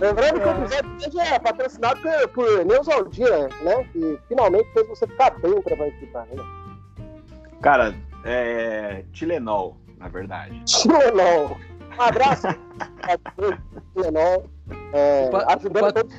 Lembrando 0.00 0.40
que 0.40 0.48
o 0.48 0.50
episódio 0.50 0.96
de 0.96 1.06
hoje 1.08 1.18
é 1.20 1.38
patrocinado 1.38 2.00
por, 2.00 2.28
por 2.28 2.64
Neusaldina, 2.64 3.48
né? 3.62 3.84
Que 3.92 4.18
finalmente 4.28 4.72
fez 4.72 4.88
você 4.88 5.06
ficar 5.06 5.38
bem 5.40 5.60
pra 5.60 5.76
participar, 5.76 6.26
né? 6.26 6.42
Cara, 7.60 7.94
é. 8.24 9.04
Tilenol, 9.12 9.76
na 9.98 10.08
verdade. 10.08 10.62
Tilenol. 10.64 11.58
Um 11.98 12.02
abraço 12.02 12.46
a 12.48 12.56
Tilenol. 13.94 14.46
É, 14.94 15.30
ajudando 15.48 15.88
opa. 15.90 15.92
todos 15.92 16.14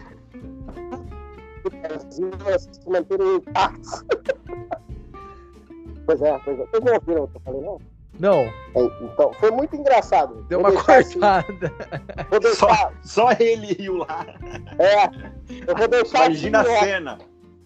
os 2.04 2.62
se 2.62 2.90
manterem 2.90 3.36
intactos. 3.36 4.04
Pois 6.04 6.22
é, 6.22 6.38
pois 6.40 6.59
é. 6.59 6.66
Vocês 6.66 6.84
não 6.84 6.94
ouviram 6.94 7.23
o 7.23 7.27
que 7.27 7.38
eu 7.38 7.41
falei, 7.41 7.62
não? 7.62 7.80
Não, 8.20 8.39
É, 8.41 8.54
Então, 9.02 9.34
foi 9.34 9.52
muito 9.52 9.75
engraçado. 9.75 10.44
deu 10.49 10.59
Vou 10.62 10.70
uma 10.70 10.76
deixar 10.76 10.99
assim, 10.99 11.20
cortada. 11.20 11.73
vou 12.30 12.40
deixar, 12.41 12.67
Só, 12.67 12.91
só 13.02 13.31
ele 13.40 13.76
e 13.80 13.90
o 13.90 13.98
lá. 13.98 14.26
é, 14.80 15.05
eu 15.67 15.76
vou 15.76 15.88
deixar 15.88 16.26
Imagina 16.26 16.59
a 16.59 16.62
assim, 16.62 16.72
ó, 16.72 16.80
cena. 16.80 17.17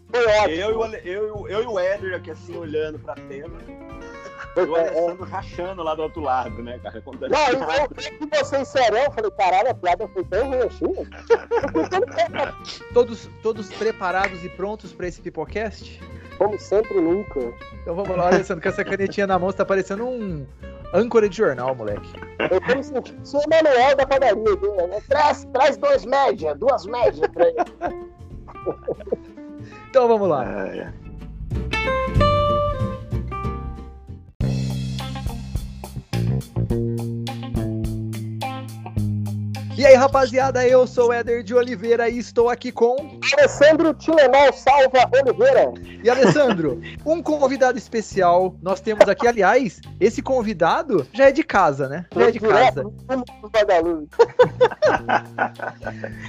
Foi 0.10 0.26
ótimo. 0.26 0.50
Eu 0.56 0.70
e, 0.94 1.10
eu, 1.10 1.28
e 1.28 1.32
o- 1.32 1.48
eu 1.50 1.64
e 1.64 1.66
o 1.66 1.80
Éder 1.80 2.16
aqui 2.16 2.32
assim 2.32 2.56
olhando 2.56 3.00
pra 3.00 3.16
tela. 3.16 3.52
E 4.56 4.60
o 4.62 4.78
é, 4.78 4.80
é. 4.80 4.88
Alessandro 4.90 5.26
rachando 5.26 5.84
lá 5.84 5.96
do 5.96 6.04
outro 6.04 6.22
lado, 6.22 6.62
né, 6.64 6.80
cara? 6.82 7.02
Contando 7.02 7.32
Não, 7.32 7.48
eu, 7.50 7.60
eu 7.60 7.88
vi 7.96 8.30
vocês 8.40 8.68
serão, 8.70 9.00
eu 9.00 9.12
falei, 9.12 9.32
caralho, 9.32 9.70
a 9.72 9.74
piada 9.74 10.08
foi 10.08 10.24
tão 10.24 10.48
ruim 10.48 10.60
assim. 10.62 11.08
Todos, 12.94 13.30
todos 13.44 13.68
preparados 13.74 14.44
e 14.46 14.50
prontos 14.50 14.94
pra 14.94 15.08
esse 15.08 15.22
Pipocast? 15.22 16.00
Como 16.38 16.60
sempre, 16.60 17.00
nunca. 17.00 17.40
Então 17.82 17.96
vamos 17.96 18.16
lá, 18.16 18.28
Alessandro, 18.28 18.62
com 18.62 18.70
essa 18.70 18.84
canetinha 18.84 19.28
na 19.28 19.40
mão, 19.40 19.50
você 19.50 19.58
tá 19.58 19.66
parecendo 19.66 20.06
um 20.06 20.46
âncora 20.94 21.30
de 21.30 21.38
jornal, 21.38 21.76
moleque. 21.76 22.10
Eu 22.52 22.62
tô 22.62 22.76
me 22.76 22.84
sentindo 22.84 23.26
sou 23.26 23.42
o 23.42 23.50
Manuel 23.50 23.96
da 23.96 24.06
padaria. 24.06 24.44
viu? 24.44 24.76
Né? 24.76 25.02
Traz, 25.08 25.46
traz 25.54 25.78
dois 25.78 26.06
médias, 26.06 26.58
duas 26.58 26.86
médias 26.86 27.28
pra 27.30 27.48
ele. 27.48 27.58
Então 29.90 30.08
vamos 30.08 30.28
lá. 30.28 30.44
É, 30.44 30.78
é. 30.80 32.25
E 39.78 39.86
aí, 39.86 39.94
rapaziada, 39.94 40.66
eu 40.66 40.88
sou 40.88 41.10
o 41.10 41.14
Éder 41.14 41.44
de 41.44 41.54
Oliveira 41.54 42.08
e 42.08 42.18
estou 42.18 42.50
aqui 42.50 42.72
com. 42.72 43.20
Alessandro 43.38 43.94
Tilenol 43.94 44.54
Salva 44.54 45.10
Oliveira. 45.22 45.74
E 46.02 46.10
Alessandro, 46.10 46.80
um 47.06 47.22
convidado 47.22 47.78
especial. 47.78 48.56
Nós 48.62 48.80
temos 48.80 49.06
aqui, 49.10 49.28
aliás, 49.28 49.82
esse 50.00 50.22
convidado 50.22 51.06
já 51.12 51.26
é 51.26 51.32
de 51.34 51.44
casa, 51.44 51.90
né? 51.90 52.06
Já 52.16 52.30
é 52.30 52.32
de 52.32 52.40
casa. 52.40 52.86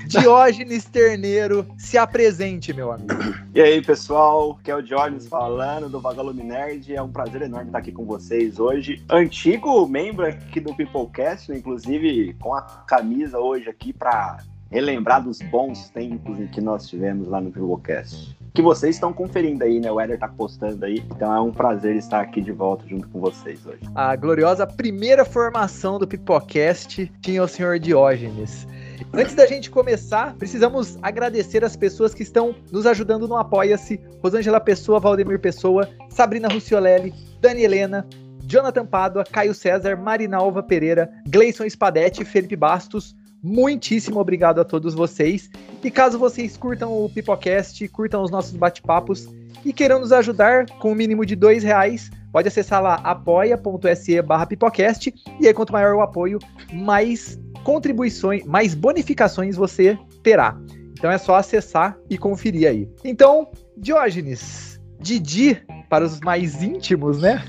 Diógenes 0.09 0.87
Terneiro, 0.87 1.65
se 1.79 1.97
apresente, 1.97 2.73
meu 2.73 2.91
amigo. 2.91 3.15
E 3.55 3.61
aí, 3.61 3.81
pessoal, 3.81 4.59
que 4.65 4.73
é 4.73 4.75
o 4.75 4.83
Jones 4.83 5.29
falando 5.29 5.89
do 5.89 6.01
Vagalume 6.01 6.43
Nerd. 6.43 6.93
É 6.93 7.01
um 7.01 7.13
prazer 7.13 7.43
enorme 7.43 7.67
estar 7.67 7.79
aqui 7.79 7.93
com 7.93 8.05
vocês 8.05 8.59
hoje. 8.59 9.05
Antigo 9.09 9.87
membro 9.87 10.27
aqui 10.27 10.59
do 10.59 10.75
Peoplecast, 10.75 11.51
né, 11.51 11.59
inclusive 11.59 12.35
com 12.41 12.53
a 12.53 12.63
camisa 12.63 13.36
hoje 13.39 13.69
aqui 13.69 13.93
para 13.93 14.39
relembrar 14.71 15.23
dos 15.23 15.41
bons 15.43 15.89
tempos 15.91 16.41
em 16.41 16.47
que 16.49 16.61
nós 16.61 16.89
tivemos 16.89 17.29
lá 17.29 17.41
no 17.41 17.51
Peoplecast. 17.51 18.37
Que 18.53 18.63
vocês 18.63 18.97
estão 18.97 19.13
conferindo 19.13 19.63
aí, 19.63 19.79
né? 19.79 19.93
O 19.93 20.01
Eder 20.01 20.19
tá 20.19 20.29
postando 20.29 20.85
aí. 20.85 21.05
Então 21.15 21.33
é 21.33 21.41
um 21.41 21.53
prazer 21.53 21.95
estar 21.97 22.21
aqui 22.21 22.41
de 22.41 22.53
volta 22.53 22.87
junto 22.89 23.09
com 23.09 23.21
vocês 23.21 23.65
hoje. 23.67 23.81
A 23.95 24.17
gloriosa 24.17 24.67
primeira 24.67 25.25
formação 25.25 25.99
do 25.99 26.09
Pipocast 26.09 27.13
tinha 27.21 27.43
o 27.43 27.49
senhor 27.49 27.79
Diógenes. 27.79 28.67
Antes 29.13 29.35
da 29.35 29.47
gente 29.47 29.71
começar, 29.71 30.35
precisamos 30.35 30.99
agradecer 31.03 31.65
as 31.65 31.77
pessoas 31.77 32.15
que 32.15 32.23
estão 32.23 32.55
nos 32.73 32.87
ajudando 32.87 33.29
no 33.29 33.37
Apoia-se. 33.37 34.01
Rosângela 34.23 34.59
Pessoa, 34.59 34.99
Valdemir 34.99 35.39
Pessoa, 35.39 35.89
Sabrina 36.09 36.49
Ruciolelli, 36.49 37.15
Dani 37.41 37.63
Helena, 37.63 38.07
Jonathan 38.47 38.87
Pádua, 38.87 39.25
Caio 39.25 39.55
César, 39.55 39.97
Marinalva 39.97 40.63
Pereira, 40.63 41.11
Gleison 41.29 41.69
Spadetti, 41.69 42.25
Felipe 42.25 42.57
Bastos. 42.57 43.15
Muitíssimo 43.47 44.19
obrigado 44.19 44.61
a 44.61 44.65
todos 44.65 44.93
vocês. 44.93 45.49
E 45.85 45.89
caso 45.89 46.19
vocês 46.19 46.57
curtam 46.57 46.93
o 46.93 47.09
Pipocast, 47.09 47.87
curtam 47.91 48.25
os 48.25 48.31
nossos 48.31 48.57
bate-papos 48.57 49.29
e 49.65 49.73
queiram 49.73 50.01
nos 50.01 50.11
ajudar 50.11 50.67
com 50.81 50.91
o 50.91 50.95
mínimo 50.97 51.25
de 51.25 51.37
dois 51.37 51.63
reais, 51.63 52.11
pode 52.33 52.49
acessar 52.49 52.83
lá 52.83 52.95
apoia.se 53.05 54.21
barra 54.21 54.47
pipocast 54.47 55.15
e 55.41 55.47
aí 55.47 55.55
quanto 55.55 55.73
maior 55.73 55.95
o 55.95 56.01
apoio, 56.01 56.41
mais 56.73 57.39
contribuições, 57.63 58.45
mais 58.45 58.75
bonificações 58.75 59.55
você 59.55 59.97
terá. 60.25 60.59
Então 60.93 61.09
é 61.09 61.17
só 61.17 61.37
acessar 61.37 61.97
e 62.11 62.19
conferir 62.19 62.69
aí. 62.69 62.89
Então, 63.05 63.49
Diógenes, 63.77 64.81
Didi, 64.99 65.63
para 65.89 66.05
os 66.05 66.21
mais 66.21 66.65
íntimos, 66.65 67.21
né? 67.21 67.45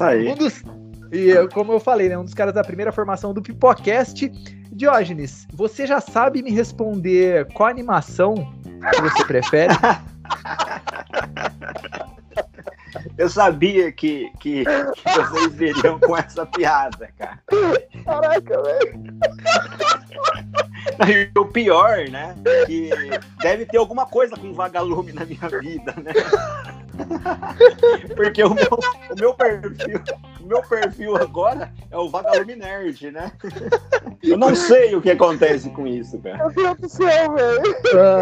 Aí. 0.00 0.26
Um 0.30 0.34
dos, 0.34 0.62
e 1.12 1.28
eu- 1.30 1.48
como 1.48 1.72
eu 1.72 1.80
falei, 1.80 2.08
né, 2.08 2.16
um 2.18 2.24
dos 2.24 2.34
caras 2.34 2.54
da 2.54 2.62
primeira 2.64 2.90
formação 2.92 3.32
do 3.34 3.42
Pipocast. 3.42 4.30
Diógenes, 4.72 5.46
você 5.52 5.84
já 5.86 6.00
sabe 6.00 6.42
me 6.42 6.50
responder 6.52 7.46
qual 7.52 7.68
animação 7.68 8.34
que 8.94 9.00
você 9.02 9.24
prefere? 9.24 9.74
Eu 13.16 13.28
sabia 13.28 13.92
que, 13.92 14.30
que, 14.40 14.64
que 14.64 15.10
vocês 15.10 15.54
viriam 15.54 15.98
com 16.00 16.16
essa 16.16 16.44
piada, 16.46 17.08
cara. 17.18 17.38
Caraca, 18.04 18.62
velho. 18.62 19.00
E 21.08 21.30
o 21.38 21.44
pior, 21.46 22.08
né? 22.10 22.34
Que 22.66 22.90
deve 23.40 23.66
ter 23.66 23.78
alguma 23.78 24.06
coisa 24.06 24.36
com 24.36 24.52
vagalume 24.52 25.12
na 25.12 25.24
minha 25.24 25.48
vida, 25.60 25.94
né? 26.02 26.12
Porque 28.16 28.42
o 28.42 28.54
meu, 28.54 28.68
o 29.10 29.14
meu 29.18 29.34
perfil, 29.34 30.00
o 30.40 30.46
meu 30.46 30.62
perfil 30.62 31.16
agora 31.16 31.72
é 31.90 31.96
o 31.96 32.08
vagalume 32.08 32.56
nerd, 32.56 33.10
né? 33.10 33.32
Eu 34.22 34.36
não 34.36 34.54
sei 34.54 34.94
o 34.94 35.00
que 35.00 35.10
acontece 35.10 35.70
com 35.70 35.86
isso, 35.86 36.18
cara. 36.18 36.38
Meu 36.38 36.50
Deus 36.50 36.78
do 36.78 36.88
céu, 36.88 37.34
velho. 37.34 37.76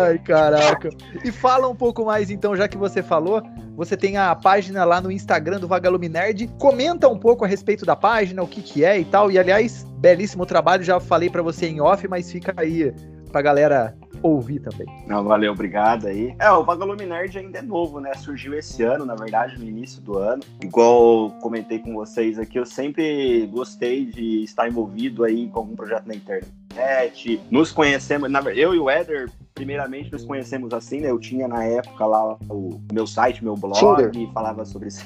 Ai, 0.04 0.18
caraca. 0.18 0.90
E 1.24 1.30
fala 1.30 1.68
um 1.68 1.76
pouco 1.76 2.04
mais, 2.04 2.30
então, 2.30 2.56
já 2.56 2.66
que 2.66 2.78
você 2.78 3.02
falou, 3.02 3.42
você 3.76 3.96
tem 3.96 4.16
a 4.16 4.34
página 4.34 4.84
lá 4.84 5.00
no 5.00 5.10
Instagram 5.10 5.60
do 5.60 5.68
Vagalume 5.68 6.08
Nerd. 6.08 6.48
Comenta 6.58 7.08
um 7.08 7.18
pouco 7.18 7.44
a 7.44 7.48
respeito 7.48 7.84
da 7.84 7.94
página, 7.94 8.42
o 8.42 8.48
que 8.48 8.62
que 8.62 8.84
é 8.84 8.98
e 8.98 9.04
tal. 9.04 9.30
E, 9.30 9.38
aliás, 9.38 9.84
belíssimo 9.98 10.46
trabalho, 10.46 10.82
já 10.82 10.98
falei 10.98 11.30
pra 11.30 11.42
você 11.42 11.66
em 11.66 11.80
off, 11.80 12.06
mas 12.08 12.30
fica 12.30 12.54
aí 12.56 12.92
pra 13.30 13.42
galera 13.42 13.94
ouvir 14.22 14.60
também. 14.60 14.86
Não, 15.06 15.24
valeu, 15.24 15.52
obrigado 15.52 16.06
aí. 16.06 16.34
É, 16.38 16.50
o 16.50 16.64
Vagalume 16.64 17.06
Nerd 17.06 17.38
ainda 17.38 17.58
é 17.58 17.62
novo, 17.62 18.00
né? 18.00 18.12
Surgiu 18.14 18.54
esse 18.54 18.82
ano, 18.82 19.04
na 19.04 19.14
verdade, 19.14 19.58
no 19.58 19.64
início 19.64 20.00
do 20.02 20.18
ano. 20.18 20.42
Igual 20.62 21.30
comentei 21.40 21.78
com 21.78 21.94
vocês 21.94 22.38
aqui, 22.38 22.58
eu 22.58 22.66
sempre 22.66 23.46
gostei 23.46 24.06
de 24.06 24.42
estar 24.44 24.68
envolvido 24.68 25.24
aí 25.24 25.48
com 25.48 25.60
algum 25.60 25.76
projeto 25.76 26.06
na 26.06 26.14
internet. 26.14 27.40
Nos 27.50 27.72
conhecemos, 27.72 28.30
na 28.30 28.40
verdade, 28.40 28.60
eu 28.60 28.74
e 28.74 28.78
o 28.78 28.88
Éder, 28.88 29.30
primeiramente, 29.54 30.12
nos 30.12 30.24
conhecemos 30.24 30.72
assim, 30.72 31.00
né? 31.00 31.10
Eu 31.10 31.18
tinha 31.18 31.48
na 31.48 31.64
época 31.64 32.06
lá 32.06 32.36
o 32.48 32.80
meu 32.92 33.06
site, 33.06 33.42
meu 33.42 33.54
blog, 33.54 33.78
Tinder. 33.78 34.10
e 34.14 34.32
falava 34.32 34.64
sobre 34.64 34.88
isso. 34.88 35.04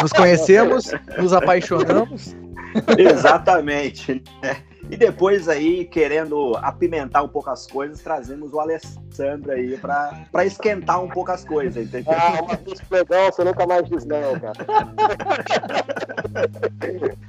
Nos 0.00 0.12
conhecemos, 0.12 0.90
nos 1.18 1.32
apaixonamos. 1.32 2.34
Exatamente, 2.98 4.22
né? 4.42 4.56
E 4.90 4.96
depois 4.96 5.48
aí, 5.48 5.84
querendo 5.86 6.56
apimentar 6.56 7.22
um 7.22 7.28
pouco 7.28 7.50
as 7.50 7.66
coisas, 7.66 8.00
trazemos 8.00 8.52
o 8.52 8.60
Alessandro 8.60 9.50
aí 9.52 9.76
pra, 9.78 10.26
pra 10.30 10.44
esquentar 10.44 11.02
um 11.02 11.08
pouco 11.08 11.32
as 11.32 11.44
coisas, 11.44 11.86
entendeu? 11.86 12.12
Ah, 12.12 12.42
uma 12.42 12.56
vez 12.56 12.80
legal, 12.90 13.32
você 13.32 13.44
nunca 13.44 13.66
mais 13.66 13.88
diz 13.88 14.04
não, 14.04 14.38
cara. 14.38 14.54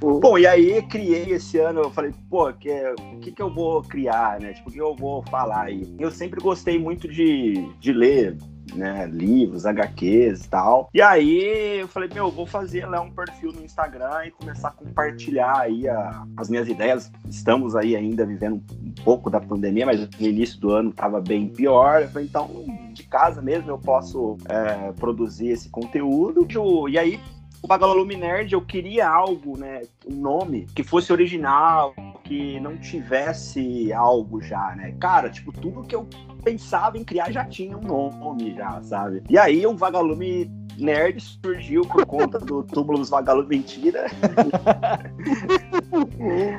Bom, 0.00 0.38
e 0.38 0.46
aí 0.46 0.82
criei 0.82 1.30
esse 1.32 1.58
ano, 1.58 1.80
eu 1.80 1.90
falei, 1.90 2.12
pô, 2.28 2.52
que, 2.52 2.70
o 3.14 3.18
que 3.20 3.32
que 3.32 3.42
eu 3.42 3.52
vou 3.52 3.82
criar, 3.82 4.40
né? 4.40 4.52
Tipo, 4.52 4.68
o 4.68 4.72
que 4.72 4.78
eu 4.78 4.94
vou 4.94 5.22
falar 5.30 5.64
aí? 5.64 5.94
Eu 5.98 6.10
sempre 6.10 6.40
gostei 6.40 6.78
muito 6.78 7.08
de, 7.08 7.54
de 7.80 7.92
ler, 7.92 8.36
né, 8.74 9.06
livros, 9.10 9.64
HQs 9.66 10.44
e 10.44 10.48
tal. 10.48 10.88
E 10.92 11.00
aí 11.02 11.80
eu 11.80 11.88
falei, 11.88 12.08
meu, 12.12 12.30
vou 12.30 12.46
fazer 12.46 12.86
lá 12.86 13.00
um 13.00 13.10
perfil 13.10 13.52
no 13.52 13.64
Instagram 13.64 14.26
e 14.26 14.30
começar 14.30 14.68
a 14.68 14.72
compartilhar 14.72 15.58
aí 15.60 15.88
a- 15.88 16.24
as 16.36 16.48
minhas 16.48 16.68
ideias. 16.68 17.10
Estamos 17.28 17.76
aí 17.76 17.94
ainda 17.96 18.24
vivendo 18.26 18.62
um 18.82 18.92
pouco 19.04 19.30
da 19.30 19.40
pandemia, 19.40 19.86
mas 19.86 20.00
no 20.00 20.26
início 20.26 20.60
do 20.60 20.70
ano 20.72 20.92
tava 20.92 21.20
bem 21.20 21.48
pior. 21.48 22.02
Eu 22.02 22.08
falei, 22.08 22.26
então, 22.28 22.48
de 22.92 23.04
casa 23.04 23.40
mesmo 23.40 23.70
eu 23.70 23.78
posso 23.78 24.36
é, 24.48 24.92
produzir 24.92 25.48
esse 25.48 25.68
conteúdo. 25.68 26.46
E 26.88 26.98
aí 26.98 27.20
o 27.62 27.66
Vagalume 27.66 28.16
Nerd, 28.16 28.52
eu 28.52 28.60
queria 28.60 29.08
algo, 29.08 29.58
né? 29.58 29.82
Um 30.06 30.14
nome 30.16 30.66
que 30.74 30.84
fosse 30.84 31.12
original, 31.12 31.94
que 32.22 32.60
não 32.60 32.76
tivesse 32.76 33.92
algo 33.92 34.40
já, 34.40 34.74
né? 34.76 34.94
Cara, 35.00 35.28
tipo, 35.30 35.52
tudo 35.52 35.82
que 35.82 35.94
eu 35.94 36.06
pensava 36.46 36.96
em 36.96 37.02
criar 37.02 37.32
já 37.32 37.44
tinha 37.44 37.76
um 37.76 37.80
nome, 37.80 38.54
já, 38.54 38.80
sabe? 38.80 39.20
E 39.28 39.36
aí 39.36 39.66
o 39.66 39.76
Vagalume 39.76 40.48
Nerd 40.78 41.20
surgiu 41.20 41.82
por 41.82 42.06
conta 42.06 42.38
do 42.38 42.62
túmulo 42.72 42.98
dos 42.98 43.10
Vagalumes 43.10 43.48
Mentira. 43.48 44.06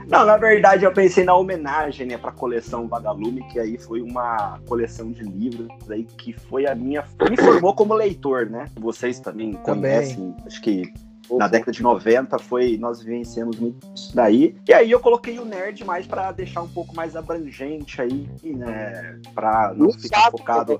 Não, 0.10 0.25
na 0.25 0.36
verdade 0.36 0.84
eu 0.84 0.92
pensei 0.92 1.24
na 1.24 1.36
homenagem, 1.36 2.06
né, 2.06 2.18
pra 2.18 2.34
coleção 2.34 2.86
Vagalume, 2.86 3.44
que 3.44 3.60
aí 3.62 3.78
foi 3.78 4.01
uma 4.01 4.60
coleção 4.68 5.10
de 5.10 5.24
livros 5.24 5.69
aí 5.89 6.04
que 6.04 6.34
foi 6.34 6.68
a 6.68 6.75
minha. 6.75 7.06
me 7.30 7.38
formou 7.38 7.74
como 7.74 7.94
leitor, 7.94 8.50
né? 8.50 8.66
Vocês 8.78 9.22
também, 9.22 9.54
também. 9.54 9.84
conhecem, 9.84 10.36
acho 10.45 10.62
que 10.62 10.92
na 11.31 11.47
década 11.47 11.71
de 11.71 11.81
90 11.81 12.39
foi 12.39 12.77
nós 12.77 13.01
vivenciamos 13.01 13.59
muito 13.59 13.88
isso 13.95 14.15
daí. 14.15 14.56
E 14.68 14.74
aí 14.74 14.91
eu 14.91 15.00
coloquei 15.00 15.39
o 15.39 15.45
nerd 15.45 15.83
mais 15.83 16.06
para 16.07 16.31
deixar 16.31 16.62
um 16.62 16.68
pouco 16.68 16.95
mais 16.95 17.15
abrangente 17.15 18.01
aí, 18.01 18.27
né, 18.44 19.19
para 19.33 19.74
não 19.75 19.91
ficar 19.91 20.31
focado 20.31 20.79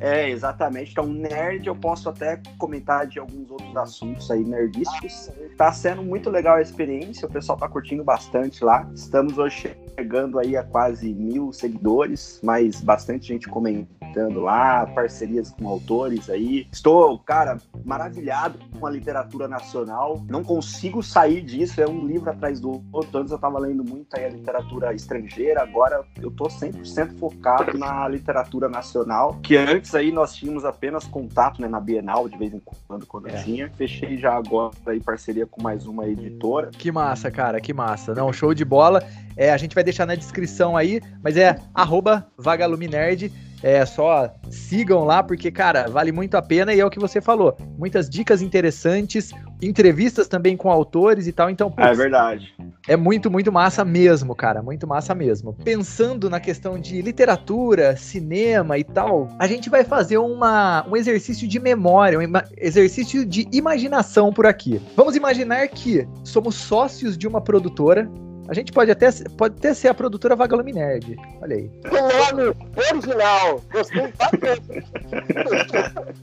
é, 0.00 0.30
exatamente. 0.30 0.92
Então, 0.92 1.06
nerd, 1.06 1.66
eu 1.66 1.76
posso 1.76 2.08
até 2.08 2.40
comentar 2.58 3.06
de 3.06 3.18
alguns 3.18 3.50
outros 3.50 3.76
assuntos 3.76 4.30
aí 4.30 4.42
nerdísticos. 4.42 5.30
Tá 5.58 5.70
sendo 5.72 6.02
muito 6.02 6.30
legal 6.30 6.56
a 6.56 6.62
experiência, 6.62 7.28
o 7.28 7.30
pessoal 7.30 7.58
tá 7.58 7.68
curtindo 7.68 8.02
bastante 8.02 8.64
lá. 8.64 8.88
Estamos 8.94 9.36
hoje 9.36 9.76
chegando 9.98 10.38
aí 10.38 10.56
a 10.56 10.62
quase 10.62 11.12
mil 11.12 11.52
seguidores, 11.52 12.40
mas 12.42 12.80
bastante 12.80 13.28
gente 13.28 13.46
comentando 13.46 14.40
lá, 14.40 14.86
parcerias 14.86 15.50
com 15.50 15.68
autores 15.68 16.30
aí. 16.30 16.66
Estou, 16.72 17.18
cara, 17.18 17.58
maravilhado 17.84 18.58
com 18.78 18.86
a 18.86 18.90
literatura 18.90 19.46
nacional. 19.46 20.24
Não 20.28 20.42
consigo 20.42 21.02
sair 21.02 21.42
disso, 21.42 21.80
é 21.80 21.86
um 21.86 22.06
livro 22.06 22.30
atrás 22.30 22.58
do 22.58 22.82
outro. 22.90 23.18
Antes 23.20 23.32
eu 23.32 23.38
tava 23.38 23.58
lendo 23.58 23.84
muito 23.84 24.16
aí 24.16 24.24
a 24.24 24.30
literatura 24.30 24.94
estrangeira, 24.94 25.62
agora 25.62 26.02
eu 26.20 26.30
tô 26.30 26.46
100% 26.46 27.18
focado 27.18 27.76
na 27.76 28.08
literatura 28.08 28.68
nacional, 28.68 29.38
que 29.42 29.56
antes 29.56 29.89
antes 29.90 29.94
aí 29.94 30.12
nós 30.12 30.34
tínhamos 30.34 30.64
apenas 30.64 31.04
contato 31.04 31.60
né, 31.60 31.68
na 31.68 31.80
Bienal, 31.80 32.28
de 32.28 32.36
vez 32.38 32.54
em 32.54 32.60
quando, 32.60 33.06
quando 33.06 33.28
é. 33.28 33.42
tinha. 33.42 33.70
Fechei 33.76 34.16
já 34.16 34.34
agora 34.34 34.72
aí 34.86 35.00
parceria 35.00 35.46
com 35.46 35.62
mais 35.62 35.86
uma 35.86 36.06
editora. 36.06 36.70
Que 36.70 36.92
massa, 36.92 37.30
cara, 37.30 37.60
que 37.60 37.72
massa. 37.72 38.14
Não, 38.14 38.32
show 38.32 38.54
de 38.54 38.64
bola. 38.64 39.02
É, 39.36 39.52
a 39.52 39.56
gente 39.56 39.74
vai 39.74 39.82
deixar 39.82 40.06
na 40.06 40.14
descrição 40.14 40.76
aí, 40.76 41.00
mas 41.22 41.36
é 41.36 41.56
arroba 41.74 42.26
vagaluminerd. 42.36 43.32
É 43.62 43.84
só 43.84 44.32
sigam 44.50 45.04
lá, 45.04 45.22
porque, 45.22 45.50
cara, 45.50 45.86
vale 45.88 46.12
muito 46.12 46.34
a 46.34 46.40
pena 46.40 46.72
e 46.72 46.80
é 46.80 46.86
o 46.86 46.90
que 46.90 46.98
você 46.98 47.20
falou. 47.20 47.56
Muitas 47.76 48.08
dicas 48.08 48.40
interessantes, 48.40 49.32
entrevistas 49.62 50.28
também 50.28 50.56
com 50.56 50.70
autores 50.70 51.26
e 51.26 51.32
tal. 51.32 51.50
Então, 51.50 51.70
putz, 51.70 51.88
é 51.88 51.94
verdade. 51.94 52.54
É 52.88 52.96
muito, 52.96 53.30
muito 53.30 53.52
massa 53.52 53.84
mesmo, 53.84 54.34
cara. 54.34 54.62
Muito 54.62 54.86
massa 54.86 55.14
mesmo. 55.14 55.52
Pensando 55.64 56.30
na 56.30 56.40
questão 56.40 56.78
de 56.78 57.00
literatura, 57.02 57.96
cinema 57.96 58.78
e 58.78 58.84
tal, 58.84 59.28
a 59.38 59.46
gente 59.46 59.68
vai 59.68 59.84
fazer 59.84 60.18
uma, 60.18 60.86
um 60.88 60.96
exercício 60.96 61.46
de 61.46 61.58
memória, 61.58 62.18
um 62.18 62.22
exercício 62.56 63.24
de 63.24 63.48
imaginação 63.52 64.32
por 64.32 64.46
aqui. 64.46 64.80
Vamos 64.96 65.16
imaginar 65.16 65.66
que 65.68 66.06
somos 66.24 66.54
sócios 66.54 67.16
de 67.16 67.26
uma 67.26 67.40
produtora 67.40 68.10
a 68.50 68.54
gente 68.54 68.72
pode 68.72 68.90
até, 68.90 69.08
pode 69.36 69.54
até 69.58 69.72
ser 69.72 69.86
a 69.86 69.94
produtora 69.94 70.34
Vagalume 70.34 70.72
Nerd. 70.72 71.16
Olha 71.40 71.54
aí. 71.54 71.70
O 71.84 72.34
nome 72.34 72.56
original. 72.90 73.62
Gostei 73.72 74.12
bastante. 74.18 74.84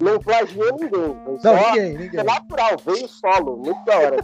Não 0.01 0.19
plagiou 0.19 0.77
ninguém. 0.77 1.15
Não, 1.25 1.39
só 1.39 1.55
ninguém, 1.55 1.97
ninguém. 1.97 2.19
É 2.19 2.23
natural, 2.23 2.75
veio 2.85 3.07
solo. 3.07 3.55
Muito 3.55 3.85
da 3.85 3.97
hora. 3.97 4.17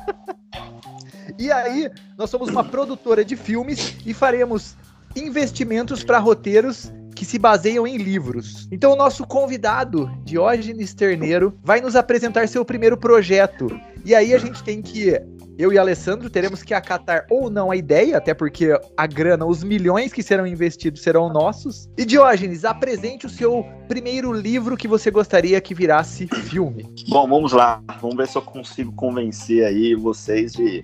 E 1.40 1.50
aí, 1.50 1.90
nós 2.18 2.30
somos 2.30 2.50
uma 2.50 2.66
produtora 2.66 3.24
de 3.24 3.38
filmes 3.38 3.96
e 4.06 4.14
faremos 4.14 4.76
investimentos 5.16 6.04
para 6.04 6.20
roteiros 6.20 6.92
que 7.16 7.24
se 7.24 7.40
baseiam 7.40 7.88
em 7.88 7.96
livros. 7.96 8.68
Então, 8.70 8.92
o 8.92 8.98
nosso 8.98 9.26
convidado, 9.26 10.12
Diógenes 10.26 10.94
Terneiro, 10.94 11.58
vai 11.64 11.80
nos 11.80 11.96
apresentar 11.96 12.50
seu 12.50 12.66
primeiro 12.66 12.98
projeto. 12.98 13.68
E 14.04 14.14
aí, 14.14 14.34
a 14.34 14.38
gente 14.38 14.62
tem 14.62 14.82
que 14.82 15.18
eu 15.58 15.72
e 15.72 15.78
Alessandro 15.78 16.30
teremos 16.30 16.64
que 16.64 16.74
acatar 16.74 17.26
ou 17.30 17.50
não 17.50 17.70
a 17.70 17.76
ideia, 17.76 18.18
até 18.18 18.34
porque 18.34 18.78
a 18.98 19.08
grana, 19.08 19.46
os 19.46 19.64
milhões 19.64 20.12
que 20.12 20.24
serão 20.24 20.48
investidos 20.48 21.02
serão 21.02 21.30
nossos. 21.30 21.90
E 21.98 22.06
Diógenes, 22.06 22.66
apresente 22.66 23.26
o 23.26 23.30
seu 23.30 23.66
primeiro 23.88 24.34
livro 24.34 24.76
que 24.76 24.88
você 24.88 25.12
gostaria 25.12 25.62
que 25.62 25.76
virasse 25.76 26.28
filme. 26.28 26.90
Bom, 27.10 27.28
vamos 27.28 27.52
lá. 27.52 27.82
Vamos 28.02 28.18
ver 28.18 28.28
se 28.28 28.38
eu 28.38 28.42
consigo 28.42 28.92
convencer 28.94 29.64
aí 29.66 29.94
vocês 29.96 30.54
de 30.54 30.82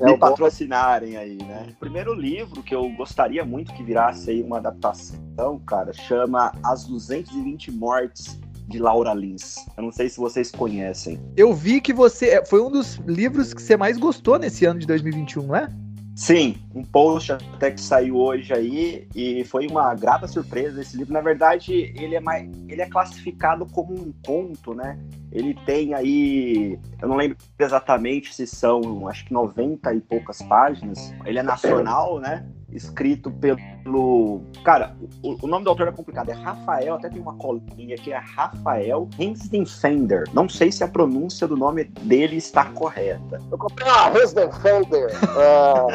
é 0.00 0.06
me 0.06 0.18
patrocinarem 0.18 1.16
aí, 1.16 1.36
né? 1.36 1.68
O 1.70 1.76
primeiro 1.76 2.14
livro 2.14 2.62
que 2.62 2.74
eu 2.74 2.88
gostaria 2.96 3.44
muito 3.44 3.72
que 3.74 3.82
virasse 3.82 4.30
aí 4.30 4.42
uma 4.42 4.56
adaptação, 4.56 5.58
cara, 5.66 5.92
chama 5.92 6.52
As 6.64 6.86
220 6.86 7.70
Mortes 7.72 8.40
de 8.70 8.78
Laura 8.78 9.12
Lins. 9.12 9.56
Eu 9.76 9.82
não 9.82 9.92
sei 9.92 10.08
se 10.08 10.18
vocês 10.18 10.50
conhecem. 10.50 11.20
Eu 11.36 11.52
vi 11.52 11.80
que 11.80 11.92
você 11.92 12.30
é, 12.30 12.46
foi 12.46 12.62
um 12.62 12.70
dos 12.70 12.96
livros 13.06 13.52
que 13.52 13.60
você 13.60 13.76
mais 13.76 13.98
gostou 13.98 14.38
nesse 14.38 14.64
ano 14.64 14.78
de 14.78 14.86
2021, 14.86 15.42
não 15.42 15.56
é? 15.56 15.68
Sim, 16.14 16.56
um 16.74 16.84
post 16.84 17.32
até 17.32 17.70
que 17.70 17.80
saiu 17.80 18.16
hoje 18.16 18.52
aí 18.52 19.08
e 19.14 19.42
foi 19.44 19.66
uma 19.66 19.94
grata 19.94 20.28
surpresa 20.28 20.80
esse 20.80 20.96
livro. 20.96 21.14
Na 21.14 21.22
verdade, 21.22 21.72
ele 21.96 22.14
é 22.14 22.20
mais, 22.20 22.46
ele 22.68 22.82
é 22.82 22.86
classificado 22.86 23.64
como 23.66 23.94
um 23.94 24.12
conto, 24.26 24.74
né? 24.74 24.98
Ele 25.32 25.54
tem 25.64 25.94
aí, 25.94 26.78
eu 27.00 27.08
não 27.08 27.16
lembro 27.16 27.38
exatamente 27.58 28.34
se 28.34 28.46
são, 28.46 29.08
acho 29.08 29.24
que 29.24 29.32
90 29.32 29.94
e 29.94 30.00
poucas 30.00 30.42
páginas. 30.42 31.14
Ele 31.24 31.38
é 31.38 31.42
nacional, 31.42 32.20
né? 32.20 32.46
Escrito 32.72 33.30
pelo. 33.30 34.42
Cara, 34.64 34.96
o, 35.22 35.44
o, 35.44 35.46
nome 35.46 35.64
do 35.64 35.70
autor 35.70 35.88
é 35.88 35.92
complicado, 35.92 36.30
é 36.30 36.34
Rafael, 36.34 36.94
até 36.94 37.08
tem 37.08 37.20
uma 37.20 37.34
colinha 37.34 37.96
que 37.96 38.12
é 38.12 38.18
Rafael 38.18 39.08
Hensdenfender. 39.18 40.24
Não 40.32 40.48
sei 40.48 40.70
se 40.70 40.84
a 40.84 40.88
pronúncia 40.88 41.46
do 41.46 41.56
nome 41.56 41.84
dele 41.84 42.36
está 42.36 42.66
correta. 42.66 43.40
Eu 43.50 43.58
comprei 43.58 43.88
uma 43.88 44.10
Hensdenfender. 44.18 45.10
Uh... 45.36 45.88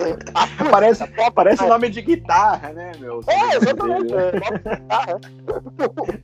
parece 0.70 1.04
parece 1.34 1.66
nome 1.66 1.90
de 1.90 2.02
guitarra, 2.02 2.72
né, 2.72 2.92
meu? 2.98 3.20
É, 3.26 3.56
exatamente. 3.56 4.14
É, 4.14 4.32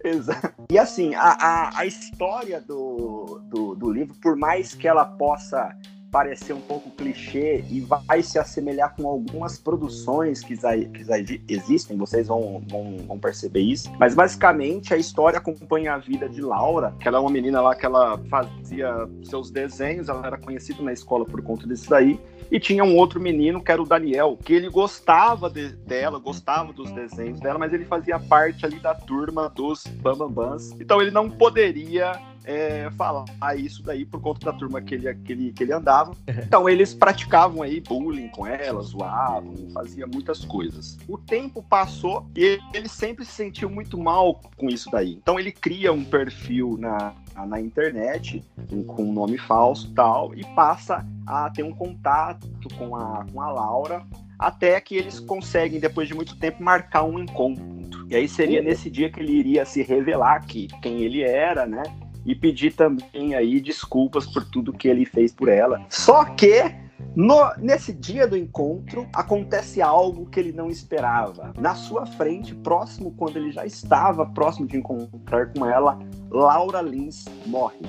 Exato. 0.08 0.54
E 0.70 0.78
assim, 0.78 1.14
a, 1.14 1.36
a, 1.40 1.78
a 1.78 1.86
história 1.86 2.60
do, 2.60 3.40
do, 3.44 3.74
do 3.74 3.90
livro, 3.92 4.14
por 4.20 4.36
mais 4.36 4.74
que 4.74 4.86
ela 4.86 5.04
possa 5.04 5.74
parecer 6.16 6.54
um 6.54 6.60
pouco 6.62 6.90
clichê 6.92 7.62
e 7.70 7.82
vai 7.82 8.22
se 8.22 8.38
assemelhar 8.38 8.96
com 8.96 9.06
algumas 9.06 9.58
produções 9.58 10.40
que 10.42 10.56
que 10.56 11.42
existem, 11.46 11.94
vocês 11.94 12.28
vão, 12.28 12.64
vão, 12.66 12.96
vão, 13.06 13.18
perceber 13.18 13.60
isso. 13.60 13.92
Mas 13.98 14.14
basicamente 14.14 14.94
a 14.94 14.96
história 14.96 15.36
acompanha 15.36 15.92
a 15.92 15.98
vida 15.98 16.26
de 16.26 16.40
Laura, 16.40 16.94
que 16.98 17.06
ela 17.06 17.18
é 17.18 17.20
uma 17.20 17.28
menina 17.28 17.60
lá 17.60 17.74
que 17.74 17.84
ela 17.84 18.18
fazia 18.30 19.06
seus 19.24 19.50
desenhos, 19.50 20.08
ela 20.08 20.26
era 20.26 20.38
conhecida 20.38 20.82
na 20.82 20.90
escola 20.90 21.26
por 21.26 21.42
conta 21.42 21.66
disso 21.66 21.90
daí. 21.90 22.18
E 22.50 22.58
tinha 22.58 22.82
um 22.82 22.96
outro 22.96 23.20
menino, 23.20 23.62
que 23.62 23.70
era 23.70 23.82
o 23.82 23.86
Daniel, 23.86 24.38
que 24.42 24.54
ele 24.54 24.70
gostava 24.70 25.50
de, 25.50 25.68
dela, 25.68 26.18
gostava 26.18 26.72
dos 26.72 26.90
desenhos 26.92 27.40
dela, 27.40 27.58
mas 27.58 27.74
ele 27.74 27.84
fazia 27.84 28.18
parte 28.18 28.64
ali 28.64 28.78
da 28.78 28.94
turma 28.94 29.50
dos 29.50 29.84
Bambambans. 29.86 30.72
Então 30.80 31.02
ele 31.02 31.10
não 31.10 31.28
poderia 31.28 32.18
é, 32.46 32.88
falar 32.92 33.26
isso 33.56 33.82
daí 33.82 34.06
por 34.06 34.20
conta 34.20 34.46
da 34.46 34.52
turma 34.56 34.80
que 34.80 34.94
ele, 34.94 35.12
que 35.16 35.32
ele, 35.32 35.52
que 35.52 35.64
ele 35.64 35.72
andava. 35.72 36.12
Então 36.46 36.68
eles 36.68 36.94
praticavam 36.94 37.62
aí 37.62 37.80
bullying 37.80 38.28
com 38.28 38.46
ela, 38.46 38.80
zoavam, 38.82 39.54
faziam 39.74 40.08
muitas 40.08 40.44
coisas. 40.44 40.96
O 41.08 41.18
tempo 41.18 41.62
passou 41.62 42.24
e 42.36 42.58
ele 42.72 42.88
sempre 42.88 43.24
se 43.24 43.32
sentiu 43.32 43.68
muito 43.68 43.98
mal 43.98 44.40
com 44.56 44.68
isso 44.68 44.88
daí. 44.90 45.14
Então 45.14 45.40
ele 45.40 45.50
cria 45.50 45.92
um 45.92 46.04
perfil 46.04 46.76
na, 46.78 47.14
na 47.46 47.60
internet 47.60 48.44
com 48.86 49.02
um 49.02 49.12
nome 49.12 49.38
falso 49.38 49.92
tal 49.92 50.32
e 50.34 50.44
passa 50.54 51.04
a 51.26 51.50
ter 51.50 51.64
um 51.64 51.72
contato 51.72 52.48
com 52.78 52.94
a, 52.94 53.26
com 53.32 53.40
a 53.40 53.50
Laura 53.50 54.06
até 54.38 54.80
que 54.80 54.94
eles 54.94 55.18
conseguem 55.18 55.80
depois 55.80 56.06
de 56.06 56.14
muito 56.14 56.38
tempo 56.38 56.62
marcar 56.62 57.02
um 57.02 57.18
encontro. 57.18 58.06
E 58.08 58.14
aí 58.14 58.28
seria 58.28 58.62
nesse 58.62 58.88
dia 58.88 59.10
que 59.10 59.18
ele 59.18 59.32
iria 59.32 59.64
se 59.64 59.82
revelar 59.82 60.46
que 60.46 60.68
quem 60.80 61.00
ele 61.02 61.22
era, 61.22 61.66
né? 61.66 61.82
E 62.26 62.34
pedir 62.34 62.74
também 62.74 63.34
aí 63.34 63.60
desculpas 63.60 64.26
por 64.26 64.44
tudo 64.44 64.72
que 64.72 64.88
ele 64.88 65.06
fez 65.06 65.32
por 65.32 65.48
ela. 65.48 65.80
Só 65.88 66.24
que 66.24 66.74
no, 67.14 67.50
nesse 67.56 67.92
dia 67.92 68.26
do 68.26 68.36
encontro, 68.36 69.06
acontece 69.14 69.80
algo 69.80 70.26
que 70.26 70.40
ele 70.40 70.52
não 70.52 70.68
esperava. 70.68 71.52
Na 71.58 71.74
sua 71.74 72.04
frente, 72.04 72.54
próximo, 72.54 73.14
quando 73.16 73.36
ele 73.36 73.50
já 73.50 73.64
estava 73.64 74.26
próximo 74.26 74.66
de 74.66 74.76
encontrar 74.76 75.52
com 75.52 75.64
ela, 75.64 75.98
Laura 76.30 76.82
Lins 76.82 77.24
morre 77.46 77.80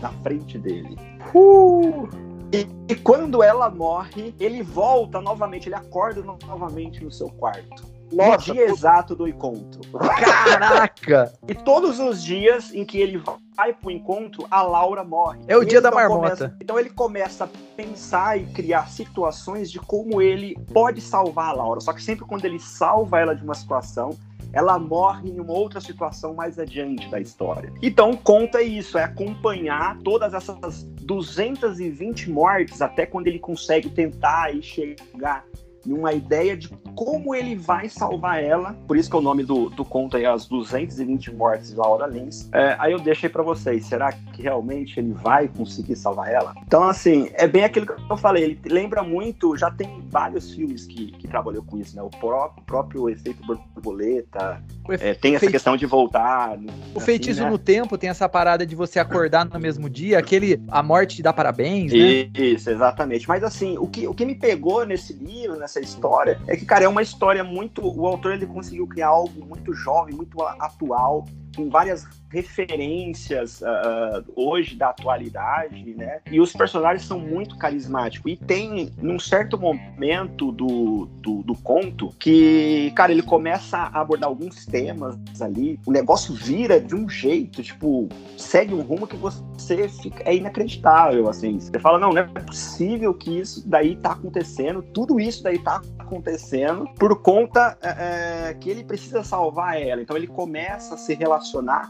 na 0.00 0.10
frente 0.22 0.58
dele. 0.58 0.96
Uh! 1.34 2.08
E, 2.52 2.66
e 2.88 2.94
quando 2.94 3.42
ela 3.42 3.68
morre, 3.68 4.34
ele 4.38 4.62
volta 4.62 5.20
novamente, 5.20 5.68
ele 5.68 5.74
acorda 5.74 6.22
novamente 6.22 7.02
no 7.02 7.10
seu 7.10 7.28
quarto. 7.28 7.95
Nossa, 8.12 8.48
no 8.48 8.54
dia 8.54 8.64
exato 8.64 9.14
do 9.14 9.26
encontro. 9.26 9.80
Caraca! 9.98 11.32
e 11.48 11.54
todos 11.54 11.98
os 11.98 12.22
dias 12.22 12.72
em 12.72 12.84
que 12.84 12.98
ele 12.98 13.22
vai 13.56 13.72
pro 13.72 13.90
encontro, 13.90 14.46
a 14.50 14.62
Laura 14.62 15.02
morre. 15.02 15.40
É 15.48 15.56
o 15.56 15.64
dia 15.64 15.80
da 15.80 15.88
então 15.88 16.00
marmota. 16.00 16.36
Começa, 16.36 16.56
então 16.60 16.78
ele 16.78 16.90
começa 16.90 17.44
a 17.44 17.48
pensar 17.76 18.38
e 18.38 18.46
criar 18.46 18.88
situações 18.88 19.70
de 19.70 19.78
como 19.80 20.22
ele 20.22 20.56
pode 20.72 21.00
salvar 21.00 21.50
a 21.50 21.52
Laura. 21.52 21.80
Só 21.80 21.92
que 21.92 22.02
sempre 22.02 22.24
quando 22.24 22.44
ele 22.44 22.60
salva 22.60 23.20
ela 23.20 23.34
de 23.34 23.42
uma 23.42 23.54
situação, 23.54 24.10
ela 24.52 24.78
morre 24.78 25.30
em 25.30 25.40
uma 25.40 25.52
outra 25.52 25.80
situação 25.80 26.34
mais 26.34 26.58
adiante 26.58 27.08
da 27.10 27.20
história. 27.20 27.72
Então, 27.82 28.14
conta 28.16 28.62
isso, 28.62 28.96
é 28.96 29.04
acompanhar 29.04 29.98
todas 29.98 30.32
essas 30.32 30.84
220 31.02 32.30
mortes 32.30 32.80
até 32.80 33.04
quando 33.04 33.26
ele 33.26 33.38
consegue 33.38 33.90
tentar 33.90 34.54
e 34.54 34.62
chegar 34.62 35.44
e 35.86 35.92
uma 35.92 36.12
ideia 36.12 36.56
de 36.56 36.68
como 36.94 37.34
ele 37.34 37.54
vai 37.54 37.88
salvar 37.88 38.42
ela. 38.42 38.72
Por 38.86 38.96
isso 38.96 39.08
que 39.10 39.14
é 39.14 39.18
o 39.18 39.22
nome 39.22 39.44
do, 39.44 39.68
do 39.68 39.84
conto 39.84 40.16
é 40.16 40.24
As 40.24 40.46
220 40.46 41.34
Mortes 41.34 41.70
de 41.70 41.76
Laura 41.76 42.06
Lins. 42.06 42.48
É, 42.52 42.74
aí 42.78 42.92
eu 42.92 42.98
deixei 42.98 43.28
para 43.28 43.42
vocês. 43.42 43.84
Será 43.84 44.10
que 44.12 44.42
realmente 44.42 44.98
ele 44.98 45.12
vai 45.12 45.46
conseguir 45.48 45.94
salvar 45.94 46.32
ela? 46.32 46.54
Então, 46.66 46.84
assim, 46.84 47.30
é 47.34 47.46
bem 47.46 47.64
aquilo 47.64 47.86
que 47.86 47.92
eu 48.10 48.16
falei. 48.16 48.44
Ele 48.44 48.60
lembra 48.66 49.02
muito, 49.02 49.56
já 49.56 49.70
tem 49.70 50.02
vários 50.08 50.52
filmes 50.52 50.86
que, 50.86 51.12
que 51.12 51.28
trabalhou 51.28 51.62
com 51.62 51.78
isso, 51.78 51.94
né? 51.94 52.02
O 52.02 52.08
próprio, 52.08 53.10
Efeito 53.10 53.44
Borboleta. 53.46 54.62
É, 54.88 55.14
tem 55.14 55.36
essa 55.36 55.50
questão 55.50 55.76
de 55.76 55.84
voltar. 55.84 56.56
O 56.94 56.96
assim, 56.96 57.00
feitiço 57.00 57.42
né? 57.42 57.50
no 57.50 57.58
tempo 57.58 57.98
tem 57.98 58.08
essa 58.08 58.28
parada 58.28 58.64
de 58.66 58.74
você 58.74 58.98
acordar 58.98 59.44
no 59.44 59.60
mesmo 59.60 59.90
dia, 59.90 60.18
aquele 60.18 60.62
A 60.68 60.82
Morte 60.82 61.16
te 61.16 61.22
dá 61.22 61.32
parabéns, 61.32 61.92
né? 61.92 62.30
Isso, 62.34 62.70
exatamente. 62.70 63.28
Mas 63.28 63.44
assim, 63.44 63.76
o 63.78 63.86
que, 63.86 64.06
o 64.06 64.14
que 64.14 64.24
me 64.24 64.34
pegou 64.34 64.86
nesse 64.86 65.12
livro, 65.12 65.56
nessa 65.56 65.75
essa 65.76 65.80
história 65.80 66.40
é 66.46 66.56
que, 66.56 66.64
cara, 66.64 66.84
é 66.84 66.88
uma 66.88 67.02
história 67.02 67.44
muito. 67.44 67.82
O 67.86 68.06
autor 68.06 68.32
ele 68.32 68.46
conseguiu 68.46 68.86
criar 68.86 69.08
algo 69.08 69.44
muito 69.44 69.74
jovem, 69.74 70.14
muito 70.14 70.42
atual, 70.42 71.26
com 71.56 71.70
várias 71.70 72.06
referências 72.30 73.62
uh, 73.62 74.24
hoje 74.36 74.76
da 74.76 74.90
atualidade, 74.90 75.94
né? 75.94 76.20
E 76.30 76.40
os 76.40 76.52
personagens 76.52 77.06
são 77.06 77.18
muito 77.18 77.56
carismáticos. 77.56 78.32
E 78.32 78.36
tem, 78.36 78.92
num 78.98 79.18
certo 79.18 79.58
momento 79.58 80.52
do, 80.52 81.06
do, 81.20 81.42
do, 81.42 81.54
conto, 81.54 82.14
que, 82.18 82.92
cara, 82.94 83.12
ele 83.12 83.22
começa 83.22 83.78
a 83.78 84.00
abordar 84.00 84.28
alguns 84.28 84.66
temas 84.66 85.16
ali, 85.40 85.80
o 85.86 85.92
negócio 85.92 86.34
vira 86.34 86.78
de 86.78 86.94
um 86.94 87.08
jeito, 87.08 87.62
tipo, 87.62 88.08
segue 88.36 88.74
um 88.74 88.82
rumo 88.82 89.06
que 89.06 89.16
você 89.16 89.88
fica, 89.88 90.22
é 90.28 90.36
inacreditável, 90.36 91.28
assim. 91.28 91.58
Você 91.58 91.78
fala, 91.78 91.98
não, 91.98 92.12
não 92.12 92.20
é 92.20 92.24
possível 92.24 93.14
que 93.14 93.38
isso 93.38 93.66
daí 93.66 93.96
tá 93.96 94.12
acontecendo, 94.12 94.82
tudo 94.82 95.18
isso 95.18 95.42
daí 95.42 95.58
tá 95.58 95.80
acontecendo 95.98 96.86
por 96.98 97.20
conta 97.20 97.76
é 97.82 98.54
que 98.60 98.70
ele 98.70 98.84
precisa 98.84 99.22
salvar 99.24 99.80
ela. 99.80 100.02
Então 100.02 100.16
ele 100.16 100.26
começa 100.26 100.94
a 100.94 100.98
se 100.98 101.14
relacionar 101.14 101.45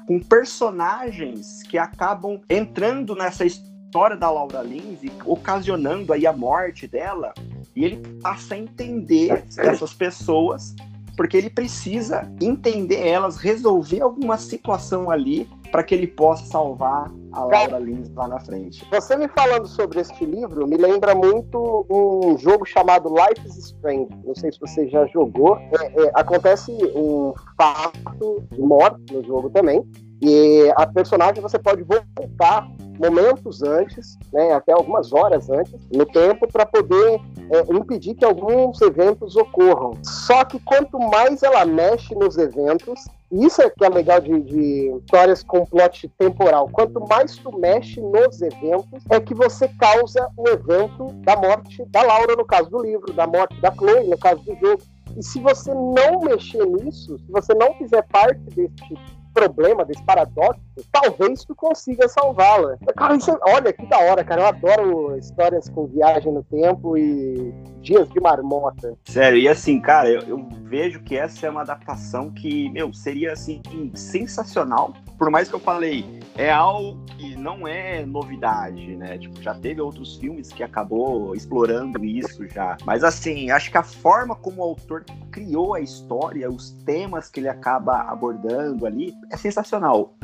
com 0.06 0.20
personagens 0.20 1.62
que 1.64 1.78
acabam 1.78 2.40
entrando 2.48 3.14
nessa 3.14 3.44
história 3.44 4.16
da 4.16 4.30
Laura 4.30 4.62
Lindsay, 4.62 5.10
ocasionando 5.24 6.12
aí 6.12 6.26
a 6.26 6.32
morte 6.32 6.86
dela, 6.86 7.32
e 7.74 7.84
ele 7.84 7.96
passa 8.20 8.54
a 8.54 8.58
entender 8.58 9.44
essas 9.58 9.92
pessoas, 9.94 10.74
porque 11.16 11.36
ele 11.36 11.50
precisa 11.50 12.30
entender 12.40 13.06
elas, 13.06 13.36
resolver 13.36 14.02
alguma 14.02 14.36
situação 14.36 15.10
ali 15.10 15.48
para 15.66 15.82
que 15.82 15.94
ele 15.94 16.06
possa 16.06 16.44
salvar 16.46 17.10
a 17.32 17.44
Laura 17.44 17.78
Lins 17.78 18.12
lá 18.14 18.28
na 18.28 18.40
frente. 18.40 18.86
Você 18.90 19.16
me 19.16 19.28
falando 19.28 19.66
sobre 19.66 20.00
este 20.00 20.24
livro 20.24 20.66
me 20.66 20.76
lembra 20.76 21.14
muito 21.14 21.86
um 21.90 22.36
jogo 22.38 22.64
chamado 22.64 23.08
Life 23.08 23.46
is 23.46 23.56
Strange. 23.56 24.08
Não 24.24 24.34
sei 24.34 24.52
se 24.52 24.60
você 24.60 24.88
já 24.88 25.06
jogou. 25.06 25.56
É, 25.56 26.02
é, 26.02 26.10
acontece 26.14 26.72
um 26.94 27.32
fato 27.56 28.42
de 28.50 28.60
morte 28.60 29.12
no 29.12 29.22
jogo 29.24 29.50
também. 29.50 29.84
E 30.22 30.72
a 30.76 30.86
personagem 30.86 31.42
você 31.42 31.58
pode 31.58 31.82
voltar 31.82 32.66
momentos 32.98 33.62
antes, 33.62 34.16
né, 34.32 34.52
até 34.52 34.72
algumas 34.72 35.12
horas 35.12 35.50
antes, 35.50 35.74
no 35.92 36.06
tempo, 36.06 36.48
para 36.50 36.64
poder 36.64 37.20
é, 37.50 37.74
impedir 37.74 38.14
que 38.14 38.24
alguns 38.24 38.80
eventos 38.80 39.36
ocorram. 39.36 39.92
Só 40.02 40.44
que 40.44 40.58
quanto 40.60 40.98
mais 40.98 41.42
ela 41.42 41.64
mexe 41.66 42.14
nos 42.14 42.38
eventos, 42.38 43.04
isso 43.30 43.60
é 43.60 43.68
que 43.68 43.84
é 43.84 43.88
legal 43.88 44.20
de, 44.20 44.40
de, 44.40 44.96
histórias 44.98 45.42
com 45.42 45.64
plot 45.64 46.08
temporal. 46.16 46.68
Quanto 46.72 47.00
mais 47.08 47.36
tu 47.36 47.56
mexe 47.58 48.00
nos 48.00 48.40
eventos, 48.40 49.04
é 49.10 49.20
que 49.20 49.34
você 49.34 49.68
causa 49.78 50.28
o 50.36 50.48
evento 50.48 51.12
da 51.24 51.36
morte 51.36 51.84
da 51.86 52.02
Laura, 52.02 52.36
no 52.36 52.44
caso 52.44 52.70
do 52.70 52.82
livro, 52.82 53.12
da 53.12 53.26
morte 53.26 53.60
da 53.60 53.72
Chloe, 53.72 54.06
no 54.06 54.18
caso 54.18 54.42
do 54.42 54.54
jogo. 54.56 54.82
E 55.16 55.22
se 55.22 55.40
você 55.40 55.72
não 55.74 56.20
mexer 56.20 56.64
nisso, 56.66 57.18
se 57.18 57.30
você 57.30 57.54
não 57.54 57.74
fizer 57.74 58.02
parte 58.08 58.40
desse 58.54 58.96
problema, 59.34 59.84
desse 59.84 60.04
paradoxo, 60.04 60.60
talvez 60.92 61.44
tu 61.44 61.54
consiga 61.54 62.08
salvá-la. 62.08 62.76
É, 62.82 63.54
olha 63.54 63.72
que 63.72 63.86
da 63.86 63.98
hora, 63.98 64.24
cara. 64.24 64.42
Eu 64.42 64.46
adoro 64.46 65.18
histórias 65.18 65.68
com 65.68 65.86
viagem 65.86 66.32
no 66.32 66.42
tempo 66.44 66.96
e 66.96 67.52
dias 67.80 68.08
de 68.08 68.20
marmota. 68.20 68.94
Sério, 69.04 69.38
e 69.38 69.48
assim, 69.48 69.80
cara, 69.80 70.10
eu, 70.10 70.22
eu 70.22 70.48
vejo 70.62 71.00
que 71.02 71.16
essa 71.16 71.46
é 71.46 71.50
uma 71.50 71.62
adaptação 71.62 72.30
que, 72.30 72.68
meu, 72.70 72.92
seria 72.92 73.32
assim, 73.32 73.62
sensacional. 73.94 74.92
Por 75.16 75.30
mais 75.30 75.48
que 75.48 75.54
eu 75.54 75.60
falei, 75.60 76.20
é 76.36 76.50
algo 76.50 77.02
que 77.16 77.34
não 77.36 77.66
é 77.66 78.04
novidade, 78.04 78.96
né? 78.96 79.16
Tipo, 79.16 79.40
já 79.40 79.54
teve 79.54 79.80
outros 79.80 80.16
filmes 80.16 80.52
que 80.52 80.62
acabou 80.62 81.34
explorando 81.34 82.04
isso 82.04 82.46
já. 82.48 82.76
Mas 82.84 83.02
assim, 83.02 83.50
acho 83.50 83.70
que 83.70 83.78
a 83.78 83.82
forma 83.82 84.34
como 84.34 84.60
o 84.60 84.64
autor 84.64 85.04
criou 85.30 85.74
a 85.74 85.80
história, 85.80 86.50
os 86.50 86.70
temas 86.84 87.30
que 87.30 87.40
ele 87.40 87.48
acaba 87.48 88.02
abordando 88.02 88.86
ali, 88.86 89.14
é 89.30 89.36
sensacional. 89.36 90.14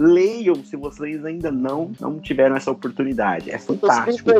Leiam 0.43 0.65
se 0.65 0.77
vocês 0.77 1.25
ainda 1.25 1.51
não, 1.51 1.93
não 2.01 2.19
tiveram 2.19 2.57
essa 2.57 2.71
oportunidade. 2.71 3.51
É 3.51 3.59
fantástico. 3.59 4.31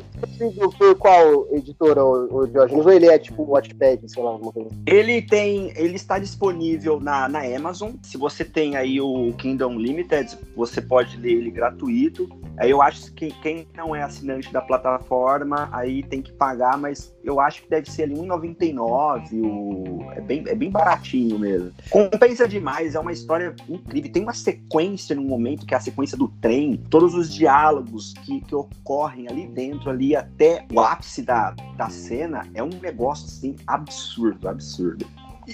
Por 0.79 0.97
qual 0.97 1.47
editora, 1.53 2.05
o, 2.05 2.47
Diógenes? 2.47 2.85
Ou 2.85 2.93
ele 2.93 3.07
é 3.07 3.19
tipo 3.19 3.45
Watchpad, 3.45 4.09
sei 4.09 4.23
lá, 4.23 4.31
alguma 4.31 4.53
coisa? 4.53 4.71
Ele 4.87 5.23
tem. 5.23 5.73
Ele 5.77 5.95
está 5.95 6.19
disponível 6.19 7.01
na, 7.01 7.29
na 7.29 7.41
Amazon. 7.41 7.93
Se 8.03 8.19
você 8.19 8.45
tem 8.45 8.77
aí 8.77 9.01
o 9.01 9.33
Kingdom 9.35 9.79
Limited, 9.79 10.37
você 10.57 10.81
pode 10.81 11.17
ler 11.17 11.33
ele 11.33 11.51
gratuito. 11.51 12.29
Aí 12.59 12.71
eu 12.71 12.83
acho 12.83 13.13
que 13.15 13.31
quem 13.41 13.67
não 13.75 13.97
é 13.97 14.03
assinante 14.03 14.53
da 14.53 14.61
plataforma, 14.61 15.69
aí 15.73 16.03
tem 16.03 16.21
que 16.21 16.33
pagar, 16.33 16.77
mas 16.77 17.15
eu 17.25 17.41
acho 17.41 17.63
que 17.63 17.71
deve 17.71 17.91
ser 17.91 18.05
ali 18.05 18.15
R$1,99. 18.15 19.33
O... 19.33 20.13
É, 20.13 20.21
bem, 20.21 20.45
é 20.47 20.55
bem 20.55 20.71
baratinho 20.71 21.39
mesmo. 21.39 21.73
Compensa 21.91 22.47
demais, 22.47 22.95
é 22.95 23.01
uma 23.01 23.13
história 23.13 23.55
incrível. 23.69 24.13
Tem 24.13 24.23
uma 24.23 24.35
sequência 24.35 25.17
no 25.17 25.23
momento, 25.23 25.65
que 25.65 25.75
é 25.75 25.77
a 25.77 25.81
sequência 25.81 25.92
do 26.17 26.29
trem, 26.41 26.77
todos 26.91 27.15
os 27.15 27.33
diálogos 27.33 28.15
que, 28.25 28.41
que 28.41 28.55
ocorrem 28.55 29.29
ali 29.29 29.47
dentro, 29.47 29.91
ali 29.91 30.17
até 30.17 30.67
o 30.73 30.81
ápice 30.81 31.23
da, 31.23 31.55
da 31.77 31.89
cena, 31.89 32.47
é 32.55 32.63
um 32.63 32.81
negócio 32.81 33.27
assim 33.27 33.57
absurdo, 33.67 34.49
absurdo. 34.49 35.07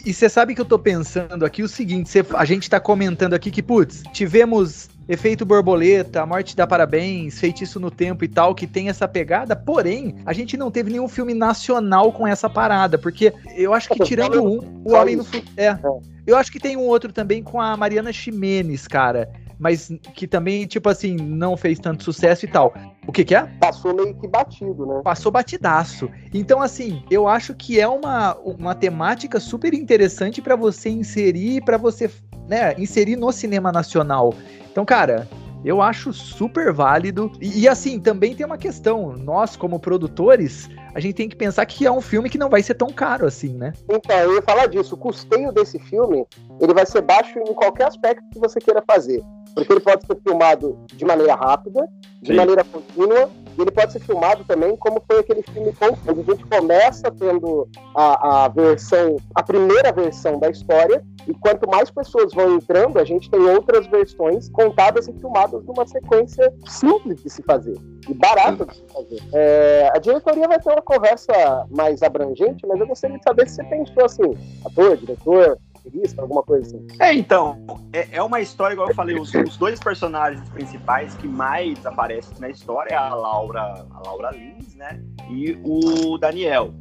E 0.04 0.12
você 0.12 0.28
sabe 0.28 0.54
que 0.54 0.60
eu 0.60 0.64
tô 0.64 0.78
pensando 0.78 1.44
aqui 1.44 1.62
o 1.62 1.68
seguinte: 1.68 2.10
cê, 2.10 2.24
a 2.34 2.44
gente 2.44 2.68
tá 2.68 2.78
comentando 2.78 3.32
aqui 3.32 3.50
que, 3.50 3.62
putz, 3.62 4.02
tivemos 4.12 4.90
Efeito 5.08 5.46
Borboleta, 5.46 6.22
A 6.22 6.26
Morte 6.26 6.54
dá 6.54 6.66
Parabéns, 6.66 7.40
Feitiço 7.40 7.80
no 7.80 7.90
Tempo 7.90 8.22
e 8.22 8.28
tal, 8.28 8.54
que 8.54 8.66
tem 8.66 8.90
essa 8.90 9.08
pegada, 9.08 9.56
porém, 9.56 10.16
a 10.26 10.34
gente 10.34 10.56
não 10.56 10.70
teve 10.70 10.90
nenhum 10.90 11.08
filme 11.08 11.32
nacional 11.32 12.12
com 12.12 12.26
essa 12.26 12.50
parada, 12.50 12.98
porque 12.98 13.32
eu 13.56 13.72
acho 13.72 13.88
que 13.88 14.04
tirando 14.04 14.44
um, 14.44 14.82
o 14.84 14.92
Homem 14.92 15.16
no 15.16 15.24
Futuro. 15.24 15.48
É. 15.56 15.78
Eu 16.26 16.36
acho 16.36 16.52
que 16.52 16.60
tem 16.60 16.76
um 16.76 16.82
outro 16.82 17.10
também 17.10 17.42
com 17.42 17.58
a 17.58 17.74
Mariana 17.74 18.12
Ximenes, 18.12 18.86
cara 18.86 19.30
mas 19.58 19.90
que 20.14 20.26
também, 20.26 20.66
tipo 20.66 20.88
assim, 20.88 21.16
não 21.16 21.56
fez 21.56 21.78
tanto 21.78 22.04
sucesso 22.04 22.44
e 22.44 22.48
tal. 22.48 22.72
O 23.06 23.12
que 23.12 23.24
que 23.24 23.34
é? 23.34 23.44
Passou 23.58 23.94
meio 23.94 24.14
que 24.14 24.28
batido, 24.28 24.86
né? 24.86 25.00
Passou 25.02 25.32
batidaço. 25.32 26.08
Então, 26.32 26.60
assim, 26.60 27.02
eu 27.10 27.26
acho 27.26 27.54
que 27.54 27.80
é 27.80 27.88
uma, 27.88 28.34
uma 28.36 28.74
temática 28.74 29.40
super 29.40 29.74
interessante 29.74 30.40
para 30.40 30.54
você 30.54 30.90
inserir, 30.90 31.62
para 31.64 31.76
você, 31.76 32.10
né, 32.46 32.74
inserir 32.78 33.16
no 33.16 33.32
cinema 33.32 33.72
nacional. 33.72 34.32
Então, 34.70 34.84
cara, 34.84 35.28
eu 35.64 35.82
acho 35.82 36.12
super 36.12 36.72
válido. 36.72 37.30
E, 37.40 37.60
e, 37.60 37.68
assim, 37.68 37.98
também 37.98 38.34
tem 38.34 38.46
uma 38.46 38.58
questão. 38.58 39.14
Nós, 39.16 39.56
como 39.56 39.78
produtores, 39.78 40.68
a 40.94 41.00
gente 41.00 41.14
tem 41.14 41.28
que 41.28 41.36
pensar 41.36 41.66
que 41.66 41.86
é 41.86 41.90
um 41.90 42.00
filme 42.00 42.30
que 42.30 42.38
não 42.38 42.48
vai 42.48 42.62
ser 42.62 42.74
tão 42.74 42.88
caro 42.88 43.26
assim, 43.26 43.54
né? 43.54 43.72
Então, 43.88 44.16
eu 44.18 44.34
ia 44.34 44.42
falar 44.42 44.66
disso. 44.66 44.94
O 44.94 44.98
custeio 44.98 45.52
desse 45.52 45.78
filme, 45.78 46.26
ele 46.60 46.72
vai 46.72 46.86
ser 46.86 47.02
baixo 47.02 47.38
em 47.38 47.54
qualquer 47.54 47.86
aspecto 47.86 48.22
que 48.32 48.38
você 48.38 48.60
queira 48.60 48.82
fazer. 48.86 49.22
Porque 49.54 49.72
ele 49.72 49.80
pode 49.80 50.06
ser 50.06 50.16
filmado 50.22 50.78
de 50.94 51.04
maneira 51.04 51.34
rápida, 51.34 51.88
de 52.22 52.28
Sim. 52.28 52.36
maneira 52.36 52.62
contínua, 52.64 53.28
e 53.58 53.62
ele 53.62 53.72
pode 53.72 53.92
ser 53.92 53.98
filmado 53.98 54.44
também 54.44 54.76
como 54.76 55.02
foi 55.04 55.18
aquele 55.18 55.42
filme 55.42 55.74
onde 56.08 56.20
a 56.20 56.22
gente 56.22 56.46
começa 56.46 57.10
tendo 57.10 57.68
a, 57.92 58.44
a 58.44 58.48
versão, 58.48 59.16
a 59.34 59.42
primeira 59.42 59.90
versão 59.90 60.38
da 60.38 60.48
história, 60.48 61.04
e 61.26 61.34
quanto 61.34 61.68
mais 61.68 61.90
pessoas 61.90 62.32
vão 62.32 62.54
entrando, 62.54 62.98
a 62.98 63.04
gente 63.04 63.28
tem 63.28 63.40
outras 63.40 63.86
versões 63.88 64.48
contadas 64.48 65.08
e 65.08 65.12
filmadas 65.12 65.64
numa 65.64 65.86
sequência 65.86 66.54
simples 66.66 67.20
de 67.22 67.30
se 67.30 67.42
fazer 67.42 67.76
e 68.08 68.14
barata 68.14 68.64
de 68.64 68.76
se 68.76 68.84
fazer. 68.92 69.22
É, 69.34 69.90
a 69.92 69.98
diretoria 69.98 70.46
vai 70.46 70.60
ter 70.60 70.70
uma 70.70 70.80
conversa 70.80 71.66
mais 71.68 72.02
abrangente, 72.02 72.66
mas 72.66 72.80
eu 72.80 72.86
gostaria 72.86 73.18
de 73.18 73.24
saber 73.24 73.48
se 73.48 73.56
você 73.56 73.64
pensou 73.64 74.04
assim, 74.04 74.38
ator, 74.64 74.96
diretor, 74.96 75.58
roteirista, 75.88 76.22
alguma 76.22 76.42
coisa 76.42 76.66
assim. 76.66 76.86
É, 76.98 77.12
então, 77.14 77.64
é, 77.92 78.08
é 78.12 78.22
uma 78.22 78.40
história, 78.40 78.74
igual 78.74 78.88
eu 78.88 78.94
falei, 78.94 79.18
os, 79.18 79.34
os, 79.34 79.56
dois 79.56 79.80
personagens 79.80 80.48
principais 80.50 81.14
que 81.14 81.26
mais 81.26 81.84
aparecem 81.84 82.38
na 82.38 82.48
história 82.48 82.94
é 82.94 82.96
a 82.96 83.14
Laura, 83.14 83.86
a 83.90 84.02
Laura 84.06 84.30
Lins, 84.30 84.74
né? 84.74 85.02
E 85.30 85.58
o 85.64 86.18
Daniel. 86.18 86.72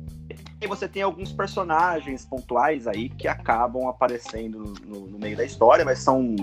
você 0.68 0.88
tem 0.88 1.02
alguns 1.02 1.32
personagens 1.32 2.26
pontuais 2.26 2.88
aí 2.88 3.10
que 3.10 3.28
acabam 3.28 3.88
aparecendo 3.88 4.74
no, 4.86 5.08
no 5.08 5.20
meio 5.20 5.38
da 5.38 5.44
história, 5.44 5.84
mas 5.84 6.00
são 6.00 6.36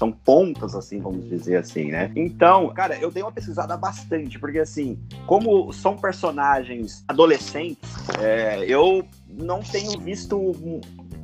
são 0.00 0.10
pontas, 0.10 0.74
assim, 0.74 0.98
vamos 0.98 1.28
dizer 1.28 1.56
assim, 1.56 1.90
né? 1.90 2.10
Então, 2.16 2.72
cara, 2.72 2.96
eu 2.96 3.10
dei 3.10 3.22
uma 3.22 3.30
pesquisada 3.30 3.76
bastante, 3.76 4.38
porque 4.38 4.58
assim, 4.58 4.98
como 5.26 5.70
são 5.74 5.94
personagens 5.94 7.04
adolescentes, 7.06 7.90
é, 8.18 8.64
eu 8.64 9.04
não 9.28 9.60
tenho 9.60 10.00
visto 10.00 10.54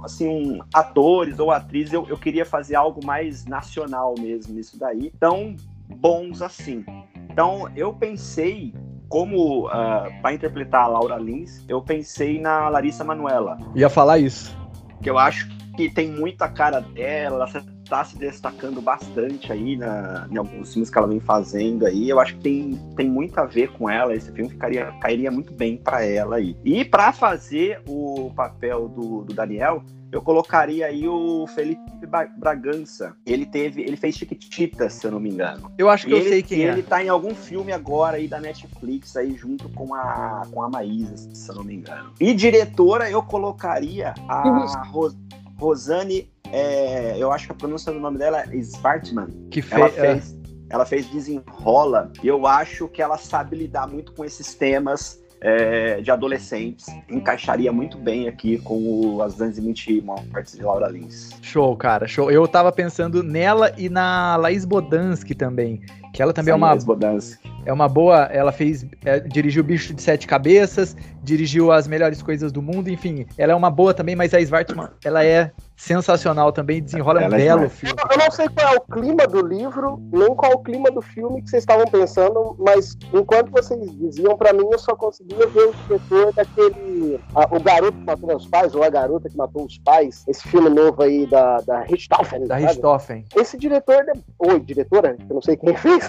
assim, 0.02 0.28
um, 0.28 0.60
atores 0.72 1.38
ou 1.38 1.50
atrizes, 1.50 1.92
eu, 1.92 2.06
eu 2.08 2.16
queria 2.16 2.44
fazer 2.44 2.74
algo 2.74 3.04
mais 3.04 3.44
nacional 3.44 4.14
mesmo 4.18 4.54
nisso 4.54 4.78
daí, 4.78 5.12
tão 5.18 5.56
bons 5.88 6.42
assim. 6.42 6.84
Então, 7.30 7.70
eu 7.76 7.92
pensei 7.92 8.74
como 9.08 9.66
uh, 9.66 9.68
ah, 9.68 10.08
para 10.20 10.34
interpretar 10.34 10.84
a 10.84 10.88
Laura 10.88 11.16
Lins, 11.16 11.64
eu 11.68 11.80
pensei 11.80 12.40
na 12.40 12.68
Larissa 12.68 13.04
Manuela. 13.04 13.56
Ia 13.74 13.88
falar 13.88 14.18
isso. 14.18 14.56
Que 15.02 15.10
eu 15.10 15.18
acho 15.18 15.48
que 15.76 15.90
tem 15.90 16.10
muita 16.10 16.48
cara 16.48 16.80
dela, 16.80 17.36
ela 17.36 17.46
está 17.86 18.04
se 18.04 18.18
destacando 18.18 18.82
bastante 18.82 19.52
aí 19.52 19.76
na, 19.76 20.26
em 20.30 20.36
alguns 20.36 20.72
filmes 20.72 20.90
que 20.90 20.98
ela 20.98 21.06
vem 21.06 21.20
fazendo 21.20 21.86
aí. 21.86 22.08
Eu 22.08 22.18
acho 22.18 22.34
que 22.34 22.40
tem, 22.40 22.80
tem 22.96 23.08
muito 23.08 23.38
a 23.38 23.44
ver 23.44 23.70
com 23.72 23.88
ela. 23.88 24.14
Esse 24.14 24.30
filme 24.32 24.50
ficaria, 24.50 24.92
cairia 25.00 25.30
muito 25.30 25.52
bem 25.54 25.76
para 25.76 26.04
ela 26.04 26.36
aí. 26.36 26.56
E 26.64 26.84
para 26.84 27.12
fazer 27.12 27.80
o 27.86 28.32
papel 28.34 28.88
do, 28.88 29.22
do 29.22 29.32
Daniel, 29.32 29.84
eu 30.10 30.20
colocaria 30.20 30.86
aí 30.86 31.06
o 31.06 31.46
Felipe 31.46 31.80
Bragança. 32.38 33.16
Ele 33.24 33.46
teve, 33.46 33.82
ele 33.82 33.96
fez 33.96 34.16
Chiquititas, 34.16 34.94
se 34.94 35.06
eu 35.06 35.12
não 35.12 35.20
me 35.20 35.30
engano. 35.30 35.70
Eu 35.78 35.88
acho 35.88 36.06
que 36.06 36.12
e 36.12 36.14
eu 36.14 36.18
ele, 36.18 36.28
sei 36.28 36.42
quem 36.42 36.58
e 36.58 36.62
é. 36.62 36.72
Ele 36.72 36.82
tá 36.82 37.04
em 37.04 37.08
algum 37.08 37.34
filme 37.34 37.72
agora 37.72 38.16
aí 38.16 38.26
da 38.26 38.40
Netflix 38.40 39.16
aí 39.16 39.36
junto 39.36 39.68
com 39.68 39.94
a 39.94 40.42
com 40.50 40.62
a 40.62 40.68
Maísa, 40.68 41.16
se 41.16 41.48
eu 41.48 41.54
não 41.54 41.64
me 41.64 41.74
engano. 41.74 42.12
E 42.20 42.34
diretora 42.34 43.10
eu 43.10 43.22
colocaria 43.22 44.12
a 44.28 44.48
Ros, 44.90 45.16
Rosane, 45.58 46.28
é, 46.52 47.16
eu 47.18 47.32
acho 47.32 47.46
que 47.46 47.52
a 47.52 47.54
pronúncia 47.54 47.92
do 47.92 48.00
nome 48.00 48.18
dela 48.18 48.40
é 48.40 48.56
Svartman. 48.56 49.28
Que 49.50 49.62
fe... 49.62 49.74
ela 49.74 49.88
fez, 49.88 50.38
ela 50.70 50.86
fez 50.86 51.06
Desenrola. 51.06 52.12
E 52.22 52.28
eu 52.28 52.46
acho 52.46 52.88
que 52.88 53.02
ela 53.02 53.18
sabe 53.18 53.56
lidar 53.56 53.86
muito 53.86 54.12
com 54.12 54.24
esses 54.24 54.54
temas 54.54 55.20
é, 55.40 56.00
de 56.00 56.10
adolescentes. 56.10 56.86
Encaixaria 57.10 57.72
muito 57.72 57.98
bem 57.98 58.28
aqui 58.28 58.58
com 58.58 58.76
o 58.82 59.22
As 59.22 59.34
220 59.34 60.00
Mortes 60.02 60.56
de 60.56 60.62
Laura 60.62 60.88
Lins. 60.88 61.30
Show, 61.42 61.76
cara, 61.76 62.06
show. 62.06 62.30
Eu 62.30 62.46
tava 62.48 62.72
pensando 62.72 63.22
nela 63.22 63.72
e 63.76 63.88
na 63.88 64.36
Laís 64.36 64.64
Bodansky 64.64 65.34
também. 65.34 65.82
Que 66.12 66.22
ela 66.22 66.32
também 66.32 66.54
Sim, 66.54 66.60
é 66.60 66.64
uma. 66.64 66.78
É 67.66 67.72
uma 67.72 67.88
boa. 67.88 68.24
Ela 68.24 68.52
fez. 68.52 68.86
É, 69.04 69.20
dirigiu 69.20 69.62
Bicho 69.64 69.94
de 69.94 70.02
Sete 70.02 70.26
Cabeças, 70.26 70.96
dirigiu 71.22 71.72
As 71.72 71.86
Melhores 71.86 72.22
Coisas 72.22 72.52
do 72.52 72.62
Mundo, 72.62 72.88
enfim. 72.88 73.26
Ela 73.36 73.52
é 73.52 73.54
uma 73.54 73.70
boa 73.70 73.92
também, 73.92 74.14
mas 74.16 74.32
a 74.32 74.40
Svartman, 74.40 74.88
ela 75.04 75.24
é 75.24 75.50
sensacional 75.76 76.52
também, 76.52 76.82
desenrola 76.82 77.22
ela 77.22 77.36
um 77.36 77.38
é 77.38 77.42
belo 77.42 77.60
demais. 77.60 77.72
filme. 77.74 77.94
Eu 78.10 78.18
não 78.18 78.30
sei 78.30 78.48
qual 78.48 78.74
é 78.74 78.76
o 78.76 78.80
clima 78.80 79.26
do 79.26 79.46
livro, 79.46 80.00
nem 80.10 80.34
qual 80.34 80.52
é 80.52 80.54
o 80.54 80.58
clima 80.60 80.90
do 80.90 81.02
filme 81.02 81.42
que 81.42 81.50
vocês 81.50 81.62
estavam 81.62 81.86
pensando, 81.86 82.56
mas 82.58 82.96
enquanto 83.12 83.50
vocês 83.50 83.78
diziam, 83.98 84.36
para 84.36 84.52
mim 84.52 84.66
eu 84.70 84.78
só 84.78 84.96
conseguia 84.96 85.46
ver 85.48 85.68
o 85.68 85.74
diretor 85.86 86.32
daquele. 86.32 87.20
A, 87.34 87.54
o 87.54 87.60
garoto 87.60 87.98
que 87.98 88.04
matou 88.04 88.36
os 88.36 88.46
pais, 88.46 88.74
ou 88.74 88.82
a 88.82 88.88
garota 88.88 89.28
que 89.28 89.36
matou 89.36 89.66
os 89.66 89.78
pais, 89.78 90.24
esse 90.26 90.48
filme 90.48 90.70
novo 90.70 91.02
aí 91.02 91.26
da, 91.26 91.60
da 91.60 91.80
Richthofen. 91.80 92.46
Da 92.46 92.56
Richthofen. 92.56 93.24
Esse 93.36 93.58
diretor, 93.58 94.04
ou 94.38 94.58
diretora, 94.58 95.16
eu 95.28 95.34
não 95.34 95.42
sei 95.42 95.56
quem 95.56 95.76
fez, 95.76 96.05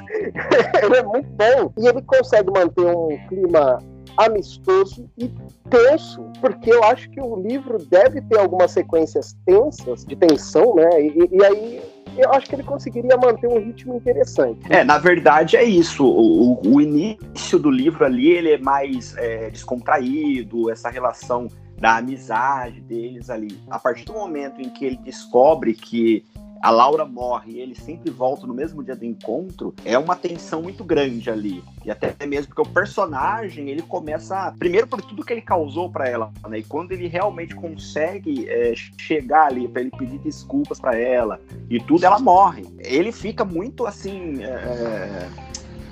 ele 0.84 0.98
é 0.98 1.04
muito 1.04 1.30
bom. 1.30 1.74
E 1.77 1.88
ele 1.88 2.01
consegue 2.01 2.51
manter 2.51 2.86
um 2.86 3.18
clima 3.27 3.80
amistoso 4.18 5.10
e 5.18 5.32
tenso, 5.70 6.24
porque 6.42 6.72
eu 6.72 6.84
acho 6.86 7.10
que 7.12 7.22
o 7.22 7.36
livro 7.36 7.77
deve 7.77 8.22
ter 8.22 8.39
algumas 8.39 8.72
sequências 8.72 9.38
tensas, 9.46 10.04
de 10.04 10.16
tensão, 10.16 10.75
né? 10.75 11.01
E, 11.01 11.30
e 11.32 11.46
aí 11.46 11.82
eu 12.18 12.32
acho 12.32 12.48
que 12.48 12.56
ele 12.56 12.63
conseguiria 12.63 13.16
manter 13.16 13.48
um 13.48 13.60
ritmo 13.60 13.96
interessante. 13.96 14.62
É, 14.70 14.84
na 14.84 14.98
verdade 14.98 15.56
é 15.56 15.63
isso. 15.63 16.04
O, 16.04 16.60
o 16.66 16.82
início 16.82 17.60
do 17.60 17.70
livro 17.70 18.04
ali 18.04 18.30
ele 18.30 18.54
é 18.54 18.58
mais 18.58 19.16
é, 19.18 19.50
descontraído, 19.51 20.72
essa 20.72 20.90
relação 20.90 21.48
da 21.77 21.98
amizade 21.98 22.81
deles 22.81 23.29
ali. 23.29 23.60
A 23.70 23.77
partir 23.77 24.05
do 24.05 24.14
momento 24.14 24.60
em 24.60 24.70
que 24.70 24.83
ele 24.83 24.98
descobre 24.98 25.74
que 25.74 26.25
a 26.61 26.70
Laura 26.70 27.05
morre 27.05 27.53
e 27.53 27.59
ele 27.59 27.75
sempre 27.75 28.09
volta 28.11 28.46
no 28.48 28.53
mesmo 28.53 28.83
dia 28.83 28.96
do 28.96 29.05
encontro, 29.05 29.74
é 29.85 29.98
uma 29.98 30.15
tensão 30.15 30.61
muito 30.61 30.83
grande 30.83 31.29
ali. 31.29 31.63
E 31.85 31.91
até 31.91 32.13
mesmo 32.25 32.53
porque 32.53 32.70
o 32.70 32.74
personagem, 32.74 33.70
ele 33.70 33.81
começa, 33.81 34.53
primeiro 34.57 34.87
por 34.87 35.01
tudo 35.01 35.24
que 35.24 35.33
ele 35.33 35.41
causou 35.41 35.89
para 35.89 36.07
ela, 36.07 36.31
né? 36.48 36.59
E 36.59 36.63
quando 36.63 36.91
ele 36.91 37.07
realmente 37.07 37.55
consegue 37.55 38.48
é, 38.50 38.74
chegar 38.98 39.48
ali 39.48 39.67
para 39.67 39.81
ele 39.81 39.91
pedir 39.91 40.20
desculpas 40.20 40.79
para 40.79 40.98
ela 40.98 41.39
e 41.70 41.79
tudo, 41.79 42.05
ela 42.05 42.20
morre. 42.20 42.65
Ele 42.79 43.11
fica 43.11 43.43
muito 43.46 43.85
assim. 43.85 44.43
É, 44.43 45.29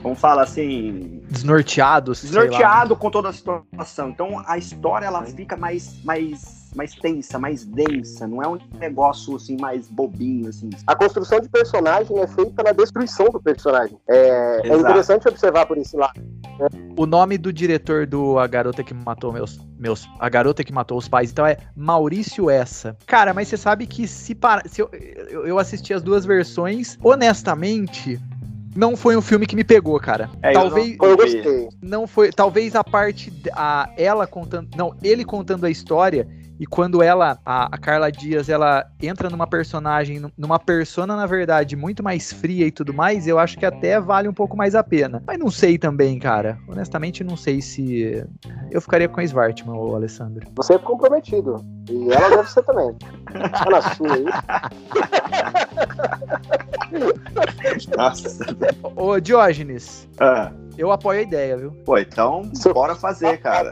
como 0.06 0.16
fala 0.16 0.44
assim. 0.44 1.24
Desnorteado. 1.30 2.12
Desnorteado 2.12 2.96
com 2.96 3.10
toda 3.10 3.30
a 3.30 3.34
situação. 3.34 4.10
Então 4.10 4.44
a 4.46 4.56
história 4.56 5.08
ela 5.08 5.24
fica 5.24 5.58
mais, 5.58 6.04
mais 6.04 6.55
mais 6.76 6.94
tensa, 6.94 7.40
mais 7.40 7.66
densa, 7.66 8.28
não 8.28 8.42
é 8.42 8.48
um 8.48 8.60
negócio 8.80 9.36
assim 9.36 9.58
mais 9.60 9.88
bobinho 9.88 10.50
assim. 10.50 10.70
A 10.86 10.96
construção 10.96 11.40
de 11.40 11.50
personagem 11.50 12.20
é 12.20 12.28
feita 12.28 12.64
na 12.64 12.72
destruição 12.72 13.30
do 13.30 13.42
personagem. 13.42 13.98
É, 14.08 14.62
é 14.64 14.78
interessante 14.78 15.28
observar 15.28 15.66
por 15.66 15.78
esse 15.78 15.96
lado. 15.96 16.20
Né? 16.60 16.68
O 16.98 17.06
nome 17.06 17.38
do 17.38 17.52
diretor 17.52 18.06
do 18.06 18.38
A 18.40 18.48
Garota 18.48 18.84
que 18.84 18.94
Matou 18.94 19.32
Meus, 19.32 19.60
meus 19.78 20.08
A 20.20 20.30
Garota 20.30 20.64
que 20.64 20.74
Matou 20.74 20.98
os 20.98 21.08
Pais, 21.08 21.32
então 21.32 21.46
é 21.46 21.58
Maurício 21.76 22.50
Essa. 22.50 22.98
Cara, 23.06 23.34
mas 23.34 23.48
você 23.48 23.58
sabe 23.58 23.88
que 23.88 24.08
se, 24.08 24.36
para, 24.36 24.68
se 24.68 24.82
eu, 24.82 24.90
eu 25.46 25.58
assisti 25.60 25.94
as 25.94 26.02
duas 26.02 26.26
versões, 26.26 26.98
honestamente, 27.04 28.20
não 28.76 28.98
foi 28.98 29.16
um 29.16 29.22
filme 29.22 29.46
que 29.46 29.56
me 29.56 29.64
pegou, 29.64 30.00
cara. 30.00 30.30
É, 30.42 30.52
talvez 30.52 30.98
eu 31.02 31.18
não, 31.18 31.26
eu 31.26 31.70
não 31.82 32.08
foi, 32.08 32.32
talvez 32.32 32.76
a 32.76 32.84
parte 32.84 33.32
a 33.54 33.90
ela 33.98 34.28
contando, 34.28 34.70
não, 34.76 34.94
ele 35.02 35.24
contando 35.24 35.66
a 35.66 35.70
história 35.70 36.28
e 36.60 36.66
quando 36.66 37.02
ela, 37.02 37.38
a, 37.46 37.66
a, 37.66 37.78
Carla 37.78 38.12
Dias, 38.12 38.50
ela 38.50 38.86
entra 39.02 39.30
numa 39.30 39.46
personagem, 39.46 40.22
numa 40.38 40.58
persona, 40.58 41.16
na 41.16 41.26
verdade, 41.26 41.76
muito 41.76 42.02
mais 42.02 42.32
fria 42.32 42.66
e 42.66 42.72
tudo 42.72 42.94
mais, 42.94 43.28
eu 43.28 43.38
acho 43.38 43.58
que 43.58 43.66
até 43.66 44.00
vale 44.00 44.28
um 44.28 44.34
pouco 44.34 44.56
mais 44.56 44.76
a 44.76 44.84
pena. 44.84 45.22
Mas 45.26 45.38
não 45.38 45.52
sei 45.52 45.78
também, 45.78 46.18
cara. 46.18 46.58
Honestamente, 46.68 47.24
não 47.24 47.36
sei 47.36 47.62
se. 47.62 48.26
Eu 48.72 48.82
ficaria 48.82 49.10
com 49.10 49.20
a 49.20 49.24
Svartman, 49.24 49.76
ô 49.76 49.96
Alessandro. 49.96 50.48
Você 50.56 50.74
é 50.76 50.78
comprometido. 50.78 51.64
E 51.90 52.12
ela 52.12 52.30
deve 52.30 52.50
ser 52.50 52.64
também. 52.64 52.96
Na 53.70 53.82
sua 53.94 54.14
aí. 54.14 54.26
Nossa. 57.98 58.46
Ô, 58.96 59.20
Diógenes. 59.20 60.08
Ah. 60.20 60.52
Eu 60.78 60.92
apoio 60.92 61.20
a 61.20 61.24
ideia, 61.24 61.58
viu? 61.58 61.72
Pô, 61.86 61.98
então 61.98 62.44
bora 62.74 62.96
fazer, 62.96 63.38
cara. 63.40 63.72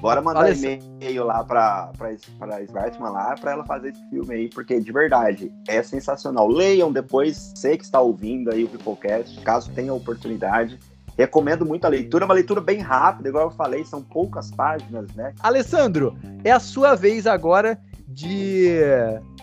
Bora 0.00 0.20
mandar 0.20 0.50
e-mail 0.50 1.24
lá 1.24 1.44
pra, 1.44 1.92
pra, 1.96 2.14
pra 2.38 2.62
Svartman 2.62 3.10
lá 3.10 3.34
pra 3.40 3.52
ela 3.52 3.64
fazer 3.64 3.90
esse 3.90 4.10
filme 4.10 4.34
aí, 4.34 4.48
porque 4.48 4.80
de 4.80 4.92
verdade 4.92 5.52
é 5.68 5.82
sensacional. 5.82 6.48
Leiam 6.48 6.90
depois, 6.90 7.52
sei 7.54 7.76
que 7.76 7.84
está 7.84 8.00
ouvindo 8.00 8.50
aí 8.50 8.64
o 8.64 8.68
Peoplecast, 8.68 9.40
caso 9.42 9.70
tenha 9.72 9.94
oportunidade. 9.94 10.78
Recomendo 11.16 11.64
muito 11.64 11.84
a 11.86 11.88
leitura, 11.88 12.26
uma 12.26 12.34
leitura 12.34 12.60
bem 12.60 12.80
rápida, 12.80 13.30
igual 13.30 13.44
eu 13.44 13.50
falei, 13.50 13.84
são 13.84 14.02
poucas 14.02 14.50
páginas, 14.50 15.06
né? 15.14 15.32
Alessandro, 15.40 16.14
é 16.44 16.50
a 16.50 16.60
sua 16.60 16.94
vez 16.94 17.26
agora 17.26 17.78
de 18.06 18.78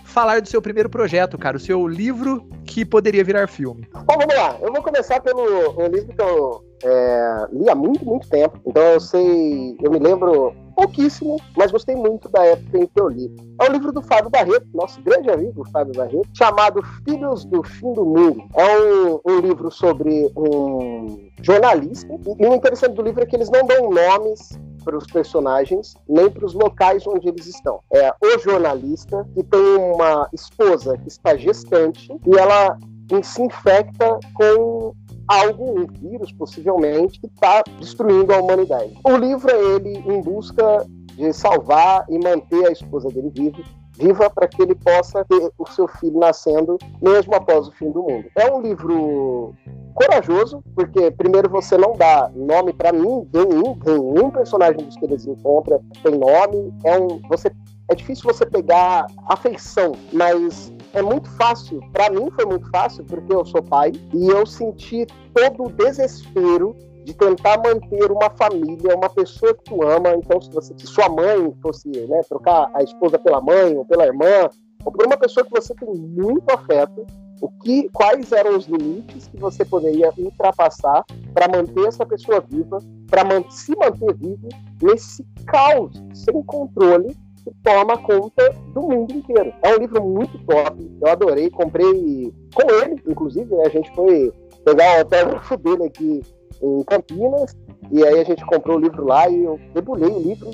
falar 0.04 0.40
do 0.42 0.48
seu 0.48 0.62
primeiro 0.62 0.90
projeto, 0.90 1.38
cara, 1.38 1.58
o 1.58 1.60
seu 1.60 1.88
livro 1.88 2.48
que 2.66 2.86
poderia 2.86 3.24
virar 3.24 3.48
filme. 3.48 3.88
Bom, 3.92 4.18
vamos 4.20 4.36
lá. 4.36 4.56
Eu 4.62 4.72
vou 4.72 4.84
começar 4.84 5.20
pelo 5.20 5.88
livro 5.88 6.14
que 6.16 6.22
eu 6.22 6.64
é, 6.84 7.48
li 7.52 7.70
há 7.70 7.76
muito, 7.76 8.06
muito 8.06 8.28
tempo. 8.30 8.60
Então 8.66 8.82
eu 8.82 9.00
sei, 9.00 9.78
eu 9.82 9.92
me 9.92 10.00
lembro 10.00 10.54
pouquíssimo, 10.76 11.40
mas 11.56 11.72
gostei 11.72 11.96
muito 11.96 12.30
da 12.30 12.44
época 12.46 12.78
em 12.78 12.88
que 12.88 13.00
eu 13.00 13.08
li. 13.08 13.32
É 13.62 13.70
o 13.70 13.72
livro 13.72 13.92
do 13.92 14.02
Fábio 14.02 14.30
Barreto, 14.30 14.68
nosso 14.74 15.02
grande 15.02 15.30
amigo 15.30 15.68
Fábio 15.72 15.94
Barreto, 15.94 16.28
chamado 16.34 16.82
Filhos 17.06 17.46
do 17.46 17.64
Fim 17.64 17.94
do 17.94 18.06
Mundo. 18.06 18.44
É 18.56 18.80
um, 18.80 19.20
um 19.26 19.40
livro 19.40 19.72
sobre 19.72 20.32
um 20.36 21.30
jornalista, 21.42 22.08
e 22.40 22.46
o 22.46 22.54
interessante 22.54 22.96
do 22.96 23.02
livro 23.02 23.24
é 23.24 23.26
que 23.26 23.36
eles 23.36 23.50
não 23.50 23.66
dão 23.66 23.90
nomes 23.90 24.58
para 24.84 24.98
os 24.98 25.06
personagens, 25.08 25.96
nem 26.08 26.30
para 26.30 26.46
os 26.46 26.54
locais 26.54 27.08
onde 27.08 27.30
eles 27.30 27.48
estão. 27.48 27.80
É 27.92 28.14
o 28.22 28.40
jornalista 28.40 29.26
que 29.34 29.44
tem 29.44 29.76
uma 29.78 30.28
esposa 30.34 30.98
que 30.98 31.08
está 31.08 31.36
gestante 31.38 32.10
e 32.26 32.38
ela 32.38 32.78
se 33.22 33.42
infecta 33.42 34.20
com 34.34 34.94
algo, 35.28 35.80
um 35.80 35.88
vírus 35.88 36.32
possivelmente, 36.34 37.20
que 37.20 37.28
está 37.28 37.64
destruindo 37.80 38.34
a 38.34 38.42
humanidade. 38.42 38.98
O 39.04 39.16
livro 39.18 39.50
é 39.50 39.76
ele 39.76 39.98
em 39.98 40.22
busca 40.22 40.86
de 41.16 41.32
salvar 41.34 42.06
e 42.10 42.18
manter 42.18 42.68
a 42.68 42.72
esposa 42.72 43.10
dele 43.10 43.32
viva 43.34 43.64
viva 43.98 44.30
para 44.30 44.48
que 44.48 44.62
ele 44.62 44.76
possa 44.76 45.24
ter 45.26 45.52
o 45.58 45.66
seu 45.68 45.88
filho 45.88 46.20
nascendo 46.20 46.78
mesmo 47.02 47.36
após 47.36 47.68
o 47.68 47.72
fim 47.72 47.92
do 47.92 48.02
mundo. 48.04 48.26
É 48.36 48.52
um 48.52 48.62
livro 48.62 49.54
corajoso, 49.94 50.64
porque 50.76 51.12
primeiro 51.12 51.50
você 51.50 51.78
não 51.78 51.94
dá 51.94 52.30
nome 52.34 52.74
para 52.74 52.92
ninguém, 52.92 53.78
nenhum 53.86 54.32
personagem 54.32 54.84
dos 54.84 54.98
que 54.98 55.06
eles 55.06 55.26
encontram 55.26 55.84
tem 56.02 56.18
nome, 56.18 56.74
é 56.84 57.00
um 57.00 57.22
você 57.30 57.52
é 57.90 57.96
difícil 57.96 58.24
você 58.32 58.46
pegar 58.46 59.08
afeição, 59.28 59.94
mas 60.12 60.72
é 60.94 61.02
muito 61.02 61.30
fácil. 61.32 61.80
Para 61.92 62.10
mim 62.10 62.30
foi 62.32 62.46
muito 62.46 62.70
fácil 62.70 63.04
porque 63.04 63.34
eu 63.34 63.46
sou 63.46 63.62
pai 63.62 63.92
e 64.14 64.28
eu 64.28 64.46
senti 64.46 65.06
todo 65.34 65.66
o 65.66 65.72
desespero 65.72 66.76
de 67.04 67.14
tentar 67.14 67.58
manter 67.58 68.12
uma 68.12 68.30
família, 68.30 68.96
uma 68.96 69.10
pessoa 69.10 69.54
que 69.54 69.64
tu 69.66 69.84
ama. 69.84 70.16
Então, 70.16 70.40
se, 70.42 70.50
você, 70.52 70.74
se 70.78 70.88
sua 70.88 71.10
mãe 71.10 71.54
fosse 71.62 71.90
né, 71.90 72.22
trocar 72.30 72.70
a 72.74 72.82
esposa 72.82 73.20
pela 73.20 73.42
mãe 73.42 73.76
ou 73.76 73.86
pela 73.86 74.06
irmã, 74.06 74.50
ou 74.86 74.92
por 74.92 75.06
uma 75.06 75.18
pessoa 75.18 75.46
que 75.46 75.52
você 75.52 75.74
tem 75.76 75.94
muito 75.94 76.50
afeto, 76.50 77.06
o 77.42 77.50
que, 77.62 77.90
quais 77.90 78.32
eram 78.32 78.58
os 78.58 78.66
limites 78.68 79.28
que 79.28 79.38
você 79.38 79.66
poderia 79.66 80.12
ultrapassar 80.18 81.04
para 81.34 81.50
manter 81.50 81.88
essa 81.88 82.06
pessoa 82.06 82.40
viva, 82.40 82.80
para 83.10 83.26
man 83.26 83.44
se 83.50 83.76
manter 83.76 84.14
vivo 84.16 84.48
nesse 84.82 85.26
caos 85.46 85.92
sem 86.14 86.42
controle 86.44 87.14
que 87.44 87.52
toma 87.64 87.98
conta 87.98 88.50
do 88.74 88.82
mundo 88.82 89.14
inteiro. 89.14 89.54
É 89.62 89.76
um 89.76 89.80
livro 89.80 90.04
muito 90.04 90.38
top, 90.46 90.92
eu 91.02 91.08
adorei, 91.08 91.50
comprei 91.50 92.34
com 92.54 92.72
ele, 92.72 93.02
inclusive, 93.08 93.62
a 93.62 93.70
gente 93.70 93.94
foi 93.96 94.32
pegar 94.64 94.96
o 94.96 95.00
autógrafo 95.00 95.58
dele 95.58 95.84
aqui 95.86 96.22
em 96.62 96.84
Campinas, 96.84 97.56
e 97.92 98.04
aí 98.04 98.22
a 98.22 98.24
gente 98.24 98.46
comprou 98.46 98.78
o 98.78 98.80
livro 98.80 99.06
lá 99.06 99.30
e 99.30 99.44
eu 99.44 99.60
debulhei 99.74 100.10
o 100.10 100.20
livro 100.20 100.50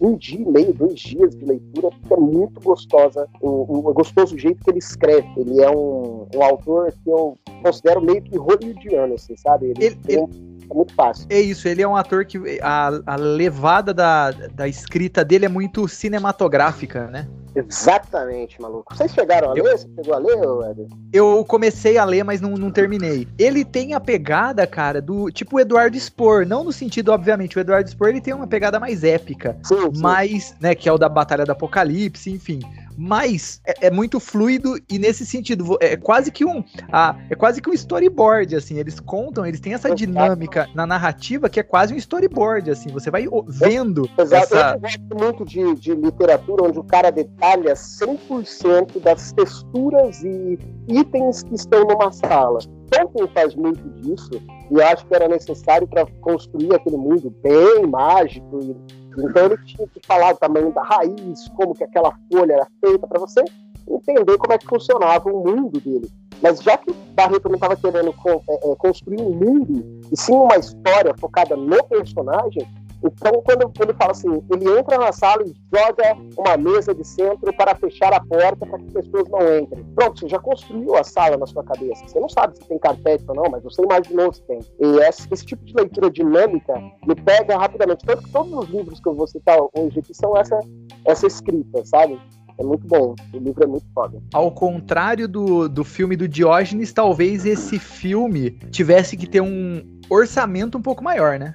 um 0.00 0.16
dia 0.16 0.40
e 0.40 0.44
meio, 0.44 0.72
dois 0.72 0.98
dias 0.98 1.34
de 1.34 1.44
leitura, 1.44 1.90
porque 1.90 2.14
é 2.14 2.16
muito 2.16 2.60
gostosa, 2.60 3.26
o, 3.40 3.88
o 3.88 3.92
gostoso 3.92 4.38
jeito 4.38 4.62
que 4.62 4.70
ele 4.70 4.78
escreve. 4.78 5.28
Ele 5.36 5.60
é 5.60 5.70
um, 5.70 6.26
um 6.34 6.42
autor 6.42 6.92
que 7.02 7.10
eu 7.10 7.36
considero 7.62 8.00
meio 8.00 8.22
que 8.22 8.36
hollywoodiano, 8.36 9.14
assim, 9.14 9.36
sabe? 9.36 9.70
Ele, 9.70 9.84
ele, 9.84 9.98
ele... 10.06 10.48
É 10.70 10.74
muito 10.74 10.94
fácil. 10.94 11.26
É 11.30 11.40
isso, 11.40 11.66
ele 11.66 11.80
é 11.80 11.88
um 11.88 11.96
ator 11.96 12.26
que 12.26 12.38
a, 12.60 12.90
a 13.06 13.16
levada 13.16 13.94
da, 13.94 14.30
da 14.30 14.68
escrita 14.68 15.24
dele 15.24 15.46
é 15.46 15.48
muito 15.48 15.88
cinematográfica, 15.88 17.06
né? 17.06 17.26
Exatamente, 17.58 18.60
maluco. 18.60 18.94
Vocês 18.94 19.12
chegaram 19.12 19.50
a 19.50 19.52
ler? 19.52 19.62
Você 19.62 19.88
chegou 19.96 20.14
a 20.14 20.18
ler, 20.18 20.70
Eder? 20.70 20.86
Eu 21.12 21.44
comecei 21.44 21.98
a 21.98 22.04
ler, 22.04 22.22
mas 22.22 22.40
não, 22.40 22.50
não 22.52 22.70
terminei. 22.70 23.26
Ele 23.38 23.64
tem 23.64 23.94
a 23.94 24.00
pegada, 24.00 24.66
cara, 24.66 25.00
do 25.00 25.30
tipo 25.30 25.56
o 25.56 25.60
Eduardo 25.60 25.96
Spor. 25.96 26.46
Não 26.46 26.62
no 26.62 26.72
sentido, 26.72 27.10
obviamente, 27.10 27.58
o 27.58 27.60
Eduardo 27.60 27.90
Spor 27.90 28.08
ele 28.08 28.20
tem 28.20 28.34
uma 28.34 28.46
pegada 28.46 28.78
mais 28.78 29.02
épica. 29.02 29.58
Sim, 29.64 29.92
sim. 29.92 30.00
Mas, 30.00 30.54
né, 30.60 30.74
que 30.74 30.88
é 30.88 30.92
o 30.92 30.98
da 30.98 31.08
Batalha 31.08 31.44
do 31.44 31.52
Apocalipse, 31.52 32.30
enfim 32.30 32.60
mas 32.98 33.60
é, 33.64 33.86
é, 33.86 33.90
muito 33.92 34.18
fluido 34.18 34.76
e 34.90 34.98
nesse 34.98 35.24
sentido 35.24 35.78
é 35.80 35.96
quase 35.96 36.32
que 36.32 36.44
um 36.44 36.64
ah, 36.90 37.16
é 37.30 37.34
quase 37.36 37.62
que 37.62 37.70
um 37.70 37.72
storyboard 37.72 38.56
assim. 38.56 38.78
Eles 38.78 38.98
contam 38.98 39.46
eles 39.46 39.60
têm 39.60 39.72
essa 39.72 39.94
dinâmica 39.94 40.68
na 40.74 40.84
narrativa 40.84 41.48
que 41.48 41.60
é 41.60 41.62
quase 41.62 41.94
um 41.94 41.96
storyboard 41.96 42.72
assim. 42.72 42.90
Você 42.90 43.08
vai 43.08 43.26
vendo 43.46 44.10
Exato. 44.18 44.54
Essa... 44.54 44.72
eu 44.74 44.80
gosto 44.80 45.16
muito 45.16 45.44
de, 45.44 45.74
de 45.76 45.94
literatura 45.94 46.64
onde 46.64 46.78
o 46.80 46.84
cara 46.84 47.10
detalha 47.10 47.74
100% 47.74 49.00
das 49.00 49.30
texturas 49.32 50.24
e 50.24 50.58
itens 50.88 51.44
que 51.44 51.54
estão 51.54 51.84
numa 51.84 52.10
sala. 52.10 52.58
Tolkien 52.90 53.28
faz 53.32 53.54
muito 53.54 53.88
disso 54.00 54.42
e 54.70 54.74
eu 54.74 54.86
acho 54.86 55.06
que 55.06 55.14
era 55.14 55.28
necessário 55.28 55.86
para 55.86 56.04
construir 56.20 56.74
aquele 56.74 56.96
mundo 56.96 57.30
bem 57.42 57.86
mágico 57.86 58.58
e 58.62 59.07
então 59.16 59.46
ele 59.46 59.58
tinha 59.64 59.86
que 59.88 60.00
falar 60.06 60.34
o 60.34 60.36
tamanho 60.36 60.72
da 60.72 60.82
raiz, 60.82 61.48
como 61.56 61.74
que 61.74 61.84
aquela 61.84 62.12
folha 62.32 62.54
era 62.54 62.68
feita, 62.80 63.06
para 63.06 63.20
você 63.20 63.42
entender 63.88 64.36
como 64.38 64.52
é 64.52 64.58
que 64.58 64.66
funcionava 64.66 65.30
o 65.30 65.44
mundo 65.44 65.80
dele. 65.80 66.10
Mas 66.42 66.62
já 66.62 66.76
que 66.76 66.92
Barreto 67.14 67.48
não 67.48 67.56
estava 67.56 67.76
querendo 67.76 68.14
é, 68.26 68.70
é, 68.70 68.76
construir 68.76 69.20
um 69.20 69.32
mundo, 69.32 70.00
e 70.12 70.16
sim 70.16 70.34
uma 70.34 70.56
história 70.56 71.14
focada 71.18 71.56
no 71.56 71.82
personagem, 71.84 72.66
então, 73.02 73.42
quando 73.44 73.70
ele 73.80 73.94
fala 73.94 74.10
assim, 74.10 74.42
ele 74.50 74.78
entra 74.78 74.98
na 74.98 75.12
sala 75.12 75.44
e 75.44 75.54
joga 75.72 76.16
uma 76.36 76.56
mesa 76.56 76.94
de 76.94 77.06
centro 77.06 77.52
para 77.56 77.74
fechar 77.76 78.12
a 78.12 78.20
porta 78.20 78.66
para 78.66 78.78
que 78.78 78.92
pessoas 78.92 79.28
não 79.28 79.58
entrem. 79.58 79.84
Pronto, 79.94 80.20
você 80.20 80.28
já 80.28 80.38
construiu 80.38 80.96
a 80.96 81.04
sala 81.04 81.36
na 81.36 81.46
sua 81.46 81.62
cabeça. 81.62 82.06
Você 82.06 82.18
não 82.18 82.28
sabe 82.28 82.56
se 82.56 82.64
tem 82.66 82.78
carpete 82.78 83.24
ou 83.28 83.36
não, 83.36 83.50
mas 83.50 83.62
você 83.62 83.82
imaginou 83.82 84.32
se 84.32 84.42
tem. 84.42 84.58
E 84.80 84.98
esse, 85.00 85.28
esse 85.30 85.46
tipo 85.46 85.64
de 85.64 85.74
leitura 85.74 86.10
dinâmica 86.10 86.74
me 87.06 87.14
pega 87.14 87.56
rapidamente. 87.56 88.04
Tanto 88.04 88.24
que 88.24 88.30
todos 88.30 88.52
os 88.52 88.68
livros 88.68 89.00
que 89.00 89.08
eu 89.08 89.14
vou 89.14 89.26
citar 89.26 89.58
hoje 89.74 90.00
aqui 90.00 90.14
são 90.14 90.36
essa, 90.36 90.58
essa 91.04 91.26
escrita, 91.26 91.84
sabe? 91.84 92.20
É 92.58 92.64
muito 92.64 92.84
bom. 92.88 93.14
O 93.32 93.38
livro 93.38 93.62
é 93.62 93.66
muito 93.66 93.86
foda. 93.94 94.20
Ao 94.34 94.50
contrário 94.50 95.28
do, 95.28 95.68
do 95.68 95.84
filme 95.84 96.16
do 96.16 96.26
Diógenes, 96.26 96.92
talvez 96.92 97.46
esse 97.46 97.78
filme 97.78 98.50
tivesse 98.72 99.16
que 99.16 99.28
ter 99.28 99.40
um 99.40 100.00
orçamento 100.10 100.76
um 100.76 100.82
pouco 100.82 101.04
maior, 101.04 101.38
né? 101.38 101.54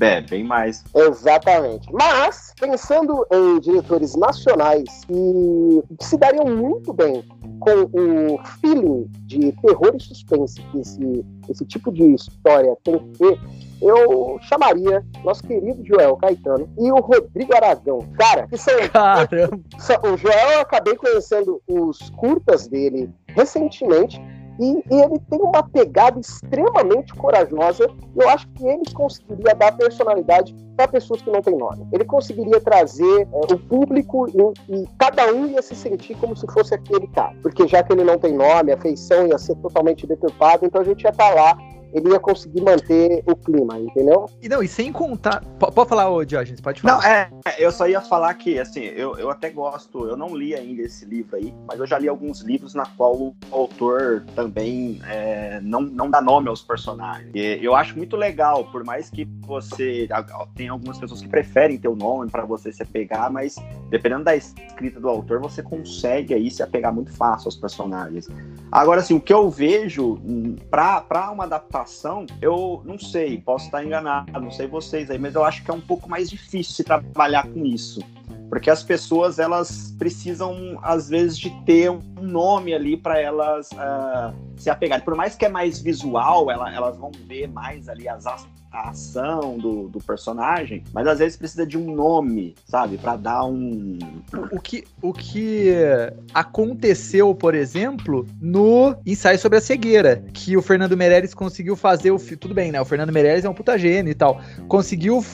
É, 0.00 0.20
bem 0.20 0.44
mais. 0.44 0.84
Exatamente. 0.94 1.92
Mas, 1.92 2.52
pensando 2.58 3.26
em 3.32 3.60
diretores 3.60 4.14
nacionais 4.16 5.04
que, 5.06 5.82
se 6.00 6.16
dariam 6.16 6.46
muito 6.46 6.92
bem 6.92 7.24
com 7.60 7.90
o 7.92 8.38
feeling 8.60 9.08
de 9.26 9.52
terror 9.52 9.92
e 9.94 10.00
suspense 10.00 10.60
que 10.60 10.80
esse, 10.80 11.24
esse 11.48 11.64
tipo 11.64 11.92
de 11.92 12.14
história 12.14 12.76
tem 12.82 12.98
que 12.98 13.18
ter, 13.18 13.40
eu 13.80 14.38
chamaria 14.42 15.04
nosso 15.22 15.42
querido 15.42 15.84
Joel 15.84 16.16
Caetano 16.16 16.68
e 16.78 16.90
o 16.90 16.96
Rodrigo 16.96 17.54
Aragão. 17.54 18.00
Cara, 18.16 18.46
que 18.46 18.56
são. 18.56 18.74
Caramba. 18.92 19.60
O 20.02 20.16
Joel, 20.16 20.50
eu 20.52 20.60
acabei 20.60 20.96
conhecendo 20.96 21.62
os 21.68 22.10
curtas 22.10 22.66
dele 22.66 23.10
recentemente 23.28 24.20
e, 24.58 24.84
e, 24.90 25.02
ele 25.02 25.18
tem 25.30 25.40
uma 25.40 25.62
pegada 25.62 26.20
extremamente 26.20 27.12
corajosa. 27.14 27.88
Eu 28.16 28.28
acho 28.28 28.48
que 28.50 28.66
ele 28.66 28.84
conseguiria 28.92 29.54
dar 29.54 29.76
personalidade 29.76 30.54
para 30.76 30.88
pessoas 30.88 31.22
que 31.22 31.30
não 31.30 31.42
têm 31.42 31.56
nome. 31.56 31.86
Ele 31.92 32.04
conseguiria 32.04 32.60
trazer 32.60 33.22
é, 33.22 33.54
o 33.54 33.58
público 33.58 34.28
e, 34.28 34.74
e, 34.74 34.88
cada 34.98 35.32
um 35.32 35.46
ia 35.46 35.62
se 35.62 35.74
sentir 35.74 36.16
como 36.16 36.36
se 36.36 36.46
fosse 36.52 36.74
aquele 36.74 37.06
cara. 37.08 37.34
Porque 37.42 37.66
já 37.66 37.82
que 37.82 37.92
ele 37.92 38.04
não 38.04 38.18
tem 38.18 38.32
nome, 38.32 38.72
a 38.72 38.76
feição 38.76 39.26
ia 39.26 39.38
ser 39.38 39.56
totalmente 39.56 40.06
deturpada, 40.06 40.64
então 40.64 40.80
a 40.80 40.84
gente 40.84 41.02
ia 41.02 41.10
estar 41.10 41.30
tá 41.30 41.34
lá 41.34 41.58
ele 41.94 42.10
ia 42.10 42.18
conseguir 42.18 42.60
manter 42.60 43.22
o 43.24 43.36
clima, 43.36 43.78
entendeu? 43.78 44.28
E 44.42 44.48
não, 44.48 44.60
e 44.60 44.66
sem 44.66 44.92
contar. 44.92 45.42
Pode 45.58 45.88
falar, 45.88 46.10
ô 46.10 46.24
Diógenes, 46.24 46.60
pode 46.60 46.80
falar. 46.80 46.94
Não, 46.94 47.02
é, 47.08 47.30
eu 47.56 47.70
só 47.70 47.86
ia 47.86 48.00
falar 48.00 48.34
que, 48.34 48.58
assim, 48.58 48.80
eu, 48.80 49.16
eu 49.16 49.30
até 49.30 49.48
gosto, 49.48 50.04
eu 50.08 50.16
não 50.16 50.36
li 50.36 50.56
ainda 50.56 50.82
esse 50.82 51.04
livro 51.04 51.36
aí, 51.36 51.54
mas 51.68 51.78
eu 51.78 51.86
já 51.86 51.96
li 51.96 52.08
alguns 52.08 52.40
livros 52.40 52.74
na 52.74 52.84
qual 52.84 53.14
o 53.14 53.36
autor 53.52 54.24
também 54.34 55.00
é, 55.06 55.60
não, 55.62 55.82
não 55.82 56.10
dá 56.10 56.20
nome 56.20 56.48
aos 56.48 56.62
personagens. 56.62 57.30
E 57.32 57.64
eu 57.64 57.76
acho 57.76 57.96
muito 57.96 58.16
legal, 58.16 58.64
por 58.64 58.84
mais 58.84 59.08
que 59.08 59.24
você. 59.42 60.08
Tem 60.56 60.68
algumas 60.68 60.98
pessoas 60.98 61.22
que 61.22 61.28
preferem 61.28 61.78
ter 61.78 61.88
o 61.88 61.94
nome 61.94 62.28
para 62.28 62.44
você 62.44 62.72
se 62.72 62.82
apegar, 62.82 63.30
mas 63.30 63.54
dependendo 63.88 64.24
da 64.24 64.34
escrita 64.34 64.98
do 64.98 65.08
autor, 65.08 65.40
você 65.40 65.62
consegue 65.62 66.34
aí 66.34 66.50
se 66.50 66.62
apegar 66.62 66.92
muito 66.92 67.12
fácil 67.12 67.46
aos 67.46 67.56
personagens. 67.56 68.28
Agora, 68.72 69.00
assim, 69.00 69.14
o 69.14 69.20
que 69.20 69.32
eu 69.32 69.48
vejo 69.48 70.14
hum, 70.24 70.56
para 70.68 71.30
uma 71.30 71.44
adaptação 71.44 71.83
eu 72.40 72.82
não 72.84 72.98
sei, 72.98 73.38
posso 73.38 73.66
estar 73.66 73.84
enganado, 73.84 74.40
não 74.40 74.50
sei 74.50 74.66
vocês 74.66 75.10
aí, 75.10 75.18
mas 75.18 75.34
eu 75.34 75.44
acho 75.44 75.64
que 75.64 75.70
é 75.70 75.74
um 75.74 75.80
pouco 75.80 76.08
mais 76.08 76.30
difícil 76.30 76.74
se 76.74 76.84
trabalhar 76.84 77.46
com 77.46 77.64
isso. 77.64 78.00
Porque 78.48 78.70
as 78.70 78.82
pessoas, 78.82 79.38
elas 79.38 79.94
precisam, 79.98 80.78
às 80.82 81.08
vezes, 81.08 81.38
de 81.38 81.50
ter 81.64 81.90
um 81.90 82.00
nome 82.20 82.72
ali 82.72 82.96
para 82.96 83.20
elas 83.20 83.68
uh, 83.72 84.34
se 84.56 84.70
apegarem. 84.70 85.04
Por 85.04 85.16
mais 85.16 85.34
que 85.34 85.44
é 85.44 85.48
mais 85.48 85.80
visual, 85.80 86.50
ela, 86.50 86.72
elas 86.72 86.96
vão 86.96 87.10
ver 87.26 87.48
mais 87.48 87.88
ali 87.88 88.08
as, 88.08 88.26
a 88.74 88.90
ação 88.90 89.56
do, 89.56 89.88
do 89.88 90.00
personagem, 90.00 90.82
mas 90.92 91.06
às 91.06 91.20
vezes 91.20 91.36
precisa 91.36 91.64
de 91.64 91.78
um 91.78 91.94
nome, 91.94 92.54
sabe? 92.66 92.98
para 92.98 93.16
dar 93.16 93.44
um. 93.44 93.98
O 94.50 94.60
que, 94.60 94.84
o 95.00 95.12
que 95.12 95.72
aconteceu, 96.32 97.34
por 97.34 97.54
exemplo, 97.54 98.26
no 98.40 98.96
ensaio 99.06 99.38
sobre 99.38 99.58
a 99.58 99.60
cegueira, 99.60 100.24
que 100.32 100.56
o 100.56 100.62
Fernando 100.62 100.96
Meirelles 100.96 101.34
conseguiu 101.34 101.76
fazer 101.76 102.10
o. 102.10 102.18
Tudo 102.18 102.54
bem, 102.54 102.72
né? 102.72 102.80
O 102.80 102.84
Fernando 102.84 103.12
Meirelles 103.12 103.44
é 103.44 103.48
um 103.48 103.54
puta 103.54 103.78
gênio 103.78 104.10
e 104.10 104.14
tal. 104.14 104.40
Conseguiu 104.66 105.24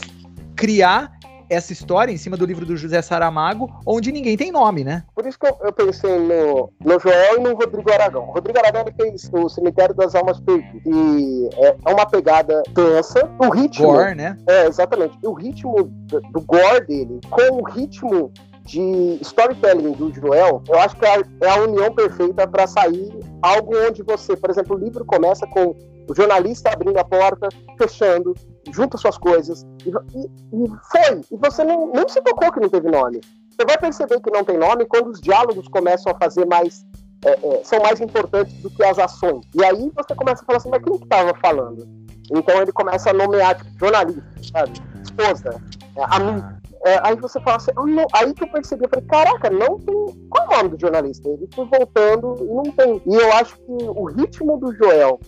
criar 0.55 1.13
essa 1.51 1.73
história 1.73 2.13
em 2.13 2.17
cima 2.17 2.37
do 2.37 2.47
livro 2.47 2.65
do 2.65 2.77
José 2.77 3.03
Saramago, 3.03 3.69
onde 3.85 4.13
ninguém 4.13 4.37
tem 4.37 4.53
nome, 4.53 4.85
né? 4.85 5.05
Por 5.15 5.27
isso 5.27 5.39
que 5.39 5.47
eu, 5.47 5.57
eu 5.63 5.73
pensei 5.73 6.19
no, 6.19 6.73
no 6.81 7.01
Joel 7.01 7.39
e 7.39 7.41
no 7.41 7.55
Rodrigo 7.55 7.93
Aragão. 7.93 8.29
O 8.29 8.33
Rodrigo 8.33 8.59
Aragão 8.59 8.83
ele 8.83 8.95
fez 8.97 9.29
o 9.33 9.49
Cemitério 9.49 9.95
das 9.95 10.15
Almas 10.15 10.39
Perdidas. 10.41 10.81
E 10.87 11.49
é, 11.55 11.77
é 11.85 11.93
uma 11.93 12.07
pegada 12.07 12.63
tensa. 12.75 13.29
O 13.39 13.51
ritmo. 13.51 13.89
Gore, 13.89 14.15
né? 14.15 14.39
É, 14.47 14.67
exatamente. 14.67 15.19
O 15.25 15.33
ritmo 15.33 15.83
do, 15.83 16.21
do 16.21 16.41
gore 16.43 16.87
dele 16.87 17.21
com 17.29 17.61
o 17.61 17.65
ritmo 17.65 18.33
de 18.65 19.19
storytelling 19.21 19.93
do 19.93 20.13
Joel, 20.15 20.63
eu 20.69 20.79
acho 20.79 20.95
que 20.97 21.05
é 21.05 21.17
a, 21.17 21.23
é 21.41 21.51
a 21.51 21.63
união 21.63 21.93
perfeita 21.93 22.47
para 22.47 22.67
sair 22.67 23.13
algo 23.43 23.75
onde 23.89 24.03
você, 24.03 24.37
por 24.37 24.51
exemplo, 24.51 24.77
o 24.77 24.79
livro 24.79 25.05
começa 25.05 25.47
com 25.49 25.75
o 26.09 26.15
jornalista 26.15 26.71
abrindo 26.71 26.99
a 26.99 27.05
porta, 27.05 27.49
fechando, 27.79 28.35
junta 28.73 28.99
suas 28.99 29.17
coisas, 29.19 29.67
e, 29.85 29.91
e, 29.91 30.65
e 30.65 30.69
foi. 30.91 31.21
E 31.31 31.37
você 31.37 31.65
nem, 31.65 31.87
nem 31.93 32.09
se 32.09 32.21
tocou 32.21 32.53
que 32.53 32.61
não 32.61 32.69
teve 32.69 32.91
nome. 32.91 33.21
Você 33.51 33.65
vai 33.65 33.79
perceber 33.79 34.21
que 34.21 34.31
não 34.31 34.45
tem 34.45 34.57
nome 34.57 34.87
quando 34.87 35.09
os 35.09 35.21
diálogos 35.21 35.69
começam 35.69 36.13
a 36.13 36.19
fazer 36.19 36.47
mais. 36.47 36.85
É, 37.25 37.33
é, 37.33 37.65
são 37.65 37.79
mais 37.81 38.01
importantes 38.01 38.55
do 38.63 38.71
que 38.71 38.83
as 38.83 38.99
ações. 38.99 39.45
E 39.55 39.63
aí 39.63 39.93
você 39.95 40.15
começa 40.15 40.43
a 40.43 40.47
falar 40.47 40.57
assim, 40.57 40.71
mas 40.71 40.83
quem 40.83 40.99
que 40.99 41.07
tava 41.07 41.35
falando? 41.35 41.87
Então 42.33 42.63
ele 42.63 42.73
começa 42.73 43.11
a 43.11 43.13
nomear 43.13 43.57
tipo, 43.57 43.79
jornalista, 43.79 44.25
sabe? 44.51 44.73
Esposa, 45.03 45.63
é, 45.97 46.05
amigo. 46.17 46.61
É, 46.87 46.99
aí 47.03 47.15
você 47.17 47.39
fala 47.41 47.59
assim, 47.59 47.73
não, 47.77 48.07
aí 48.15 48.33
que 48.33 48.43
eu 48.43 48.49
percebi, 48.49 48.85
eu 48.85 48.89
falei, 48.89 49.05
caraca, 49.05 49.51
não 49.51 49.79
tem. 49.79 50.29
Qual 50.31 50.45
é 50.45 50.49
o 50.49 50.57
nome 50.57 50.69
do 50.71 50.81
jornalista? 50.81 51.29
Ele 51.29 51.47
foi 51.55 51.67
voltando 51.67 52.37
e 52.41 52.55
não 52.55 52.63
tem. 52.73 53.03
E 53.07 53.15
eu 53.15 53.33
acho 53.35 53.55
que 53.57 53.63
o 53.69 54.05
ritmo 54.05 54.57
do 54.57 54.75
Joel 54.75 55.21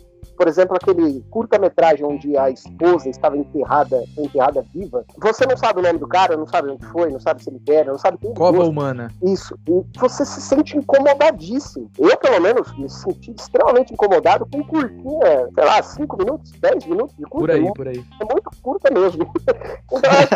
por 0.42 0.48
exemplo, 0.48 0.76
aquele 0.76 1.20
curta-metragem 1.30 2.04
onde 2.04 2.36
a 2.36 2.50
esposa 2.50 3.08
estava 3.08 3.36
enterrada, 3.36 4.02
enterrada 4.18 4.64
viva. 4.74 5.04
Você 5.18 5.46
não 5.46 5.56
sabe 5.56 5.78
o 5.78 5.82
nome 5.84 6.00
do 6.00 6.08
cara, 6.08 6.36
não 6.36 6.48
sabe 6.48 6.68
onde 6.68 6.84
foi, 6.86 7.12
não 7.12 7.20
sabe 7.20 7.44
se 7.44 7.48
ele 7.48 7.60
quer, 7.64 7.86
não 7.86 7.96
sabe 7.96 8.18
quem 8.18 8.34
Cova 8.34 8.64
humana. 8.64 9.06
Isso. 9.22 9.56
E 9.68 9.84
você 9.96 10.24
se 10.24 10.40
sente 10.40 10.76
incomodadíssimo. 10.76 11.88
Eu, 11.96 12.16
pelo 12.16 12.40
menos, 12.40 12.76
me 12.76 12.90
senti 12.90 13.32
extremamente 13.38 13.92
incomodado 13.92 14.44
com 14.52 14.64
curtinha, 14.64 15.48
sei 15.54 15.64
lá, 15.64 15.80
5 15.80 16.16
minutos, 16.16 16.50
10 16.50 16.86
minutos 16.86 17.14
de 17.16 17.22
curta. 17.22 17.38
Por 17.38 17.50
aí, 17.52 17.72
por 17.74 17.86
aí. 17.86 18.04
É 18.20 18.24
muito 18.24 18.50
curta 18.60 18.90
mesmo. 18.90 19.32
então, 19.92 20.10
acho, 20.10 20.34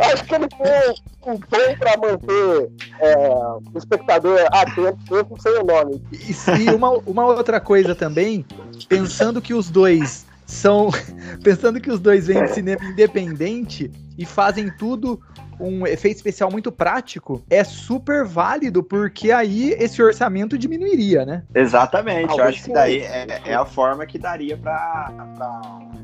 acho 0.14 0.24
que 0.24 0.34
ele 0.34 0.48
tem 0.48 0.94
um 1.26 1.36
tom 1.36 1.76
para 1.78 1.96
manter 1.98 2.70
é, 3.00 3.28
o 3.74 3.76
espectador 3.76 4.38
atento, 4.50 4.98
mesmo 5.10 5.38
sem 5.38 5.58
o 5.58 5.64
nome. 5.64 6.02
E, 6.10 6.62
e 6.64 6.74
uma, 6.74 6.90
uma 7.06 7.26
outra 7.26 7.60
coisa 7.60 7.94
também 7.94 8.29
também, 8.38 8.46
pensando 8.88 9.42
que 9.42 9.52
os 9.52 9.68
dois 9.70 10.26
são. 10.46 10.90
pensando 11.42 11.80
que 11.80 11.90
os 11.90 12.00
dois 12.00 12.26
vêm 12.26 12.44
de 12.44 12.52
cinema 12.54 12.84
independente 12.84 13.90
e 14.16 14.24
fazem 14.24 14.70
tudo 14.70 15.20
um 15.60 15.86
efeito 15.86 16.16
especial 16.16 16.50
muito 16.50 16.72
prático, 16.72 17.42
é 17.50 17.62
super 17.62 18.24
válido, 18.24 18.82
porque 18.82 19.30
aí 19.30 19.74
esse 19.78 20.02
orçamento 20.02 20.56
diminuiria, 20.56 21.24
né? 21.24 21.42
Exatamente, 21.54 22.36
eu 22.36 22.44
acho 22.44 22.64
que 22.64 22.72
daí 22.72 23.00
é, 23.00 23.40
é 23.46 23.54
a 23.54 23.64
forma 23.64 24.06
que 24.06 24.18
daria 24.18 24.56
para 24.56 25.12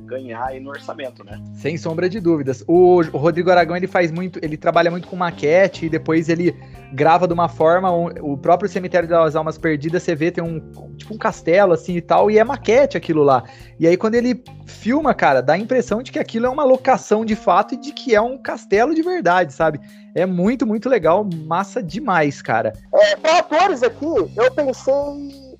ganhar 0.04 0.44
aí 0.46 0.60
no 0.60 0.70
orçamento, 0.70 1.24
né? 1.24 1.42
Sem 1.54 1.76
sombra 1.76 2.08
de 2.08 2.20
dúvidas. 2.20 2.64
O, 2.66 3.00
o, 3.12 3.18
Rodrigo 3.18 3.50
Aragão, 3.50 3.76
ele 3.76 3.86
faz 3.86 4.10
muito, 4.12 4.38
ele 4.42 4.56
trabalha 4.56 4.90
muito 4.90 5.08
com 5.08 5.16
maquete 5.16 5.86
e 5.86 5.88
depois 5.88 6.28
ele 6.28 6.56
grava 6.92 7.26
de 7.26 7.34
uma 7.34 7.48
forma, 7.48 7.92
um, 7.92 8.06
o 8.20 8.38
próprio 8.38 8.68
Cemitério 8.68 9.08
das 9.08 9.34
Almas 9.34 9.58
Perdidas, 9.58 10.02
você 10.02 10.14
vê, 10.14 10.30
tem 10.30 10.42
um, 10.42 10.60
tipo 10.96 11.12
um 11.12 11.18
castelo 11.18 11.72
assim 11.72 11.96
e 11.96 12.00
tal, 12.00 12.30
e 12.30 12.38
é 12.38 12.44
maquete 12.44 12.96
aquilo 12.96 13.22
lá. 13.22 13.42
E 13.78 13.86
aí 13.86 13.96
quando 13.96 14.14
ele 14.14 14.42
filma, 14.66 15.12
cara, 15.14 15.40
dá 15.40 15.54
a 15.54 15.58
impressão 15.58 16.02
de 16.02 16.12
que 16.12 16.18
aquilo 16.18 16.46
é 16.46 16.48
uma 16.48 16.64
locação 16.64 17.24
de 17.24 17.34
fato 17.34 17.74
e 17.74 17.76
de 17.76 17.92
que 17.92 18.14
é 18.14 18.20
um 18.20 18.38
castelo 18.38 18.94
de 18.94 19.02
verdade, 19.02 19.45
sabe? 19.52 19.80
É 20.14 20.26
muito, 20.26 20.66
muito 20.66 20.88
legal, 20.88 21.26
massa 21.46 21.82
demais, 21.82 22.40
cara. 22.40 22.72
É, 22.92 23.16
para 23.16 23.38
atores 23.38 23.82
aqui, 23.82 24.04
eu 24.04 24.50
pensei 24.54 24.92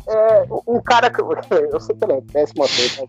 é, 0.09 0.47
um 0.67 0.81
cara 0.81 1.11
que. 1.11 1.21
Eu 1.21 1.81
sei 1.81 1.95
que 1.95 2.05
ele 2.05 2.13
é 2.15 2.21
péssimo 2.33 2.65
ator, 2.65 3.09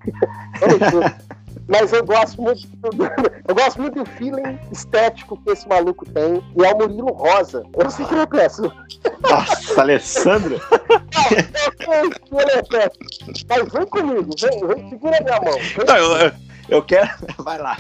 né? 1.02 1.18
mas 1.68 1.92
eu 1.92 2.04
gosto 2.06 2.42
muito 2.42 2.66
do, 2.78 3.04
eu 3.48 3.56
gosto 3.56 3.82
muito 3.82 3.96
do 3.96 4.10
feeling 4.12 4.58
estético 4.72 5.38
que 5.44 5.52
esse 5.52 5.68
maluco 5.68 6.06
tem 6.06 6.42
e 6.58 6.66
é 6.66 6.74
o 6.74 6.78
Murilo 6.78 7.12
Rosa 7.12 7.64
eu 7.78 7.92
sei 7.92 8.06
que 8.06 8.14
ele 8.14 8.22
é 8.22 8.26
péssimo 8.26 8.72
nossa, 9.22 9.82
Alessandro 9.82 10.56
eu 10.56 11.94
sei 11.94 12.10
que 12.10 12.36
ele 12.36 12.52
é 12.52 12.64
péssimo 12.64 13.34
mas 13.50 13.74
vem 13.74 13.86
comigo, 13.88 14.30
vem, 14.40 14.68
vem 14.68 14.90
segura 14.90 15.22
minha 15.22 15.42
mão 15.42 15.54
vem. 15.54 15.86
Não, 15.86 15.98
eu, 15.98 16.32
eu 16.70 16.82
quero. 16.82 17.10
Vai 17.40 17.58
lá. 17.58 17.78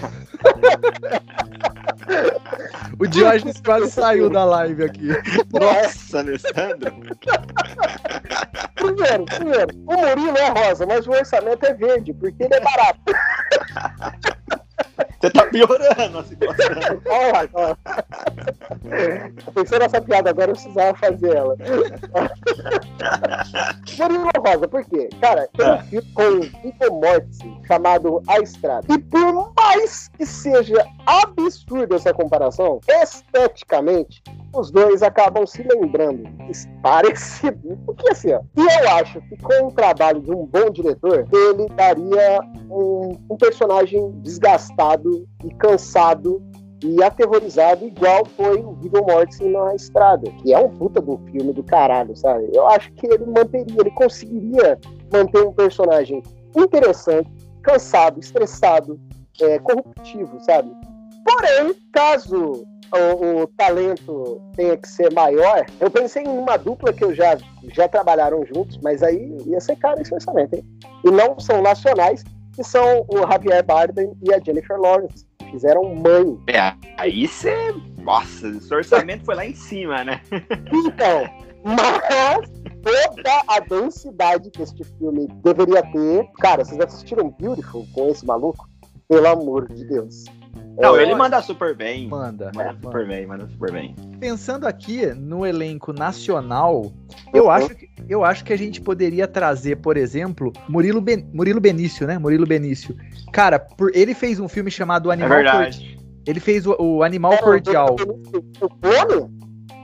o 2.99 3.07
Diógenes 3.07 3.61
quase 3.61 3.91
saiu 3.91 4.29
da 4.29 4.45
live 4.45 4.83
aqui. 4.85 5.07
Nossa, 5.51 6.19
Alessandro. 6.19 6.93
Primeiro, 8.75 9.25
primeiro, 9.25 9.75
o 9.85 9.97
Murilo 9.97 10.37
é 10.37 10.49
rosa, 10.49 10.85
mas 10.85 11.07
o 11.07 11.11
orçamento 11.11 11.65
é 11.65 11.73
verde, 11.73 12.13
porque 12.13 12.43
ele 12.43 12.55
é 12.55 12.59
barato. 12.61 13.01
Você 15.19 15.31
tá 15.31 15.45
piorando 15.47 16.19
a 16.19 16.23
situação. 16.23 17.01
Olha, 17.07 17.49
olha. 17.53 17.77
Pensei 19.53 19.79
nessa 19.79 20.01
piada 20.01 20.29
agora, 20.29 20.51
eu 20.51 20.55
precisava 20.55 20.97
fazer 20.97 21.35
ela. 21.35 21.55
Murilo 23.97 24.29
Rosa, 24.45 24.67
por 24.67 24.83
quê? 24.85 25.09
Cara, 25.21 25.49
tem 25.55 25.65
um 25.65 25.73
é. 25.73 25.83
filme 25.83 26.07
com 26.13 26.39
Vitor 26.61 26.91
Mortis 26.91 27.39
chamado 27.65 28.21
A 28.27 28.39
Estrada. 28.39 28.85
E 28.93 28.97
por 28.99 29.53
mais 29.55 30.09
que 30.09 30.25
seja 30.25 30.85
absurda 31.05 31.95
essa 31.95 32.13
comparação, 32.13 32.79
esteticamente, 32.87 34.21
os 34.53 34.71
dois 34.71 35.03
acabam 35.03 35.45
se 35.45 35.63
lembrando 35.63 36.23
parecido. 36.81 37.77
Porque 37.85 38.09
assim, 38.09 38.33
ó, 38.33 38.41
e 38.55 38.61
eu 38.61 38.89
acho 38.91 39.21
que 39.21 39.37
com 39.37 39.67
o 39.67 39.71
trabalho 39.71 40.21
de 40.21 40.31
um 40.31 40.45
bom 40.45 40.69
diretor, 40.69 41.27
ele 41.31 41.67
daria 41.75 42.39
um, 42.69 43.17
um 43.29 43.37
personagem 43.37 44.11
desgastado 44.21 45.27
e 45.43 45.53
cansado 45.55 46.41
e 46.83 47.03
aterrorizado, 47.03 47.85
igual 47.85 48.25
foi 48.25 48.61
o 48.61 48.73
Viggo 48.73 49.01
Mortensen 49.01 49.51
na 49.51 49.73
Estrada, 49.73 50.29
que 50.41 50.53
é 50.53 50.59
um 50.59 50.69
puta 50.69 51.01
do 51.01 51.17
filme 51.31 51.51
do 51.51 51.63
caralho, 51.63 52.15
sabe? 52.15 52.49
Eu 52.53 52.67
acho 52.67 52.91
que 52.93 53.07
ele 53.07 53.25
manteria, 53.25 53.79
ele 53.79 53.91
conseguiria 53.91 54.79
manter 55.11 55.43
um 55.43 55.53
personagem 55.53 56.21
interessante, 56.55 57.29
cansado, 57.63 58.19
estressado, 58.19 58.99
é, 59.41 59.59
corruptivo, 59.59 60.39
sabe? 60.41 60.71
Porém, 61.25 61.75
caso 61.91 62.63
o, 62.93 63.41
o, 63.41 63.47
talento 63.57 64.41
tenha 64.55 64.77
que 64.77 64.87
ser 64.87 65.11
maior, 65.11 65.65
eu 65.79 65.89
pensei 65.89 66.23
em 66.23 66.27
uma 66.27 66.57
dupla 66.57 66.93
que 66.93 67.03
eu 67.03 67.13
já, 67.13 67.37
já 67.73 67.87
trabalharam 67.87 68.45
juntos, 68.45 68.77
mas 68.81 69.03
aí 69.03 69.35
ia 69.45 69.59
ser 69.59 69.75
caro 69.77 70.01
esse 70.01 70.13
orçamento, 70.13 70.55
hein? 70.55 70.63
E 71.03 71.11
não 71.11 71.39
são 71.39 71.61
nacionais, 71.61 72.23
que 72.53 72.63
são 72.63 73.05
o 73.09 73.19
Javier 73.29 73.63
Bardem 73.63 74.11
e 74.23 74.33
a 74.33 74.39
Jennifer 74.39 74.79
Lawrence. 74.79 75.27
Fizeram 75.51 75.95
mãe. 75.95 76.39
É, 76.47 76.73
aí 76.97 77.27
você. 77.27 77.73
Nossa, 77.99 78.47
esse 78.47 78.73
orçamento 78.73 79.25
foi 79.25 79.35
lá 79.35 79.45
em 79.45 79.55
cima, 79.55 80.03
né? 80.03 80.21
Então, 80.73 81.23
mas 81.63 82.49
toda 82.81 83.43
a 83.47 83.59
densidade 83.59 84.49
que 84.49 84.61
este 84.61 84.83
filme 84.83 85.27
deveria 85.43 85.81
ter. 85.91 86.25
Cara, 86.39 86.63
vocês 86.63 86.79
assistiram 86.79 87.35
Beautiful 87.39 87.85
com 87.93 88.09
esse 88.09 88.25
maluco? 88.25 88.67
Pelo 89.09 89.27
amor 89.27 89.71
de 89.73 89.85
Deus. 89.85 90.25
Não, 90.77 90.99
ele 90.99 91.15
manda 91.15 91.41
super 91.41 91.75
bem. 91.75 92.07
Manda. 92.07 92.51
Manda 92.53 92.69
é, 92.69 92.73
super 92.73 92.93
manda. 92.93 93.05
bem, 93.05 93.25
manda 93.25 93.47
super 93.47 93.71
bem. 93.71 93.95
Pensando 94.19 94.67
aqui 94.67 95.07
no 95.07 95.45
elenco 95.45 95.91
nacional, 95.91 96.93
eu 97.33 97.45
uhum. 97.45 97.51
acho, 97.51 97.69
que, 97.75 97.89
eu 98.07 98.23
acho 98.23 98.45
que 98.45 98.53
a 98.53 98.57
gente 98.57 98.79
poderia 98.79 99.27
trazer, 99.27 99.77
por 99.77 99.97
exemplo, 99.97 100.53
Murilo, 100.69 101.01
ben, 101.01 101.27
Murilo 101.33 101.59
Benício, 101.59 102.05
né? 102.05 102.17
Murilo 102.19 102.45
Benício. 102.45 102.95
Cara, 103.33 103.59
por, 103.59 103.91
ele 103.95 104.13
fez 104.13 104.39
um 104.39 104.47
filme 104.47 104.69
chamado 104.69 105.09
Animal 105.09 105.31
É 105.31 105.35
verdade. 105.35 105.77
Cordial. 105.79 105.97
Ele 106.27 106.39
fez 106.39 106.67
o, 106.67 106.75
o 106.79 107.03
Animal 107.03 107.33
é, 107.33 107.37
Cordial. 107.37 107.95
O 108.61 108.69
clone? 108.69 109.31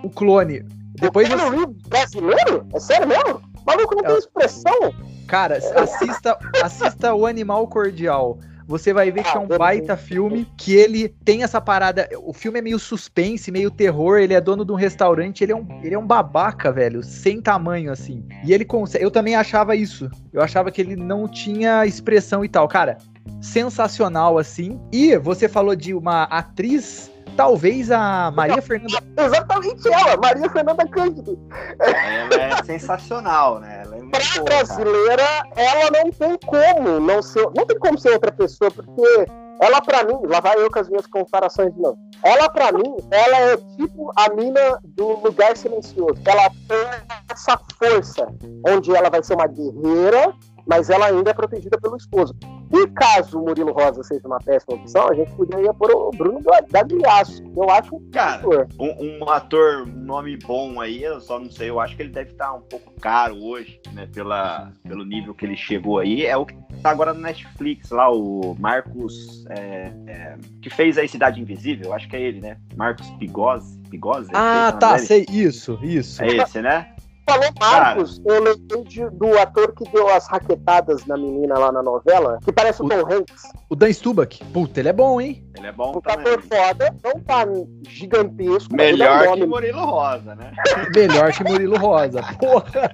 O 0.04 0.10
clone. 0.10 0.66
Depois 0.96 1.28
o 1.28 1.38
você... 1.38 1.90
brasileiro? 1.90 2.68
É 2.74 2.80
sério 2.80 3.08
mesmo? 3.08 3.42
O 3.62 3.66
maluco 3.66 3.96
não 3.96 4.04
é. 4.04 4.08
tem 4.08 4.18
expressão. 4.18 4.94
Cara, 5.28 5.58
assista, 5.58 6.38
assista 6.62 7.16
o 7.16 7.26
Animal 7.26 7.68
Cordial 7.68 8.38
você 8.68 8.94
vai 8.94 9.12
ver 9.12 9.24
que 9.24 9.36
é 9.36 9.40
um 9.40 9.48
baita 9.48 9.96
filme, 9.98 10.48
que 10.58 10.74
ele 10.74 11.10
tem 11.24 11.44
essa 11.44 11.60
parada. 11.60 12.10
O 12.24 12.34
filme 12.34 12.60
é 12.60 12.62
meio 12.62 12.80
suspense, 12.80 13.52
meio 13.52 13.70
terror. 13.70 14.18
Ele 14.18 14.34
é 14.34 14.42
dono 14.42 14.66
de 14.66 14.72
um 14.72 14.76
restaurante, 14.76 15.44
ele 15.44 15.52
é 15.52 15.56
um, 15.56 15.66
ele 15.84 15.96
é 15.96 16.00
um 16.00 16.06
babaca, 16.06 16.72
velho, 16.72 17.04
sem 17.04 17.42
tamanho, 17.42 17.92
assim. 17.92 18.26
E 18.46 18.54
ele 18.54 18.66
consegue. 18.66 19.04
Eu 19.04 19.12
também 19.12 19.36
achava 19.36 19.76
isso. 19.76 20.10
Eu 20.32 20.42
achava 20.42 20.72
que 20.72 20.82
ele 20.82 20.96
não 20.96 21.28
tinha 21.28 21.86
expressão 21.86 22.44
e 22.44 22.50
tal. 22.50 22.68
Cara, 22.68 22.98
sensacional, 23.42 24.38
assim. 24.38 24.80
E 24.92 25.18
você 25.18 25.48
falou 25.48 25.76
de 25.76 25.94
uma 25.94 26.24
atriz 26.24 27.13
talvez 27.36 27.92
a 27.92 28.32
Maria 28.32 28.62
Fernanda. 28.62 28.98
Exatamente 29.18 29.88
ela, 29.88 30.18
Maria 30.18 30.50
Fernanda 30.50 30.88
Cândido. 30.88 31.40
Ela 31.80 32.60
é 32.60 32.64
sensacional, 32.64 33.60
né? 33.60 33.84
Ela 33.84 33.98
é 33.98 34.00
pra 34.00 34.20
boa, 34.36 34.44
brasileira, 34.44 35.24
cara. 35.24 35.50
ela 35.56 35.92
não 35.92 36.12
tem 36.12 36.38
como 36.46 37.00
não 37.00 37.22
ser. 37.22 37.44
Não 37.56 37.66
tem 37.66 37.78
como 37.80 37.98
ser 37.98 38.12
outra 38.12 38.32
pessoa, 38.32 38.72
porque 38.72 39.26
ela, 39.60 39.82
pra 39.82 40.04
mim, 40.04 40.20
lá 40.26 40.40
vai 40.40 40.58
eu 40.58 40.70
com 40.70 40.80
as 40.80 40.90
minhas 40.90 41.08
comparações 41.08 41.74
de 41.74 41.80
novo. 41.80 41.98
Ela, 42.24 42.50
pra 42.50 42.72
mim, 42.72 42.96
ela 43.12 43.38
é 43.38 43.58
tipo 43.78 44.12
a 44.16 44.30
mina 44.34 44.80
do 44.84 45.20
Lugar 45.22 45.56
Silencioso. 45.56 46.22
Ela 46.26 46.50
tem 46.68 46.88
essa 47.32 47.60
força, 47.78 48.28
onde 48.68 48.96
ela 48.96 49.10
vai 49.10 49.24
ser 49.24 49.36
uma 49.36 49.48
guerreira, 49.48 50.34
mas 50.66 50.90
ela 50.90 51.08
ainda 51.08 51.32
é 51.32 51.34
protegida 51.34 51.78
pelo 51.80 51.96
esposo. 51.96 52.36
E 52.72 52.88
caso 52.88 53.40
o 53.40 53.46
Murilo 53.46 53.72
Rosa 53.72 54.02
seja 54.04 54.26
uma 54.26 54.40
péssima 54.40 54.76
opção, 54.76 55.10
a 55.10 55.14
gente 55.14 55.32
poderia 55.34 55.74
pôr 55.74 55.92
o 55.92 56.10
Bruno 56.10 56.40
Gagliasso, 56.72 57.44
que 57.44 57.60
eu 57.60 57.70
acho 57.70 57.96
um 57.96 58.10
Cara, 58.10 58.38
ator. 58.38 58.68
Um, 58.80 59.20
um 59.20 59.30
ator, 59.30 59.88
um 59.88 59.92
nome 59.92 60.38
bom 60.38 60.82
aí, 60.82 61.04
eu 61.04 61.22
só 61.22 61.40
não 61.40 61.52
sei, 61.52 61.70
eu 61.70 61.80
acho 61.80 61.96
que 61.96 62.02
ele 62.02 62.12
deve 62.12 62.32
estar 62.32 62.52
um 62.54 62.62
pouco 62.62 62.92
caro 63.00 63.36
hoje, 63.44 63.80
né, 63.94 64.08
pela, 64.12 64.72
pelo 64.82 65.06
nível 65.06 65.36
que 65.36 65.46
ele 65.46 65.56
chegou 65.56 66.00
aí. 66.00 66.26
É 66.26 66.36
o 66.36 66.46
que 66.46 66.56
tá 66.82 66.90
agora 66.90 67.14
no 67.14 67.22
Netflix, 67.22 67.92
lá, 67.92 68.12
o 68.12 68.56
Marcos, 68.60 69.46
é, 69.50 69.94
é, 70.08 70.38
que 70.62 70.70
fez 70.70 70.98
a 70.98 71.08
Cidade 71.08 71.40
Invisível, 71.40 71.94
acho 71.94 72.10
que 72.10 72.16
é 72.16 72.22
ele, 72.22 72.42
né? 72.42 72.58
Marcos 72.76 73.08
Pigose. 73.12 73.80
Pigose 73.90 74.32
ah, 74.34 74.72
tá, 74.72 74.98
sei, 74.98 75.26
isso, 75.30 75.78
isso. 75.84 76.24
É 76.24 76.38
esse, 76.38 76.60
né? 76.60 76.93
Falou 77.26 77.50
Marcos, 77.60 78.20
Cara, 78.20 78.36
eu 78.38 78.44
lembrei 78.44 78.84
de, 78.84 79.10
do 79.12 79.38
ator 79.40 79.74
que 79.74 79.90
deu 79.92 80.08
as 80.10 80.28
raquetadas 80.28 81.06
na 81.06 81.18
menina 81.18 81.58
lá 81.58 81.72
na 81.72 81.82
novela, 81.82 82.40
que 82.44 82.52
parece 82.52 82.82
o, 82.82 82.86
o 82.86 82.90
Tom 82.90 83.00
Hanks. 83.12 83.44
O 83.70 83.76
Dan 83.76 83.90
Stubach. 83.92 84.44
Puta, 84.54 84.80
ele 84.80 84.90
é 84.90 84.94
bom, 84.94 85.20
hein? 85.20 85.44
Ele 85.58 85.68
é 85.68 85.72
bom 85.72 85.94
o 85.96 86.02
também. 86.02 86.20
ator 86.34 86.42
foda, 86.44 86.96
não 87.04 87.20
tá 87.22 87.46
gigantesco. 87.88 88.76
Melhor 88.76 89.34
que 89.34 89.46
Murilo 89.46 89.86
Rosa, 89.86 90.36
né? 90.36 90.52
melhor 90.96 91.32
que 91.32 91.44
Murilo 91.44 91.78
Rosa, 91.78 92.22
porra. 92.40 92.92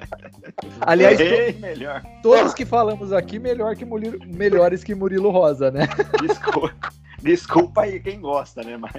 Aliás, 0.81 1.17
Bem 1.17 1.53
to 1.53 1.59
melhor. 1.59 2.01
todos 2.21 2.53
que 2.53 2.65
falamos 2.65 3.11
aqui, 3.13 3.39
melhor 3.39 3.75
que 3.75 3.85
Murilo, 3.85 4.19
melhores 4.27 4.83
que 4.83 4.93
Murilo 4.95 5.29
Rosa, 5.29 5.71
né? 5.71 5.87
Desculpa. 6.21 6.73
Desculpa 7.21 7.81
aí 7.81 7.99
quem 7.99 8.19
gosta, 8.21 8.63
né? 8.63 8.77
Mas. 8.77 8.91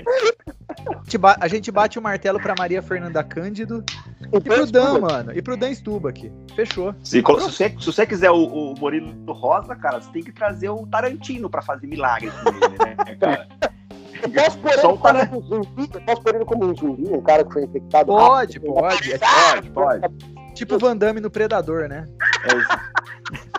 A 1.40 1.48
gente 1.48 1.70
bate 1.70 1.98
o 1.98 2.02
martelo 2.02 2.40
pra 2.40 2.54
Maria 2.59 2.83
Fernanda 2.83 3.22
Cândido 3.22 3.85
e 4.33 4.40
pro 4.40 4.66
Dan, 4.66 5.00
mano. 5.00 5.33
E 5.33 5.42
pro 5.42 5.56
Dan 5.56 5.70
aqui. 6.09 6.33
Fechou. 6.54 6.94
Se, 7.02 7.16
se, 7.16 7.22
você, 7.22 7.68
se 7.78 7.87
você 7.87 8.06
quiser 8.06 8.30
o, 8.30 8.44
o 8.44 8.74
Murilo 8.78 9.33
Rosa, 9.33 9.74
cara, 9.76 10.00
você 10.00 10.11
tem 10.11 10.22
que 10.22 10.33
trazer 10.33 10.68
o 10.68 10.87
Tarantino 10.87 11.48
pra 11.48 11.62
fazer 11.62 11.87
milagres 11.87 12.33
com 12.35 12.48
ele, 12.48 12.78
né, 12.78 13.16
cara? 13.16 13.48
Eu 14.22 14.28
posso 14.30 14.59
pôr 14.59 14.70
ele 14.70 15.26
como 15.26 15.38
um 15.38 15.42
zumbi? 15.42 15.90
Eu 15.94 16.00
posso 16.02 16.22
pôr 16.22 16.35
ele 16.35 16.44
como 16.44 16.66
um 16.66 16.76
zumbi, 16.76 17.09
um 17.09 17.22
cara 17.22 17.44
que 17.44 17.52
foi 17.52 17.64
infectado? 17.64 18.06
Pode, 18.06 18.59
rápido, 18.59 18.74
pode. 18.74 19.18
Pode, 19.18 19.70
pode. 19.70 20.54
Tipo 20.54 20.78
Van 20.78 20.96
Damme 20.96 21.20
no 21.20 21.30
Predador, 21.30 21.88
né? 21.88 22.06
É 22.44 22.56
isso. 22.56 23.49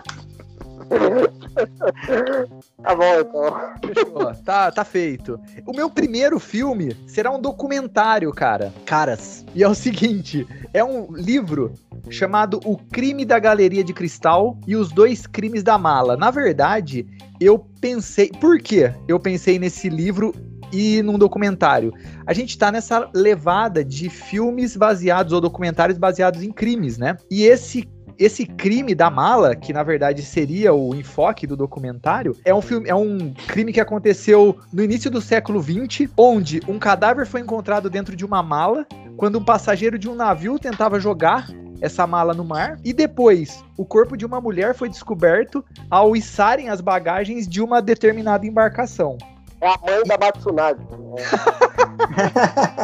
tá 2.82 2.94
bom, 2.94 3.20
então. 3.20 4.34
Tá, 4.44 4.70
tá 4.70 4.84
feito. 4.84 5.40
O 5.66 5.72
meu 5.72 5.90
primeiro 5.90 6.38
filme 6.38 6.96
será 7.06 7.30
um 7.30 7.40
documentário, 7.40 8.30
cara. 8.32 8.72
Caras. 8.84 9.44
E 9.54 9.62
é 9.62 9.68
o 9.68 9.74
seguinte: 9.74 10.46
é 10.72 10.84
um 10.84 11.12
livro 11.12 11.72
chamado 12.10 12.60
O 12.64 12.76
Crime 12.76 13.24
da 13.24 13.38
Galeria 13.38 13.84
de 13.84 13.92
Cristal 13.92 14.58
e 14.66 14.76
os 14.76 14.90
Dois 14.90 15.26
Crimes 15.26 15.62
da 15.62 15.78
Mala. 15.78 16.16
Na 16.16 16.30
verdade, 16.30 17.06
eu 17.40 17.58
pensei. 17.80 18.28
Por 18.28 18.58
quê? 18.60 18.92
Eu 19.08 19.18
pensei 19.18 19.58
nesse 19.58 19.88
livro 19.88 20.32
e 20.72 21.02
num 21.02 21.18
documentário. 21.18 21.92
A 22.26 22.32
gente 22.32 22.56
tá 22.56 22.72
nessa 22.72 23.10
levada 23.14 23.84
de 23.84 24.08
filmes 24.08 24.76
baseados 24.76 25.32
ou 25.32 25.40
documentários 25.40 25.98
baseados 25.98 26.42
em 26.42 26.50
crimes, 26.50 26.96
né? 26.96 27.16
E 27.30 27.44
esse 27.44 27.88
esse 28.18 28.46
crime 28.46 28.94
da 28.94 29.10
mala, 29.10 29.54
que 29.54 29.72
na 29.72 29.82
verdade 29.82 30.22
seria 30.22 30.72
o 30.72 30.94
enfoque 30.94 31.46
do 31.46 31.56
documentário, 31.56 32.36
é 32.44 32.54
um 32.54 32.62
filme, 32.62 32.88
é 32.88 32.94
um 32.94 33.32
crime 33.46 33.72
que 33.72 33.80
aconteceu 33.80 34.58
no 34.72 34.82
início 34.82 35.10
do 35.10 35.20
século 35.20 35.62
XX, 35.62 36.10
onde 36.16 36.60
um 36.68 36.78
cadáver 36.78 37.26
foi 37.26 37.40
encontrado 37.40 37.90
dentro 37.90 38.14
de 38.16 38.24
uma 38.24 38.42
mala 38.42 38.86
quando 39.16 39.38
um 39.38 39.44
passageiro 39.44 39.98
de 39.98 40.08
um 40.08 40.14
navio 40.14 40.58
tentava 40.58 40.98
jogar 40.98 41.48
essa 41.80 42.06
mala 42.06 42.32
no 42.32 42.44
mar. 42.44 42.78
E 42.84 42.92
depois, 42.92 43.62
o 43.76 43.84
corpo 43.84 44.16
de 44.16 44.24
uma 44.24 44.40
mulher 44.40 44.74
foi 44.74 44.88
descoberto 44.88 45.64
ao 45.90 46.16
içarem 46.16 46.68
as 46.68 46.80
bagagens 46.80 47.46
de 47.48 47.60
uma 47.60 47.82
determinada 47.82 48.46
embarcação. 48.46 49.18
É 49.60 49.68
a 49.68 49.78
mãe 49.84 50.02
da 50.04 50.16
Matsunade. 50.16 50.80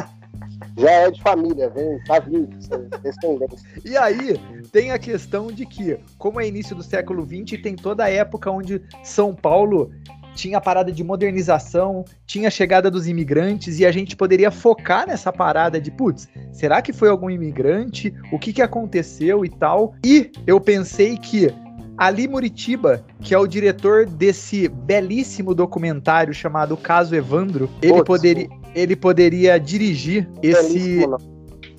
Já 0.78 0.90
é 0.90 1.10
de 1.10 1.20
família, 1.20 1.68
vem, 1.68 1.98
tá 2.04 2.20
vivo, 2.20 2.46
descendência. 3.02 3.58
E 3.84 3.96
aí, 3.96 4.38
tem 4.70 4.92
a 4.92 4.98
questão 4.98 5.48
de 5.48 5.66
que, 5.66 5.98
como 6.16 6.40
é 6.40 6.46
início 6.46 6.76
do 6.76 6.82
século 6.82 7.26
XX, 7.26 7.60
tem 7.60 7.74
toda 7.74 8.04
a 8.04 8.10
época 8.10 8.50
onde 8.50 8.80
São 9.02 9.34
Paulo 9.34 9.90
tinha 10.38 10.58
a 10.58 10.60
parada 10.60 10.92
de 10.92 11.02
modernização, 11.02 12.04
tinha 12.24 12.46
a 12.46 12.50
chegada 12.50 12.88
dos 12.88 13.08
imigrantes 13.08 13.80
e 13.80 13.86
a 13.86 13.90
gente 13.90 14.14
poderia 14.14 14.52
focar 14.52 15.04
nessa 15.04 15.32
parada 15.32 15.80
de, 15.80 15.90
putz, 15.90 16.28
será 16.52 16.80
que 16.80 16.92
foi 16.92 17.08
algum 17.08 17.28
imigrante? 17.28 18.14
O 18.32 18.38
que, 18.38 18.52
que 18.52 18.62
aconteceu 18.62 19.44
e 19.44 19.48
tal? 19.48 19.96
E 20.06 20.30
eu 20.46 20.60
pensei 20.60 21.16
que 21.16 21.52
Ali 21.98 22.28
Muritiba, 22.28 23.04
que 23.20 23.34
é 23.34 23.38
o 23.38 23.46
diretor 23.46 24.06
desse 24.06 24.68
belíssimo 24.68 25.52
documentário 25.52 26.32
chamado 26.32 26.76
Caso 26.76 27.14
Evandro, 27.14 27.68
ele, 27.82 28.04
poderia, 28.04 28.48
ele 28.74 28.94
poderia 28.94 29.58
dirigir 29.58 30.28
esse 30.40 31.04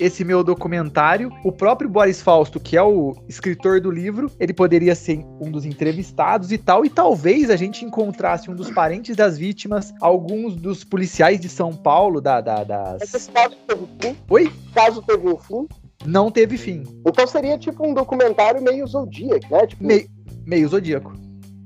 esse 0.00 0.24
meu 0.24 0.42
documentário. 0.42 1.30
O 1.44 1.52
próprio 1.52 1.88
Boris 1.88 2.22
Fausto, 2.22 2.58
que 2.58 2.76
é 2.76 2.82
o 2.82 3.14
escritor 3.28 3.80
do 3.80 3.90
livro, 3.90 4.32
ele 4.40 4.54
poderia 4.54 4.94
ser 4.94 5.24
um 5.38 5.50
dos 5.50 5.66
entrevistados 5.66 6.50
e 6.50 6.58
tal. 6.58 6.84
E 6.84 6.88
talvez 6.88 7.50
a 7.50 7.56
gente 7.56 7.84
encontrasse 7.84 8.50
um 8.50 8.54
dos 8.54 8.70
parentes 8.70 9.14
das 9.14 9.36
vítimas, 9.36 9.92
alguns 10.00 10.56
dos 10.56 10.82
policiais 10.82 11.38
de 11.38 11.50
São 11.50 11.74
Paulo, 11.74 12.20
da, 12.20 12.40
da 12.40 12.64
das. 12.64 13.02
Esse 13.02 13.30
caso 13.30 13.54
teve 13.66 13.86
fim? 14.00 14.16
Oi? 14.30 14.50
Caso 14.74 15.02
teve 15.02 15.28
um 15.28 15.36
fim? 15.36 15.68
Não 16.04 16.30
teve 16.30 16.56
fim. 16.56 16.82
Então 17.06 17.26
seria 17.26 17.58
tipo 17.58 17.86
um 17.86 17.94
documentário 17.94 18.62
meio 18.62 18.86
Zodíaco, 18.86 19.46
né? 19.50 19.66
Tipo... 19.66 19.84
Me... 19.84 20.08
Meio 20.46 20.68
Zodíaco. 20.68 21.12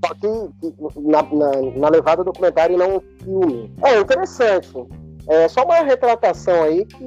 Só 0.04 0.14
que 0.14 1.00
na, 1.00 1.22
na, 1.22 1.70
na 1.76 1.88
levada 1.88 2.24
documentário 2.24 2.74
e 2.74 2.78
não 2.78 3.02
filme. 3.22 3.72
É 3.82 3.98
interessante. 3.98 4.68
É 5.26 5.48
só 5.48 5.64
uma 5.64 5.80
retratação 5.80 6.62
aí 6.62 6.84
que 6.84 7.04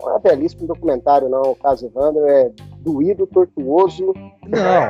não 0.00 0.16
é 0.16 0.18
belíssimo 0.20 0.66
documentário, 0.66 1.28
não. 1.28 1.52
O 1.52 1.56
caso 1.56 1.86
Evandro 1.86 2.26
é 2.26 2.50
doído, 2.80 3.26
tortuoso. 3.26 4.12
Não. 4.48 4.88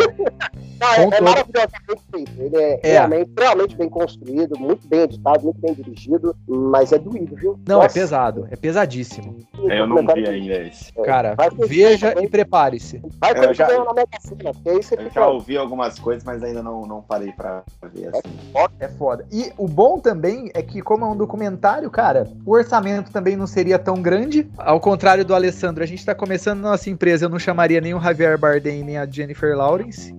não 0.78 1.12
é, 1.12 1.18
é 1.18 1.20
maravilhosamente 1.20 2.02
feito. 2.10 2.32
Ele 2.38 2.56
é, 2.56 2.80
é, 2.82 2.92
Realmente, 2.92 3.30
realmente 3.36 3.76
bem 3.76 3.88
construído, 3.88 4.58
muito 4.58 4.86
bem 4.86 5.00
editado, 5.00 5.44
muito 5.44 5.60
bem 5.60 5.74
dirigido, 5.74 6.36
mas 6.46 6.92
é 6.92 6.98
doído, 6.98 7.34
viu? 7.36 7.58
Não, 7.66 7.80
é 7.80 7.82
Nossa. 7.82 7.98
é 7.98 8.00
pesado, 8.00 8.48
é 8.50 8.56
pesadíssimo. 8.56 9.38
É, 9.68 9.80
eu 9.80 9.86
não 9.86 10.06
vi 10.06 10.28
ainda 10.28 10.54
esse. 10.62 10.92
É, 10.96 11.02
Cara, 11.02 11.36
veja 11.66 12.14
e 12.22 12.28
prepare-se. 12.28 13.02
Vai 13.18 13.34
ter 13.34 13.54
já, 13.54 13.66
na 13.84 13.92
Mega 13.92 14.18
Sena, 14.20 14.52
porque 14.52 14.68
aí 14.68 14.82
você 14.82 14.94
eu 14.94 15.10
já 15.10 15.26
ouvi 15.26 15.56
algumas 15.56 15.98
coisas, 15.98 16.22
mas 16.24 16.42
ainda 16.42 16.62
não, 16.62 16.86
não 16.86 17.02
parei 17.02 17.32
pra 17.32 17.62
ver 17.92 18.08
assim. 18.08 18.68
É 18.78 18.88
foda. 18.88 19.26
E 19.32 19.52
o 19.56 19.66
bom 19.66 19.98
também 19.98 20.50
é 20.54 20.62
que, 20.62 20.80
como 20.80 21.04
é 21.04 21.08
um 21.08 21.16
documentário, 21.16 21.90
cara, 21.90 22.24
o 22.44 22.52
orçamento 22.52 23.10
também 23.10 23.36
não 23.36 23.46
seria 23.46 23.78
tão 23.78 24.00
grande. 24.00 24.48
Ao 24.56 24.80
contrário 24.80 25.24
do 25.24 25.34
Alessandro, 25.34 25.82
a 25.82 25.86
gente 25.86 26.04
tá 26.04 26.14
começando 26.14 26.60
nossa 26.60 26.88
empresa, 26.90 27.26
eu 27.26 27.28
não 27.28 27.38
chamaria 27.38 27.80
nem 27.80 27.94
o 27.94 28.00
Javier 28.00 28.38
Bardem 28.38 28.82
nem 28.82 28.98
a 28.98 29.06
Jennifer 29.06 29.47
Lawrence. 29.54 30.12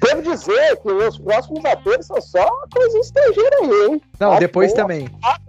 Devo 0.00 0.22
dizer 0.22 0.76
que 0.76 0.92
os 0.92 1.18
próximos 1.18 1.64
atores 1.64 2.06
são 2.06 2.20
só 2.20 2.48
coisa 2.72 2.98
estrangeira 2.98 3.56
aí, 3.62 3.86
hein? 3.88 4.02
Não, 4.18 4.38
depois 4.38 4.70
bom. 4.70 4.76
também. 4.76 5.08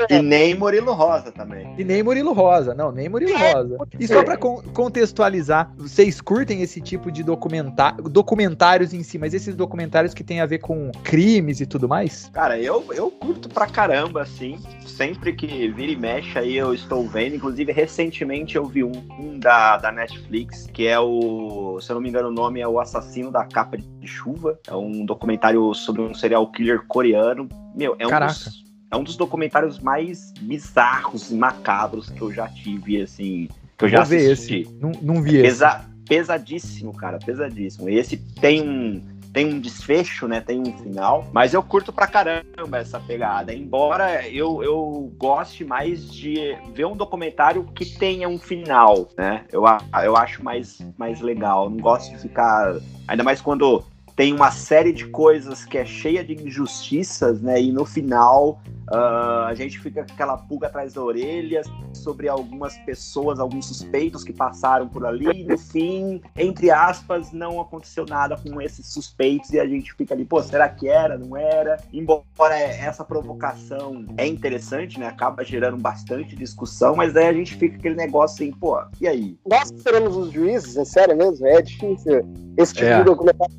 E 0.09 0.21
nem 0.21 0.55
Murilo 0.55 0.93
Rosa 0.93 1.31
também. 1.31 1.73
E 1.77 1.83
nem 1.83 2.01
Murilo 2.01 2.33
Rosa, 2.33 2.73
não, 2.73 2.91
nem 2.91 3.07
Murilo 3.07 3.33
é, 3.33 3.53
Rosa. 3.53 3.77
E 3.99 4.07
só 4.07 4.23
pra 4.23 4.37
con 4.37 4.61
contextualizar, 4.73 5.71
vocês 5.77 6.19
curtem 6.21 6.61
esse 6.61 6.81
tipo 6.81 7.11
de 7.11 7.23
documentar 7.23 7.95
documentários 7.95 8.93
em 8.93 9.03
si, 9.03 9.17
mas 9.17 9.33
esses 9.33 9.55
documentários 9.55 10.13
que 10.13 10.23
tem 10.23 10.41
a 10.41 10.45
ver 10.45 10.59
com 10.59 10.91
crimes 11.03 11.61
e 11.61 11.65
tudo 11.65 11.87
mais? 11.87 12.29
Cara, 12.33 12.59
eu, 12.59 12.83
eu 12.93 13.11
curto 13.11 13.49
pra 13.49 13.67
caramba, 13.67 14.21
assim. 14.21 14.59
Sempre 14.85 15.33
que 15.33 15.67
vira 15.69 15.91
e 15.91 15.95
mexe 15.95 16.37
aí 16.37 16.55
eu 16.55 16.73
estou 16.73 17.07
vendo. 17.07 17.35
Inclusive, 17.35 17.71
recentemente 17.71 18.55
eu 18.55 18.65
vi 18.65 18.83
um, 18.83 18.93
um 19.19 19.39
da, 19.39 19.77
da 19.77 19.91
Netflix, 19.91 20.67
que 20.71 20.87
é 20.87 20.99
o, 20.99 21.79
se 21.81 21.91
eu 21.91 21.95
não 21.95 22.01
me 22.01 22.09
engano, 22.09 22.29
o 22.29 22.33
nome 22.33 22.61
é 22.61 22.67
O 22.67 22.79
Assassino 22.79 23.31
da 23.31 23.45
Capa 23.45 23.77
de 23.77 24.07
Chuva. 24.07 24.59
É 24.67 24.75
um 24.75 25.05
documentário 25.05 25.73
sobre 25.73 26.01
um 26.01 26.13
serial 26.13 26.49
killer 26.51 26.85
coreano. 26.87 27.47
Meu, 27.75 27.95
é 27.99 28.07
um 28.07 28.09
Caraca. 28.09 28.33
dos 28.33 28.65
é 28.91 28.97
um 28.97 29.03
dos 29.03 29.17
documentários 29.17 29.79
mais 29.79 30.31
bizarros 30.39 31.31
e 31.31 31.35
macabros 31.35 32.09
que 32.09 32.21
eu 32.21 32.31
já 32.31 32.47
tive, 32.47 33.01
assim, 33.01 33.49
que 33.77 33.85
eu 33.85 33.89
já 33.89 34.03
Vou 34.03 34.17
assisti. 34.17 34.61
Esse. 34.61 34.73
Não, 34.79 34.91
não 35.01 35.21
vi 35.21 35.41
Pesa 35.41 35.81
esse. 35.81 35.95
Pesadíssimo, 36.05 36.93
cara, 36.95 37.17
pesadíssimo. 37.17 37.89
Esse 37.89 38.15
tem 38.15 38.61
um, 38.61 39.01
tem 39.33 39.51
um 39.51 39.59
desfecho, 39.59 40.27
né? 40.27 40.39
Tem 40.39 40.59
um 40.59 40.77
final. 40.77 41.27
Mas 41.33 41.53
eu 41.55 41.63
curto 41.63 41.91
pra 41.91 42.05
caramba 42.05 42.77
essa 42.77 42.99
pegada. 42.99 43.51
Embora 43.51 44.25
eu, 44.29 44.63
eu 44.63 45.11
goste 45.17 45.65
mais 45.65 46.07
de 46.09 46.55
ver 46.75 46.85
um 46.85 46.95
documentário 46.95 47.63
que 47.73 47.85
tenha 47.85 48.29
um 48.29 48.37
final, 48.37 49.09
né? 49.17 49.45
Eu, 49.51 49.63
eu 50.03 50.15
acho 50.15 50.43
mais, 50.43 50.77
mais 50.95 51.21
legal. 51.21 51.71
Não 51.71 51.77
gosto 51.77 52.11
de 52.11 52.19
ficar. 52.19 52.75
Ainda 53.07 53.23
mais 53.23 53.41
quando 53.41 53.83
tem 54.15 54.33
uma 54.33 54.49
série 54.49 54.93
de 54.93 55.05
coisas 55.07 55.65
que 55.65 55.77
é 55.77 55.85
cheia 55.85 56.23
de 56.23 56.33
injustiças, 56.33 57.41
né? 57.41 57.61
E 57.61 57.71
no 57.71 57.85
final 57.85 58.61
Uh, 58.91 59.45
a 59.47 59.53
gente 59.55 59.79
fica 59.79 60.03
com 60.05 60.13
aquela 60.13 60.37
pulga 60.37 60.67
atrás 60.67 60.93
da 60.93 61.01
orelha 61.01 61.61
sobre 61.93 62.29
algumas 62.29 62.77
pessoas, 62.79 63.39
alguns 63.39 63.65
suspeitos 63.67 64.23
que 64.23 64.31
passaram 64.31 64.87
por 64.87 65.05
ali. 65.05 65.43
No 65.43 65.57
fim, 65.57 66.21
entre 66.35 66.69
aspas, 66.69 67.31
não 67.31 67.59
aconteceu 67.59 68.05
nada 68.07 68.37
com 68.37 68.61
esses 68.61 68.87
suspeitos 68.87 69.51
e 69.51 69.59
a 69.59 69.65
gente 69.65 69.93
fica 69.93 70.13
ali, 70.13 70.23
pô, 70.23 70.41
será 70.41 70.69
que 70.69 70.87
era? 70.87 71.17
Não 71.17 71.35
era? 71.35 71.77
Embora 71.91 72.57
essa 72.57 73.03
provocação 73.03 74.05
é 74.17 74.27
interessante, 74.27 74.99
né? 74.99 75.07
Acaba 75.07 75.43
gerando 75.43 75.77
bastante 75.77 76.35
discussão, 76.35 76.95
mas 76.95 77.13
daí 77.13 77.27
a 77.27 77.33
gente 77.33 77.55
fica 77.55 77.77
aquele 77.77 77.95
negócio 77.95 78.35
assim, 78.35 78.51
pô, 78.51 78.79
e 79.01 79.07
aí? 79.07 79.37
Nós 79.47 79.73
seremos 79.77 80.15
os 80.15 80.31
juízes, 80.31 80.77
é 80.77 80.85
sério 80.85 81.17
mesmo? 81.17 81.47
É 81.47 81.61
difícil 81.61 82.21
esse 82.57 82.73
tipo 82.73 82.87
é. 82.87 82.97
de 82.99 83.03
documentário. 83.03 83.55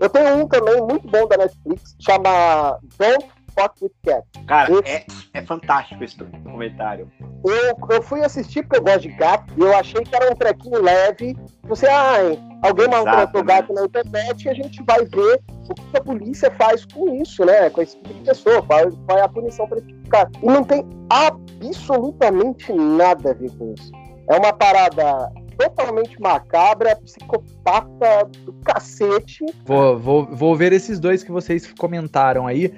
Eu 0.00 0.08
tenho 0.10 0.36
um 0.36 0.48
também 0.48 0.80
muito 0.80 1.08
bom 1.08 1.28
da 1.28 1.36
Netflix, 1.36 1.96
chama 2.00 2.78
Don't 2.98 3.33
Fuck 3.54 3.82
with 3.82 3.92
Cats. 4.04 4.28
Cara, 4.46 4.72
é, 4.84 5.04
é 5.32 5.42
fantástico 5.42 6.02
esse 6.02 6.18
documentário. 6.18 7.10
Eu, 7.44 7.76
eu 7.90 8.02
fui 8.02 8.24
assistir 8.24 8.62
porque 8.62 8.78
eu 8.78 8.82
gosto 8.82 9.02
de 9.02 9.08
gato 9.08 9.52
e 9.56 9.60
eu 9.60 9.74
achei 9.76 10.02
que 10.02 10.14
era 10.14 10.30
um 10.30 10.34
trequinho 10.34 10.82
leve. 10.82 11.36
Você, 11.64 11.86
ah, 11.86 12.16
alguém 12.62 12.88
maltratou 12.88 13.40
o 13.40 13.44
né? 13.44 13.54
gato 13.54 13.72
na 13.72 13.84
internet 13.84 14.44
e 14.44 14.48
a 14.48 14.54
gente 14.54 14.82
vai 14.82 15.04
ver 15.04 15.40
o 15.68 15.74
que 15.74 15.96
a 15.96 16.02
polícia 16.02 16.50
faz 16.52 16.84
com 16.86 17.14
isso, 17.22 17.44
né? 17.44 17.70
Com 17.70 17.82
esse 17.82 17.96
tipo 17.96 18.14
de 18.14 18.20
pessoa, 18.20 18.62
qual, 18.62 18.90
qual 19.06 19.18
é 19.18 19.22
a 19.22 19.28
punição 19.28 19.66
para 19.68 19.78
esse 19.78 19.92
cara. 20.10 20.30
E 20.42 20.46
não 20.46 20.64
tem 20.64 20.84
absolutamente 21.10 22.72
nada 22.72 23.30
a 23.30 23.34
ver 23.34 23.50
com 23.56 23.72
isso. 23.72 23.92
É 24.28 24.36
uma 24.38 24.52
parada 24.52 25.30
totalmente 25.56 26.20
macabra, 26.20 26.96
psicopata 26.96 28.28
do 28.44 28.52
cacete. 28.64 29.44
Vou, 29.64 29.98
vou, 29.98 30.26
vou 30.26 30.56
ver 30.56 30.72
esses 30.72 30.98
dois 30.98 31.22
que 31.22 31.30
vocês 31.30 31.72
comentaram 31.72 32.46
aí. 32.46 32.72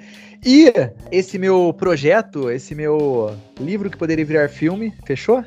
E 0.45 0.71
esse 1.11 1.37
meu 1.37 1.73
projeto, 1.73 2.49
esse 2.49 2.73
meu 2.73 3.35
livro 3.59 3.89
que 3.89 3.97
poderia 3.97 4.25
virar 4.25 4.49
filme, 4.49 4.93
fechou? 5.05 5.43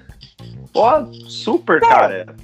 Pô, 0.72 1.06
super, 1.28 1.80
cara. 1.80 2.34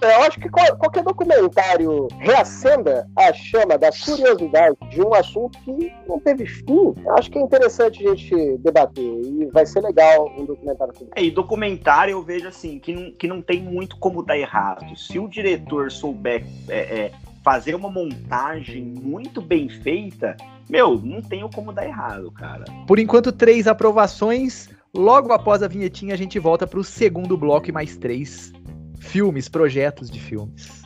Eu 0.00 0.22
acho 0.22 0.40
que 0.40 0.48
qualquer 0.48 1.02
documentário 1.02 2.08
reacenda 2.18 3.06
a 3.16 3.32
chama 3.32 3.76
da 3.76 3.90
curiosidade 3.92 4.76
de 4.90 5.02
um 5.02 5.12
assunto 5.12 5.58
que 5.60 5.92
não 6.08 6.18
teve 6.18 6.46
fim. 6.46 6.94
Eu 7.04 7.18
acho 7.18 7.30
que 7.30 7.38
é 7.38 7.42
interessante 7.42 8.06
a 8.06 8.10
gente 8.10 8.58
debater 8.58 9.04
e 9.04 9.46
vai 9.52 9.66
ser 9.66 9.80
legal 9.80 10.32
um 10.38 10.44
documentário 10.46 10.92
assim. 10.94 11.06
É, 11.14 11.22
e 11.22 11.30
documentário 11.30 12.12
eu 12.12 12.22
vejo 12.22 12.48
assim, 12.48 12.78
que 12.78 12.94
não, 12.94 13.10
que 13.12 13.28
não 13.28 13.42
tem 13.42 13.62
muito 13.62 13.98
como 13.98 14.22
dar 14.22 14.38
errado. 14.38 14.96
Se 14.96 15.18
o 15.18 15.28
diretor 15.28 15.90
souber 15.92 16.46
é, 16.68 16.78
é, 16.78 17.12
fazer 17.44 17.74
uma 17.74 17.90
montagem 17.90 18.82
muito 18.82 19.42
bem 19.42 19.68
feita, 19.68 20.34
meu, 20.68 20.98
não 20.98 21.20
tenho 21.20 21.48
como 21.50 21.72
dar 21.72 21.86
errado, 21.86 22.30
cara. 22.32 22.64
Por 22.86 22.98
enquanto, 22.98 23.32
três 23.32 23.66
aprovações. 23.66 24.68
Logo 24.96 25.32
após 25.32 25.62
a 25.62 25.68
vinhetinha, 25.68 26.14
a 26.14 26.16
gente 26.16 26.38
volta 26.38 26.66
para 26.66 26.78
o 26.78 26.84
segundo 26.84 27.36
bloco 27.36 27.68
e 27.68 27.72
mais 27.72 27.96
três 27.96 28.52
filmes, 28.98 29.48
projetos 29.48 30.08
de 30.10 30.20
filmes. 30.20 30.82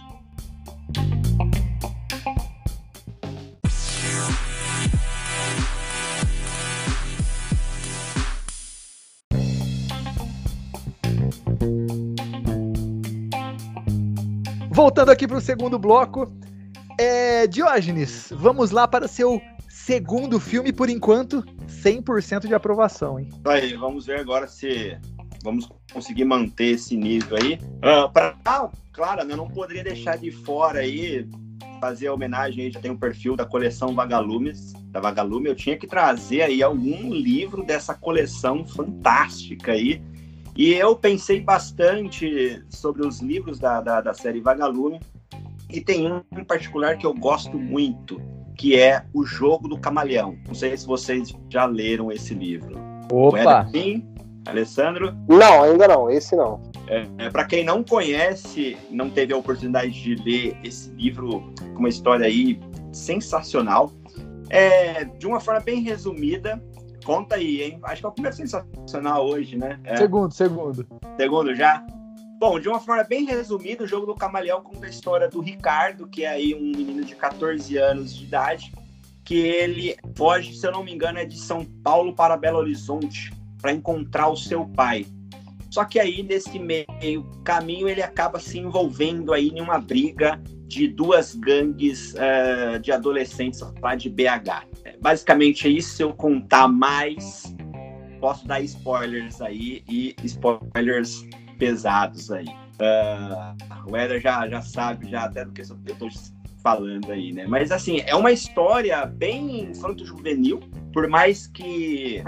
Voltando 14.71 15.11
aqui 15.11 15.27
para 15.27 15.37
o 15.37 15.41
segundo 15.41 15.79
bloco, 15.79 16.33
é, 16.99 17.47
Diógenes, 17.47 18.33
vamos 18.35 18.71
lá 18.71 18.87
para 18.87 19.07
o 19.07 19.09
seu 19.09 19.41
segundo 19.89 20.39
filme, 20.39 20.71
por 20.71 20.91
enquanto, 20.91 21.43
100% 21.67 22.47
de 22.47 22.53
aprovação, 22.53 23.19
hein? 23.19 23.31
Aí, 23.47 23.75
vamos 23.75 24.05
ver 24.05 24.21
agora 24.21 24.47
se 24.47 24.99
vamos 25.43 25.67
conseguir 25.91 26.27
manter 26.27 26.75
esse 26.75 26.95
nível 26.95 27.39
aí. 27.39 27.55
Uh, 27.77 28.13
pra, 28.13 28.37
ah, 28.45 28.69
claro, 28.93 29.23
eu 29.23 29.35
não 29.35 29.49
poderia 29.49 29.83
deixar 29.83 30.19
de 30.19 30.31
fora 30.31 30.81
aí 30.81 31.27
fazer 31.81 32.09
a 32.09 32.13
homenagem 32.13 32.67
aí, 32.67 32.71
já 32.71 32.81
tem 32.81 32.91
um 32.91 32.99
perfil 32.99 33.35
da 33.35 33.47
coleção 33.47 33.95
Vagalumes, 33.95 34.75
da 34.91 35.01
Vagalume, 35.01 35.49
eu 35.49 35.57
tinha 35.57 35.79
que 35.79 35.87
trazer 35.87 36.43
aí 36.43 36.63
algum 36.63 37.11
livro 37.11 37.65
dessa 37.65 37.95
coleção 37.95 38.67
fantástica 38.67 39.73
aí. 39.73 40.03
E 40.55 40.75
eu 40.75 40.97
pensei 40.97 41.41
bastante 41.41 42.63
sobre 42.69 43.07
os 43.07 43.21
livros 43.21 43.59
da, 43.59 43.81
da, 43.81 44.03
da 44.03 44.13
série 44.13 44.43
Vagalume, 44.43 45.01
e 45.71 45.81
tem 45.81 46.13
um 46.13 46.21
em 46.37 46.45
particular 46.45 46.99
que 46.99 47.07
eu 47.07 47.15
gosto 47.15 47.59
muito, 47.59 48.21
que 48.59 48.79
é 48.79 49.05
O 49.15 49.25
Jogo 49.25 49.69
do 49.69 49.79
Camaleão. 49.79 50.37
Não 50.47 50.55
sei 50.55 50.77
se 50.77 50.85
vocês 50.85 51.33
já 51.49 51.65
leram 51.65 52.13
esse 52.13 52.35
livro. 52.35 52.77
Opa! 53.11 53.67
Sim, 53.73 54.05
Alessandro? 54.45 55.17
Não, 55.29 55.63
ainda 55.63 55.87
não, 55.87 56.11
esse 56.11 56.35
não. 56.37 56.61
É, 56.89 57.07
é 57.19 57.31
para 57.31 57.45
quem 57.45 57.65
não 57.65 57.85
conhece, 57.85 58.77
não 58.91 59.09
teve 59.09 59.33
a 59.33 59.37
oportunidade 59.37 59.93
de 59.93 60.17
ler 60.17 60.57
esse 60.65 60.91
livro 60.91 61.53
com 61.73 61.79
uma 61.79 61.89
história 61.89 62.27
aí 62.27 62.61
sensacional, 62.93 63.93
é, 64.51 65.05
de 65.05 65.27
uma 65.27 65.39
forma 65.39 65.61
bem 65.61 65.81
resumida, 65.81 66.61
conta 67.05 67.37
aí, 67.37 67.63
hein? 67.63 67.79
Acho 67.85 68.01
que 68.01 68.07
é 68.07 68.09
o 68.09 68.13
primeiro 68.13 68.37
sensacional 68.37 69.27
hoje, 69.27 69.57
né? 69.57 69.79
É. 69.85 69.97
Segundo, 69.97 70.33
segundo. 70.33 70.87
Segundo 71.17 71.55
já? 71.55 71.87
Bom, 72.39 72.61
de 72.61 72.69
uma 72.69 72.79
forma 72.79 73.03
bem 73.03 73.25
resumida, 73.25 73.83
o 73.83 73.87
jogo 73.87 74.07
do 74.07 74.15
Camaleão 74.15 74.63
conta 74.63 74.87
a 74.87 74.89
história 74.89 75.29
do 75.29 75.41
Ricardo, 75.41 76.07
que 76.07 76.23
é 76.23 76.29
aí 76.29 76.55
um 76.55 76.71
menino 76.77 77.05
de 77.05 77.17
14 77.17 77.77
anos 77.77 78.15
de 78.15 78.25
idade, 78.27 78.73
que 79.25 79.35
ele 79.35 79.97
foge, 80.15 80.55
se 80.55 80.65
eu 80.65 80.71
não 80.71 80.85
me 80.85 80.95
engano, 80.95 81.19
é 81.19 81.25
de 81.25 81.37
São 81.37 81.65
Paulo 81.83 82.15
para 82.15 82.37
Belo 82.37 82.59
Horizonte 82.59 83.33
para 83.61 83.73
encontrar 83.73 84.29
o 84.29 84.37
seu 84.37 84.65
pai. 84.67 85.05
Só 85.69 85.85
que 85.85 85.99
aí 85.99 86.23
nesse 86.23 86.61
meio 86.61 87.25
caminho 87.43 87.89
ele 87.89 88.03
acaba 88.03 88.39
se 88.39 88.57
envolvendo 88.57 89.33
aí 89.33 89.49
em 89.49 89.61
uma 89.61 89.81
briga 89.81 90.41
de 90.69 90.87
duas 90.87 91.35
gangues 91.35 92.15
uh, 92.15 92.79
de 92.79 92.93
adolescentes 92.93 93.61
lá 93.83 93.97
de 93.97 94.09
BH. 94.09 94.65
É, 94.85 94.97
basicamente 94.97 95.67
é 95.67 95.71
isso. 95.71 95.97
Se 95.97 96.03
eu 96.05 96.15
contar 96.15 96.69
mais, 96.69 97.53
posso 98.21 98.47
dar 98.47 98.61
spoilers 98.61 99.41
aí 99.43 99.83
e 99.89 100.15
spoilers 100.23 101.25
pesados 101.59 102.31
aí. 102.31 102.47
Uh, 102.47 103.91
o 103.91 103.97
Eder 103.97 104.21
já, 104.21 104.49
já 104.49 104.63
sabe 104.63 105.11
já 105.11 105.25
até 105.25 105.45
do 105.45 105.53
que 105.53 105.63
eu 105.63 105.77
estou 105.87 106.09
falando 106.63 107.11
aí, 107.11 107.33
né? 107.33 107.47
Mas 107.47 107.71
assim, 107.71 108.03
é 108.07 108.15
uma 108.15 108.31
história 108.31 109.05
bem 109.07 109.63
infanto-juvenil, 109.71 110.61
por 110.93 111.09
mais 111.09 111.47
que 111.47 112.23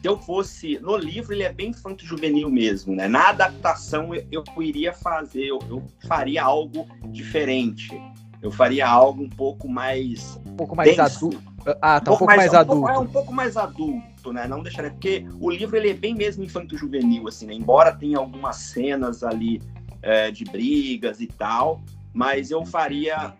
se 0.00 0.08
eu 0.08 0.18
fosse 0.18 0.78
no 0.80 0.96
livro, 0.96 1.32
ele 1.32 1.42
é 1.42 1.52
bem 1.52 1.70
infanto-juvenil 1.70 2.50
mesmo, 2.50 2.94
né? 2.94 3.08
Na 3.08 3.30
adaptação 3.30 4.14
eu, 4.14 4.24
eu 4.30 4.62
iria 4.62 4.92
fazer, 4.92 5.46
eu, 5.46 5.58
eu, 5.68 5.82
faria 6.06 6.42
algo 6.44 6.86
diferente. 7.08 8.00
Eu 8.40 8.50
faria 8.50 8.88
algo 8.88 9.22
um 9.22 9.28
pouco 9.28 9.68
mais 9.68 10.40
um 10.44 10.56
pouco 10.56 10.74
mais 10.74 10.98
adulto. 10.98 11.40
Ah, 11.80 12.00
tá 12.00 12.10
um, 12.10 12.14
um 12.14 12.18
pouco, 12.18 12.26
mais, 12.26 12.38
mais, 12.38 12.54
adulto. 12.54 12.80
Um 12.80 12.84
pouco, 12.84 12.94
é 12.94 12.98
um 12.98 13.06
pouco 13.06 13.32
mais 13.32 13.56
adulto, 13.56 14.11
né? 14.30 14.46
Não 14.46 14.62
deixaria 14.62 14.90
porque 14.90 15.24
o 15.40 15.50
livro 15.50 15.74
ele 15.74 15.88
é 15.88 15.94
bem 15.94 16.14
mesmo 16.14 16.44
infanto-juvenil 16.44 17.26
assim, 17.26 17.46
né? 17.46 17.54
Embora 17.54 17.96
tenha 17.96 18.18
algumas 18.18 18.56
cenas 18.56 19.24
ali 19.24 19.62
é, 20.02 20.30
de 20.30 20.44
brigas 20.44 21.18
e 21.20 21.26
tal, 21.26 21.80
mas 22.12 22.50
eu 22.50 22.66
faria 22.66 23.32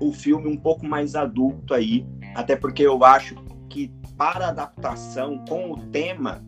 o 0.00 0.10
filme 0.10 0.48
um 0.48 0.56
pouco 0.56 0.86
mais 0.86 1.14
adulto 1.14 1.74
aí, 1.74 2.06
até 2.34 2.56
porque 2.56 2.82
eu 2.82 3.04
acho 3.04 3.34
que 3.68 3.92
para 4.16 4.48
adaptação 4.48 5.44
com 5.46 5.72
o 5.72 5.76
tema 5.90 6.42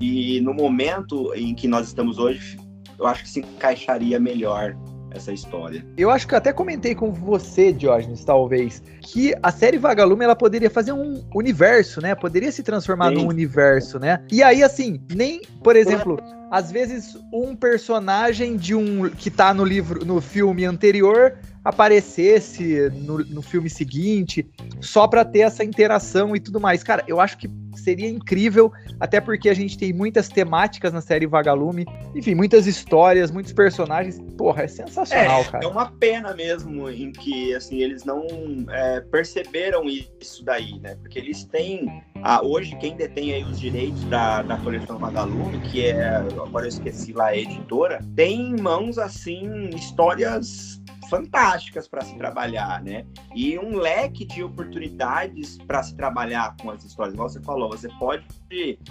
e 0.00 0.40
no 0.40 0.52
momento 0.52 1.32
em 1.34 1.54
que 1.54 1.68
nós 1.68 1.86
estamos 1.86 2.18
hoje, 2.18 2.58
eu 2.98 3.06
acho 3.06 3.22
que 3.22 3.28
se 3.28 3.40
encaixaria 3.40 4.18
melhor 4.18 4.76
essa 5.14 5.32
história. 5.32 5.84
Eu 5.96 6.10
acho 6.10 6.26
que 6.26 6.34
eu 6.34 6.38
até 6.38 6.52
comentei 6.52 6.94
com 6.94 7.12
você, 7.12 7.72
Diógenes, 7.72 8.24
talvez, 8.24 8.82
que 9.00 9.34
a 9.42 9.50
série 9.50 9.78
Vagalume 9.78 10.24
ela 10.24 10.36
poderia 10.36 10.70
fazer 10.70 10.92
um 10.92 11.22
universo, 11.34 12.00
né? 12.00 12.14
Poderia 12.14 12.50
se 12.52 12.62
transformar 12.62 13.10
Sim. 13.10 13.16
num 13.16 13.28
universo, 13.28 13.98
né? 13.98 14.22
E 14.30 14.42
aí, 14.42 14.62
assim, 14.62 15.00
nem, 15.14 15.40
por 15.62 15.76
exemplo, 15.76 16.18
às 16.50 16.70
vezes 16.70 17.16
um 17.32 17.56
personagem 17.56 18.56
de 18.56 18.74
um 18.74 19.08
que 19.08 19.30
tá 19.30 19.54
no 19.54 19.64
livro, 19.64 20.04
no 20.04 20.20
filme 20.20 20.64
anterior 20.64 21.34
aparecesse 21.64 22.90
no, 22.90 23.18
no 23.18 23.42
filme 23.42 23.70
seguinte, 23.70 24.46
só 24.80 25.06
para 25.06 25.24
ter 25.24 25.40
essa 25.40 25.64
interação 25.64 26.34
e 26.34 26.40
tudo 26.40 26.60
mais. 26.60 26.82
Cara, 26.82 27.04
eu 27.06 27.20
acho 27.20 27.38
que 27.38 27.48
seria 27.76 28.08
incrível, 28.08 28.72
até 29.00 29.20
porque 29.20 29.48
a 29.48 29.54
gente 29.54 29.78
tem 29.78 29.92
muitas 29.92 30.28
temáticas 30.28 30.92
na 30.92 31.00
série 31.00 31.26
Vagalume, 31.26 31.86
enfim, 32.14 32.34
muitas 32.34 32.66
histórias, 32.66 33.30
muitos 33.30 33.52
personagens. 33.52 34.20
Porra, 34.36 34.64
é 34.64 34.68
sensacional, 34.68 35.40
é, 35.40 35.44
cara. 35.44 35.64
É 35.64 35.68
uma 35.68 35.90
pena 35.90 36.34
mesmo 36.34 36.88
em 36.90 37.12
que 37.12 37.54
assim 37.54 37.78
eles 37.78 38.04
não 38.04 38.26
é, 38.70 39.00
perceberam 39.00 39.84
isso 39.88 40.44
daí, 40.44 40.78
né? 40.80 40.96
Porque 40.96 41.18
eles 41.18 41.44
têm 41.44 42.02
ah, 42.22 42.44
hoje 42.44 42.76
quem 42.76 42.96
detém 42.96 43.32
aí 43.32 43.44
os 43.44 43.58
direitos 43.58 44.04
da, 44.04 44.42
da 44.42 44.56
coleção 44.58 44.98
Vagalume, 44.98 45.60
que 45.60 45.86
é 45.86 46.16
agora 46.16 46.66
eu 46.66 46.68
esqueci 46.68 47.12
lá 47.12 47.28
a 47.28 47.36
editora, 47.36 48.00
tem 48.14 48.50
em 48.50 48.60
mãos 48.60 48.98
assim 48.98 49.70
histórias 49.70 50.80
fantásticas 51.12 51.86
para 51.86 52.00
se 52.00 52.16
trabalhar, 52.16 52.82
né? 52.82 53.04
E 53.36 53.58
um 53.58 53.76
leque 53.76 54.24
de 54.24 54.42
oportunidades 54.42 55.58
para 55.58 55.82
se 55.82 55.94
trabalhar 55.94 56.56
com 56.56 56.70
as 56.70 56.82
histórias. 56.82 57.12
Igual 57.12 57.28
você 57.28 57.42
falou, 57.42 57.68
você 57.68 57.90
pode 57.98 58.24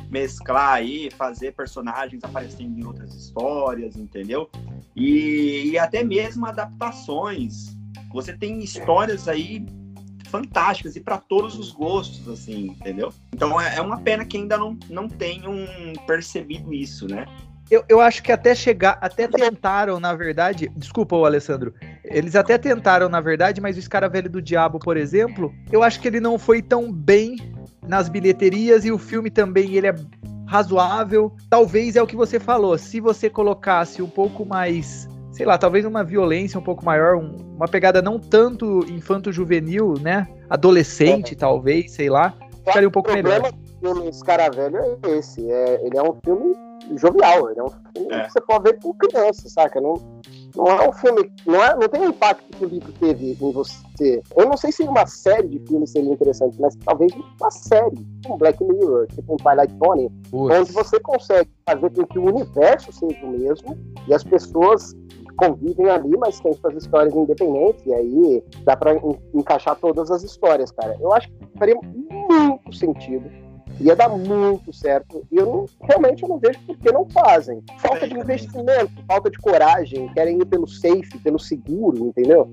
mesclar 0.07 0.73
aí, 0.73 1.09
fazer 1.17 1.55
personagens 1.55 2.23
aparecendo 2.23 2.79
em 2.79 2.85
outras 2.85 3.15
histórias, 3.15 3.95
entendeu? 3.95 4.47
E, 4.95 5.71
e 5.71 5.79
até 5.79 6.03
mesmo 6.03 6.45
adaptações. 6.45 7.75
Você 8.13 8.37
tem 8.37 8.59
histórias 8.61 9.27
aí 9.27 9.65
fantásticas 10.27 10.95
e 10.95 10.99
para 10.99 11.17
todos 11.17 11.57
os 11.57 11.71
gostos, 11.71 12.27
assim, 12.29 12.67
entendeu? 12.67 13.11
Então 13.33 13.59
é, 13.59 13.77
é 13.77 13.81
uma 13.81 13.99
pena 13.99 14.23
que 14.25 14.37
ainda 14.37 14.59
não, 14.59 14.77
não 14.91 15.09
tenham 15.09 15.55
percebido 16.05 16.71
isso, 16.71 17.07
né? 17.07 17.25
Eu, 17.71 17.85
eu 17.87 18.01
acho 18.01 18.21
que 18.21 18.33
até 18.33 18.53
chegar, 18.53 18.97
até 18.99 19.29
tentaram, 19.29 19.97
na 19.97 20.13
verdade. 20.13 20.69
Desculpa, 20.75 21.15
o 21.15 21.25
Alessandro. 21.25 21.73
Eles 22.03 22.35
até 22.35 22.57
tentaram, 22.57 23.07
na 23.07 23.21
verdade, 23.21 23.61
mas 23.61 23.75
o 23.75 23.79
Escaravelho 23.79 24.29
do 24.29 24.41
Diabo, 24.41 24.79
por 24.79 24.97
exemplo, 24.97 25.53
eu 25.71 25.83
acho 25.83 25.99
que 25.99 26.07
ele 26.07 26.19
não 26.19 26.39
foi 26.39 26.61
tão 26.61 26.91
bem 26.91 27.35
nas 27.87 28.09
bilheterias 28.09 28.85
e 28.85 28.91
o 28.91 28.97
filme 28.97 29.29
também 29.29 29.75
ele 29.75 29.87
é 29.87 29.95
razoável. 30.47 31.35
Talvez 31.49 31.95
é 31.95 32.01
o 32.01 32.07
que 32.07 32.15
você 32.15 32.39
falou. 32.39 32.77
Se 32.77 32.99
você 32.99 33.29
colocasse 33.29 34.01
um 34.01 34.09
pouco 34.09 34.45
mais 34.45 35.07
sei 35.31 35.45
lá, 35.45 35.57
talvez 35.57 35.85
uma 35.85 36.03
violência 36.03 36.59
um 36.59 36.63
pouco 36.63 36.83
maior, 36.85 37.15
um, 37.15 37.37
uma 37.55 37.67
pegada 37.67 38.01
não 38.01 38.19
tanto 38.19 38.85
infanto-juvenil, 38.91 39.95
né? 40.01 40.27
Adolescente, 40.49 41.33
é. 41.33 41.37
talvez, 41.37 41.93
sei 41.93 42.09
lá, 42.09 42.33
ficaria 42.65 42.87
um 42.87 42.91
pouco 42.91 43.11
melhor. 43.11 43.39
O 43.39 43.41
problema 43.41 43.57
do 43.57 43.79
filme 43.79 44.09
Escaravelho 44.09 44.77
é 44.77 45.17
esse, 45.17 45.49
é, 45.49 45.85
ele 45.85 45.97
é 45.97 46.03
um 46.03 46.15
filme 46.23 46.55
jovial, 46.97 47.49
ele 47.49 47.59
é 47.59 47.63
um 47.63 47.69
filme 47.69 48.13
é. 48.13 48.23
que 48.23 48.31
você 48.31 48.41
pode 48.41 48.63
ver 48.63 48.79
com 48.81 48.93
criança, 48.93 49.49
saca? 49.49 49.79
Não, 49.79 49.93
não 50.55 50.67
é 50.67 50.89
um 50.89 50.93
filme, 50.93 51.31
não, 51.45 51.63
é, 51.63 51.75
não 51.75 51.87
tem 51.87 52.01
o 52.01 52.09
impacto 52.09 52.57
que 52.57 52.65
o 52.65 52.67
livro 52.67 52.91
teve 52.93 53.37
em 53.39 53.51
você. 53.51 54.21
Eu 54.35 54.47
não 54.47 54.57
sei 54.57 54.71
se 54.71 54.83
uma 54.83 55.05
série 55.05 55.47
de 55.47 55.59
filmes 55.67 55.91
seria 55.91 56.11
interessante, 56.11 56.59
mas 56.59 56.75
talvez 56.77 57.11
uma 57.39 57.51
série, 57.51 57.97
um 58.27 58.37
Black 58.37 58.63
Mirror, 58.63 59.07
tipo 59.07 59.33
um 59.33 59.37
Twilight 59.37 59.73
Zone, 59.77 60.11
onde 60.33 60.71
você 60.71 60.99
consegue 60.99 61.49
fazer 61.65 61.89
com 61.91 62.05
que 62.05 62.19
o 62.19 62.25
universo 62.25 62.91
seja 62.91 63.25
o 63.25 63.31
mesmo 63.31 63.77
e 64.07 64.13
as 64.13 64.23
pessoas 64.23 64.93
convivem 65.37 65.89
ali, 65.89 66.15
mas 66.17 66.39
tem 66.39 66.53
suas 66.53 66.75
histórias 66.75 67.15
independentes, 67.15 67.85
e 67.85 67.93
aí 67.93 68.43
dá 68.63 68.75
para 68.75 68.95
encaixar 69.33 69.75
todas 69.77 70.11
as 70.11 70.23
histórias, 70.23 70.71
cara. 70.71 70.95
Eu 70.99 71.11
acho 71.13 71.27
que 71.29 71.57
faria 71.57 71.75
muito 71.81 72.75
sentido 72.75 73.29
ia 73.79 73.95
dar 73.95 74.09
muito 74.09 74.73
certo. 74.73 75.25
E 75.31 75.37
eu 75.37 75.45
não, 75.45 75.65
realmente 75.81 76.23
eu 76.23 76.29
não 76.29 76.39
vejo 76.39 76.59
por 76.65 76.77
que 76.77 76.91
não 76.91 77.07
fazem. 77.09 77.63
Falta 77.79 78.07
de 78.07 78.17
investimento, 78.17 78.91
falta 79.07 79.29
de 79.29 79.37
coragem, 79.37 80.11
querem 80.13 80.39
ir 80.39 80.45
pelo 80.45 80.67
safe, 80.67 81.17
pelo 81.23 81.39
seguro, 81.39 82.07
entendeu? 82.07 82.51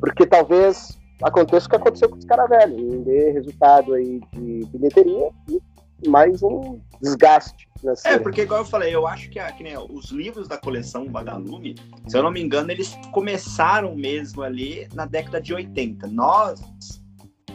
Porque 0.00 0.26
talvez 0.26 0.98
aconteça 1.22 1.66
o 1.66 1.70
que 1.70 1.76
aconteceu 1.76 2.08
com 2.08 2.16
os 2.16 2.24
caras 2.24 2.48
velhos, 2.48 2.82
não 2.82 3.02
dê 3.02 3.30
resultado 3.30 3.94
aí 3.94 4.20
de 4.32 4.66
bilheteria 4.66 5.30
e 6.02 6.08
mais 6.08 6.42
um 6.42 6.78
desgaste. 7.00 7.66
É, 8.04 8.18
porque 8.18 8.42
igual 8.42 8.60
eu 8.60 8.64
falei, 8.64 8.94
eu 8.94 9.06
acho 9.06 9.30
que, 9.30 9.40
que 9.52 9.62
né, 9.62 9.78
os 9.78 10.10
livros 10.10 10.48
da 10.48 10.56
coleção 10.56 11.06
Vagalume, 11.10 11.76
se 12.06 12.16
eu 12.16 12.22
não 12.22 12.30
me 12.30 12.42
engano, 12.42 12.70
eles 12.70 12.98
começaram 13.12 13.94
mesmo 13.94 14.42
ali 14.42 14.88
na 14.94 15.06
década 15.06 15.40
de 15.40 15.54
80. 15.54 16.06
Nós 16.08 16.60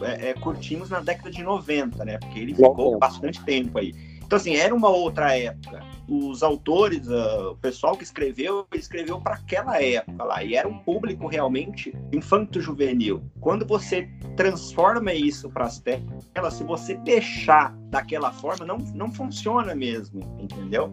é, 0.04 0.30
é, 0.30 0.34
curtimos 0.34 0.90
na 0.90 1.00
década 1.00 1.32
de 1.32 1.44
90, 1.44 2.04
né? 2.06 2.18
Porque 2.18 2.40
ele 2.40 2.54
ficou 2.54 2.98
bastante 2.98 3.44
tempo 3.44 3.78
aí. 3.78 3.94
Então, 4.32 4.38
assim, 4.38 4.56
era 4.56 4.74
uma 4.74 4.88
outra 4.88 5.38
época. 5.38 5.84
Os 6.08 6.42
autores, 6.42 7.06
uh, 7.06 7.52
o 7.52 7.58
pessoal 7.58 7.98
que 7.98 8.04
escreveu, 8.06 8.66
escreveu 8.74 9.20
para 9.20 9.36
aquela 9.36 9.84
época 9.84 10.24
lá. 10.24 10.42
E 10.42 10.56
era 10.56 10.70
um 10.70 10.78
público 10.80 11.28
realmente 11.28 11.94
infanto-juvenil. 12.14 13.22
Quando 13.42 13.66
você 13.66 14.10
transforma 14.38 15.14
isso 15.14 15.50
para 15.50 15.66
as 15.66 15.80
telas, 15.80 16.54
se 16.54 16.64
você 16.64 16.96
deixar 16.96 17.76
daquela 17.90 18.32
forma, 18.32 18.66
não, 18.66 18.78
não 18.78 19.12
funciona 19.12 19.76
mesmo, 19.76 20.22
entendeu? 20.40 20.90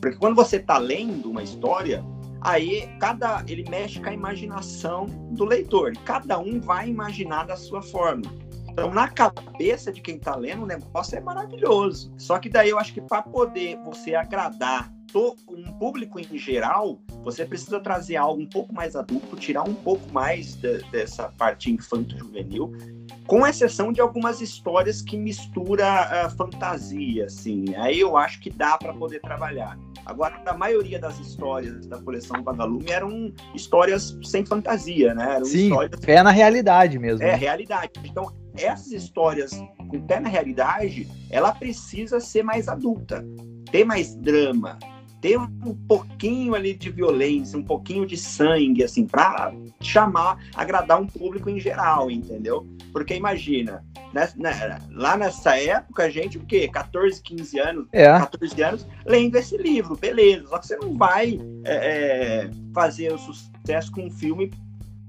Porque 0.00 0.16
quando 0.18 0.34
você 0.34 0.56
está 0.56 0.76
lendo 0.76 1.30
uma 1.30 1.44
história, 1.44 2.04
aí 2.40 2.88
cada 2.98 3.44
ele 3.46 3.64
mexe 3.70 4.00
com 4.00 4.08
a 4.08 4.12
imaginação 4.12 5.06
do 5.30 5.44
leitor. 5.44 5.92
Cada 6.04 6.40
um 6.40 6.60
vai 6.60 6.88
imaginar 6.88 7.44
da 7.44 7.56
sua 7.56 7.82
forma. 7.82 8.24
Então, 8.72 8.90
na 8.90 9.08
cabeça 9.08 9.92
de 9.92 10.00
quem 10.00 10.16
está 10.16 10.36
lendo, 10.36 10.62
o 10.62 10.66
negócio 10.66 11.16
é 11.16 11.20
maravilhoso. 11.20 12.12
Só 12.16 12.38
que 12.38 12.48
daí 12.48 12.70
eu 12.70 12.78
acho 12.78 12.94
que 12.94 13.00
para 13.00 13.22
poder 13.22 13.76
você 13.84 14.14
agradar 14.14 14.92
um 15.48 15.72
público 15.72 16.20
em 16.20 16.38
geral, 16.38 17.00
você 17.24 17.44
precisa 17.44 17.80
trazer 17.80 18.16
algo 18.16 18.40
um 18.40 18.46
pouco 18.46 18.72
mais 18.72 18.94
adulto, 18.94 19.36
tirar 19.36 19.64
um 19.64 19.74
pouco 19.74 20.02
mais 20.12 20.54
de, 20.54 20.78
dessa 20.90 21.28
parte 21.36 21.70
infanto-juvenil, 21.70 22.72
com 23.26 23.46
exceção 23.46 23.92
de 23.92 24.00
algumas 24.00 24.40
histórias 24.40 25.02
que 25.02 25.16
mistura 25.16 26.26
uh, 26.26 26.36
fantasia, 26.36 27.26
assim. 27.26 27.74
Aí 27.76 28.00
eu 28.00 28.16
acho 28.16 28.40
que 28.40 28.50
dá 28.50 28.78
para 28.78 28.92
poder 28.92 29.20
trabalhar. 29.20 29.76
Agora, 30.06 30.40
a 30.46 30.56
maioria 30.56 30.98
das 30.98 31.18
histórias 31.18 31.86
da 31.86 31.98
coleção 31.98 32.42
Vagalume 32.42 32.90
eram 32.90 33.32
histórias 33.54 34.16
sem 34.24 34.44
fantasia, 34.44 35.14
né? 35.14 35.36
Eram 35.36 35.44
Sim, 35.44 35.68
histórias... 35.68 36.00
é 36.06 36.22
na 36.22 36.30
realidade 36.30 36.98
mesmo. 36.98 37.24
É, 37.24 37.34
realidade. 37.34 37.92
Então, 38.04 38.32
essas 38.62 38.92
histórias 38.92 39.50
com 39.88 40.00
pé 40.00 40.20
na 40.20 40.28
realidade, 40.28 41.08
ela 41.30 41.52
precisa 41.52 42.20
ser 42.20 42.42
mais 42.42 42.68
adulta, 42.68 43.24
ter 43.70 43.84
mais 43.84 44.14
drama, 44.14 44.78
ter 45.20 45.38
um 45.38 45.74
pouquinho 45.86 46.54
ali 46.54 46.74
de 46.74 46.90
violência, 46.90 47.58
um 47.58 47.62
pouquinho 47.62 48.06
de 48.06 48.16
sangue, 48.16 48.82
assim, 48.82 49.06
para 49.06 49.52
chamar, 49.80 50.38
agradar 50.54 51.00
um 51.00 51.06
público 51.06 51.50
em 51.50 51.60
geral, 51.60 52.10
entendeu? 52.10 52.66
Porque 52.92 53.14
imagina, 53.14 53.84
né, 54.12 54.28
né, 54.36 54.78
lá 54.90 55.16
nessa 55.16 55.56
época, 55.56 56.04
a 56.04 56.10
gente, 56.10 56.38
o 56.38 56.44
quê? 56.44 56.68
14, 56.68 57.22
15 57.22 57.58
anos, 57.58 57.86
é. 57.92 58.06
14 58.06 58.62
anos, 58.62 58.86
lendo 59.04 59.36
esse 59.36 59.56
livro, 59.56 59.96
beleza. 59.96 60.48
Só 60.48 60.58
que 60.58 60.66
você 60.66 60.76
não 60.76 60.96
vai 60.96 61.38
é, 61.64 61.74
é, 61.74 62.50
fazer 62.74 63.12
o 63.12 63.18
sucesso 63.18 63.92
com 63.92 64.06
um 64.06 64.10
filme 64.10 64.50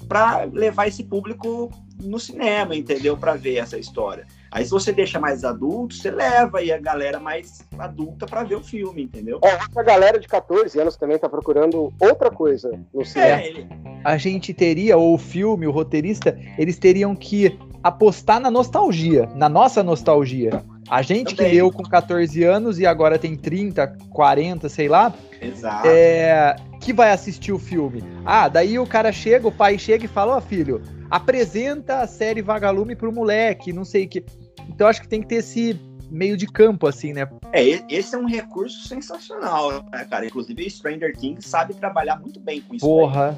para 0.07 0.43
levar 0.43 0.87
esse 0.87 1.03
público 1.03 1.71
no 2.01 2.19
cinema, 2.19 2.75
entendeu? 2.75 3.15
Para 3.17 3.33
ver 3.35 3.57
essa 3.57 3.77
história. 3.77 4.25
Aí 4.51 4.65
se 4.65 4.71
você 4.71 4.91
deixa 4.91 5.19
mais 5.19 5.45
adulto, 5.45 5.95
você 5.95 6.11
leva 6.11 6.59
aí 6.59 6.71
a 6.71 6.77
galera 6.77 7.19
mais 7.19 7.65
adulta 7.79 8.25
para 8.25 8.43
ver 8.43 8.55
o 8.55 8.63
filme, 8.63 9.03
entendeu? 9.03 9.39
É, 9.43 9.57
a 9.79 9.83
galera 9.83 10.19
de 10.19 10.27
14 10.27 10.77
anos 10.79 10.97
também 10.97 11.17
tá 11.17 11.29
procurando 11.29 11.93
outra 11.99 12.29
coisa 12.29 12.77
no 12.93 13.05
cinema. 13.05 13.41
É, 13.41 13.47
ele... 13.47 13.67
A 14.03 14.17
gente 14.17 14.53
teria, 14.53 14.97
ou 14.97 15.13
o 15.13 15.17
filme, 15.17 15.67
o 15.67 15.71
roteirista, 15.71 16.37
eles 16.57 16.77
teriam 16.77 17.15
que 17.15 17.57
apostar 17.83 18.39
na 18.39 18.51
nostalgia, 18.51 19.29
na 19.35 19.47
nossa 19.47 19.81
nostalgia. 19.81 20.63
A 20.89 21.01
gente 21.01 21.35
Também. 21.35 21.51
que 21.51 21.55
leu 21.55 21.71
com 21.71 21.83
14 21.83 22.43
anos 22.43 22.77
e 22.77 22.85
agora 22.85 23.17
tem 23.17 23.35
30, 23.35 23.87
40, 24.09 24.67
sei 24.67 24.89
lá. 24.89 25.13
Exato. 25.41 25.87
É, 25.87 26.55
que 26.81 26.91
vai 26.91 27.11
assistir 27.11 27.53
o 27.53 27.59
filme. 27.59 28.03
Ah, 28.25 28.49
daí 28.49 28.77
o 28.77 28.85
cara 28.85 29.11
chega, 29.11 29.47
o 29.47 29.51
pai 29.51 29.79
chega 29.79 30.03
e 30.03 30.09
fala: 30.09 30.33
Ó, 30.33 30.37
oh, 30.37 30.41
filho, 30.41 30.81
apresenta 31.11 31.99
a 31.99 32.07
série 32.07 32.41
Vagalume 32.41 32.95
pro 32.95 33.11
moleque, 33.11 33.73
não 33.73 33.83
sei 33.83 34.05
o 34.05 34.09
que. 34.09 34.25
Então 34.69 34.87
acho 34.87 35.01
que 35.01 35.07
tem 35.07 35.21
que 35.21 35.27
ter 35.27 35.35
esse 35.35 35.79
meio 36.09 36.37
de 36.37 36.47
campo, 36.47 36.87
assim, 36.87 37.13
né? 37.13 37.29
É, 37.53 37.61
esse 37.93 38.15
é 38.15 38.17
um 38.17 38.25
recurso 38.25 38.87
sensacional, 38.87 39.83
né, 39.91 40.05
cara? 40.05 40.25
Inclusive, 40.25 40.69
Stranger 40.69 41.15
Things 41.15 41.45
sabe 41.45 41.73
trabalhar 41.73 42.19
muito 42.19 42.39
bem 42.39 42.61
com 42.61 42.75
isso. 42.75 42.85
Porra. 42.85 43.37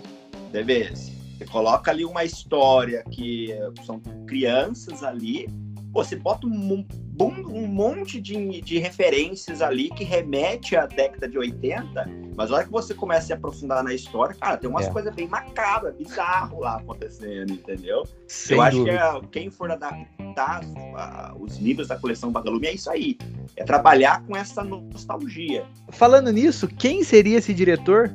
Daí. 0.51 0.89
Você 1.38 1.45
coloca 1.45 1.89
ali 1.89 2.05
uma 2.05 2.24
história 2.24 3.03
que 3.11 3.49
são 3.86 3.99
crianças 4.28 5.03
ali, 5.03 5.47
você 5.94 6.16
bota 6.16 6.48
um, 6.48 6.86
um 7.22 7.68
monte 7.68 8.20
de, 8.20 8.62
de 8.62 8.80
referências 8.80 9.62
ali 9.62 9.89
que 9.91 10.04
remete 10.04 10.76
à 10.76 10.88
década 10.88 11.30
de 11.30 11.38
80, 11.38 12.10
mas 12.36 12.52
a 12.52 12.56
hora 12.56 12.66
que 12.66 12.72
você 12.72 12.96
começa 12.96 13.22
a 13.22 13.26
se 13.28 13.34
aprofundar 13.34 13.84
na 13.84 13.94
história, 13.94 14.36
cara, 14.36 14.58
tem 14.58 14.68
umas 14.68 14.88
é. 14.88 14.89
coisas 14.89 15.14
bem 15.14 15.28
macabras, 15.28 15.96
bizarro 15.96 16.62
lá 16.62 16.78
acontecendo, 16.78 17.54
entendeu? 17.54 18.04
Sem 18.28 18.58
Eu 18.58 18.64
acho 18.64 18.78
dúvida. 18.78 18.98
que 18.98 19.04
é, 19.04 19.22
quem 19.32 19.52
for 19.52 19.70
adaptar 19.70 20.64
uh, 20.64 21.44
os 21.44 21.58
livros 21.58 21.88
da 21.88 21.96
coleção 21.96 22.32
Vagalume 22.32 22.66
é 22.66 22.74
isso 22.74 22.89
aí. 22.89 23.16
É 23.56 23.64
trabalhar 23.64 24.24
com 24.26 24.36
essa 24.36 24.64
nostalgia. 24.64 25.64
Falando 25.89 26.32
nisso, 26.32 26.68
quem 26.68 27.04
seria 27.04 27.38
esse 27.38 27.54
diretor? 27.54 28.12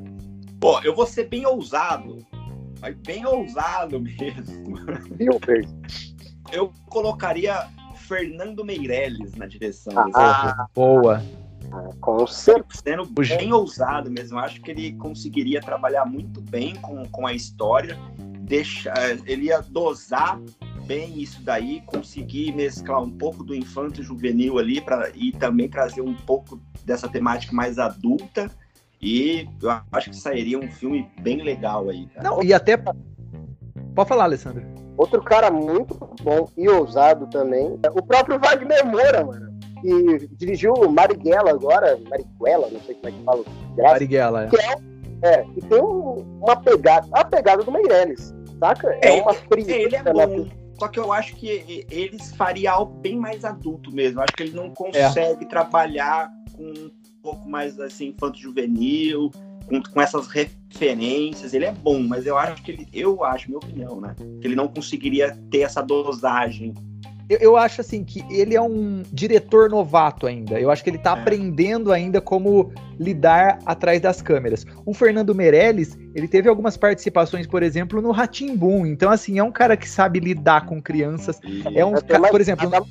Pô, 0.58 0.80
eu 0.80 0.96
vou 0.96 1.06
ser 1.06 1.28
bem 1.28 1.46
ousado 1.46 2.26
mas 2.80 2.96
bem 2.98 3.26
ousado 3.26 3.98
mesmo. 4.00 4.78
Eu 6.52 6.72
colocaria 6.86 7.68
Fernando 7.94 8.64
Meirelles 8.64 9.34
na 9.34 9.46
direção. 9.46 9.92
Ah, 10.14 10.66
boa. 10.74 11.22
Com 12.00 12.26
certeza. 12.26 12.82
Sendo 12.82 13.06
bem 13.06 13.52
ousado 13.52 14.10
mesmo. 14.10 14.38
Eu 14.38 14.44
acho 14.44 14.60
que 14.60 14.70
ele 14.70 14.92
conseguiria 14.92 15.60
trabalhar 15.60 16.06
muito 16.06 16.40
bem 16.40 16.74
com, 16.76 17.04
com 17.06 17.26
a 17.26 17.32
história. 17.32 17.98
Deixa, 18.40 18.92
ele 19.26 19.46
ia 19.46 19.60
dosar 19.60 20.40
bem 20.86 21.20
isso 21.20 21.42
daí, 21.42 21.82
conseguir 21.84 22.54
mesclar 22.54 23.02
um 23.02 23.10
pouco 23.10 23.44
do 23.44 23.54
infanto 23.54 24.02
juvenil 24.02 24.58
ali 24.58 24.80
pra, 24.80 25.10
e 25.14 25.32
também 25.32 25.68
trazer 25.68 26.00
um 26.00 26.14
pouco 26.14 26.58
dessa 26.82 27.06
temática 27.06 27.54
mais 27.54 27.78
adulta 27.78 28.50
e 29.00 29.46
eu 29.62 29.70
acho 29.92 30.10
que 30.10 30.16
sairia 30.16 30.58
um 30.58 30.70
filme 30.70 31.06
bem 31.20 31.42
legal 31.42 31.90
aí. 31.90 32.06
Cara. 32.06 32.30
Não, 32.30 32.42
e 32.42 32.54
até 32.54 32.78
Pode 33.94 34.08
falar, 34.08 34.24
Alessandro. 34.24 34.62
Outro 34.98 35.22
cara 35.22 35.50
muito 35.50 35.94
bom 36.22 36.48
e 36.56 36.68
ousado 36.68 37.26
também, 37.28 37.78
é 37.84 37.88
o 37.88 38.02
próprio 38.02 38.38
Wagner 38.38 38.84
Moura, 38.84 39.24
mano. 39.24 39.48
Que 39.80 40.26
dirigiu 40.36 40.74
Marighella 40.90 41.50
agora, 41.52 41.96
Marighella, 42.10 42.68
não 42.70 42.80
sei 42.80 42.96
como 42.96 43.08
é 43.08 43.12
que 43.12 43.24
fala. 43.24 43.44
Graças, 43.76 43.92
Marighella, 43.92 44.48
que 44.48 44.56
é. 44.60 44.98
É, 45.20 45.42
que 45.42 45.60
tem 45.62 45.82
um, 45.82 46.38
uma 46.42 46.56
pegada, 46.56 47.06
a 47.12 47.24
pegada 47.24 47.62
do 47.64 47.72
Meirelles, 47.72 48.32
saca? 48.60 48.88
É, 49.02 49.18
É, 49.18 49.22
uma 49.22 49.34
Ele 49.56 49.96
é 49.96 50.02
na- 50.02 50.12
bom. 50.26 50.46
Só 50.78 50.86
que 50.86 51.00
eu 51.00 51.12
acho 51.12 51.34
que 51.34 51.84
eles 51.90 52.32
faria 52.36 52.70
algo 52.70 52.94
bem 53.00 53.16
mais 53.16 53.44
adulto 53.44 53.92
mesmo. 53.92 54.20
Acho 54.20 54.36
que 54.36 54.44
ele 54.44 54.54
não 54.56 54.70
consegue 54.70 55.44
trabalhar 55.46 56.30
com 56.56 56.62
um 56.62 56.90
pouco 57.20 57.48
mais 57.48 57.80
assim, 57.80 58.08
infanto-juvenil, 58.10 59.30
com, 59.68 59.82
com 59.82 60.00
essas 60.00 60.26
referências. 60.28 61.54
Ele 61.54 61.64
é 61.64 61.72
bom, 61.72 62.00
mas 62.02 62.26
eu 62.26 62.36
acho 62.38 62.62
que 62.62 62.72
ele, 62.72 62.88
eu 62.92 63.24
acho, 63.24 63.48
minha 63.48 63.58
opinião, 63.58 64.00
né? 64.00 64.14
Que 64.40 64.46
ele 64.46 64.56
não 64.56 64.68
conseguiria 64.68 65.36
ter 65.50 65.60
essa 65.60 65.82
dosagem. 65.82 66.74
Eu, 67.28 67.38
eu 67.40 67.56
acho 67.58 67.82
assim 67.82 68.02
que 68.02 68.24
ele 68.30 68.54
é 68.56 68.60
um 68.62 69.02
diretor 69.12 69.68
novato 69.68 70.26
ainda. 70.26 70.58
Eu 70.58 70.70
acho 70.70 70.82
que 70.82 70.88
ele 70.88 70.96
tá 70.96 71.10
É. 71.14 71.20
aprendendo 71.20 71.92
ainda 71.92 72.22
como 72.22 72.72
lidar 72.98 73.58
atrás 73.66 74.00
das 74.00 74.22
câmeras. 74.22 74.64
O 74.86 74.94
Fernando 74.94 75.34
Meirelles, 75.34 75.94
ele 76.14 76.26
teve 76.26 76.48
algumas 76.48 76.78
participações, 76.78 77.46
por 77.46 77.62
exemplo, 77.62 78.00
no 78.00 78.14
Boom. 78.56 78.86
Então, 78.86 79.10
assim, 79.10 79.38
é 79.38 79.44
um 79.44 79.52
cara 79.52 79.76
que 79.76 79.86
sabe 79.86 80.20
lidar 80.20 80.64
com 80.64 80.80
crianças. 80.80 81.38
É 81.74 81.84
um, 81.84 81.94
É, 81.96 82.00
tem 82.00 82.08
ca- 82.08 82.18
mais 82.18 82.30
por 82.32 82.40
exemplo, 82.40 82.70
maior, 82.70 82.86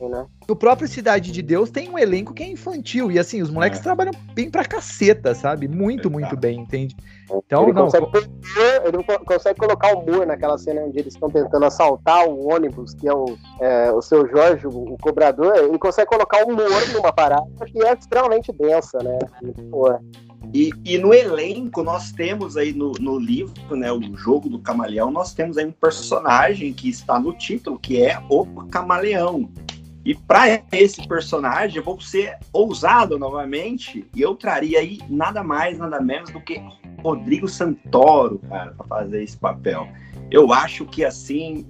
assim, 0.00 0.08
né? 0.10 0.26
o 0.48 0.56
próprio 0.56 0.88
Cidade 0.88 1.30
de 1.30 1.42
Deus 1.42 1.70
tem 1.70 1.88
um 1.90 1.98
elenco 1.98 2.34
que 2.34 2.42
é 2.42 2.48
infantil. 2.50 3.10
E 3.10 3.18
assim, 3.18 3.40
os 3.42 3.50
moleques 3.50 3.78
É. 3.80 3.82
trabalham 3.82 4.12
bem 4.34 4.50
pra 4.50 4.64
caceta, 4.64 5.34
sabe? 5.34 5.68
Muito, 5.68 6.08
Exato. 6.08 6.10
muito 6.10 6.36
bem, 6.36 6.60
entende? 6.60 6.96
Então, 7.46 7.62
ele, 7.64 7.72
não. 7.72 7.84
consegue, 7.84 8.06
ele 8.84 9.04
co- 9.04 9.24
consegue 9.24 9.58
colocar 9.60 9.96
humor 9.96 10.26
naquela 10.26 10.58
cena 10.58 10.80
onde 10.82 10.98
eles 10.98 11.14
estão 11.14 11.30
tentando 11.30 11.64
assaltar 11.64 12.26
o 12.28 12.52
ônibus, 12.52 12.92
que 12.94 13.06
é 13.06 13.14
o, 13.14 13.36
é, 13.60 13.92
o 13.92 14.02
seu 14.02 14.28
Jorge, 14.28 14.66
o, 14.66 14.94
o 14.94 14.96
cobrador. 15.00 15.54
Ele 15.56 15.78
consegue 15.78 16.08
colocar 16.08 16.44
humor 16.44 16.68
numa 16.92 17.12
parada 17.12 17.46
que 17.66 17.80
é 17.84 17.92
extremamente 17.94 18.50
densa, 18.52 18.98
né? 19.02 19.18
Pô, 19.70 19.92
E, 20.52 20.70
e 20.84 20.98
no 20.98 21.14
elenco, 21.14 21.84
nós 21.84 22.10
temos 22.10 22.56
aí 22.56 22.72
no, 22.72 22.90
no 22.98 23.16
livro, 23.16 23.76
né, 23.76 23.92
o 23.92 24.00
jogo 24.16 24.48
do 24.48 24.58
camaleão, 24.58 25.08
nós 25.12 25.32
temos 25.32 25.56
aí 25.56 25.64
um 25.66 25.70
personagem 25.70 26.72
que 26.72 26.88
está 26.88 27.20
no 27.20 27.32
título, 27.32 27.78
que 27.78 28.02
é 28.02 28.20
o 28.28 28.44
camaleão. 28.68 29.48
E 30.04 30.14
para 30.14 30.62
esse 30.72 31.06
personagem, 31.06 31.76
eu 31.76 31.84
vou 31.84 32.00
ser 32.00 32.38
ousado 32.52 33.18
novamente, 33.18 34.06
e 34.14 34.22
eu 34.22 34.34
traria 34.34 34.78
aí 34.78 34.98
nada 35.08 35.42
mais, 35.44 35.78
nada 35.78 36.00
menos 36.00 36.30
do 36.30 36.40
que 36.40 36.62
Rodrigo 37.02 37.46
Santoro, 37.46 38.38
cara, 38.48 38.72
para 38.72 38.86
fazer 38.86 39.22
esse 39.22 39.36
papel. 39.36 39.86
Eu 40.30 40.52
acho 40.52 40.86
que 40.86 41.04
assim 41.04 41.66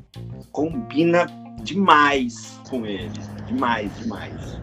combina 0.53 1.27
demais 1.63 2.61
com 2.69 2.87
ele. 2.87 3.11
Demais, 3.47 3.91
demais. 3.99 4.61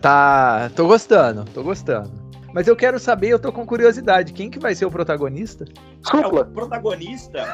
Tá. 0.00 0.70
Tô 0.74 0.86
gostando, 0.86 1.44
tô 1.52 1.62
gostando. 1.62 2.10
Mas 2.54 2.66
eu 2.66 2.74
quero 2.74 2.98
saber, 2.98 3.28
eu 3.28 3.38
tô 3.38 3.52
com 3.52 3.66
curiosidade, 3.66 4.32
quem 4.32 4.50
que 4.50 4.58
vai 4.58 4.74
ser 4.74 4.86
o 4.86 4.90
protagonista? 4.90 5.66
É 6.12 6.26
o 6.26 6.44
protagonista. 6.46 7.44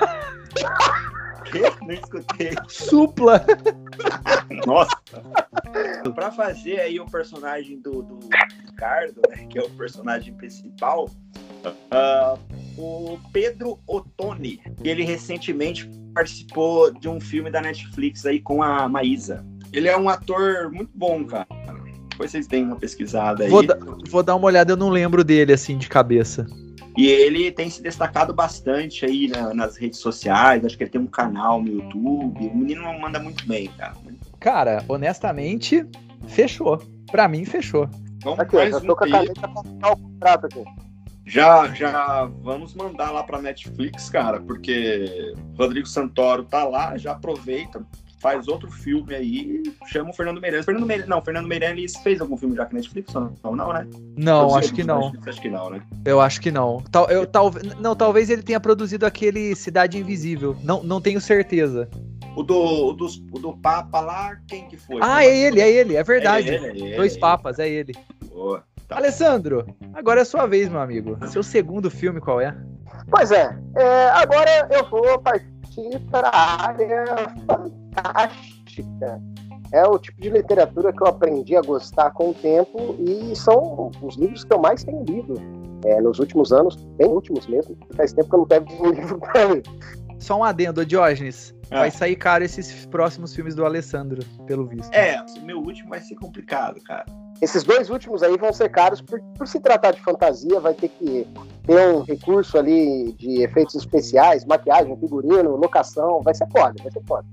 que? 1.54 1.84
Não 1.84 1.92
escutei. 1.94 2.50
Supla! 2.68 3.44
Nossa! 4.66 4.96
Pra 6.14 6.30
fazer 6.30 6.80
aí 6.80 7.00
o 7.00 7.06
personagem 7.06 7.80
do, 7.80 8.02
do 8.02 8.18
Ricardo, 8.66 9.20
né, 9.30 9.46
que 9.48 9.58
é 9.58 9.62
o 9.62 9.70
personagem 9.70 10.34
principal, 10.34 11.08
ah, 11.90 12.36
o 12.76 13.18
Pedro 13.32 13.78
Ottoni, 13.86 14.60
ele 14.82 15.02
recentemente 15.04 15.88
participou 16.14 16.92
de 16.92 17.08
um 17.08 17.20
filme 17.20 17.50
da 17.50 17.60
Netflix 17.60 18.24
aí 18.26 18.40
com 18.40 18.62
a 18.62 18.88
Maísa. 18.88 19.44
Ele 19.72 19.88
é 19.88 19.96
um 19.96 20.08
ator 20.08 20.70
muito 20.70 20.90
bom, 20.94 21.24
cara. 21.24 21.46
Depois 22.10 22.30
vocês 22.30 22.46
deem 22.46 22.64
uma 22.64 22.76
pesquisada 22.76 23.42
aí. 23.44 23.50
Vou, 23.50 23.66
da- 23.66 23.76
vou 24.08 24.22
dar 24.22 24.36
uma 24.36 24.46
olhada, 24.46 24.72
eu 24.72 24.76
não 24.76 24.88
lembro 24.88 25.24
dele 25.24 25.52
assim 25.52 25.76
de 25.76 25.88
cabeça. 25.88 26.46
E 26.96 27.06
ele 27.08 27.50
tem 27.50 27.68
se 27.68 27.82
destacado 27.82 28.32
bastante 28.32 29.04
aí 29.04 29.28
na- 29.28 29.52
nas 29.52 29.76
redes 29.76 29.98
sociais. 29.98 30.64
Acho 30.64 30.76
que 30.76 30.84
ele 30.84 30.90
tem 30.90 31.00
um 31.00 31.06
canal 31.06 31.60
no 31.60 31.68
YouTube. 31.68 32.46
O 32.46 32.56
menino 32.56 32.82
manda 33.00 33.18
muito 33.18 33.46
bem, 33.46 33.68
cara. 33.76 33.94
Cara, 34.38 34.84
honestamente, 34.88 35.84
fechou. 36.28 36.78
Pra 37.10 37.26
mim, 37.28 37.44
fechou. 37.44 37.88
Vamos 38.22 38.40
Aqui, 38.40 38.56
mais 38.56 38.70
já 38.70 38.78
um 38.78 38.80
tô 38.80 38.96
com 38.96 39.04
a 39.04 39.08
caneta 39.10 39.48
pra 39.48 39.92
o 39.92 39.96
contrato 39.96 40.46
aqui. 40.46 40.64
Já, 41.26 41.68
já 41.68 42.24
vamos 42.42 42.74
mandar 42.74 43.10
lá 43.10 43.22
pra 43.22 43.40
Netflix, 43.40 44.10
cara, 44.10 44.40
porque 44.40 45.34
Rodrigo 45.58 45.86
Santoro 45.86 46.44
tá 46.44 46.64
lá, 46.64 46.96
já 46.98 47.12
aproveita, 47.12 47.84
faz 48.24 48.48
outro 48.48 48.70
filme 48.70 49.14
aí, 49.14 49.62
chama 49.86 50.08
o 50.08 50.14
Fernando 50.14 50.40
Meirelles. 50.40 50.64
Fernando 50.64 50.86
Meirelles, 50.86 51.10
não, 51.10 51.20
Fernando 51.22 51.46
Meirelles 51.46 51.94
fez 51.98 52.22
algum 52.22 52.38
filme 52.38 52.56
já 52.56 52.64
com 52.64 52.74
Netflix? 52.74 53.12
Não, 53.12 53.34
não, 53.44 53.54
não 53.54 53.70
né? 53.74 53.86
Não, 54.16 54.38
Produziu 54.48 54.58
acho 54.60 54.72
que 54.74 54.82
não. 54.82 55.00
Netflix? 55.00 55.28
Acho 55.28 55.42
que 55.42 55.50
não, 55.50 55.68
né? 55.68 55.82
Eu 56.06 56.20
acho 56.22 56.40
que 56.40 56.50
não. 56.50 56.82
Tal, 56.90 57.10
eu, 57.10 57.26
tal, 57.26 57.52
não, 57.78 57.94
talvez 57.94 58.30
ele 58.30 58.42
tenha 58.42 58.58
produzido 58.58 59.04
aquele 59.04 59.54
Cidade 59.54 59.98
Invisível. 59.98 60.56
Não, 60.64 60.82
não 60.82 61.02
tenho 61.02 61.20
certeza. 61.20 61.86
O 62.34 62.42
do, 62.42 62.56
o 62.56 62.92
dos- 62.94 63.22
o 63.30 63.38
do 63.38 63.54
Papa 63.58 64.00
lá, 64.00 64.38
quem 64.48 64.66
que 64.68 64.78
foi? 64.78 65.00
Ah, 65.02 65.22
é 65.22 65.36
ele, 65.36 65.60
é 65.60 65.70
ele, 65.70 65.94
é 65.94 66.02
verdade. 66.02 66.48
É 66.48 66.54
ele, 66.54 66.64
é 66.66 66.70
ele, 66.70 66.96
Dois 66.96 67.12
é 67.12 67.14
ele. 67.16 67.20
papas, 67.20 67.58
é 67.58 67.68
ele. 67.68 67.92
Boa. 68.30 68.64
Tá. 68.88 68.96
Alessandro, 68.96 69.66
agora 69.92 70.22
é 70.22 70.24
sua 70.24 70.46
vez, 70.46 70.70
meu 70.70 70.80
amigo. 70.80 71.18
Seu 71.28 71.42
segundo 71.42 71.90
filme 71.90 72.20
qual 72.20 72.40
é? 72.40 72.56
Pois 73.10 73.30
é, 73.30 73.54
é, 73.76 74.08
agora 74.10 74.66
eu 74.70 74.88
vou 74.88 75.18
partir 75.18 75.53
para 76.10 76.28
a 76.28 76.66
área 76.68 77.04
fantástica. 77.46 79.20
É 79.72 79.84
o 79.86 79.98
tipo 79.98 80.20
de 80.20 80.30
literatura 80.30 80.92
que 80.92 81.02
eu 81.02 81.06
aprendi 81.06 81.56
a 81.56 81.62
gostar 81.62 82.10
com 82.12 82.30
o 82.30 82.34
tempo 82.34 82.96
e 83.00 83.34
são 83.34 83.90
os 84.02 84.16
livros 84.16 84.44
que 84.44 84.52
eu 84.52 84.58
mais 84.58 84.84
tenho 84.84 85.02
lido 85.04 85.34
é, 85.84 86.00
nos 86.00 86.18
últimos 86.18 86.52
anos, 86.52 86.76
bem 86.96 87.08
últimos 87.08 87.46
mesmo. 87.46 87.76
Faz 87.96 88.12
tempo 88.12 88.28
que 88.28 88.34
eu 88.34 88.38
não 88.40 88.46
pego 88.46 88.86
um 88.86 88.90
livro 88.92 89.18
para 89.18 89.44
ler. 89.44 89.62
Só 90.18 90.38
um 90.38 90.44
adendo, 90.44 90.86
Diógenes. 90.86 91.54
Ah. 91.70 91.80
Vai 91.80 91.90
sair 91.90 92.16
caro 92.16 92.44
esses 92.44 92.86
próximos 92.86 93.34
filmes 93.34 93.54
do 93.54 93.64
Alessandro, 93.64 94.24
pelo 94.46 94.66
visto. 94.66 94.92
É, 94.94 95.24
o 95.38 95.44
meu 95.44 95.58
último 95.58 95.90
vai 95.90 96.00
ser 96.00 96.14
complicado, 96.16 96.80
cara. 96.82 97.04
Esses 97.40 97.64
dois 97.64 97.90
últimos 97.90 98.22
aí 98.22 98.36
vão 98.36 98.52
ser 98.52 98.68
caros 98.70 99.00
por, 99.00 99.20
por 99.36 99.46
se 99.46 99.60
tratar 99.60 99.92
de 99.92 100.00
fantasia, 100.00 100.60
vai 100.60 100.74
ter 100.74 100.88
que 100.88 101.26
ter 101.66 101.88
um 101.88 102.02
recurso 102.02 102.58
ali 102.58 103.12
de 103.12 103.42
efeitos 103.42 103.74
especiais, 103.74 104.44
maquiagem, 104.44 104.96
figurino, 104.96 105.56
locação, 105.56 106.20
vai 106.22 106.34
ser 106.34 106.46
foda, 106.50 106.74
vai 106.82 106.92
ser 106.92 107.02
foda. 107.06 107.26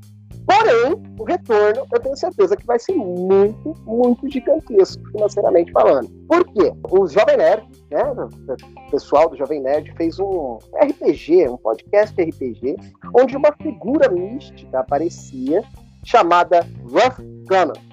Porém, 0.45 1.01
o 1.19 1.23
retorno 1.23 1.87
eu 1.93 1.99
tenho 1.99 2.17
certeza 2.17 2.57
que 2.57 2.65
vai 2.65 2.79
ser 2.79 2.93
muito, 2.93 3.75
muito 3.85 4.27
gigantesco 4.29 5.01
financeiramente 5.11 5.71
falando. 5.71 6.09
Por 6.27 6.43
quê? 6.45 6.73
O 6.89 7.07
Jovem 7.07 7.37
Nerd, 7.37 7.63
né, 7.89 8.03
o 8.03 8.91
pessoal 8.91 9.29
do 9.29 9.37
Jovem 9.37 9.61
Nerd 9.61 9.93
fez 9.95 10.19
um 10.19 10.57
RPG, 10.73 11.47
um 11.47 11.57
podcast 11.57 12.19
RPG, 12.19 12.75
onde 13.13 13.37
uma 13.37 13.53
figura 13.61 14.09
mística 14.09 14.79
aparecia 14.79 15.63
chamada 16.03 16.67
Rough 16.83 17.23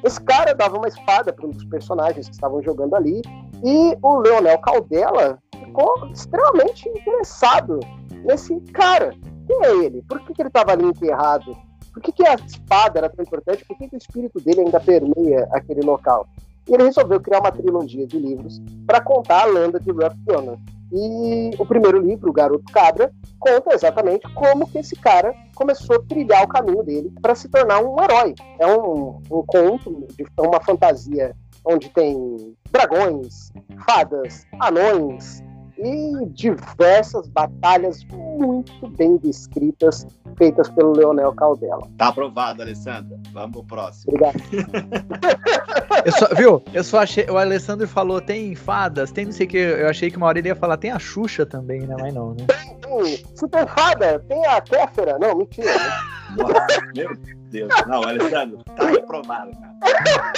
Esse 0.05 0.21
cara 0.21 0.55
dava 0.55 0.77
uma 0.77 0.89
espada 0.89 1.33
para 1.33 1.47
um 1.47 1.51
dos 1.51 1.65
personagens 1.65 2.29
que 2.29 2.35
estavam 2.35 2.63
jogando 2.63 2.95
ali 2.95 3.23
e 3.65 3.97
o 4.03 4.19
Leonel 4.19 4.59
Caldela 4.59 5.39
ficou 5.59 6.09
extremamente 6.13 6.89
interessado 6.89 7.81
nesse 8.25 8.59
cara. 8.73 9.15
Quem 9.47 9.65
é 9.65 9.85
ele? 9.85 10.03
Por 10.09 10.21
que, 10.21 10.35
que 10.35 10.43
ele 10.43 10.49
estava 10.49 10.73
ali 10.73 10.85
enterrado? 10.85 11.57
Por 11.93 12.03
que, 12.03 12.13
que 12.13 12.27
a 12.27 12.35
espada 12.35 12.99
era 12.99 13.09
tão 13.09 13.25
importante? 13.25 13.65
Por 13.65 13.77
que, 13.77 13.89
que 13.89 13.97
o 13.97 13.99
espírito 13.99 14.41
dele 14.41 14.61
ainda 14.61 14.79
permeia 14.79 15.49
aquele 15.53 15.81
local? 15.81 16.29
E 16.69 16.75
ele 16.75 16.85
resolveu 16.85 17.21
criar 17.21 17.41
uma 17.41 17.53
trilogia 17.53 18.07
de 18.07 18.19
livros 18.19 18.61
para 18.87 19.01
contar 19.01 19.43
a 19.43 19.47
lenda 19.47 19.81
de 19.81 19.91
Rough 19.91 20.17
Gunner. 20.27 20.59
E 20.93 21.51
o 21.59 21.67
primeiro 21.67 22.01
livro, 22.01 22.31
O 22.31 22.33
Garoto 22.33 22.65
Cabra, 22.73 23.11
conta 23.39 23.75
exatamente 23.75 24.27
como 24.35 24.67
que 24.67 24.79
esse 24.79 24.97
cara 24.97 25.35
começou 25.55 25.97
a 25.97 26.03
trilhar 26.03 26.45
o 26.45 26.49
caminho 26.49 26.83
dele 26.83 27.13
para 27.21 27.35
se 27.35 27.49
tornar 27.49 27.81
um 27.81 28.03
herói. 28.03 28.35
É 28.59 28.67
um, 28.67 29.21
um 29.31 29.43
conto, 29.47 30.07
de, 30.17 30.25
uma 30.39 30.61
fantasia 30.61 31.35
onde 31.65 31.91
tem 31.91 32.57
dragões, 32.71 33.53
fadas, 33.87 34.47
anões 34.61 35.43
e 35.79 36.27
diversas 36.31 37.29
batalhas 37.29 38.05
muito 38.05 38.89
bem 38.89 39.17
descritas 39.17 40.07
feitas 40.37 40.69
pelo 40.71 40.93
Leonel 40.93 41.33
Caldela. 41.33 41.89
Tá 41.97 42.09
aprovado, 42.09 42.63
Alessandra. 42.63 43.19
Vamos 43.33 43.53
pro 43.53 43.65
próximo. 43.65 44.15
Obrigado. 44.15 44.39
Eu 46.05 46.13
só, 46.13 46.35
viu? 46.35 46.63
Eu 46.73 46.85
só 46.85 47.01
achei. 47.01 47.27
O 47.29 47.37
Alessandro 47.37 47.87
falou, 47.89 48.21
tem 48.21 48.55
fadas, 48.55 49.11
tem 49.11 49.25
não 49.27 49.33
sei 49.33 49.47
o 49.47 49.49
que. 49.49 49.57
Eu 49.57 49.89
achei 49.89 50.11
que 50.11 50.17
uma 50.17 50.27
hora 50.27 50.39
ele 50.39 50.49
ia 50.49 50.57
falar, 50.57 50.77
tem 50.77 50.91
a 50.91 50.99
Xuxa 50.99 51.45
também, 51.45 51.81
né? 51.81 51.97
Mas 51.99 52.15
não, 52.15 52.35
né? 52.35 52.47
Tem, 52.81 53.17
se 53.35 53.49
tem 53.49 53.67
fada, 53.67 54.19
tem 54.29 54.47
a 54.47 54.61
Kéfera. 54.61 55.19
Não, 55.19 55.37
mentira. 55.37 55.73
né? 55.73 55.91
Nossa, 56.37 56.83
meu 56.95 57.17
Deus. 57.51 57.73
Não, 57.87 58.03
Alessandro, 58.03 58.59
tá 58.77 58.89
aprovado, 58.91 59.51
cara. 59.53 60.33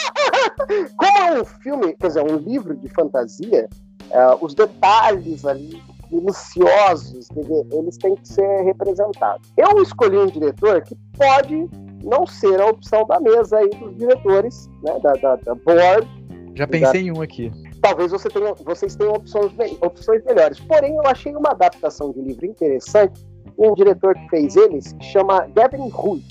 Como 0.96 1.18
é 1.18 1.40
um 1.40 1.44
filme, 1.44 1.94
quer 1.94 2.08
dizer, 2.08 2.22
um 2.22 2.36
livro 2.36 2.76
de 2.76 2.88
fantasia, 2.88 3.68
eh, 4.10 4.36
os 4.40 4.54
detalhes 4.54 5.44
ali 5.44 5.82
minuciosos, 6.10 7.28
eles 7.72 7.96
têm 7.96 8.16
que 8.16 8.28
ser 8.28 8.62
representados. 8.64 9.48
Eu 9.56 9.80
escolhi 9.82 10.18
um 10.18 10.26
diretor 10.26 10.82
que 10.82 10.96
pode 11.16 11.68
não 12.02 12.26
ser 12.26 12.60
a 12.60 12.66
opção 12.66 13.06
da 13.06 13.20
mesa 13.20 13.58
aí 13.58 13.70
dos 13.70 13.96
diretores, 13.96 14.68
né, 14.82 14.98
da, 15.02 15.12
da, 15.14 15.36
da 15.36 15.54
board. 15.54 16.08
Já 16.54 16.66
pensei 16.66 17.04
da... 17.04 17.08
em 17.08 17.12
um 17.12 17.22
aqui. 17.22 17.52
Talvez 17.80 18.10
você 18.10 18.28
tenha, 18.28 18.54
vocês 18.64 18.96
tenham 18.96 19.14
opções, 19.14 19.52
opções 19.80 20.24
melhores. 20.24 20.60
Porém, 20.60 20.94
eu 20.96 21.06
achei 21.06 21.34
uma 21.34 21.50
adaptação 21.50 22.12
de 22.12 22.20
livro 22.20 22.44
interessante. 22.44 23.24
Um 23.56 23.74
diretor 23.74 24.14
que 24.14 24.28
fez 24.28 24.56
eles, 24.56 24.92
que 24.94 25.04
chama 25.04 25.46
Gavin 25.54 25.88
Rui. 25.88 26.22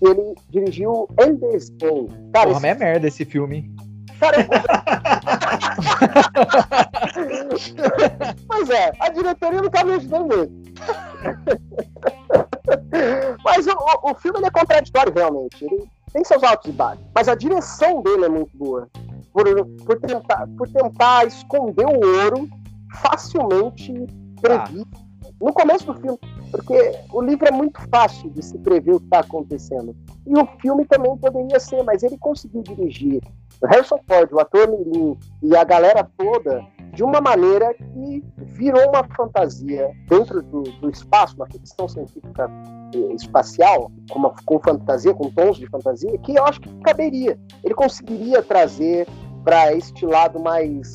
Ele 0.00 0.34
dirigiu 0.50 1.08
Ender's 1.20 1.70
Game. 1.70 2.08
Cara, 2.32 2.48
Porra, 2.48 2.58
esse... 2.58 2.66
é 2.66 2.74
merda 2.74 3.08
esse 3.08 3.24
filme. 3.24 3.72
Cara, 4.22 4.38
pois 8.46 8.70
é, 8.70 8.92
a 9.00 9.08
diretoria 9.08 9.60
não 9.60 9.68
tá 9.68 9.82
me 9.82 9.94
ajudando 9.94 10.36
muito. 10.36 10.52
Mas 13.44 13.66
o, 13.66 13.74
o 14.04 14.14
filme 14.14 14.38
é 14.44 14.50
contraditório, 14.50 15.12
realmente. 15.12 15.64
Ele 15.64 15.90
tem 16.12 16.22
seus 16.24 16.44
altos 16.44 16.70
e 16.70 16.72
baixos. 16.72 17.04
Mas 17.12 17.26
a 17.26 17.34
direção 17.34 18.00
dele 18.00 18.26
é 18.26 18.28
muito 18.28 18.56
boa. 18.56 18.88
Por, 19.32 19.44
por, 19.84 19.98
tentar, 19.98 20.46
por 20.56 20.68
tentar 20.68 21.26
esconder 21.26 21.86
o 21.86 22.22
ouro 22.22 22.48
facilmente 22.94 23.92
previsto. 24.40 24.88
Ah. 24.94 24.98
No 25.40 25.52
começo 25.52 25.86
do 25.86 25.94
filme, 25.94 26.20
porque 26.52 26.92
o 27.10 27.22
livro 27.22 27.48
é 27.48 27.50
muito 27.50 27.80
fácil 27.88 28.30
de 28.30 28.44
se 28.44 28.56
prever 28.58 28.94
o 28.94 29.00
que 29.00 29.06
está 29.06 29.20
acontecendo. 29.20 29.96
E 30.26 30.38
o 30.38 30.46
filme 30.60 30.84
também 30.84 31.16
poderia 31.16 31.58
ser, 31.58 31.82
mas 31.82 32.02
ele 32.02 32.18
conseguiu 32.18 32.62
dirigir 32.62 33.20
o 33.60 33.66
Harrison 33.66 33.98
Ford, 34.06 34.30
o 34.32 34.40
ator 34.40 34.68
Mirim 34.68 35.16
e 35.42 35.56
a 35.56 35.64
galera 35.64 36.08
toda 36.16 36.62
de 36.92 37.02
uma 37.02 37.20
maneira 37.20 37.72
que 37.74 38.22
virou 38.36 38.88
uma 38.88 39.02
fantasia 39.16 39.90
dentro 40.08 40.42
do, 40.42 40.62
do 40.62 40.90
espaço, 40.90 41.36
uma 41.36 41.46
ficção 41.46 41.88
científica 41.88 42.50
eh, 42.94 43.14
espacial, 43.14 43.90
com, 44.10 44.18
uma, 44.18 44.34
com 44.44 44.60
fantasia, 44.60 45.14
com 45.14 45.30
tons 45.30 45.56
de 45.56 45.66
fantasia, 45.68 46.18
que 46.18 46.34
eu 46.34 46.44
acho 46.44 46.60
que 46.60 46.68
caberia. 46.80 47.38
Ele 47.64 47.74
conseguiria 47.74 48.42
trazer 48.42 49.08
para 49.42 49.74
este 49.74 50.04
lado 50.04 50.38
mais 50.38 50.92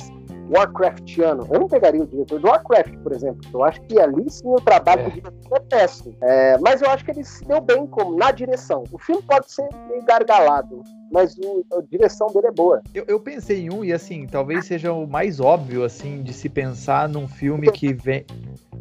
Warcraftiano. 0.50 1.46
Eu 1.50 1.60
não 1.60 1.68
pegaria 1.68 2.02
o 2.02 2.06
diretor 2.06 2.40
do 2.40 2.46
Warcraft, 2.46 2.94
por 3.02 3.12
exemplo. 3.12 3.40
Eu 3.52 3.64
acho 3.64 3.80
que 3.82 4.00
ali 4.00 4.30
sim 4.30 4.46
o 4.46 4.56
trabalho 4.56 5.02
é. 5.02 5.04
do 5.04 5.10
diretor 5.10 5.56
é 5.56 5.60
péssimo. 5.60 6.16
É, 6.22 6.58
mas 6.58 6.82
eu 6.82 6.90
acho 6.90 7.04
que 7.04 7.10
ele 7.10 7.24
se 7.24 7.44
deu 7.44 7.60
bem 7.60 7.86
como 7.86 8.16
na 8.16 8.30
direção. 8.30 8.84
O 8.92 8.98
filme 8.98 9.22
pode 9.22 9.50
ser 9.50 9.68
meio 9.88 10.02
gargalado, 10.04 10.82
mas 11.12 11.36
o, 11.38 11.64
a 11.72 11.82
direção 11.82 12.28
dele 12.28 12.48
é 12.48 12.52
boa. 12.52 12.82
Eu, 12.94 13.04
eu, 13.06 13.20
pensei 13.20 13.64
em 13.64 13.72
um, 13.72 13.84
e 13.84 13.92
assim, 13.92 14.26
talvez 14.26 14.66
seja 14.66 14.92
o 14.92 15.06
mais 15.06 15.40
óbvio, 15.40 15.84
assim, 15.84 16.22
de 16.22 16.32
se 16.32 16.48
pensar 16.48 17.08
num 17.08 17.28
filme 17.28 17.70
que 17.70 17.92
vem. 17.92 18.24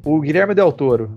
O 0.06 0.20
Guilherme 0.22 0.54
Del 0.54 0.72
Toro. 0.72 1.12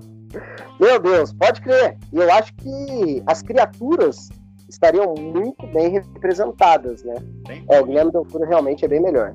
Meu 0.80 0.98
Deus, 0.98 1.32
pode 1.32 1.60
crer. 1.60 1.96
E 2.12 2.16
eu 2.16 2.32
acho 2.32 2.54
que 2.54 3.22
as 3.26 3.42
criaturas 3.42 4.28
estariam 4.68 5.14
muito 5.14 5.66
bem 5.68 5.90
representadas, 5.90 7.02
né? 7.02 7.16
Bem, 7.46 7.64
é, 7.68 7.80
o 7.80 7.84
Guilherme 7.84 8.12
Del 8.12 8.24
Toro 8.24 8.44
realmente 8.44 8.84
é 8.84 8.88
bem 8.88 9.00
melhor. 9.00 9.34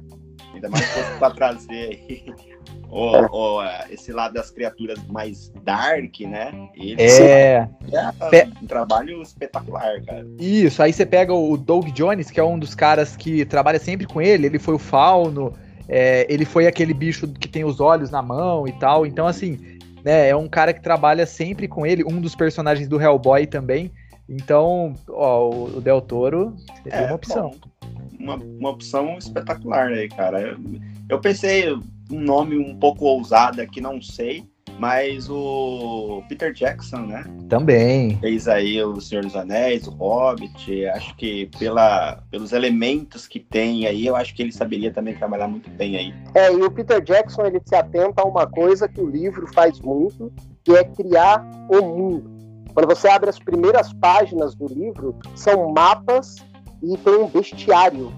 Ainda 0.56 0.70
mais 0.70 0.86
para 1.20 1.32
trazer 1.32 1.99
aí 2.10 2.34
o, 2.89 3.60
o, 3.60 3.64
esse 3.89 4.12
lado 4.12 4.34
das 4.34 4.49
criaturas 4.49 4.97
mais 5.08 5.51
dark, 5.64 6.20
né? 6.22 6.51
Ele 6.76 6.95
é. 7.01 7.68
é 7.91 8.47
um 8.62 8.66
trabalho 8.66 9.22
espetacular, 9.22 10.01
cara. 10.06 10.26
Isso, 10.39 10.82
aí 10.82 10.93
você 10.93 11.06
pega 11.06 11.34
o 11.34 11.58
Doug 11.58 11.89
Jones, 11.89 12.32
que 12.32 12.39
é 12.39 12.43
um 12.43 12.58
dos 12.58 12.74
caras 12.74 13.16
que 13.16 13.45
trabalha 13.45 13.80
sempre 13.80 14.06
com 14.06 14.22
ele, 14.22 14.47
ele 14.47 14.60
foi 14.60 14.76
o 14.76 14.80
fauno, 14.80 15.53
é, 15.88 16.26
ele 16.30 16.45
foi 16.45 16.68
aquele 16.68 16.93
bicho 16.93 17.28
que 17.28 17.47
tem 17.47 17.66
os 17.66 17.80
olhos 17.80 18.10
na 18.10 18.22
mão 18.22 18.68
e 18.68 18.72
tal. 18.74 19.06
Então, 19.06 19.28
assim, 19.28 19.78
né, 20.03 20.30
é 20.30 20.36
um 20.36 20.47
cara 20.47 20.74
que 20.74 20.82
trabalha 20.82 21.26
sempre 21.26 21.68
com 21.68 21.86
ele, 21.86 22.03
um 22.03 22.22
dos 22.22 22.36
personagens 22.36 22.88
do 22.88 23.01
Hellboy 23.01 23.45
também. 23.45 23.91
Então, 24.28 24.95
ó, 25.10 25.49
o 25.49 25.82
Del 25.82 26.01
Toro 26.01 26.56
é 26.86 27.01
uma 27.01 27.16
opção. 27.16 27.51
Bom 27.51 27.74
uma, 28.26 28.36
uma 28.36 28.69
opção 28.71 29.17
espetacular 29.17 29.88
aí, 29.88 30.09
cara. 30.09 30.57
Eu 31.07 31.19
pensei 31.19 31.71
um 32.11 32.19
nome 32.19 32.57
um 32.57 32.78
pouco 32.78 33.05
ousado 33.05 33.61
aqui, 33.61 33.80
não 33.80 34.01
sei, 34.01 34.43
mas 34.80 35.30
o 35.30 36.23
Peter 36.28 36.51
Jackson, 36.51 36.97
né? 36.97 37.23
Também. 37.47 38.17
Fez 38.17 38.47
aí 38.47 38.84
o 38.84 38.99
Senhor 38.99 39.23
dos 39.23 39.36
Anéis, 39.36 39.88
o 39.88 39.91
Hobbit. 39.91 40.86
Acho 40.88 41.15
que 41.15 41.45
pela, 41.57 42.23
pelos 42.30 42.51
elementos 42.51 43.28
que 43.28 43.39
tem 43.39 43.88
aí, 43.88 44.05
eu 44.07 44.15
acho 44.15 44.36
que 44.36 44.41
ele 44.41 44.51
saberia 44.51 44.91
também 44.91 45.15
trabalhar 45.15 45.47
muito 45.47 45.69
bem 45.69 45.95
aí. 45.95 46.13
É, 46.34 46.51
e 46.51 46.61
o 46.61 46.71
Peter 46.71 47.01
Jackson 47.01 47.45
ele 47.45 47.61
se 47.63 47.76
atenta 47.76 48.21
a 48.21 48.26
uma 48.26 48.47
coisa 48.47 48.88
que 48.88 48.99
o 48.99 49.09
livro 49.09 49.47
faz 49.53 49.80
muito, 49.80 50.32
que 50.63 50.73
é 50.73 50.84
criar 50.84 51.47
o 51.69 51.82
mundo. 51.82 52.36
Quando 52.73 52.88
você 52.88 53.07
abre 53.07 53.30
as 53.30 53.39
primeiras 53.39 53.93
páginas 53.93 54.53
do 54.53 54.67
livro, 54.67 55.15
são 55.34 55.71
mapas 55.71 56.36
e 56.82 56.97
tem 56.97 57.15
um 57.15 57.28
bestiário 57.28 58.11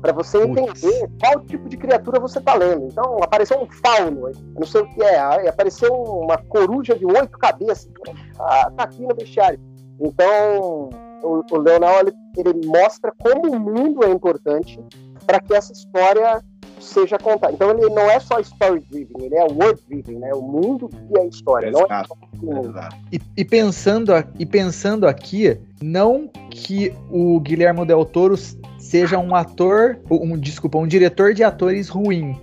para 0.00 0.12
você 0.12 0.36
entender 0.42 1.10
qual 1.18 1.40
tipo 1.46 1.66
de 1.66 1.78
criatura 1.78 2.20
você 2.20 2.38
está 2.38 2.54
lendo. 2.54 2.88
Então, 2.88 3.22
apareceu 3.22 3.58
um 3.58 3.66
fauno, 3.70 4.30
não 4.54 4.66
sei 4.66 4.82
o 4.82 4.88
que 4.90 5.02
é, 5.02 5.48
apareceu 5.48 5.92
uma 5.94 6.36
coruja 6.36 6.94
de 6.94 7.06
oito 7.06 7.38
cabeças, 7.38 7.88
tá, 8.36 8.70
tá 8.76 8.84
aqui 8.84 9.00
no 9.00 9.14
bestiário. 9.14 9.58
Então, 9.98 10.90
o, 11.22 11.42
o 11.50 11.58
Leonel 11.58 12.00
ele, 12.00 12.12
ele 12.36 12.66
mostra 12.66 13.12
como 13.18 13.50
o 13.50 13.58
mundo 13.58 14.04
é 14.04 14.10
importante 14.10 14.78
para 15.26 15.40
que 15.40 15.54
essa 15.54 15.72
história 15.72 16.44
seja 16.84 17.18
contada. 17.18 17.52
Então 17.52 17.70
ele 17.70 17.88
não 17.90 18.10
é 18.10 18.20
só 18.20 18.38
story 18.40 18.80
driven, 18.90 19.26
ele 19.26 19.34
é 19.34 19.44
word 19.44 19.80
driven, 19.88 20.18
né? 20.18 20.32
O 20.34 20.42
mundo 20.42 20.90
é 21.16 21.20
a 21.20 21.26
história, 21.26 21.68
Exato. 21.68 21.88
não 21.88 21.96
é 21.96 22.04
só 22.04 22.14
o 22.14 22.46
mundo. 22.46 22.74
E, 23.12 23.20
e, 23.36 23.44
pensando, 23.44 24.12
e 24.38 24.46
pensando 24.46 25.06
aqui, 25.06 25.58
não 25.82 26.28
que 26.50 26.94
o 27.10 27.40
Guilherme 27.40 27.84
Del 27.86 28.04
Toro 28.04 28.36
seja 28.78 29.18
um 29.18 29.34
ator, 29.34 29.98
um 30.10 30.38
desculpa, 30.38 30.78
um 30.78 30.86
diretor 30.86 31.34
de 31.34 31.42
atores 31.42 31.88
ruim. 31.88 32.38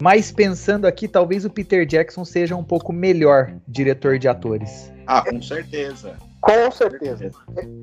Mas 0.00 0.32
pensando 0.32 0.86
aqui, 0.86 1.06
talvez 1.06 1.44
o 1.44 1.50
Peter 1.50 1.86
Jackson 1.86 2.24
seja 2.24 2.56
um 2.56 2.64
pouco 2.64 2.92
melhor 2.92 3.54
diretor 3.68 4.18
de 4.18 4.26
atores. 4.26 4.92
Ah, 5.06 5.22
com 5.22 5.40
certeza. 5.40 6.16
Com 6.40 6.70
certeza. 6.72 7.30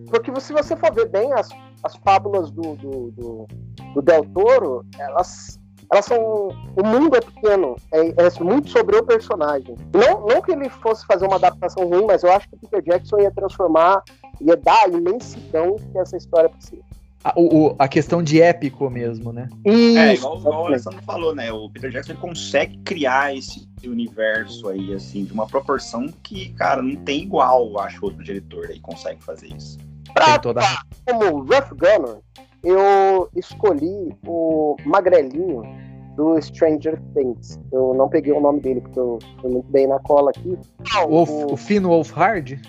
Porque 0.10 0.38
se 0.41 0.52
você 0.52 0.76
for 0.76 0.93
ver 0.93 1.08
bem 1.08 1.32
as, 1.32 1.47
as 1.82 1.95
fábulas 1.95 2.52
do, 2.52 2.76
do, 2.76 3.12
do, 3.12 3.47
do 3.93 4.02
Del 4.02 4.26
Toro, 4.26 4.86
elas 4.97 5.58
elas 5.91 6.05
são. 6.05 6.19
O 6.19 6.83
mundo 6.85 7.15
é 7.15 7.21
pequeno, 7.21 7.75
é, 7.91 7.99
é, 8.09 8.43
muito 8.43 8.69
sobre 8.69 8.95
o 8.97 9.03
personagem. 9.03 9.75
Não, 9.93 10.27
não 10.27 10.41
que 10.41 10.51
ele 10.51 10.69
fosse 10.69 11.05
fazer 11.05 11.25
uma 11.25 11.37
adaptação 11.37 11.87
ruim, 11.87 12.05
mas 12.05 12.23
eu 12.23 12.31
acho 12.31 12.47
que 12.47 12.55
o 12.55 12.59
Peter 12.59 12.81
Jackson 12.81 13.19
ia 13.19 13.31
transformar, 13.31 14.03
ia 14.39 14.55
dar 14.55 14.85
a 14.85 14.87
imensidão 14.87 15.75
que 15.75 15.97
essa 15.97 16.15
história 16.15 16.49
precisa. 16.49 16.81
A, 17.21 17.33
o, 17.35 17.75
a 17.77 17.87
questão 17.87 18.23
de 18.23 18.41
épico 18.41 18.89
mesmo, 18.89 19.33
né? 19.33 19.49
Isso, 19.65 19.97
é, 19.97 20.13
igual, 20.13 20.39
igual 20.39 20.63
o 20.63 20.67
Alessandro 20.67 21.01
falou, 21.03 21.35
né? 21.35 21.51
O 21.51 21.69
Peter 21.69 21.91
Jackson 21.91 22.15
consegue 22.15 22.77
criar 22.85 23.35
esse 23.35 23.67
universo 23.83 24.69
aí, 24.69 24.93
assim, 24.93 25.25
de 25.25 25.33
uma 25.33 25.45
proporção 25.45 26.07
que, 26.23 26.53
cara, 26.53 26.81
não 26.81 26.95
tem 26.95 27.23
igual, 27.23 27.67
eu 27.67 27.79
acho, 27.79 28.05
outro 28.05 28.23
diretor 28.23 28.67
aí 28.67 28.79
consegue 28.79 29.21
fazer 29.21 29.47
isso. 29.47 29.77
Pra, 30.13 30.39
toda... 30.39 30.61
como 31.05 31.41
Rough 31.43 31.75
Gunner, 31.75 32.19
eu 32.64 33.30
escolhi 33.36 34.16
o 34.28 34.76
magrelinho 34.86 35.64
do 36.16 36.41
Stranger 36.41 37.01
Things. 37.14 37.60
Eu 37.72 37.93
não 37.93 38.10
peguei 38.10 38.34
o 38.34 38.41
nome 38.41 38.60
dele, 38.60 38.82
porque 38.82 38.99
eu 38.99 39.20
fui 39.39 39.51
muito 39.51 39.72
bem 39.72 39.88
na 39.88 39.99
cola 39.99 40.32
aqui. 40.32 40.57
Wolf, 41.07 41.30
o, 41.30 41.53
o 41.53 41.57
Finn 41.57 41.84
Wolfhard? 41.84 42.62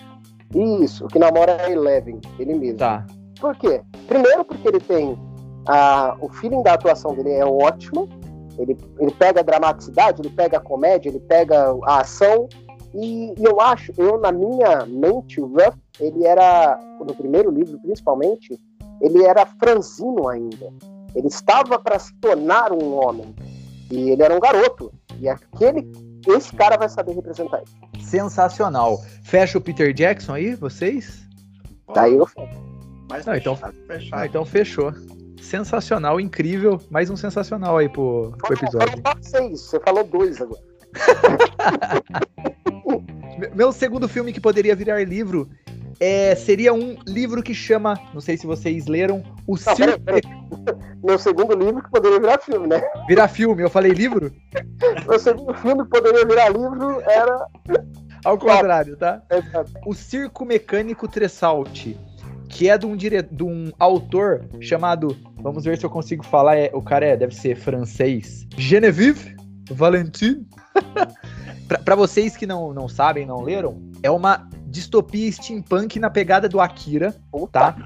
Isso, 0.54 1.04
o 1.04 1.08
que 1.08 1.18
namora 1.18 1.60
a 1.62 1.70
Eleven, 1.70 2.20
ele 2.38 2.54
mesmo. 2.54 2.78
Tá. 2.78 3.06
Por 3.40 3.56
quê? 3.56 3.80
Primeiro 4.06 4.44
porque 4.44 4.68
ele 4.68 4.80
tem 4.80 5.18
a, 5.66 6.16
o 6.20 6.28
feeling 6.28 6.62
da 6.62 6.74
atuação 6.74 7.14
dele 7.14 7.30
é 7.30 7.44
ótimo. 7.44 8.08
Ele, 8.58 8.76
ele 8.98 9.10
pega 9.12 9.40
a 9.40 9.42
dramaticidade, 9.42 10.20
ele 10.20 10.30
pega 10.30 10.58
a 10.58 10.60
comédia, 10.60 11.08
ele 11.08 11.20
pega 11.20 11.74
a 11.84 12.00
ação. 12.00 12.48
E, 12.94 13.32
e 13.38 13.44
eu 13.44 13.60
acho, 13.60 13.92
eu 13.96 14.18
na 14.18 14.32
minha 14.32 14.84
mente, 14.86 15.40
o 15.40 15.46
Ruff, 15.46 15.78
ele 15.98 16.26
era, 16.26 16.78
no 16.98 17.14
primeiro 17.14 17.50
livro 17.50 17.78
principalmente, 17.80 18.58
ele 19.00 19.24
era 19.24 19.46
franzino 19.46 20.28
ainda. 20.28 20.72
Ele 21.14 21.28
estava 21.28 21.78
para 21.78 21.98
se 21.98 22.14
tornar 22.20 22.72
um 22.72 22.94
homem. 22.94 23.34
E 23.90 24.10
ele 24.10 24.22
era 24.22 24.34
um 24.34 24.40
garoto. 24.40 24.92
E 25.18 25.28
aquele, 25.28 25.90
esse 26.28 26.54
cara 26.54 26.76
vai 26.76 26.88
saber 26.88 27.12
representar 27.12 27.62
isso. 27.62 28.08
Sensacional. 28.08 29.02
Fecha 29.22 29.58
o 29.58 29.60
Peter 29.60 29.92
Jackson 29.92 30.34
aí, 30.34 30.54
vocês? 30.54 31.26
Daí 31.94 32.14
eu 32.14 32.26
fecho. 32.26 32.60
Mas 33.10 33.26
Não, 33.26 33.34
então, 33.34 33.56
fechado. 33.56 34.10
Ah, 34.12 34.26
então 34.26 34.44
fechou. 34.44 34.92
Sensacional, 35.42 36.20
incrível. 36.20 36.80
Mais 36.90 37.10
um 37.10 37.16
sensacional 37.16 37.76
aí 37.76 37.88
pro, 37.88 38.32
pro 38.38 38.54
episódio. 38.54 39.02
Foram 39.02 39.22
seis, 39.22 39.60
você 39.60 39.80
falou 39.80 40.04
dois 40.04 40.40
agora. 40.40 40.62
Meu 43.54 43.72
segundo 43.72 44.08
filme 44.08 44.32
que 44.32 44.40
poderia 44.40 44.76
virar 44.76 45.02
livro 45.04 45.48
é, 46.00 46.34
seria 46.34 46.72
um 46.72 46.96
livro 47.06 47.42
que 47.42 47.52
chama, 47.52 47.94
não 48.14 48.22
sei 48.22 48.38
se 48.38 48.46
vocês 48.46 48.86
leram, 48.86 49.22
O 49.46 49.56
Circo. 49.58 50.02
meu 51.04 51.18
segundo 51.18 51.54
livro 51.54 51.82
que 51.82 51.90
poderia 51.90 52.18
virar 52.18 52.38
filme, 52.38 52.66
né? 52.66 52.82
Virar 53.06 53.28
filme, 53.28 53.62
eu 53.62 53.68
falei 53.68 53.92
livro? 53.92 54.32
meu 55.06 55.18
segundo 55.18 55.52
filme 55.54 55.84
que 55.84 55.90
poderia 55.90 56.26
virar 56.26 56.48
livro 56.48 57.02
era. 57.02 57.46
Ao 58.24 58.38
contrário, 58.38 58.96
tá? 58.96 59.22
O 59.86 59.94
Circo 59.94 60.46
Mecânico 60.46 61.06
Tressalte, 61.06 61.98
que 62.48 62.70
é 62.70 62.78
de 62.78 62.86
um, 62.86 62.96
dire... 62.96 63.22
de 63.22 63.42
um 63.42 63.70
autor 63.78 64.46
chamado. 64.58 65.14
Vamos 65.42 65.64
ver 65.64 65.76
se 65.76 65.84
eu 65.84 65.90
consigo 65.90 66.24
falar. 66.24 66.56
É... 66.56 66.70
O 66.72 66.82
cara 66.82 67.04
é, 67.04 67.16
deve 67.16 67.34
ser 67.34 67.56
francês. 67.56 68.46
Genevieve 68.56 69.36
Valentin. 69.70 70.46
para 71.84 71.94
vocês 71.94 72.36
que 72.36 72.46
não, 72.46 72.72
não 72.72 72.88
sabem, 72.88 73.26
não 73.26 73.42
leram, 73.42 73.80
é 74.02 74.10
uma 74.10 74.48
distopia 74.70 75.30
steampunk 75.32 75.98
na 75.98 76.08
pegada 76.08 76.48
do 76.48 76.60
Akira, 76.60 77.14
tá? 77.50 77.76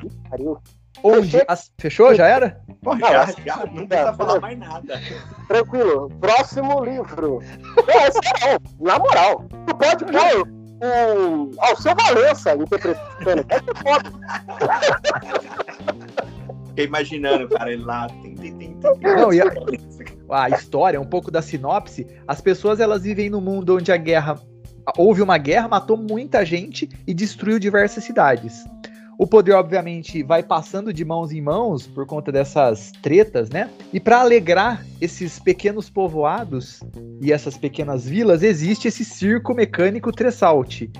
Onde 1.02 1.42
as... 1.48 1.72
Fechou? 1.78 2.14
Já 2.14 2.28
era? 2.28 2.60
Pô, 2.82 2.96
já, 2.96 3.26
já, 3.44 3.66
não 3.66 3.86
precisa 3.86 4.12
falar 4.14 4.40
mais 4.40 4.58
nada. 4.58 5.00
Tranquilo. 5.48 6.10
Próximo 6.20 6.84
livro. 6.84 7.40
Não, 7.76 8.00
é 8.00 8.58
na 8.80 8.98
moral. 8.98 9.44
Tu 9.66 9.74
pode 9.74 10.04
pôr 10.04 10.48
um, 10.82 11.50
ao 11.58 11.76
seu 11.76 11.94
Valença 11.94 12.54
interpretando. 12.54 13.44
É 13.48 13.60
que 13.60 13.74
foda. 13.82 14.12
Fiquei 16.68 16.84
imaginando, 16.86 17.48
cara, 17.48 17.72
ele 17.72 17.84
lá. 17.84 18.08
Tem, 18.08 18.34
tem, 18.34 18.56
tem, 18.56 18.76
Não, 19.16 19.32
e 19.32 19.40
a, 19.40 19.46
a 20.30 20.50
história, 20.50 21.00
um 21.00 21.06
pouco 21.06 21.30
da 21.30 21.42
sinopse, 21.42 22.06
as 22.26 22.40
pessoas 22.40 22.80
elas 22.80 23.02
vivem 23.02 23.30
num 23.30 23.40
mundo 23.40 23.76
onde 23.76 23.92
a 23.92 23.96
guerra. 23.96 24.40
Houve 24.96 25.22
uma 25.22 25.38
guerra, 25.38 25.68
matou 25.68 25.96
muita 25.96 26.44
gente 26.44 26.88
e 27.06 27.14
destruiu 27.14 27.58
diversas 27.58 28.04
cidades. 28.04 28.64
O 29.16 29.26
poder, 29.26 29.52
obviamente, 29.52 30.22
vai 30.24 30.42
passando 30.42 30.92
de 30.92 31.04
mãos 31.04 31.30
em 31.30 31.40
mãos 31.40 31.86
por 31.86 32.04
conta 32.04 32.32
dessas 32.32 32.90
tretas, 33.00 33.48
né? 33.48 33.70
E 33.92 34.00
para 34.00 34.20
alegrar 34.20 34.84
esses 35.00 35.38
pequenos 35.38 35.88
povoados 35.88 36.80
e 37.20 37.32
essas 37.32 37.56
pequenas 37.56 38.08
vilas, 38.08 38.42
existe 38.42 38.88
esse 38.88 39.04
circo 39.04 39.54
mecânico 39.54 40.10
Tressalte. 40.10 40.90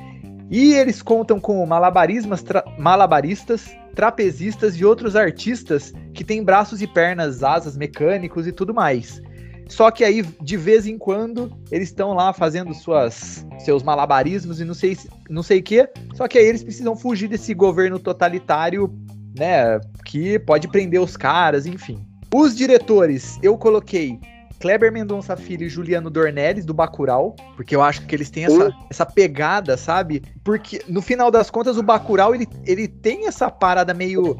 E 0.48 0.74
eles 0.74 1.02
contam 1.02 1.40
com 1.40 1.64
malabarismas, 1.66 2.42
tra 2.42 2.64
malabaristas, 2.78 3.74
trapezistas 3.96 4.76
e 4.76 4.84
outros 4.84 5.16
artistas 5.16 5.92
que 6.12 6.22
têm 6.22 6.44
braços 6.44 6.80
e 6.80 6.86
pernas, 6.86 7.42
asas 7.42 7.76
mecânicos 7.76 8.46
e 8.46 8.52
tudo 8.52 8.72
mais. 8.72 9.20
Só 9.68 9.90
que 9.90 10.04
aí, 10.04 10.22
de 10.22 10.56
vez 10.56 10.86
em 10.86 10.98
quando, 10.98 11.52
eles 11.70 11.88
estão 11.88 12.12
lá 12.12 12.32
fazendo 12.32 12.74
suas, 12.74 13.46
seus 13.58 13.82
malabarismos 13.82 14.60
e 14.60 14.64
não 14.64 14.74
sei 14.74 14.96
não 15.28 15.42
sei 15.42 15.60
o 15.60 15.62
que. 15.62 15.88
Só 16.14 16.28
que 16.28 16.38
aí 16.38 16.46
eles 16.46 16.62
precisam 16.62 16.96
fugir 16.96 17.28
desse 17.28 17.54
governo 17.54 17.98
totalitário, 17.98 18.92
né? 19.36 19.80
Que 20.04 20.38
pode 20.38 20.68
prender 20.68 21.00
os 21.00 21.16
caras, 21.16 21.66
enfim. 21.66 22.04
Os 22.32 22.54
diretores, 22.56 23.38
eu 23.42 23.56
coloquei 23.56 24.18
Kleber 24.60 24.90
Mendonça 24.90 25.36
Filho 25.36 25.66
e 25.66 25.68
Juliano 25.68 26.08
Dornelles, 26.08 26.64
do 26.64 26.72
Bacurau, 26.72 27.36
porque 27.54 27.76
eu 27.76 27.82
acho 27.82 28.06
que 28.06 28.14
eles 28.14 28.30
têm 28.30 28.46
essa, 28.46 28.72
essa 28.90 29.06
pegada, 29.06 29.76
sabe? 29.76 30.22
Porque, 30.42 30.82
no 30.88 31.02
final 31.02 31.30
das 31.30 31.50
contas, 31.50 31.76
o 31.76 31.82
Bacurau, 31.82 32.34
ele, 32.34 32.48
ele 32.64 32.88
tem 32.88 33.26
essa 33.26 33.50
parada 33.50 33.92
meio... 33.92 34.36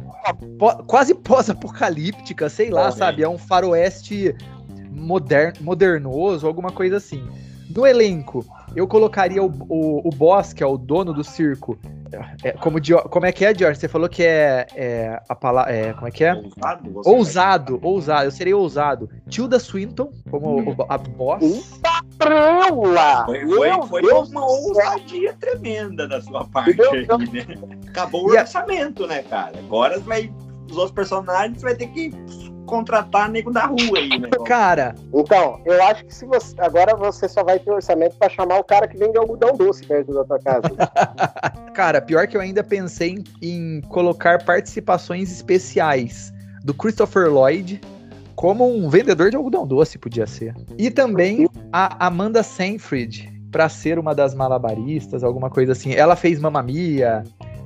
quase 0.86 1.14
pós-apocalíptica, 1.14 2.48
sei 2.48 2.70
lá, 2.70 2.90
sabe? 2.90 3.22
É 3.22 3.28
um 3.28 3.36
faroeste 3.36 4.34
modern, 4.94 5.54
modernoso, 5.60 6.46
alguma 6.46 6.70
coisa 6.70 6.96
assim. 6.96 7.26
No 7.74 7.86
elenco, 7.86 8.44
eu 8.76 8.86
colocaria 8.86 9.42
o, 9.42 9.46
o, 9.68 10.08
o 10.08 10.10
boss, 10.10 10.52
que 10.52 10.62
é 10.62 10.66
o 10.66 10.76
dono 10.76 11.12
do 11.12 11.24
circo. 11.24 11.78
É, 12.42 12.52
como, 12.52 12.78
como 13.08 13.26
é 13.26 13.32
que 13.32 13.44
é, 13.44 13.54
George? 13.54 13.80
Você 13.80 13.88
falou 13.88 14.08
que 14.08 14.22
é, 14.22 14.66
é 14.74 15.22
a 15.28 15.34
palavra. 15.34 15.72
É, 15.72 15.92
como 15.92 16.06
é 16.06 16.10
que 16.10 16.24
é? 16.24 16.34
Ousado. 16.34 17.00
Ousado, 17.04 17.80
ousado. 17.82 18.24
Eu 18.26 18.30
seria 18.30 18.56
ousado. 18.56 19.10
Tilda 19.28 19.58
Swinton, 19.58 20.10
como 20.30 20.60
hum. 20.60 20.76
a 20.88 20.98
boss. 20.98 21.80
Patrão 21.82 22.82
Foi, 23.26 23.40
foi, 23.88 24.02
foi 24.02 24.12
uma 24.12 24.44
ousadia 24.44 25.34
tremenda 25.40 26.06
da 26.06 26.20
sua 26.20 26.44
parte 26.44 26.80
aí, 26.80 27.06
né? 27.06 27.56
Acabou 27.88 28.28
o 28.28 28.32
orçamento, 28.32 29.06
né, 29.06 29.22
cara? 29.22 29.58
Agora 29.58 29.98
vai. 30.00 30.32
Os 30.70 30.76
outros 30.76 30.94
personagens 30.94 31.60
vai 31.60 31.74
ter 31.74 31.88
que 31.88 32.10
contratar 32.64 33.30
nego 33.30 33.50
da 33.50 33.66
rua 33.66 33.98
aí, 33.98 34.18
né? 34.18 34.28
Cara. 34.46 34.94
Então, 35.12 35.60
eu 35.64 35.82
acho 35.84 36.04
que 36.04 36.14
se 36.14 36.24
você. 36.26 36.54
Agora 36.58 36.94
você 36.96 37.28
só 37.28 37.42
vai 37.44 37.58
ter 37.58 37.70
orçamento 37.70 38.16
para 38.16 38.28
chamar 38.28 38.58
o 38.58 38.64
cara 38.64 38.88
que 38.88 38.96
vende 38.96 39.16
algodão 39.18 39.56
doce 39.56 39.86
perto 39.86 40.12
da 40.12 40.24
tua 40.24 40.38
casa. 40.38 40.70
cara, 41.74 42.00
pior 42.00 42.26
que 42.26 42.36
eu 42.36 42.40
ainda 42.40 42.62
pensei 42.62 43.10
em, 43.10 43.24
em 43.42 43.80
colocar 43.82 44.44
participações 44.44 45.30
especiais 45.30 46.32
do 46.64 46.72
Christopher 46.72 47.30
Lloyd 47.30 47.80
como 48.34 48.66
um 48.68 48.88
vendedor 48.88 49.30
de 49.30 49.36
algodão 49.36 49.66
doce, 49.66 49.98
podia 49.98 50.26
ser. 50.26 50.54
E 50.76 50.90
também 50.90 51.48
a 51.72 52.06
Amanda 52.06 52.42
Seyfried, 52.42 53.32
para 53.50 53.68
ser 53.68 53.98
uma 53.98 54.14
das 54.14 54.34
malabaristas, 54.34 55.22
alguma 55.22 55.48
coisa 55.48 55.72
assim. 55.72 55.94
Ela 55.94 56.16
fez 56.16 56.40
Mamma 56.40 56.62
Mia, 56.62 57.22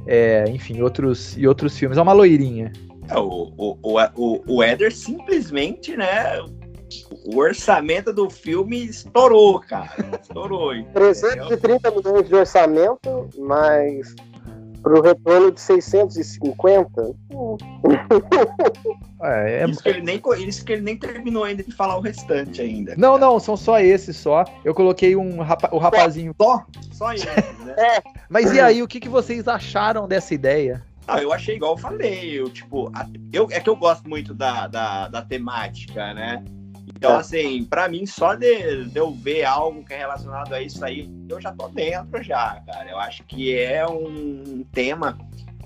é, 0.07 0.45
enfim, 0.49 0.81
outros, 0.83 1.37
e 1.37 1.47
outros 1.47 1.77
filmes. 1.79 1.99
É 1.99 2.03
uma 2.03 2.13
loirinha. 2.13 2.73
É, 3.09 3.19
o, 3.19 3.53
o, 3.57 3.77
o, 3.83 4.43
o 4.47 4.63
Éder 4.63 4.95
simplesmente, 4.95 5.97
né? 5.97 6.41
O 7.27 7.37
orçamento 7.37 8.13
do 8.13 8.31
filme 8.31 8.85
estourou, 8.85 9.61
cara. 9.61 9.91
Estourou. 10.21 10.73
330 10.95 11.91
milhões 11.91 12.29
de 12.29 12.35
orçamento, 12.35 13.29
mas 13.39 14.15
para 14.83 14.99
o 14.99 15.03
retorno 15.03 15.53
de 15.53 15.61
650. 15.61 17.15
É, 19.23 19.63
é... 19.63 19.67
Isso, 19.69 19.83
que 19.83 19.89
ele 19.89 20.03
nem, 20.03 20.23
isso 20.47 20.65
que 20.65 20.73
ele 20.73 20.83
nem 20.83 20.97
terminou 20.97 21.45
ainda 21.45 21.63
de 21.63 21.73
falar 21.73 21.97
o 21.97 22.01
restante 22.01 22.63
ainda. 22.63 22.95
Não, 22.97 23.19
não, 23.19 23.39
são 23.39 23.57
só 23.57 23.79
esses 23.81 24.17
só. 24.17 24.45
Eu 24.65 24.75
coloquei 24.75 25.17
um 25.17 25.41
rapa, 25.41 25.69
o 25.73 25.79
rapazinho. 25.79 26.35
Só? 26.41 26.65
Só 26.93 27.13
isso, 27.13 27.27
né? 27.27 27.75
É. 27.77 28.03
Mas 28.29 28.53
e 28.53 28.61
aí, 28.61 28.83
o 28.83 28.89
que, 28.89 29.01
que 29.01 29.09
vocês 29.09 29.47
acharam 29.49 30.07
dessa 30.07 30.35
ideia? 30.35 30.83
Ah, 31.09 31.23
eu 31.23 31.33
achei 31.33 31.57
igual 31.57 31.73
eu 31.73 31.79
falei, 31.79 32.39
eu, 32.39 32.51
tipo, 32.51 32.93
eu, 33.33 33.49
é 33.51 33.59
que 33.61 33.71
eu 33.71 33.75
gosto 33.75 34.07
muito 34.07 34.35
da, 34.35 34.67
da, 34.67 35.09
da 35.09 35.23
temática, 35.23 36.13
né? 36.13 36.45
Então, 36.95 37.13
é. 37.13 37.17
assim, 37.17 37.65
para 37.65 37.89
mim, 37.89 38.05
só 38.05 38.35
de, 38.35 38.85
de, 38.85 38.99
eu 38.99 39.11
ver 39.11 39.45
algo 39.45 39.83
que 39.83 39.95
é 39.95 39.99
relacionado 39.99 40.53
a 40.53 40.61
isso 40.61 40.85
aí, 40.85 41.09
eu 41.27 41.41
já 41.41 41.51
tô 41.51 41.69
dentro 41.69 42.23
já, 42.23 42.61
cara. 42.67 42.91
Eu 42.91 42.99
acho 42.99 43.25
que 43.25 43.57
é 43.59 43.87
um 43.87 44.67
tema 44.71 45.17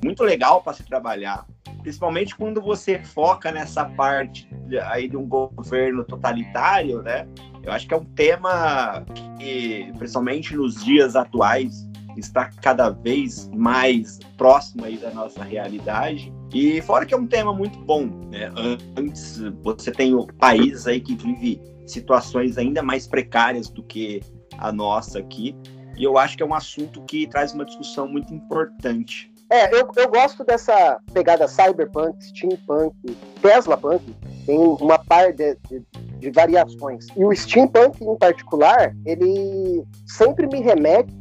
muito 0.05 0.23
legal 0.23 0.63
para 0.63 0.75
se 0.75 0.85
trabalhar, 0.85 1.45
principalmente 1.83 2.37
quando 2.37 2.61
você 2.61 3.01
foca 3.01 3.51
nessa 3.51 3.85
parte 3.85 4.49
aí 4.85 5.09
de 5.09 5.17
um 5.17 5.27
governo 5.27 6.05
totalitário, 6.05 7.03
né? 7.03 7.27
Eu 7.65 7.73
acho 7.73 7.89
que 7.89 7.95
é 7.95 7.97
um 7.97 8.05
tema 8.05 9.05
que, 9.41 9.93
principalmente 9.99 10.55
nos 10.55 10.85
dias 10.85 11.17
atuais, 11.17 11.89
está 12.17 12.51
cada 12.61 12.91
vez 12.91 13.49
mais 13.55 14.19
próximo 14.37 14.85
aí 14.85 14.97
da 14.97 15.11
nossa 15.11 15.43
realidade. 15.43 16.33
E 16.53 16.81
fora 16.83 17.07
que 17.07 17.15
é 17.15 17.17
um 17.17 17.27
tema 17.27 17.53
muito 17.55 17.79
bom, 17.81 18.07
né? 18.31 18.53
Antes 18.97 19.41
você 19.63 19.91
tem 19.91 20.15
o 20.15 20.27
país 20.27 20.87
aí 20.87 21.01
que 21.01 21.15
vive 21.15 21.61
situações 21.87 22.59
ainda 22.59 22.83
mais 22.83 23.07
precárias 23.07 23.69
do 23.69 23.83
que 23.83 24.21
a 24.59 24.73
nossa 24.73 25.19
aqui. 25.19 25.57
E 25.97 26.05
eu 26.05 26.17
acho 26.17 26.37
que 26.37 26.43
é 26.43 26.47
um 26.47 26.55
assunto 26.55 27.03
que 27.03 27.27
traz 27.27 27.53
uma 27.53 27.65
discussão 27.65 28.09
muito 28.09 28.33
importante. 28.33 29.33
É, 29.51 29.67
eu, 29.75 29.87
eu 29.97 30.09
gosto 30.09 30.43
dessa 30.45 30.99
pegada 31.13 31.47
cyberpunk, 31.47 32.17
steampunk, 32.25 32.95
Tesla 33.43 33.77
punk, 33.77 34.03
tem 34.47 34.59
uma 34.59 34.99
par 34.99 35.31
de, 35.35 35.55
de, 35.69 35.83
de, 36.19 36.31
variações. 36.31 37.07
E 37.15 37.23
o 37.23 37.35
steampunk, 37.37 38.03
em 38.03 38.17
particular, 38.17 38.97
ele 39.05 39.85
sempre 40.07 40.47
me 40.47 40.63
remete 40.63 41.13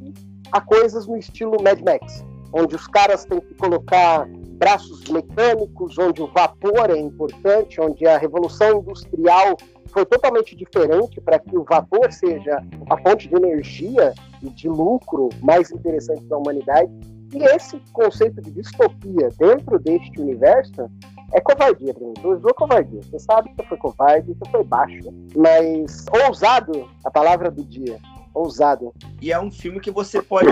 a 0.51 0.61
coisas 0.61 1.07
no 1.07 1.17
estilo 1.17 1.61
Mad 1.61 1.79
Max, 1.81 2.23
onde 2.53 2.75
os 2.75 2.87
caras 2.87 3.25
têm 3.25 3.39
que 3.39 3.53
colocar 3.55 4.27
braços 4.61 5.03
mecânicos, 5.09 5.97
onde 5.97 6.21
o 6.21 6.27
vapor 6.27 6.89
é 6.91 6.97
importante, 6.97 7.81
onde 7.81 8.05
a 8.05 8.17
revolução 8.17 8.79
industrial 8.79 9.57
foi 9.91 10.05
totalmente 10.05 10.55
diferente 10.55 11.19
para 11.21 11.39
que 11.39 11.57
o 11.57 11.63
vapor 11.63 12.11
seja 12.11 12.63
a 12.89 12.97
fonte 12.97 13.27
de 13.27 13.35
energia 13.35 14.13
e 14.43 14.49
de 14.49 14.69
lucro 14.69 15.29
mais 15.41 15.71
interessante 15.71 16.23
da 16.25 16.37
humanidade. 16.37 16.91
E 17.33 17.43
esse 17.43 17.81
conceito 17.93 18.41
de 18.41 18.51
distopia 18.51 19.29
dentro 19.39 19.79
deste 19.79 20.19
universo 20.19 20.89
é 21.33 21.39
covardia. 21.39 21.93
Tu 21.93 22.29
usou 22.29 22.53
covardia. 22.53 23.01
Você 23.01 23.19
sabe 23.19 23.53
que 23.55 23.65
foi 23.65 23.77
covarde, 23.77 24.35
que 24.35 24.51
foi 24.51 24.63
baixo, 24.63 25.13
mas 25.35 26.05
ousado, 26.27 26.89
a 27.03 27.09
palavra 27.09 27.49
do 27.49 27.63
dia 27.63 27.97
ousado. 28.33 28.93
E 29.21 29.31
é 29.31 29.39
um 29.39 29.51
filme 29.51 29.79
que 29.79 29.91
você 29.91 30.21
pode 30.21 30.49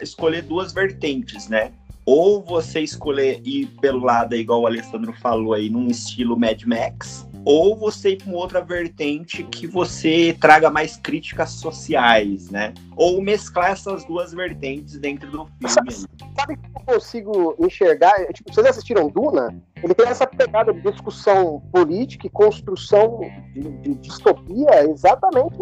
escolher 0.00 0.42
duas 0.42 0.72
vertentes, 0.72 1.48
né? 1.48 1.72
Ou 2.04 2.42
você 2.42 2.80
escolher 2.80 3.40
ir 3.44 3.66
pelo 3.80 4.04
lado, 4.04 4.34
igual 4.34 4.62
o 4.62 4.66
Alessandro 4.66 5.12
falou 5.20 5.54
aí, 5.54 5.68
num 5.68 5.86
estilo 5.86 6.38
Mad 6.38 6.62
Max, 6.64 7.28
ou 7.44 7.76
você 7.76 8.10
ir 8.10 8.16
para 8.18 8.28
uma 8.28 8.38
outra 8.38 8.60
vertente 8.60 9.42
que 9.44 9.66
você 9.66 10.36
traga 10.40 10.70
mais 10.70 10.96
críticas 10.96 11.50
sociais, 11.50 12.50
né? 12.50 12.74
Ou 12.96 13.20
mesclar 13.22 13.72
essas 13.72 14.04
duas 14.04 14.32
vertentes 14.32 14.98
dentro 14.98 15.30
do 15.30 15.46
filme. 15.46 15.68
Sabe, 15.68 15.92
sabe 15.92 16.56
que 16.56 16.66
eu 16.66 16.94
consigo 16.94 17.56
enxergar? 17.58 18.12
Tipo, 18.32 18.52
vocês 18.52 18.66
assistiram 18.66 19.08
Duna? 19.08 19.54
Ele 19.82 19.94
tem 19.94 20.06
essa 20.06 20.26
pegada 20.26 20.72
de 20.72 20.80
discussão 20.82 21.62
política 21.72 22.26
e 22.26 22.30
construção 22.30 23.20
de, 23.54 23.60
de 23.60 23.94
distopia 23.94 24.84
exatamente 24.88 25.58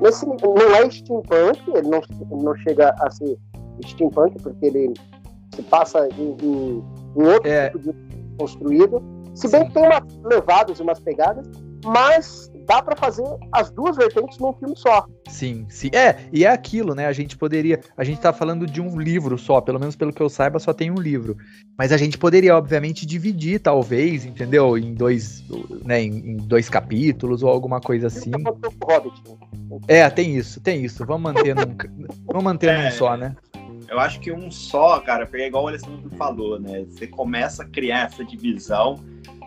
nesse. 0.00 0.26
Não 0.26 0.76
é 0.76 0.90
steampunk, 0.90 1.60
ele 1.74 1.88
não, 1.88 1.98
ele 1.98 2.42
não 2.42 2.54
chega 2.56 2.94
a 3.00 3.10
ser 3.10 3.38
steampunk, 3.86 4.40
porque 4.42 4.66
ele 4.66 4.92
se 5.54 5.62
passa 5.62 6.08
em, 6.18 6.36
em, 6.42 6.84
em 7.16 7.22
outro 7.22 7.50
é. 7.50 7.70
tipo 7.70 7.78
de 7.78 7.94
construído 8.38 9.02
se 9.34 9.48
bem 9.48 9.66
que 9.66 9.74
tem 9.74 9.84
umas 9.84 10.02
levadas 10.24 10.78
e 10.78 10.82
umas 10.82 11.00
pegadas, 11.00 11.46
mas 11.84 12.50
dá 12.66 12.82
para 12.82 12.96
fazer 12.96 13.24
as 13.50 13.70
duas 13.70 13.96
vertentes 13.96 14.38
num 14.38 14.52
filme 14.52 14.76
só. 14.76 15.06
Sim, 15.28 15.66
sim. 15.68 15.90
É, 15.92 16.16
e 16.32 16.44
é 16.44 16.48
aquilo, 16.48 16.94
né? 16.94 17.06
A 17.06 17.12
gente 17.12 17.36
poderia. 17.36 17.80
A 17.96 18.04
gente 18.04 18.20
tá 18.20 18.32
falando 18.32 18.66
de 18.66 18.80
um 18.80 18.98
livro 18.98 19.36
só, 19.38 19.60
pelo 19.60 19.80
menos 19.80 19.96
pelo 19.96 20.12
que 20.12 20.22
eu 20.22 20.28
saiba, 20.28 20.58
só 20.58 20.72
tem 20.72 20.90
um 20.90 21.00
livro. 21.00 21.36
Mas 21.76 21.90
a 21.92 21.96
gente 21.96 22.16
poderia, 22.18 22.56
obviamente, 22.56 23.04
dividir, 23.04 23.60
talvez, 23.60 24.24
entendeu? 24.24 24.76
Em 24.78 24.94
dois, 24.94 25.42
né, 25.84 26.02
em, 26.02 26.32
em 26.32 26.36
dois 26.36 26.68
capítulos 26.68 27.42
ou 27.42 27.48
alguma 27.48 27.80
coisa 27.80 28.06
assim. 28.06 28.30
Hobbit, 28.84 29.22
né? 29.28 29.36
É, 29.88 30.10
tem 30.10 30.36
isso, 30.36 30.60
tem 30.60 30.84
isso. 30.84 31.04
Vamos 31.04 31.32
manter 31.32 31.54
num, 31.54 31.76
vamos 32.26 32.44
manter 32.44 32.68
é, 32.68 32.84
num 32.84 32.90
só, 32.92 33.16
né? 33.16 33.34
Eu 33.88 33.98
acho 34.00 34.20
que 34.20 34.32
um 34.32 34.50
só, 34.50 35.00
cara, 35.00 35.26
porque 35.26 35.42
é 35.42 35.46
igual 35.46 35.64
o 35.64 35.68
Alessandro 35.68 36.10
falou, 36.16 36.58
né? 36.58 36.84
Você 36.90 37.06
começa 37.06 37.62
a 37.62 37.66
criar 37.66 38.06
essa 38.06 38.24
divisão 38.24 38.98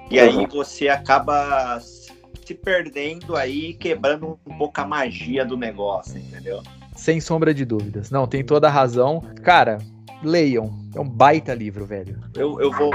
e 0.09 0.19
uhum. 0.19 0.39
aí 0.39 0.47
você 0.47 0.89
acaba 0.89 1.79
se 1.79 2.53
perdendo 2.53 3.35
aí, 3.35 3.73
quebrando 3.73 4.39
um 4.45 4.57
pouco 4.57 4.79
a 4.79 4.85
magia 4.85 5.43
do 5.43 5.57
negócio, 5.57 6.17
entendeu? 6.17 6.61
Sem 6.95 7.19
sombra 7.19 7.53
de 7.53 7.65
dúvidas. 7.65 8.11
Não, 8.11 8.27
tem 8.27 8.43
toda 8.43 8.67
a 8.67 8.71
razão. 8.71 9.21
Cara, 9.43 9.79
leiam. 10.23 10.73
É 10.95 10.99
um 10.99 11.09
baita 11.09 11.53
livro, 11.53 11.85
velho. 11.85 12.17
Eu, 12.35 12.59
eu 12.61 12.71
vou, 12.71 12.91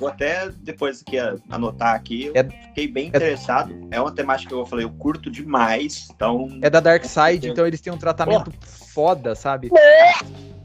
vou 0.00 0.08
até 0.08 0.50
depois 0.60 1.02
que 1.02 1.16
anotar 1.48 1.94
aqui. 1.94 2.32
É, 2.34 2.42
fiquei 2.42 2.88
bem 2.88 3.04
é, 3.04 3.08
interessado. 3.08 3.72
É 3.90 4.00
uma 4.00 4.10
temática 4.10 4.48
que 4.48 4.54
eu 4.54 4.66
falei, 4.66 4.84
eu 4.84 4.90
curto 4.90 5.30
demais. 5.30 6.08
Então. 6.14 6.58
É 6.60 6.68
da 6.68 6.80
Dark 6.80 7.04
Side, 7.04 7.48
então 7.48 7.66
eles 7.66 7.80
têm 7.80 7.92
um 7.92 7.98
tratamento 7.98 8.50
foda, 8.60 9.34
sabe? 9.34 9.70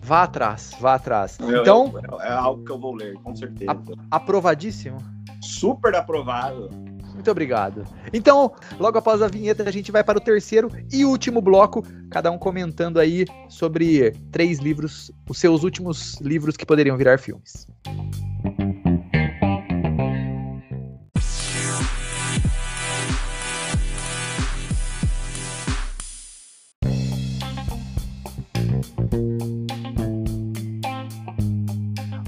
Vá 0.04 0.24
atrás, 0.24 0.72
vá 0.80 0.96
atrás. 0.96 1.38
Eu, 1.40 1.62
então. 1.62 1.94
é 2.22 2.32
algo 2.32 2.64
que 2.64 2.72
eu 2.72 2.80
vou 2.80 2.94
ler, 2.94 3.14
com 3.16 3.36
certeza. 3.36 3.72
Aprovadíssimo 4.12 4.98
super 5.44 5.96
aprovado. 5.96 6.70
Muito 7.14 7.30
obrigado. 7.30 7.84
Então, 8.12 8.52
logo 8.80 8.98
após 8.98 9.22
a 9.22 9.28
vinheta, 9.28 9.64
a 9.64 9.72
gente 9.72 9.92
vai 9.92 10.04
para 10.04 10.18
o 10.18 10.22
terceiro 10.22 10.70
e 10.92 11.06
último 11.06 11.42
bloco, 11.42 11.86
cada 12.10 12.32
um 12.32 12.38
comentando 12.38 13.00
aí 13.00 13.26
sobre 13.50 14.12
três 14.32 14.60
livros, 14.60 15.12
os 15.30 15.38
seus 15.38 15.64
últimos 15.64 16.20
livros 16.22 16.58
que 16.58 16.66
poderiam 16.66 16.98
virar 16.98 17.20
filmes. 17.20 17.68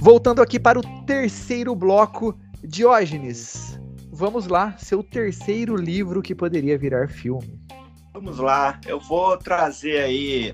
Voltando 0.06 0.40
aqui 0.40 0.60
para 0.60 0.78
o 0.78 0.84
terceiro 1.04 1.76
bloco, 1.76 2.40
Diógenes, 2.64 3.76
vamos 4.12 4.46
lá, 4.46 4.78
seu 4.78 5.02
terceiro 5.02 5.76
livro 5.76 6.22
que 6.22 6.36
poderia 6.36 6.78
virar 6.78 7.10
filme. 7.10 7.60
Vamos 8.14 8.38
lá, 8.38 8.80
eu 8.86 9.00
vou 9.00 9.36
trazer 9.36 10.04
aí 10.04 10.54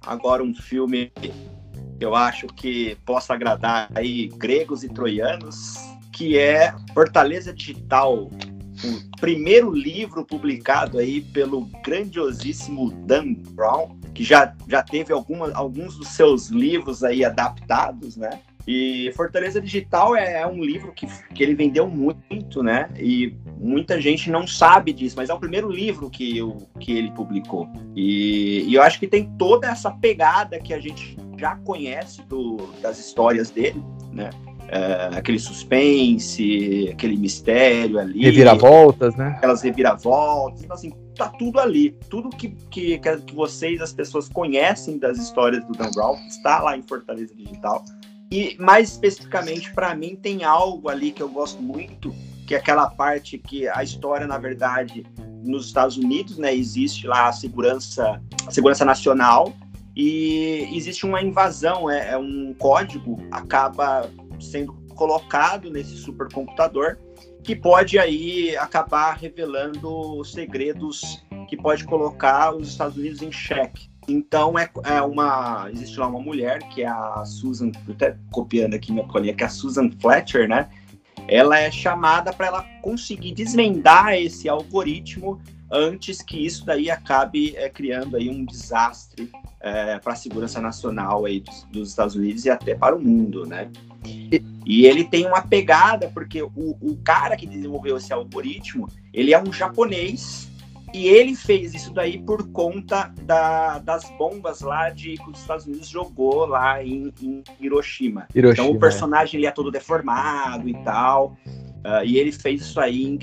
agora 0.00 0.42
um 0.42 0.54
filme 0.54 1.12
que 1.14 1.30
eu 2.00 2.14
acho 2.14 2.46
que 2.46 2.96
possa 3.04 3.34
agradar 3.34 3.90
aí 3.94 4.28
gregos 4.28 4.82
e 4.82 4.88
troianos, 4.88 5.74
que 6.10 6.38
é 6.38 6.74
Fortaleza 6.94 7.52
Digital, 7.52 8.30
o 8.30 9.20
primeiro 9.20 9.74
livro 9.74 10.24
publicado 10.24 10.96
aí 10.96 11.20
pelo 11.20 11.66
grandiosíssimo 11.84 12.90
Dan 13.04 13.34
Brown, 13.50 14.00
que 14.14 14.24
já, 14.24 14.56
já 14.66 14.82
teve 14.82 15.12
alguma, 15.12 15.52
alguns 15.52 15.98
dos 15.98 16.08
seus 16.08 16.48
livros 16.48 17.04
aí 17.04 17.26
adaptados, 17.26 18.16
né? 18.16 18.40
E 18.66 19.12
Fortaleza 19.14 19.60
Digital 19.60 20.16
é, 20.16 20.40
é 20.40 20.46
um 20.46 20.62
livro 20.62 20.92
que, 20.92 21.06
que 21.32 21.42
ele 21.42 21.54
vendeu 21.54 21.86
muito, 21.86 22.62
né? 22.62 22.88
E 22.98 23.36
muita 23.58 24.00
gente 24.00 24.28
não 24.28 24.46
sabe 24.46 24.92
disso, 24.92 25.14
mas 25.16 25.30
é 25.30 25.34
o 25.34 25.38
primeiro 25.38 25.70
livro 25.70 26.10
que, 26.10 26.36
eu, 26.36 26.56
que 26.80 26.92
ele 26.92 27.12
publicou. 27.12 27.68
E, 27.94 28.64
e 28.66 28.74
eu 28.74 28.82
acho 28.82 28.98
que 28.98 29.06
tem 29.06 29.30
toda 29.38 29.68
essa 29.68 29.90
pegada 29.90 30.58
que 30.58 30.74
a 30.74 30.80
gente 30.80 31.16
já 31.38 31.54
conhece 31.56 32.22
do, 32.22 32.56
das 32.82 32.98
histórias 32.98 33.50
dele, 33.50 33.80
né? 34.12 34.30
É, 34.68 35.16
aquele 35.16 35.38
suspense, 35.38 36.88
aquele 36.92 37.16
mistério 37.16 38.00
ali. 38.00 38.20
Reviravoltas, 38.20 39.14
né? 39.14 39.34
Aquelas 39.36 39.62
reviravoltas. 39.62 40.64
Então, 40.64 40.74
assim, 40.74 40.92
tá 41.14 41.28
tudo 41.28 41.60
ali. 41.60 41.96
Tudo 42.10 42.30
que, 42.30 42.48
que, 42.68 42.98
que 42.98 43.32
vocês, 43.32 43.80
as 43.80 43.92
pessoas, 43.92 44.28
conhecem 44.28 44.98
das 44.98 45.18
histórias 45.18 45.64
do 45.66 45.72
Dan 45.72 45.92
Brown, 45.92 46.16
está 46.26 46.60
lá 46.60 46.76
em 46.76 46.82
Fortaleza 46.82 47.32
Digital. 47.32 47.84
E 48.30 48.56
mais 48.58 48.90
especificamente 48.90 49.72
para 49.72 49.94
mim 49.94 50.16
tem 50.16 50.44
algo 50.44 50.88
ali 50.88 51.12
que 51.12 51.22
eu 51.22 51.28
gosto 51.28 51.62
muito, 51.62 52.14
que 52.46 52.54
é 52.54 52.58
aquela 52.58 52.88
parte 52.88 53.38
que 53.38 53.68
a 53.68 53.82
história, 53.82 54.26
na 54.26 54.38
verdade, 54.38 55.04
nos 55.44 55.66
Estados 55.66 55.96
Unidos, 55.96 56.38
né, 56.38 56.54
existe 56.54 57.06
lá 57.06 57.28
a 57.28 57.32
segurança, 57.32 58.20
a 58.46 58.50
segurança 58.50 58.84
nacional 58.84 59.54
e 59.94 60.68
existe 60.72 61.06
uma 61.06 61.22
invasão, 61.22 61.88
é, 61.88 62.10
é 62.10 62.18
um 62.18 62.54
código 62.58 63.18
acaba 63.30 64.10
sendo 64.40 64.72
colocado 64.94 65.70
nesse 65.70 65.96
supercomputador 65.96 66.98
que 67.42 67.54
pode 67.54 67.98
aí 67.98 68.56
acabar 68.56 69.12
revelando 69.12 70.24
segredos 70.24 71.24
que 71.48 71.56
pode 71.56 71.84
colocar 71.84 72.54
os 72.54 72.68
Estados 72.68 72.96
Unidos 72.96 73.22
em 73.22 73.30
xeque. 73.30 73.88
Então 74.08 74.58
é, 74.58 74.68
é, 74.84 75.02
uma. 75.02 75.68
Existe 75.72 75.98
lá 75.98 76.06
uma 76.06 76.20
mulher, 76.20 76.60
que 76.68 76.82
é 76.82 76.88
a 76.88 77.24
Susan, 77.24 77.72
até 77.88 78.16
copiando 78.30 78.74
aqui 78.74 78.92
minha 78.92 79.06
colinha, 79.06 79.34
que 79.34 79.42
é 79.42 79.46
a 79.46 79.50
Susan 79.50 79.90
Fletcher, 80.00 80.48
né? 80.48 80.68
Ela 81.28 81.58
é 81.58 81.70
chamada 81.70 82.32
para 82.32 82.46
ela 82.46 82.62
conseguir 82.82 83.32
desvendar 83.32 84.14
esse 84.14 84.48
algoritmo 84.48 85.40
antes 85.70 86.22
que 86.22 86.44
isso 86.44 86.64
daí 86.64 86.88
acabe 86.88 87.56
é, 87.56 87.68
criando 87.68 88.16
aí 88.16 88.28
um 88.28 88.44
desastre 88.44 89.30
é, 89.60 89.98
para 89.98 90.12
a 90.12 90.16
segurança 90.16 90.60
nacional 90.60 91.24
aí 91.24 91.40
dos, 91.40 91.64
dos, 91.64 91.88
Estados 91.88 92.14
Unidos 92.14 92.44
e 92.44 92.50
até 92.50 92.74
para 92.74 92.94
o 92.94 93.02
mundo, 93.02 93.44
né? 93.44 93.68
E, 94.64 94.86
ele 94.86 95.04
tem 95.04 95.26
uma 95.26 95.42
pegada, 95.42 96.08
porque 96.08 96.40
o, 96.42 96.50
o 96.54 96.96
cara 97.02 97.36
que 97.36 97.46
desenvolveu 97.46 97.96
esse 97.96 98.12
algoritmo, 98.12 98.88
ele 99.12 99.34
é 99.34 99.42
um 99.42 99.52
japonês 99.52 100.48
e 100.96 101.08
ele 101.08 101.36
fez 101.36 101.74
isso 101.74 101.92
daí 101.92 102.18
por 102.18 102.48
conta 102.52 103.12
da, 103.22 103.78
das 103.80 104.08
bombas 104.16 104.62
lá 104.62 104.88
de 104.88 105.18
que 105.18 105.30
os 105.30 105.38
Estados 105.38 105.66
Unidos 105.66 105.88
jogou 105.88 106.46
lá 106.46 106.82
em, 106.82 107.12
em 107.20 107.44
Hiroshima. 107.60 108.26
Hiroshima. 108.34 108.66
Então 108.66 108.74
o 108.74 108.80
personagem 108.80 109.38
ele 109.38 109.46
é 109.46 109.50
todo 109.50 109.70
deformado 109.70 110.66
e 110.66 110.74
tal. 110.84 111.36
Uh, 111.46 112.02
e 112.02 112.16
ele 112.16 112.32
fez 112.32 112.62
isso 112.62 112.80
aí 112.80 113.04
em 113.04 113.18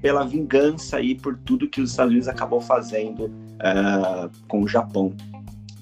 pela 0.00 0.24
vingança 0.24 0.98
aí 0.98 1.16
por 1.16 1.36
tudo 1.38 1.68
que 1.68 1.80
os 1.80 1.90
Estados 1.90 2.12
Unidos 2.12 2.28
acabou 2.28 2.60
fazendo 2.60 3.24
uh, 3.24 4.30
com 4.46 4.62
o 4.62 4.68
Japão. 4.68 5.12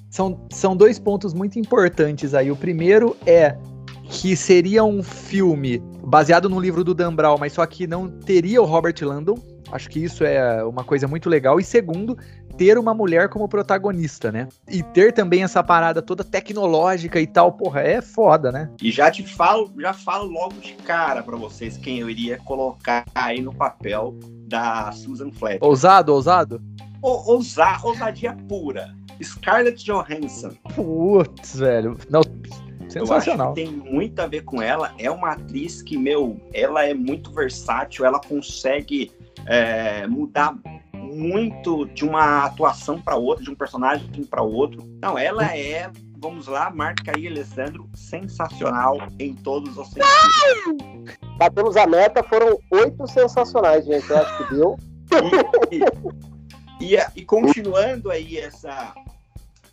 São, 0.08 0.40
são 0.50 0.74
dois 0.74 0.98
pontos 0.98 1.34
muito 1.34 1.58
importantes 1.58 2.32
aí. 2.32 2.50
O 2.50 2.56
primeiro 2.56 3.14
é 3.26 3.54
que 4.04 4.34
seria 4.34 4.82
um 4.82 5.02
filme 5.02 5.82
baseado 6.06 6.48
no 6.48 6.58
livro 6.58 6.82
do 6.82 6.94
Dan 6.94 7.14
Brown, 7.14 7.36
mas 7.38 7.52
só 7.52 7.66
que 7.66 7.86
não 7.86 8.08
teria 8.08 8.62
o 8.62 8.64
Robert 8.64 8.94
Landon 9.02 9.36
Acho 9.72 9.88
que 9.88 10.02
isso 10.02 10.24
é 10.24 10.62
uma 10.64 10.84
coisa 10.84 11.08
muito 11.08 11.28
legal. 11.28 11.58
E 11.58 11.64
segundo, 11.64 12.16
ter 12.56 12.78
uma 12.78 12.94
mulher 12.94 13.28
como 13.28 13.48
protagonista, 13.48 14.30
né? 14.30 14.48
E 14.68 14.82
ter 14.82 15.12
também 15.12 15.42
essa 15.42 15.62
parada 15.62 16.02
toda 16.02 16.22
tecnológica 16.22 17.20
e 17.20 17.26
tal, 17.26 17.52
porra, 17.52 17.80
é 17.80 18.00
foda, 18.00 18.52
né? 18.52 18.70
E 18.80 18.90
já 18.90 19.10
te 19.10 19.22
falo, 19.26 19.72
já 19.78 19.92
falo 19.92 20.30
logo 20.30 20.54
de 20.60 20.74
cara 20.74 21.22
para 21.22 21.36
vocês 21.36 21.76
quem 21.76 21.98
eu 21.98 22.10
iria 22.10 22.38
colocar 22.38 23.04
aí 23.14 23.40
no 23.40 23.54
papel 23.54 24.14
da 24.46 24.92
Susan 24.92 25.30
Fletcher. 25.32 25.64
Ousado, 25.64 26.12
ousado? 26.12 26.62
O, 27.02 27.32
ousar, 27.32 27.84
ousadia 27.84 28.36
pura. 28.48 28.94
Scarlett 29.22 29.84
Johansson. 29.84 30.50
Putz, 30.74 31.56
velho. 31.56 31.96
Não, 32.10 32.22
sensacional. 32.88 33.48
Eu 33.48 33.52
acho 33.52 33.54
que 33.54 33.82
tem 33.82 33.92
muito 33.92 34.18
a 34.20 34.26
ver 34.26 34.42
com 34.42 34.60
ela. 34.60 34.92
É 34.98 35.10
uma 35.10 35.32
atriz 35.32 35.82
que, 35.82 35.96
meu, 35.96 36.40
ela 36.52 36.84
é 36.84 36.94
muito 36.94 37.32
versátil, 37.32 38.04
ela 38.04 38.20
consegue 38.20 39.10
é, 39.46 40.06
mudar 40.06 40.54
muito 40.92 41.86
de 41.86 42.04
uma 42.04 42.46
atuação 42.46 43.00
para 43.00 43.16
outra, 43.16 43.44
de 43.44 43.50
um 43.50 43.54
personagem 43.54 44.08
para 44.24 44.42
outro. 44.42 44.84
Não, 45.00 45.18
ela 45.18 45.56
é 45.56 45.90
vamos 46.24 46.46
lá, 46.46 46.70
marca 46.70 47.12
aí, 47.14 47.28
Alessandro, 47.28 47.86
sensacional 47.94 48.96
em 49.18 49.34
todos 49.34 49.76
os 49.76 49.88
sentidos. 49.88 51.18
Batemos 51.36 51.76
a 51.76 51.86
meta, 51.86 52.22
foram 52.22 52.58
oito 52.70 53.06
sensacionais, 53.06 53.84
gente. 53.84 54.08
Eu 54.08 54.16
acho 54.16 54.38
que 54.38 54.54
deu. 54.54 54.76
E, 56.80 56.96
e, 56.96 56.98
e 57.16 57.24
continuando 57.24 58.10
aí 58.10 58.36
essa 58.36 58.92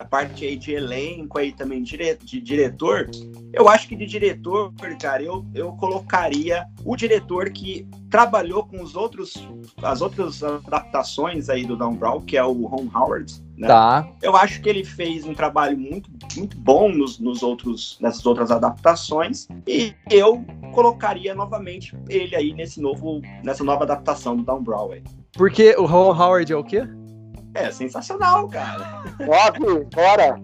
a 0.01 0.05
parte 0.05 0.45
aí 0.45 0.57
de 0.57 0.73
elenco 0.73 1.37
aí 1.37 1.51
também 1.51 1.83
dire, 1.83 2.17
de 2.23 2.41
diretor, 2.41 3.09
eu 3.53 3.69
acho 3.69 3.87
que 3.87 3.95
de 3.95 4.05
diretor, 4.05 4.73
cara, 4.99 5.21
eu, 5.21 5.45
eu 5.53 5.71
colocaria 5.73 6.65
o 6.83 6.95
diretor 6.95 7.51
que 7.51 7.87
trabalhou 8.09 8.65
com 8.65 8.81
os 8.81 8.95
outros 8.95 9.47
as 9.81 10.01
outras 10.01 10.43
adaptações 10.43 11.49
aí 11.49 11.65
do 11.65 11.77
Dan 11.77 11.93
Brown, 11.93 12.21
que 12.21 12.35
é 12.35 12.43
o 12.43 12.65
Ron 12.65 12.87
Howard, 12.93 13.31
né? 13.55 13.67
Tá. 13.67 14.09
Eu 14.21 14.35
acho 14.35 14.59
que 14.61 14.67
ele 14.67 14.83
fez 14.83 15.23
um 15.23 15.35
trabalho 15.35 15.77
muito 15.77 16.09
muito 16.35 16.57
bom 16.57 16.89
nos, 16.91 17.19
nos 17.19 17.43
outros 17.43 17.97
nessas 18.01 18.25
outras 18.25 18.49
adaptações 18.49 19.47
e 19.67 19.93
eu 20.09 20.43
colocaria 20.73 21.35
novamente 21.35 21.95
ele 22.09 22.35
aí 22.35 22.53
nesse 22.53 22.81
novo 22.81 23.21
nessa 23.43 23.63
nova 23.63 23.83
adaptação 23.83 24.35
do 24.35 24.43
Dan 24.43 24.63
Brown 24.63 24.93
aí. 24.93 25.03
Porque 25.33 25.75
o 25.77 25.85
Ron 25.85 26.11
Howard 26.11 26.51
é 26.51 26.55
o 26.55 26.63
quê? 26.63 26.87
É 27.53 27.69
sensacional, 27.71 28.47
cara. 28.47 29.03
Óbvio, 29.27 29.87
bora. 29.93 30.39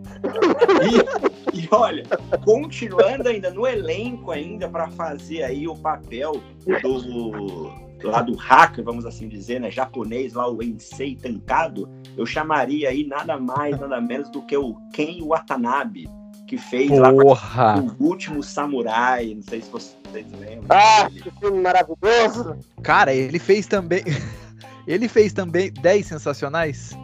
E, 1.54 1.62
e, 1.62 1.68
olha, 1.72 2.04
continuando 2.44 3.30
ainda 3.30 3.50
no 3.52 3.66
elenco 3.66 4.32
ainda 4.32 4.68
para 4.68 4.90
fazer 4.90 5.44
aí 5.44 5.68
o 5.68 5.76
papel 5.76 6.42
do 6.82 7.88
lá 8.04 8.22
do 8.22 8.36
hacker, 8.36 8.84
vamos 8.84 9.06
assim 9.06 9.28
dizer, 9.28 9.60
né, 9.60 9.72
japonês 9.72 10.34
lá 10.34 10.50
o 10.50 10.62
Ensei 10.62 11.16
Tankado, 11.16 11.90
eu 12.16 12.26
chamaria 12.26 12.90
aí 12.90 13.06
nada 13.06 13.40
mais, 13.40 13.80
nada 13.80 14.00
menos 14.00 14.30
do 14.30 14.42
que 14.44 14.56
o 14.56 14.76
Ken 14.94 15.20
Watanabe, 15.24 16.08
que 16.46 16.58
fez 16.58 16.90
Porra. 16.90 17.76
lá 17.76 17.82
o 17.82 18.04
último 18.04 18.44
samurai, 18.44 19.34
não 19.34 19.42
sei 19.42 19.62
se 19.62 19.70
vocês 19.70 20.26
lembram. 20.40 20.68
Ah, 20.70 21.10
que 21.10 21.32
filme 21.40 21.62
maravilhoso. 21.62 22.58
Cara, 22.84 23.14
ele 23.14 23.40
fez 23.40 23.66
também 23.68 24.04
Ele 24.88 25.08
fez 25.08 25.34
também 25.34 25.72
10 25.72 26.06
sensacionais. 26.06 26.98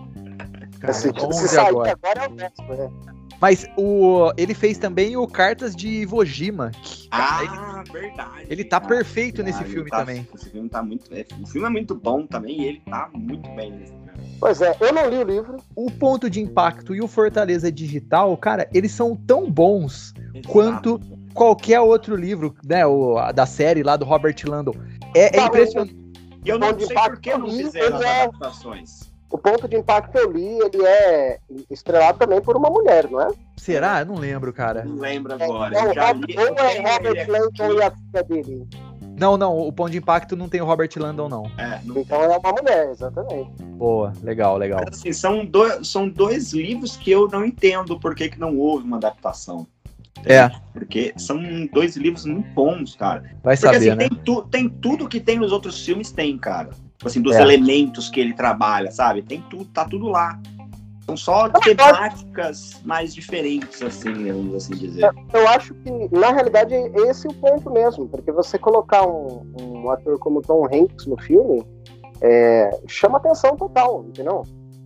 Cara, 0.80 0.94
se, 0.94 1.12
se 1.32 1.48
sair 1.50 1.68
agora. 1.68 1.92
agora 1.92 2.24
é 2.24 2.28
o 2.28 2.36
décimo, 2.36 2.74
né? 2.74 2.90
Mas 3.44 3.68
o, 3.78 4.32
ele 4.38 4.54
fez 4.54 4.78
também 4.78 5.18
o 5.18 5.28
Cartas 5.28 5.76
de 5.76 5.90
Iwo 6.04 6.24
Jima. 6.24 6.72
Que, 6.82 7.10
ah, 7.12 7.42
ele, 7.44 7.92
verdade. 7.92 8.46
Ele 8.50 8.64
tá 8.64 8.80
perfeito 8.80 9.44
nesse 9.44 9.62
filme 9.66 9.90
tá, 9.90 9.98
também. 9.98 10.26
Esse 10.34 10.50
filme 10.50 10.70
tá 10.70 10.82
muito. 10.82 11.14
É, 11.14 11.26
o 11.42 11.46
filme 11.46 11.68
é 11.68 11.70
muito 11.70 11.94
bom 11.94 12.26
também 12.26 12.62
e 12.62 12.66
ele 12.68 12.82
tá 12.90 13.10
muito 13.14 13.50
bem 13.54 13.72
nesse 13.72 13.92
filme. 13.92 14.38
Pois 14.40 14.62
é, 14.62 14.74
eu 14.80 14.94
não 14.94 15.10
li 15.10 15.18
o 15.18 15.24
livro. 15.24 15.58
O 15.76 15.92
Ponto 15.92 16.30
de 16.30 16.40
Impacto 16.40 16.96
e 16.96 17.02
o 17.02 17.08
Fortaleza 17.08 17.70
Digital, 17.70 18.38
cara, 18.38 18.70
eles 18.74 18.94
são 18.94 19.14
tão 19.14 19.52
bons 19.52 20.14
Exato. 20.34 20.48
quanto 20.48 21.02
qualquer 21.34 21.82
outro 21.82 22.16
livro, 22.16 22.56
né? 22.64 22.86
O, 22.86 23.30
da 23.34 23.46
série 23.46 23.84
lá 23.84 23.98
do 23.98 24.06
Robert 24.06 24.38
Landon. 24.46 24.74
É, 25.14 25.38
é 25.38 25.46
impressionante. 25.46 26.03
E 26.46 26.50
eu 26.50 26.60
não 26.60 26.78
sei 26.80 26.96
por 26.96 27.20
que 27.20 27.38
não 27.38 27.50
fizeram 27.50 27.98
as 27.98 28.02
é... 28.02 28.22
adaptações. 28.24 29.14
O 29.30 29.38
ponto 29.38 29.68
de 29.68 29.76
impacto 29.76 30.16
eu 30.16 30.32
li, 30.32 30.60
ele 30.60 30.86
é 30.86 31.40
estrelado 31.72 32.20
também 32.20 32.40
por 32.40 32.56
uma 32.56 32.70
mulher, 32.70 33.10
não 33.10 33.20
é? 33.20 33.32
Será? 33.58 34.02
Eu 34.02 34.06
não 34.06 34.16
lembro, 34.16 34.54
cara. 34.54 34.86
Não 34.86 34.98
lembro 34.98 35.34
agora. 35.34 35.76
É, 35.76 35.86
eu 35.86 35.94
já 35.96 36.14
li, 36.14 36.36
ou 36.38 36.56
é 36.56 36.94
Robert 36.94 37.30
Landon 37.30 37.74
e 37.74 37.82
a 37.82 37.92
filha 37.92 38.24
dele? 38.24 38.68
Não, 39.18 39.38
não, 39.38 39.58
o 39.58 39.72
ponto 39.72 39.92
de 39.92 39.98
impacto 39.98 40.36
não 40.36 40.50
tem 40.50 40.62
o 40.62 40.66
Robert 40.66 40.90
Landon, 40.98 41.30
não. 41.30 41.46
É, 41.58 41.80
não 41.84 41.98
então 42.00 42.22
é 42.22 42.38
uma 42.38 42.52
mulher, 42.52 42.90
exatamente. 42.90 43.64
Boa, 43.64 44.14
legal, 44.22 44.58
legal. 44.58 44.82
Mas, 44.86 45.00
assim, 45.00 45.14
são, 45.14 45.46
dois, 45.46 45.88
são 45.88 46.10
dois 46.10 46.52
livros 46.52 46.98
que 46.98 47.12
eu 47.12 47.28
não 47.28 47.46
entendo 47.46 48.00
por 48.00 48.14
que, 48.16 48.30
que 48.30 48.40
não 48.40 48.58
houve 48.58 48.86
uma 48.86 48.98
adaptação. 48.98 49.68
É. 50.26 50.50
Porque 50.72 51.14
são 51.18 51.40
dois 51.72 51.96
livros 51.96 52.26
muito 52.26 52.50
bons, 52.54 52.96
cara. 52.96 53.24
Vai 53.44 53.56
Porque, 53.56 53.58
saber, 53.58 53.78
assim, 53.78 53.90
né? 53.90 54.10
tem, 54.10 54.10
tu, 54.10 54.42
tem 54.44 54.70
tudo 54.70 55.08
que 55.08 55.20
tem 55.20 55.38
nos 55.38 55.52
outros 55.52 55.84
filmes, 55.84 56.12
tem, 56.12 56.38
cara. 56.38 56.70
Tipo 56.98 57.08
assim, 57.08 57.22
dos 57.22 57.36
é. 57.36 57.42
elementos 57.42 58.10
que 58.10 58.20
ele 58.20 58.34
trabalha, 58.34 58.92
sabe? 58.92 59.22
Tem 59.22 59.42
tudo, 59.50 59.66
tá 59.66 59.86
tudo 59.86 60.08
lá. 60.08 60.40
São 61.06 61.18
só 61.18 61.50
temáticas 61.50 62.82
mais 62.86 63.14
diferentes, 63.14 63.82
assim, 63.82 64.32
vamos 64.32 64.56
assim 64.56 64.74
dizer. 64.74 65.12
Eu 65.34 65.48
acho 65.50 65.74
que, 65.74 65.92
na 66.18 66.32
realidade, 66.32 66.74
esse 66.74 67.28
é 67.28 67.30
o 67.30 67.34
ponto 67.34 67.70
mesmo. 67.70 68.08
Porque 68.08 68.32
você 68.32 68.58
colocar 68.58 69.06
um, 69.06 69.46
um 69.60 69.90
ator 69.90 70.18
como 70.20 70.42
Tom 70.42 70.66
Hanks 70.66 71.06
no 71.06 71.18
filme 71.18 71.66
é, 72.22 72.70
chama 72.88 73.18
atenção 73.18 73.58
total, 73.58 74.06
entendeu? 74.08 74.44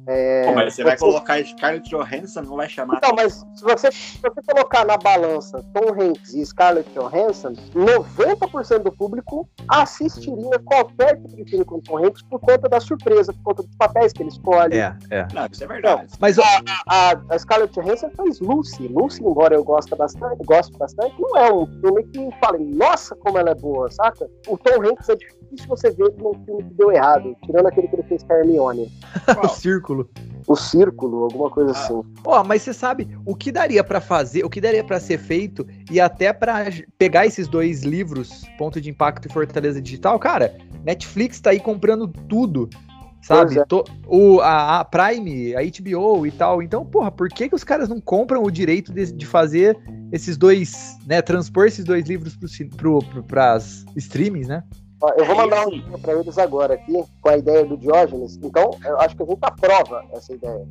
É, 0.09 0.45
Pô, 0.45 0.53
mas 0.53 0.73
você 0.73 0.85
vai 0.85 0.97
colocar 0.97 1.43
Scarlett 1.43 1.89
Johansson, 1.89 2.41
não 2.41 2.55
vai 2.55 2.69
chamar. 2.69 2.97
Então, 2.97 3.13
mas 3.13 3.45
se 3.53 3.63
você, 3.63 3.91
se 3.91 4.19
você 4.21 4.41
colocar 4.53 4.85
na 4.85 4.95
balança 4.95 5.61
Tom 5.73 5.91
Hanks 6.01 6.33
e 6.33 6.45
Scarlett 6.45 6.89
Johansson, 6.93 7.51
90% 7.75 8.83
do 8.83 8.91
público 8.93 9.49
assistiria 9.67 10.59
qualquer 10.63 11.17
tipo 11.17 11.35
de 11.35 11.49
filme 11.49 11.65
com 11.65 11.81
Tom 11.81 12.05
Hanks 12.05 12.21
por 12.23 12.39
conta 12.39 12.69
da 12.69 12.79
surpresa, 12.79 13.33
por 13.33 13.43
conta 13.43 13.63
dos 13.63 13.75
papéis 13.75 14.13
que 14.13 14.23
ele 14.23 14.29
escolhe. 14.29 14.77
É, 14.77 14.95
é. 15.11 15.27
Não, 15.33 15.45
isso 15.51 15.63
é 15.65 15.67
verdade. 15.67 16.03
Então, 16.05 16.17
mas 16.21 16.39
a, 16.39 16.61
a, 16.87 17.21
a, 17.29 17.39
Scarlett 17.39 17.73
Johansson 17.73 18.09
fez 18.11 18.39
Lucy. 18.39 18.87
Lucy, 18.87 19.21
embora 19.21 19.55
eu 19.55 19.63
goste 19.63 19.93
bastante, 19.93 20.41
gosto 20.45 20.77
bastante, 20.77 21.15
não 21.19 21.37
é 21.37 21.51
um 21.51 21.67
filme 21.81 22.03
que 22.05 22.29
fale, 22.39 22.63
nossa, 22.63 23.13
como 23.17 23.37
ela 23.37 23.49
é 23.49 23.55
boa, 23.55 23.91
saca? 23.91 24.25
O 24.47 24.57
Tom 24.57 24.87
Hanks 24.87 25.09
é 25.09 25.15
difícil 25.17 25.46
você 25.67 25.91
ver 25.91 26.13
num 26.17 26.33
filme 26.45 26.63
que 26.63 26.73
deu 26.73 26.91
errado, 26.91 27.35
tirando 27.45 27.67
aquele 27.67 27.87
que 27.87 27.95
ele 27.95 28.03
fez 28.03 28.23
com 28.23 28.33
a 28.33 28.37
Hermione. 28.37 28.91
o 29.43 29.47
Círculo. 29.47 30.09
O 30.47 30.55
círculo, 30.55 31.25
alguma 31.25 31.49
coisa 31.49 31.71
ah. 31.71 31.73
assim. 31.73 32.01
Ó, 32.25 32.39
oh, 32.39 32.43
mas 32.43 32.61
você 32.61 32.73
sabe 32.73 33.07
o 33.25 33.35
que 33.35 33.51
daria 33.51 33.83
para 33.83 33.99
fazer, 33.99 34.45
o 34.45 34.49
que 34.49 34.61
daria 34.61 34.83
para 34.83 34.97
ser 34.97 35.17
feito 35.17 35.67
e 35.91 35.99
até 35.99 36.31
para 36.31 36.65
pegar 36.97 37.25
esses 37.25 37.49
dois 37.49 37.83
livros, 37.83 38.43
Ponto 38.57 38.79
de 38.79 38.89
Impacto 38.89 39.27
e 39.27 39.31
Fortaleza 39.31 39.81
Digital, 39.81 40.17
cara, 40.17 40.55
Netflix 40.85 41.41
tá 41.41 41.49
aí 41.49 41.59
comprando 41.59 42.07
tudo. 42.07 42.69
Sabe? 43.21 43.59
É. 43.59 43.65
Tô, 43.65 43.83
o, 44.05 44.39
a, 44.39 44.79
a, 44.79 44.85
Prime, 44.85 45.53
a 45.53 45.59
HBO 45.59 46.25
e 46.25 46.31
tal. 46.31 46.61
Então, 46.61 46.85
porra, 46.85 47.11
por 47.11 47.27
que, 47.27 47.49
que 47.49 47.55
os 47.55 47.63
caras 47.63 47.89
não 47.89 47.99
compram 47.99 48.41
o 48.41 48.49
direito 48.49 48.93
de, 48.93 49.11
de 49.11 49.25
fazer 49.25 49.77
esses 50.13 50.37
dois, 50.37 50.97
né? 51.05 51.21
Transpor 51.21 51.65
esses 51.65 51.83
dois 51.83 52.07
livros 52.07 52.37
pro, 52.37 52.47
pro, 52.77 52.99
pro, 52.99 53.23
pras 53.23 53.85
streamings, 53.97 54.47
né? 54.47 54.63
Ó, 55.01 55.09
eu 55.15 55.25
vou 55.25 55.35
é 55.35 55.37
mandar 55.37 55.67
um 55.67 55.69
link 55.69 56.01
para 56.01 56.13
eles 56.13 56.37
agora 56.37 56.73
aqui, 56.73 57.03
com 57.21 57.29
a 57.29 57.37
ideia 57.37 57.63
do 57.63 57.77
Diógenes. 57.77 58.37
Então, 58.41 58.71
eu 58.83 58.99
acho 58.99 59.15
que 59.15 59.23
a 59.23 59.25
gente 59.25 59.39
aprova 59.41 60.03
essa 60.11 60.33
ideia. 60.33 60.67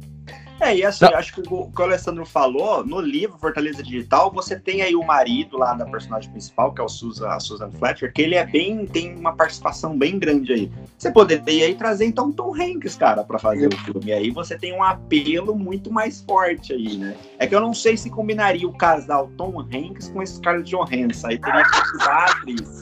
É, 0.61 0.75
e 0.75 0.85
assim, 0.85 1.05
acho 1.05 1.35
que 1.35 1.41
o 1.41 1.71
que 1.71 1.81
o 1.81 1.85
Alessandro 1.85 2.25
falou, 2.25 2.85
no 2.85 3.01
livro 3.01 3.37
Fortaleza 3.39 3.83
Digital, 3.83 4.31
você 4.33 4.59
tem 4.59 4.83
aí 4.83 4.97
o 4.97 5.05
marido 5.05 5.59
lá 5.59 5.75
da 5.75 5.85
personagem 5.85 6.31
principal, 6.31 6.73
que 6.73 6.81
é 6.81 6.85
o 6.85 6.89
Susan, 6.89 7.29
a 7.29 7.39
Susan 7.39 7.71
Fletcher, 7.71 8.13
que 8.13 8.23
ele 8.23 8.35
é 8.35 8.45
bem, 8.45 8.87
tem 8.87 9.15
uma 9.17 9.35
participação 9.35 9.97
bem 9.97 10.19
grande 10.19 10.53
aí. 10.53 10.73
Você 10.97 11.11
poderia 11.11 11.67
aí 11.67 11.75
trazer 11.75 12.07
então 12.07 12.33
Tom 12.33 12.55
Hanks, 12.55 12.97
cara, 12.97 13.23
para 13.23 13.39
fazer 13.39 13.69
o 13.69 13.77
filme. 13.79 14.07
E 14.07 14.13
aí 14.13 14.31
você 14.31 14.57
tem 14.59 14.73
um 14.73 14.83
apelo 14.83 15.55
muito 15.55 15.93
mais 15.93 16.23
forte 16.23 16.73
aí, 16.73 16.97
né? 16.97 17.15
É 17.39 17.47
que 17.47 17.55
eu 17.55 17.61
não 17.61 17.75
sei 17.75 17.97
se 17.97 18.09
combinaria 18.09 18.67
o 18.67 18.73
casal 18.73 19.31
Tom 19.37 19.61
Hanks 19.61 20.09
com 20.09 20.25
Scarlett 20.25 20.71
Johansson. 20.71 21.29
Aí 21.29 21.39
teria 21.39 21.65
que 21.65 21.77
estudar 21.77 22.13
a 22.13 22.25
atriz. 22.31 22.81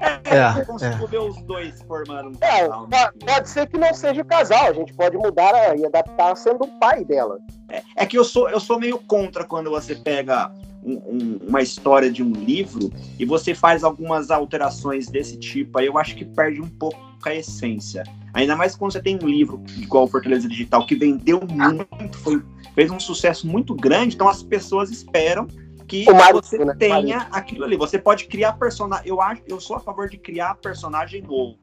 É, 0.00 0.36
é, 0.36 0.60
eu 0.60 0.66
consigo 0.66 1.04
é. 1.04 1.06
ver 1.08 1.18
os 1.18 1.42
dois 1.42 1.82
formando 1.82 2.28
um 2.28 2.32
é, 2.40 2.60
casal. 2.60 2.88
É, 2.92 3.10
pode 3.26 3.48
ser 3.48 3.66
que 3.66 3.76
não 3.76 3.92
seja 3.92 4.24
casal, 4.24 4.66
a 4.66 4.72
gente 4.72 4.92
pode 4.94 5.16
mudar 5.16 5.76
e 5.76 5.84
adaptar 5.84 6.36
sendo 6.36 6.64
o 6.64 6.78
pai 6.78 7.04
dela. 7.08 7.38
É, 7.68 7.82
é, 7.96 8.06
que 8.06 8.16
eu 8.16 8.24
sou, 8.24 8.48
eu 8.48 8.60
sou 8.60 8.78
meio 8.78 8.98
contra 8.98 9.42
quando 9.42 9.70
você 9.70 9.96
pega 9.96 10.52
um, 10.84 10.92
um, 10.92 11.40
uma 11.48 11.62
história 11.62 12.10
de 12.10 12.22
um 12.22 12.30
livro 12.30 12.92
e 13.18 13.24
você 13.24 13.54
faz 13.54 13.82
algumas 13.82 14.30
alterações 14.30 15.08
desse 15.08 15.38
tipo. 15.38 15.78
Aí 15.78 15.86
eu 15.86 15.98
acho 15.98 16.14
que 16.14 16.24
perde 16.24 16.60
um 16.60 16.68
pouco 16.68 16.98
a 17.24 17.34
essência. 17.34 18.04
Ainda 18.32 18.54
mais 18.54 18.76
quando 18.76 18.92
você 18.92 19.02
tem 19.02 19.18
um 19.20 19.26
livro 19.26 19.62
igual 19.76 20.04
o 20.04 20.06
Fortaleza 20.06 20.46
Digital 20.46 20.86
que 20.86 20.94
vendeu 20.94 21.40
muito, 21.40 22.18
foi, 22.18 22.42
fez 22.74 22.90
um 22.90 23.00
sucesso 23.00 23.46
muito 23.46 23.74
grande, 23.74 24.14
então 24.14 24.28
as 24.28 24.42
pessoas 24.42 24.90
esperam 24.90 25.48
que 25.88 26.04
você 26.32 26.64
né? 26.64 26.76
tenha 26.78 27.26
aquilo 27.32 27.64
ali. 27.64 27.76
Você 27.76 27.98
pode 27.98 28.26
criar 28.26 28.52
personagem. 28.52 29.08
Eu 29.08 29.20
acho, 29.22 29.42
eu 29.48 29.58
sou 29.58 29.76
a 29.76 29.80
favor 29.80 30.08
de 30.08 30.18
criar 30.18 30.54
personagem 30.56 31.22
novo, 31.22 31.58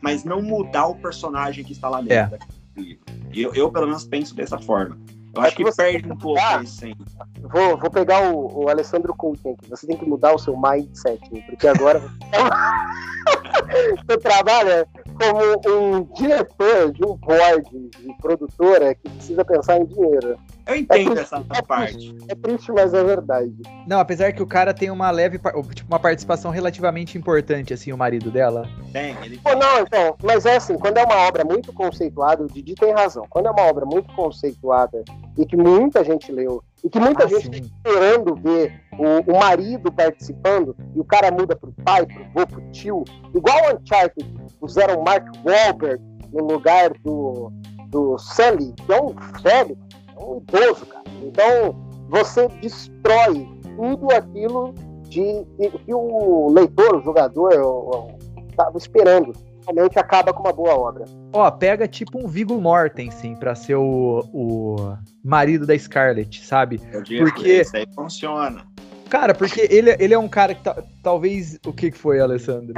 mas 0.00 0.24
não 0.24 0.40
mudar 0.40 0.86
o 0.86 0.94
personagem 0.94 1.64
que 1.64 1.72
está 1.72 1.88
lá 1.88 2.00
dentro. 2.00 2.36
É 2.36 2.63
livro. 2.76 3.04
Eu, 3.32 3.54
eu, 3.54 3.70
pelo 3.70 3.86
menos, 3.86 4.04
penso 4.04 4.34
dessa 4.34 4.58
forma. 4.58 4.98
Eu 5.34 5.42
acho 5.42 5.56
que, 5.56 5.64
que 5.64 5.76
perde 5.76 6.10
um 6.10 6.16
pouco 6.16 6.40
a 6.40 6.62
essência. 6.62 6.96
Vou, 7.40 7.76
vou 7.76 7.90
pegar 7.90 8.32
o, 8.32 8.64
o 8.64 8.68
Alessandro 8.68 9.14
Coutinho 9.14 9.54
aqui. 9.54 9.68
Você 9.68 9.86
tem 9.86 9.96
que 9.96 10.04
mudar 10.04 10.34
o 10.34 10.38
seu 10.38 10.56
mindset, 10.56 11.20
porque 11.46 11.66
agora 11.66 12.00
você 14.06 14.18
trabalha 14.18 14.86
como 15.18 15.76
um 15.76 16.02
diretor 16.14 16.92
de 16.92 17.04
um 17.04 17.16
board 17.16 17.70
de 17.70 18.14
produtora 18.20 18.94
que 18.94 19.08
precisa 19.10 19.44
pensar 19.44 19.78
em 19.78 19.86
dinheiro. 19.86 20.38
Eu 20.66 20.76
entendo 20.76 21.18
é 21.18 21.22
essa 21.22 21.44
é 21.52 21.62
parte. 21.62 22.16
É 22.28 22.34
triste, 22.34 22.72
mas 22.72 22.94
é 22.94 23.04
verdade. 23.04 23.54
Não, 23.86 23.98
apesar 23.98 24.32
que 24.32 24.42
o 24.42 24.46
cara 24.46 24.72
tem 24.72 24.90
uma 24.90 25.10
leve, 25.10 25.38
tipo, 25.74 25.88
uma 25.88 25.98
participação 25.98 26.50
relativamente 26.50 27.18
importante, 27.18 27.74
assim, 27.74 27.92
o 27.92 27.98
marido 27.98 28.30
dela. 28.30 28.68
Tem, 28.92 29.14
ele 29.22 29.38
Pô, 29.38 29.54
não, 29.54 29.80
então, 29.80 30.16
mas 30.22 30.46
é 30.46 30.56
assim, 30.56 30.78
quando 30.78 30.96
é 30.98 31.04
uma 31.04 31.26
obra 31.26 31.44
muito 31.44 31.72
conceituada, 31.72 32.42
o 32.42 32.46
Didi 32.46 32.74
tem 32.74 32.92
razão. 32.92 33.26
Quando 33.28 33.46
é 33.46 33.50
uma 33.50 33.62
obra 33.62 33.84
muito 33.84 34.12
conceituada 34.14 35.04
e 35.36 35.44
que 35.44 35.56
muita 35.56 36.02
gente 36.02 36.32
leu, 36.32 36.62
e 36.82 36.88
que 36.88 36.98
muita 36.98 37.24
ah, 37.24 37.28
gente 37.28 37.50
está 37.50 37.66
esperando 37.66 38.34
ver 38.36 38.80
o, 38.92 39.32
o, 39.32 39.38
marido 39.38 39.90
participando 39.90 40.76
e 40.94 41.00
o 41.00 41.04
cara 41.04 41.30
muda 41.30 41.56
pro 41.56 41.72
pai, 41.84 42.06
pro 42.06 42.24
vô, 42.34 42.46
pro 42.46 42.70
tio, 42.70 43.04
igual 43.34 43.56
o 43.56 43.76
Uncharted, 43.76 44.34
puseram 44.60 45.02
Mark 45.02 45.26
Wahlberg 45.44 46.02
no 46.32 46.44
lugar 46.44 46.90
do, 47.02 47.50
do 47.88 48.18
Sully, 48.18 48.74
que 48.84 48.92
é 48.92 49.00
um 49.00 49.14
velho, 49.42 49.78
é 49.92 49.93
um 50.18 50.38
idoso, 50.38 50.86
cara. 50.86 51.04
Então, 51.22 51.74
você 52.08 52.48
destrói 52.60 53.48
tudo 53.76 54.10
aquilo 54.12 54.74
de 55.08 55.44
que 55.84 55.94
o 55.94 56.52
leitor, 56.52 56.96
o 56.96 57.02
jogador, 57.02 58.14
estava 58.48 58.76
esperando. 58.78 59.32
Realmente 59.66 59.98
acaba 59.98 60.32
com 60.32 60.40
uma 60.40 60.52
boa 60.52 60.74
obra. 60.74 61.04
Ó, 61.32 61.50
pega 61.50 61.88
tipo 61.88 62.18
um 62.18 62.28
Viggo 62.28 62.60
Mortensen 62.60 63.34
pra 63.34 63.54
ser 63.54 63.76
o, 63.76 64.22
o 64.32 64.96
marido 65.24 65.66
da 65.66 65.78
Scarlett, 65.78 66.44
sabe? 66.44 66.80
Eu 66.92 67.02
digo 67.02 67.24
porque 67.24 67.60
isso 67.60 67.76
aí 67.76 67.86
funciona. 67.94 68.66
Cara, 69.08 69.34
porque 69.34 69.66
ele, 69.70 69.96
ele 69.98 70.12
é 70.12 70.18
um 70.18 70.28
cara 70.28 70.54
que 70.54 70.62
talvez. 71.02 71.58
O 71.66 71.72
que, 71.72 71.90
que 71.90 71.96
foi, 71.96 72.20
Alessandro? 72.20 72.74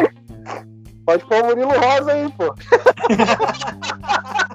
Pode 1.04 1.24
pôr 1.24 1.42
o 1.42 1.46
Murilo 1.46 1.70
Rosa 1.70 2.12
aí, 2.12 2.28
pô. 2.32 2.54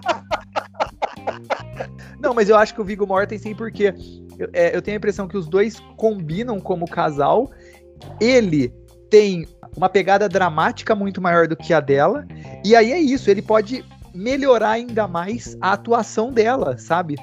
Não, 2.21 2.33
mas 2.33 2.49
eu 2.49 2.55
acho 2.55 2.73
que 2.73 2.81
o 2.81 2.83
Viggo 2.83 3.07
Mortensen, 3.07 3.55
porque 3.55 3.93
eu, 4.37 4.49
é, 4.53 4.75
eu 4.75 4.81
tenho 4.81 4.95
a 4.95 4.99
impressão 4.99 5.27
que 5.27 5.35
os 5.35 5.47
dois 5.47 5.79
combinam 5.97 6.59
como 6.59 6.87
casal. 6.87 7.49
Ele 8.19 8.73
tem 9.09 9.47
uma 9.75 9.89
pegada 9.89 10.29
dramática 10.29 10.93
muito 10.93 11.21
maior 11.21 11.47
do 11.47 11.55
que 11.55 11.73
a 11.73 11.79
dela. 11.79 12.25
E 12.63 12.75
aí 12.75 12.91
é 12.91 12.99
isso, 12.99 13.29
ele 13.29 13.41
pode 13.41 13.83
melhorar 14.13 14.71
ainda 14.71 15.07
mais 15.07 15.57
a 15.59 15.73
atuação 15.73 16.31
dela, 16.31 16.77
sabe? 16.77 17.15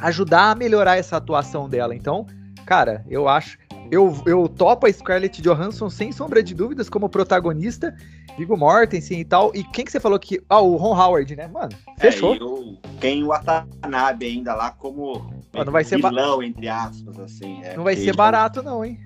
Ajudar 0.00 0.50
a 0.50 0.54
melhorar 0.54 0.96
essa 0.96 1.16
atuação 1.16 1.68
dela. 1.68 1.94
Então, 1.94 2.26
cara, 2.66 3.04
eu 3.08 3.28
acho. 3.28 3.58
Eu, 3.90 4.14
eu 4.26 4.48
topo 4.48 4.86
a 4.86 4.92
Scarlett 4.92 5.40
Johansson 5.40 5.88
sem 5.88 6.12
sombra 6.12 6.42
de 6.42 6.54
dúvidas 6.54 6.88
como 6.88 7.08
protagonista. 7.08 7.94
Viggo 8.36 8.56
Mortensen 8.56 9.20
e 9.20 9.24
tal. 9.24 9.50
E 9.54 9.64
quem 9.64 9.84
que 9.84 9.90
você 9.90 9.98
falou 9.98 10.18
que. 10.18 10.40
Ah, 10.48 10.60
o 10.60 10.76
Ron 10.76 10.96
Howard, 10.96 11.34
né? 11.34 11.48
Mano, 11.48 11.72
é, 11.98 12.00
fechou. 12.00 12.34
É, 12.34 12.98
tem 13.00 13.24
o 13.24 13.28
Watanabe 13.28 14.26
ainda 14.26 14.54
lá 14.54 14.70
como 14.70 15.32
não 15.64 15.72
vai 15.72 15.84
ser 15.84 15.96
vilão, 15.96 16.42
entre 16.42 16.68
aspas, 16.68 17.18
assim. 17.18 17.62
É, 17.62 17.76
não 17.76 17.84
vai 17.84 17.96
ser 17.96 18.14
barato, 18.14 18.62
não, 18.62 18.84
hein? 18.84 18.98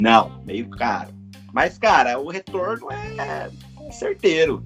Não, 0.00 0.42
meio 0.44 0.68
caro. 0.70 1.10
Mas, 1.52 1.78
cara, 1.78 2.18
o 2.18 2.30
retorno 2.30 2.88
é 2.90 3.50
certeiro. 3.90 4.64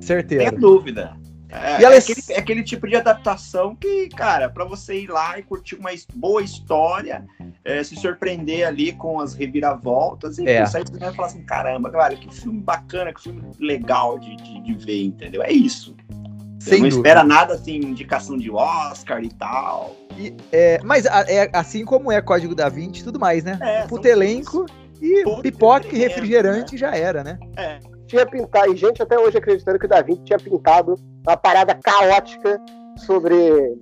Certeiro. 0.00 0.50
Sem 0.50 0.58
dúvida. 0.58 1.16
É, 1.54 1.82
é, 1.82 1.96
aquele, 1.96 2.20
é, 2.30 2.38
aquele, 2.38 2.62
tipo 2.64 2.88
de 2.88 2.96
adaptação 2.96 3.76
que, 3.76 4.08
cara, 4.08 4.48
para 4.48 4.64
você 4.64 5.02
ir 5.02 5.08
lá 5.08 5.38
e 5.38 5.42
curtir 5.42 5.76
uma 5.76 5.90
boa 6.14 6.42
história, 6.42 7.24
é, 7.64 7.82
se 7.84 7.94
surpreender 7.94 8.66
ali 8.66 8.92
com 8.92 9.20
as 9.20 9.34
reviravoltas 9.34 10.38
e 10.38 10.48
é. 10.48 10.66
sair 10.66 10.82
do 10.82 10.92
cinema 10.92 11.12
e 11.12 11.14
falar 11.14 11.28
assim, 11.28 11.44
caramba, 11.44 11.90
cara, 11.90 12.16
que 12.16 12.34
filme 12.34 12.60
bacana, 12.60 13.12
que 13.12 13.22
filme 13.22 13.42
legal 13.60 14.18
de, 14.18 14.34
de, 14.36 14.60
de 14.62 14.74
ver, 14.74 15.04
entendeu? 15.04 15.42
É 15.42 15.52
isso. 15.52 15.94
Sem 16.58 16.80
não 16.80 16.88
dúvida. 16.88 17.08
espera 17.08 17.24
nada 17.24 17.54
assim, 17.54 17.76
indicação 17.76 18.36
de 18.36 18.50
Oscar 18.50 19.22
e 19.22 19.28
tal. 19.28 19.94
E, 20.18 20.34
é, 20.50 20.80
mas 20.82 21.04
é 21.06 21.50
assim 21.52 21.84
como 21.84 22.10
é 22.10 22.20
Código 22.20 22.54
da 22.54 22.68
Vinci 22.68 23.00
e 23.00 23.04
tudo 23.04 23.20
mais, 23.20 23.44
né? 23.44 23.58
É, 23.60 23.86
Puta 23.86 24.08
elenco 24.08 24.66
e 25.00 25.24
pipoca 25.42 25.86
e 25.92 25.98
refrigerante 25.98 26.72
né? 26.72 26.78
já 26.78 26.96
era, 26.96 27.22
né? 27.22 27.38
É. 27.56 27.93
Tinha 28.14 28.26
pintado, 28.26 28.72
e 28.72 28.76
gente 28.76 29.02
até 29.02 29.18
hoje 29.18 29.38
acreditando 29.38 29.76
que 29.76 29.86
o 29.86 29.88
Da 29.88 30.00
Vinci 30.00 30.22
tinha 30.22 30.38
pintado 30.38 30.94
uma 31.26 31.36
parada 31.36 31.74
caótica 31.74 32.60
sobre 32.98 33.34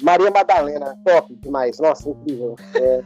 Maria 0.03 0.31
Madalena. 0.31 0.97
Top 1.05 1.37
demais. 1.43 1.79
Nossa, 1.79 2.09
incrível. 2.09 2.57
É. 2.75 3.03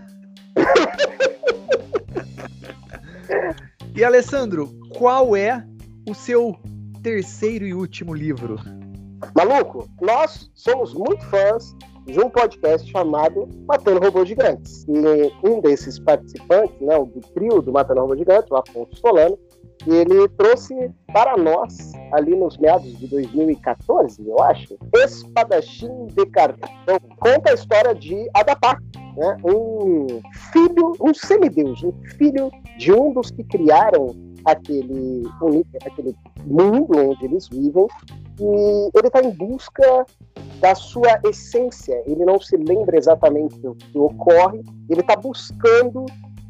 e 3.96 4.04
Alessandro, 4.04 4.70
qual 4.96 5.34
é 5.34 5.66
o 6.08 6.14
seu 6.14 6.54
terceiro 7.02 7.66
e 7.66 7.74
último 7.74 8.14
livro? 8.14 8.60
Maluco, 9.34 9.88
nós 10.00 10.48
somos 10.54 10.94
muito 10.94 11.24
fãs 11.24 11.74
de 12.04 12.20
um 12.20 12.30
podcast 12.30 12.88
chamado 12.88 13.48
Matando 13.66 13.98
Robôs 13.98 14.28
Gigantes. 14.28 14.84
E 14.84 15.32
um 15.44 15.60
desses 15.60 15.98
participantes, 15.98 16.80
né, 16.80 16.96
do 16.96 17.20
trio 17.34 17.60
do 17.60 17.72
Matando 17.72 18.02
Robôs 18.02 18.20
Gigantes, 18.20 18.48
o 18.48 18.56
Afonso 18.56 18.94
Solano, 18.94 19.36
ele 19.86 20.28
trouxe 20.30 20.90
para 21.12 21.36
nós, 21.36 21.92
ali 22.12 22.34
nos 22.34 22.56
meados 22.58 22.98
de 22.98 23.06
2014, 23.06 24.26
eu 24.26 24.40
acho, 24.42 24.76
Espadachim 24.94 26.06
de 26.06 26.26
Cartão. 26.26 26.70
Conta 27.18 27.50
a 27.50 27.54
história 27.54 27.94
de 27.94 28.28
Adapak, 28.34 28.82
né, 29.16 29.36
um 29.44 30.20
filho, 30.52 30.92
um 31.00 31.14
semideus, 31.14 31.82
um 31.82 31.92
filho 32.16 32.50
de 32.78 32.92
um 32.92 33.12
dos 33.12 33.30
que 33.30 33.44
criaram 33.44 34.14
aquele, 34.44 35.22
aquele 35.84 36.16
mundo 36.44 37.10
onde 37.10 37.24
eles 37.24 37.48
vivem, 37.48 37.86
e 38.40 38.90
ele 38.94 39.06
está 39.06 39.20
em 39.20 39.30
busca 39.30 40.06
da 40.60 40.74
sua 40.74 41.20
essência. 41.24 42.02
Ele 42.06 42.24
não 42.24 42.40
se 42.40 42.56
lembra 42.56 42.96
exatamente 42.96 43.58
do 43.60 43.74
que 43.74 43.98
ocorre, 43.98 44.62
ele 44.88 45.00
está 45.00 45.16
buscando 45.16 46.06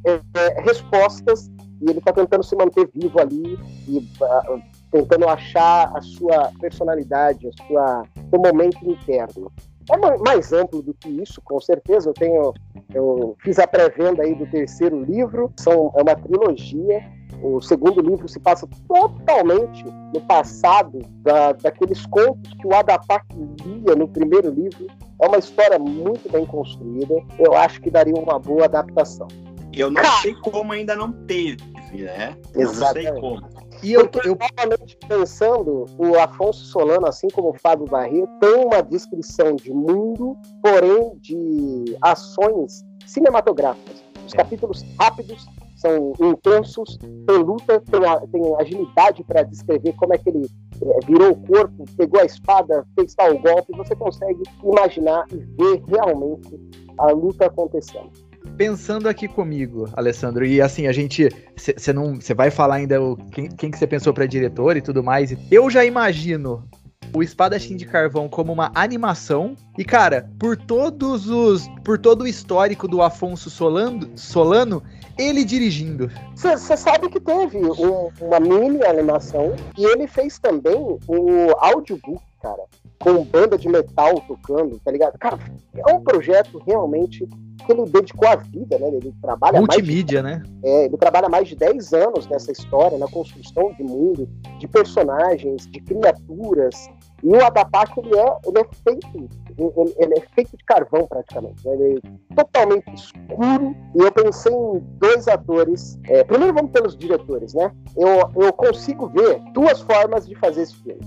é, 0.07 0.21
é, 0.39 0.61
respostas 0.63 1.51
e 1.81 1.91
ele 1.91 1.99
está 1.99 2.13
tentando 2.13 2.43
se 2.43 2.57
manter 2.57 2.89
vivo 2.93 3.21
ali 3.21 3.59
e 3.89 3.99
uh, 3.99 4.63
tentando 4.91 5.29
achar 5.29 5.93
a 5.97 6.01
sua 6.01 6.51
personalidade, 6.61 7.49
a 7.49 7.67
sua, 7.67 8.03
seu 8.31 8.41
momento 8.41 8.79
interno. 8.89 9.53
É 9.89 10.19
mais 10.19 10.53
amplo 10.53 10.83
do 10.83 10.93
que 10.95 11.09
isso, 11.09 11.41
com 11.43 11.61
certeza. 11.61 12.11
Eu 12.11 12.15
tenho, 12.15 12.53
eu 12.93 13.37
fiz 13.39 13.59
a 13.59 13.69
pré-venda 13.69 14.25
aí 14.25 14.35
do 14.35 14.45
terceiro 14.47 15.01
livro. 15.05 15.53
São, 15.57 15.93
é 15.95 16.03
uma 16.03 16.17
trilogia 16.17 17.05
o 17.43 17.61
segundo 17.61 18.01
livro 18.01 18.29
se 18.29 18.41
passa 18.41 18.67
totalmente 18.89 19.85
no 20.15 20.21
passado 20.23 21.01
da, 21.23 21.53
daqueles 21.53 22.07
contos 22.07 22.53
que 22.55 22.67
o 22.67 22.75
Adapak 22.75 23.27
lia 23.65 23.95
no 23.95 24.09
primeiro 24.09 24.51
livro. 24.51 24.87
É 25.21 25.27
uma 25.27 25.39
história 25.39 25.79
muito 25.79 26.31
bem 26.31 26.47
construída. 26.47 27.15
Eu 27.39 27.55
acho 27.55 27.81
que 27.81 27.91
daria 27.91 28.15
uma 28.15 28.39
boa 28.39 28.65
adaptação. 28.65 29.29
Eu 29.77 29.91
não 29.91 30.03
sei 30.23 30.35
como 30.37 30.73
ainda 30.73 30.97
não 30.97 31.13
teve, 31.13 31.63
né? 31.93 32.37
Exatamente. 32.55 33.13
Não 33.13 33.13
sei 33.13 33.21
como. 33.21 33.57
E 33.83 33.93
eu, 33.93 34.09
Porque, 34.09 34.29
eu... 34.29 34.39
novamente 34.41 34.97
pensando, 35.07 35.85
o 35.99 36.19
Afonso 36.19 36.65
Solano, 36.65 37.07
assim 37.07 37.29
como 37.29 37.51
o 37.51 37.59
Fábio 37.59 37.87
Barreto, 37.87 38.29
tem 38.41 38.55
uma 38.55 38.81
descrição 38.83 39.55
de 39.55 39.71
mundo, 39.71 40.37
porém 40.63 41.19
de 41.21 41.97
ações 42.01 42.83
cinematográficas. 43.05 44.03
Os 44.27 44.33
é. 44.33 44.37
capítulos 44.39 44.83
rápidos 44.99 45.47
são 45.77 46.15
intensos, 46.21 46.97
tem 46.99 47.37
luta, 47.37 47.81
tem, 47.81 48.05
a, 48.05 48.19
tem 48.21 48.57
agilidade 48.59 49.23
para 49.25 49.43
descrever 49.43 49.93
como 49.93 50.15
é 50.15 50.19
que 50.19 50.31
ele 50.31 50.47
é, 50.83 51.07
virou 51.07 51.33
o 51.33 51.47
corpo, 51.47 51.85
pegou 51.99 52.21
a 52.21 52.25
espada, 52.25 52.87
fez 52.99 53.15
tal 53.15 53.39
golpe, 53.39 53.77
você 53.77 53.95
consegue 53.95 54.43
imaginar 54.65 55.27
e 55.31 55.37
ver 55.37 55.83
realmente 55.87 56.59
a 56.99 57.13
luta 57.13 57.47
acontecendo. 57.47 58.11
Pensando 58.57 59.09
aqui 59.09 59.29
comigo, 59.29 59.89
Alessandro, 59.95 60.45
e 60.45 60.61
assim, 60.61 60.87
a 60.87 60.93
gente. 60.93 61.29
Você 61.57 61.93
não. 61.93 62.17
Você 62.17 62.35
vai 62.35 62.51
falar 62.51 62.77
ainda 62.77 63.01
o, 63.03 63.17
quem, 63.31 63.49
quem 63.49 63.71
que 63.71 63.79
você 63.79 63.87
pensou 63.87 64.13
para 64.13 64.27
diretor 64.27 64.77
e 64.77 64.83
tudo 64.83 65.03
mais. 65.03 65.37
Eu 65.51 65.71
já 65.71 65.85
imagino 65.85 66.69
o 67.13 67.23
Espadachim 67.23 67.77
de 67.77 67.87
Carvão 67.87 68.29
como 68.29 68.53
uma 68.53 68.71
animação. 68.75 69.57
E, 69.79 69.85
cara, 69.85 70.31
por 70.39 70.57
todos 70.57 71.29
os. 71.29 71.69
Por 71.85 71.99
todo 71.99 72.23
o 72.23 72.27
histórico 72.27 72.89
do 72.89 73.03
Afonso 73.03 73.51
Solano, 73.51 74.11
Solano 74.17 74.83
ele 75.19 75.45
dirigindo. 75.45 76.11
Você 76.35 76.77
sabe 76.77 77.09
que 77.09 77.21
teve 77.21 77.59
um, 77.59 78.11
uma 78.21 78.41
mini 78.41 78.85
animação 78.85 79.55
e 79.77 79.85
ele 79.85 80.07
fez 80.07 80.39
também 80.39 80.77
o 81.07 81.51
audiobook, 81.59 82.23
cara, 82.47 82.63
com 83.01 83.25
banda 83.25 83.59
de 83.59 83.69
metal 83.69 84.21
tocando, 84.21 84.79
tá 84.85 84.93
ligado? 84.93 85.19
Cara, 85.19 85.39
é 85.75 85.93
um 85.93 86.01
projeto 86.01 86.63
realmente 86.65 87.27
que 87.65 87.73
ele 87.73 87.85
dedicou 87.87 88.29
a 88.29 88.37
vida, 88.37 88.79
né? 88.79 88.89
Ele 88.89 89.13
trabalha 89.21 89.59
Multimídia, 89.59 90.23
mais 90.23 90.39
de, 90.39 90.45
né? 90.45 90.55
É, 90.63 90.85
ele 90.85 90.97
trabalha 90.97 91.29
mais 91.29 91.49
de 91.49 91.57
10 91.57 91.93
anos 91.95 92.29
nessa 92.29 92.53
história, 92.53 92.97
na 92.97 93.09
construção 93.09 93.73
de 93.73 93.83
mundo, 93.83 94.29
de 94.59 94.69
personagens, 94.69 95.67
de 95.67 95.81
criaturas. 95.81 96.89
E 97.25 97.29
o 97.29 97.45
Adapak, 97.45 97.99
ele 97.99 98.17
é, 98.17 98.39
ele 98.47 98.59
é 98.59 98.65
feito, 98.85 99.29
ele, 99.59 99.95
ele, 99.99 100.15
é 100.19 100.21
feito 100.35 100.57
de 100.57 100.65
carvão 100.65 101.07
praticamente. 101.09 101.67
Né? 101.67 101.75
Ele 101.75 102.01
é 102.31 102.35
totalmente 102.35 102.95
escuro. 102.95 103.75
E 103.95 103.99
eu 103.99 104.13
pensei 104.13 104.53
em 104.53 104.79
dois 104.99 105.27
atores. 105.27 105.99
É, 106.09 106.23
primeiro 106.23 106.55
vamos 106.55 106.71
pelos 106.71 106.97
diretores, 106.97 107.55
né? 107.55 107.73
Eu, 107.97 108.31
eu 108.43 108.53
consigo 108.53 109.09
ver 109.09 109.41
duas 109.53 109.81
formas 109.81 110.29
de 110.29 110.37
fazer 110.37 110.63
esse 110.63 110.77
filme. 110.77 111.01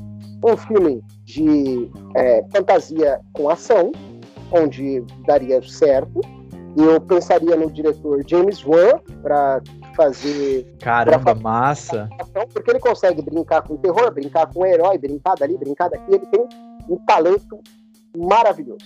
Um 0.43 0.57
filme 0.57 1.03
de 1.25 1.89
é, 2.15 2.43
fantasia 2.51 3.19
com 3.33 3.49
ação, 3.49 3.91
onde 4.51 5.01
daria 5.25 5.61
certo, 5.61 6.21
eu 6.77 6.99
pensaria 7.01 7.55
no 7.55 7.69
diretor 7.69 8.23
James 8.27 8.63
Wan 8.65 8.99
para 9.21 9.61
fazer. 9.95 10.65
Caramba, 10.79 11.35
pra 11.35 11.35
massa! 11.35 12.09
Porque 12.53 12.71
ele 12.71 12.79
consegue 12.79 13.21
brincar 13.21 13.61
com 13.63 13.75
terror, 13.77 14.13
brincar 14.13 14.47
com 14.47 14.65
herói, 14.65 14.97
brincar 14.97 15.35
dali, 15.35 15.57
brincar 15.57 15.89
daqui. 15.89 16.13
Ele 16.13 16.25
tem 16.27 16.47
um 16.87 16.97
talento 16.97 17.59
maravilhoso. 18.17 18.85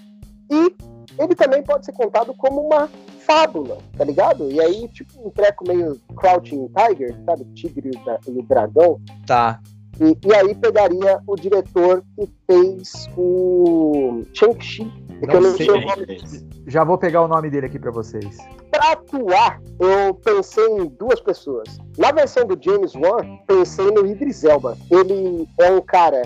E 0.49 0.75
ele 1.19 1.35
também 1.35 1.61
pode 1.61 1.85
ser 1.85 1.93
contado 1.93 2.33
como 2.33 2.61
uma 2.61 2.89
fábula, 3.19 3.77
tá 3.97 4.03
ligado? 4.03 4.51
E 4.51 4.59
aí, 4.59 4.87
tipo, 4.89 5.27
um 5.27 5.29
treco 5.29 5.67
meio 5.67 5.99
Crouching 6.15 6.69
Tiger, 6.69 7.15
sabe? 7.25 7.45
Tigre 7.53 7.91
e 8.27 8.31
o 8.31 8.43
dragão. 8.43 8.99
Tá. 9.25 9.59
E, 9.99 10.27
e, 10.27 10.33
aí 10.33 10.55
pegaria 10.55 11.19
o 11.27 11.35
diretor 11.35 12.03
que 12.15 12.27
fez 12.47 13.07
o 13.15 14.23
Shang-Chi. 14.33 14.91
Já 16.67 16.83
vou 16.83 16.97
pegar 16.97 17.21
o 17.21 17.27
nome 17.27 17.49
dele 17.49 17.67
aqui 17.67 17.77
para 17.77 17.91
vocês. 17.91 18.37
Para 18.71 18.93
atuar, 18.93 19.61
eu 19.79 20.13
pensei 20.15 20.65
em 20.65 20.87
duas 20.87 21.21
pessoas. 21.21 21.77
Na 21.97 22.11
versão 22.11 22.45
do 22.45 22.57
James 22.59 22.95
Wan, 22.95 23.37
pensei 23.47 23.91
no 23.91 24.05
Idris 24.05 24.43
Elba. 24.43 24.77
Ele 24.89 25.47
é 25.59 25.71
um 25.71 25.81
cara 25.81 26.23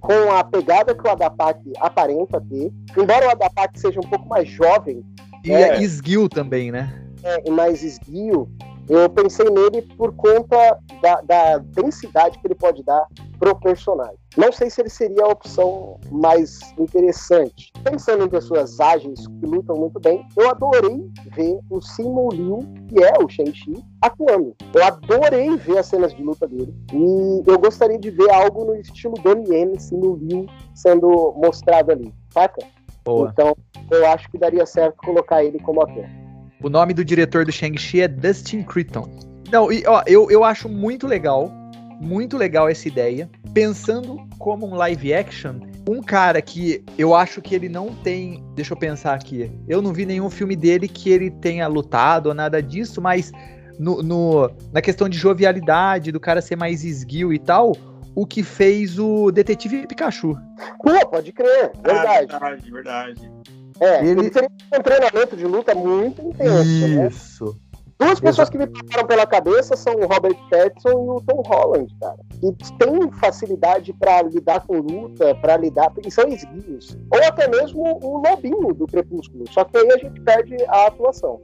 com 0.00 0.32
a 0.32 0.44
pegada 0.44 0.94
que 0.94 1.06
o 1.06 1.10
Adapak 1.10 1.60
aparenta 1.78 2.40
ter. 2.40 2.72
Embora 2.96 3.26
o 3.26 3.30
Adapak 3.30 3.78
seja 3.78 3.98
um 3.98 4.08
pouco 4.08 4.28
mais 4.28 4.48
jovem. 4.48 5.04
E 5.44 5.52
é, 5.52 5.80
esguio 5.82 6.28
também, 6.28 6.70
né? 6.70 7.02
É, 7.22 7.50
mais 7.50 7.82
esguio. 7.82 8.48
Eu 8.88 9.08
pensei 9.10 9.50
nele 9.50 9.82
por 9.96 10.14
conta 10.14 10.78
da, 11.02 11.20
da 11.22 11.58
densidade 11.58 12.38
que 12.38 12.46
ele 12.46 12.54
pode 12.54 12.82
dar 12.84 13.06
pro 13.38 13.54
personagem. 13.56 14.16
Não 14.36 14.52
sei 14.52 14.70
se 14.70 14.80
ele 14.80 14.90
seria 14.90 15.24
a 15.24 15.28
opção 15.28 15.98
mais 16.10 16.60
interessante. 16.78 17.72
Pensando 17.82 18.24
em 18.24 18.28
pessoas 18.28 18.78
ágeis 18.78 19.26
que 19.26 19.46
lutam 19.46 19.76
muito 19.76 19.98
bem, 19.98 20.26
eu 20.36 20.50
adorei 20.50 21.10
ver 21.34 21.58
o 21.70 21.80
Simu 21.80 22.28
Liu, 22.30 22.60
que 22.88 23.02
é 23.02 23.12
o 23.22 23.28
Shang-Chi, 23.28 23.84
atuando. 24.00 24.54
Eu 24.74 24.84
adorei 24.84 25.56
ver 25.56 25.78
as 25.78 25.86
cenas 25.86 26.14
de 26.14 26.22
luta 26.22 26.46
dele. 26.46 26.74
E 26.92 27.42
eu 27.50 27.58
gostaria 27.58 27.98
de 27.98 28.10
ver 28.10 28.30
algo 28.30 28.64
no 28.64 28.76
estilo 28.76 29.14
Donnie 29.14 29.48
Yen, 29.48 29.78
Simu 29.78 30.16
Liu, 30.16 30.46
sendo 30.74 31.34
mostrado 31.36 31.92
ali, 31.92 32.14
saca? 32.30 32.64
Boa. 33.04 33.30
Então, 33.32 33.56
eu 33.90 34.06
acho 34.08 34.30
que 34.30 34.38
daria 34.38 34.66
certo 34.66 34.96
colocar 34.96 35.42
ele 35.44 35.58
como 35.60 35.82
ator. 35.82 36.04
O 36.62 36.70
nome 36.70 36.94
do 36.94 37.04
diretor 37.04 37.44
do 37.44 37.52
Shang-Chi 37.52 38.00
é 38.00 38.08
Dustin 38.08 38.62
Creighton. 38.62 39.08
Não, 39.50 39.70
e, 39.70 39.84
ó, 39.86 40.02
eu, 40.06 40.30
eu 40.30 40.42
acho 40.42 40.68
muito 40.68 41.06
legal, 41.06 41.52
muito 42.00 42.36
legal 42.36 42.68
essa 42.68 42.88
ideia. 42.88 43.28
Pensando 43.52 44.26
como 44.38 44.66
um 44.66 44.74
live 44.74 45.14
action, 45.14 45.60
um 45.88 46.02
cara 46.02 46.42
que 46.42 46.84
eu 46.98 47.14
acho 47.14 47.40
que 47.40 47.54
ele 47.54 47.68
não 47.68 47.94
tem. 47.94 48.42
Deixa 48.54 48.72
eu 48.72 48.76
pensar 48.76 49.14
aqui. 49.14 49.50
Eu 49.68 49.80
não 49.80 49.92
vi 49.92 50.04
nenhum 50.04 50.28
filme 50.28 50.56
dele 50.56 50.88
que 50.88 51.10
ele 51.10 51.30
tenha 51.30 51.66
lutado 51.66 52.26
ou 52.26 52.34
nada 52.34 52.62
disso, 52.62 53.00
mas 53.00 53.30
no, 53.78 54.02
no, 54.02 54.50
na 54.72 54.80
questão 54.80 55.08
de 55.08 55.16
jovialidade, 55.16 56.10
do 56.10 56.20
cara 56.20 56.40
ser 56.40 56.56
mais 56.56 56.84
esguio 56.84 57.32
e 57.32 57.38
tal, 57.38 57.76
o 58.14 58.26
que 58.26 58.42
fez 58.42 58.98
o 58.98 59.30
Detetive 59.30 59.86
Pikachu. 59.86 60.36
Pô, 60.82 61.06
pode 61.08 61.32
crer, 61.32 61.70
verdade. 61.84 62.32
Ah, 62.32 62.38
verdade, 62.38 62.70
verdade. 62.70 63.30
É, 63.80 64.04
ele, 64.04 64.30
teria 64.30 64.48
um 64.74 64.82
treinamento 64.82 65.36
de 65.36 65.44
luta 65.44 65.74
muito 65.74 66.22
intenso. 66.22 66.88
Né? 66.88 67.08
Isso. 67.08 67.44
Né? 67.44 67.66
Duas 67.98 68.20
pessoas 68.20 68.50
que 68.50 68.58
me 68.58 68.66
passaram 68.66 69.06
pela 69.06 69.26
cabeça 69.26 69.74
são 69.74 69.94
o 69.94 70.06
Robert 70.06 70.36
Pattinson 70.50 70.90
e 70.90 70.92
o 70.92 71.22
Tom 71.26 71.42
Holland, 71.46 71.94
cara. 71.98 72.18
Que 72.40 72.72
têm 72.78 73.10
facilidade 73.12 73.92
para 73.94 74.22
lidar 74.22 74.60
com 74.66 74.80
luta, 74.80 75.34
para 75.36 75.56
lidar. 75.56 75.90
E 76.04 76.10
são 76.10 76.28
esguios. 76.28 76.96
Ou 77.10 77.24
até 77.24 77.48
mesmo 77.48 77.98
o 78.02 78.18
Lobinho 78.18 78.74
do 78.74 78.86
Crepúsculo. 78.86 79.44
Só 79.50 79.64
que 79.64 79.78
aí 79.78 79.90
a 79.90 79.96
gente 79.96 80.20
perde 80.20 80.56
a 80.68 80.88
atuação. 80.88 81.40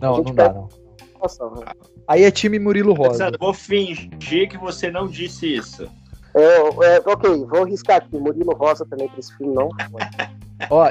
Não, 0.00 0.18
não 0.18 0.34
dá, 0.34 0.52
não. 0.52 0.68
Atuação, 1.16 1.54
né? 1.56 1.64
Aí 2.06 2.22
é 2.22 2.30
time 2.30 2.60
Murilo 2.60 2.94
Rosa. 2.94 3.32
Vou 3.40 3.52
fingir 3.52 4.48
que 4.48 4.56
você 4.58 4.90
não 4.90 5.08
disse 5.08 5.56
isso. 5.56 5.90
É, 6.36 6.96
é, 6.96 7.02
ok, 7.06 7.30
vou 7.46 7.62
arriscar 7.62 7.96
aqui. 7.96 8.18
Murilo 8.18 8.54
Rosa 8.54 8.84
também 8.84 9.08
para 9.08 9.18
esse 9.18 9.34
filme, 9.36 9.54
não. 9.54 9.70
Ó, 10.70 10.90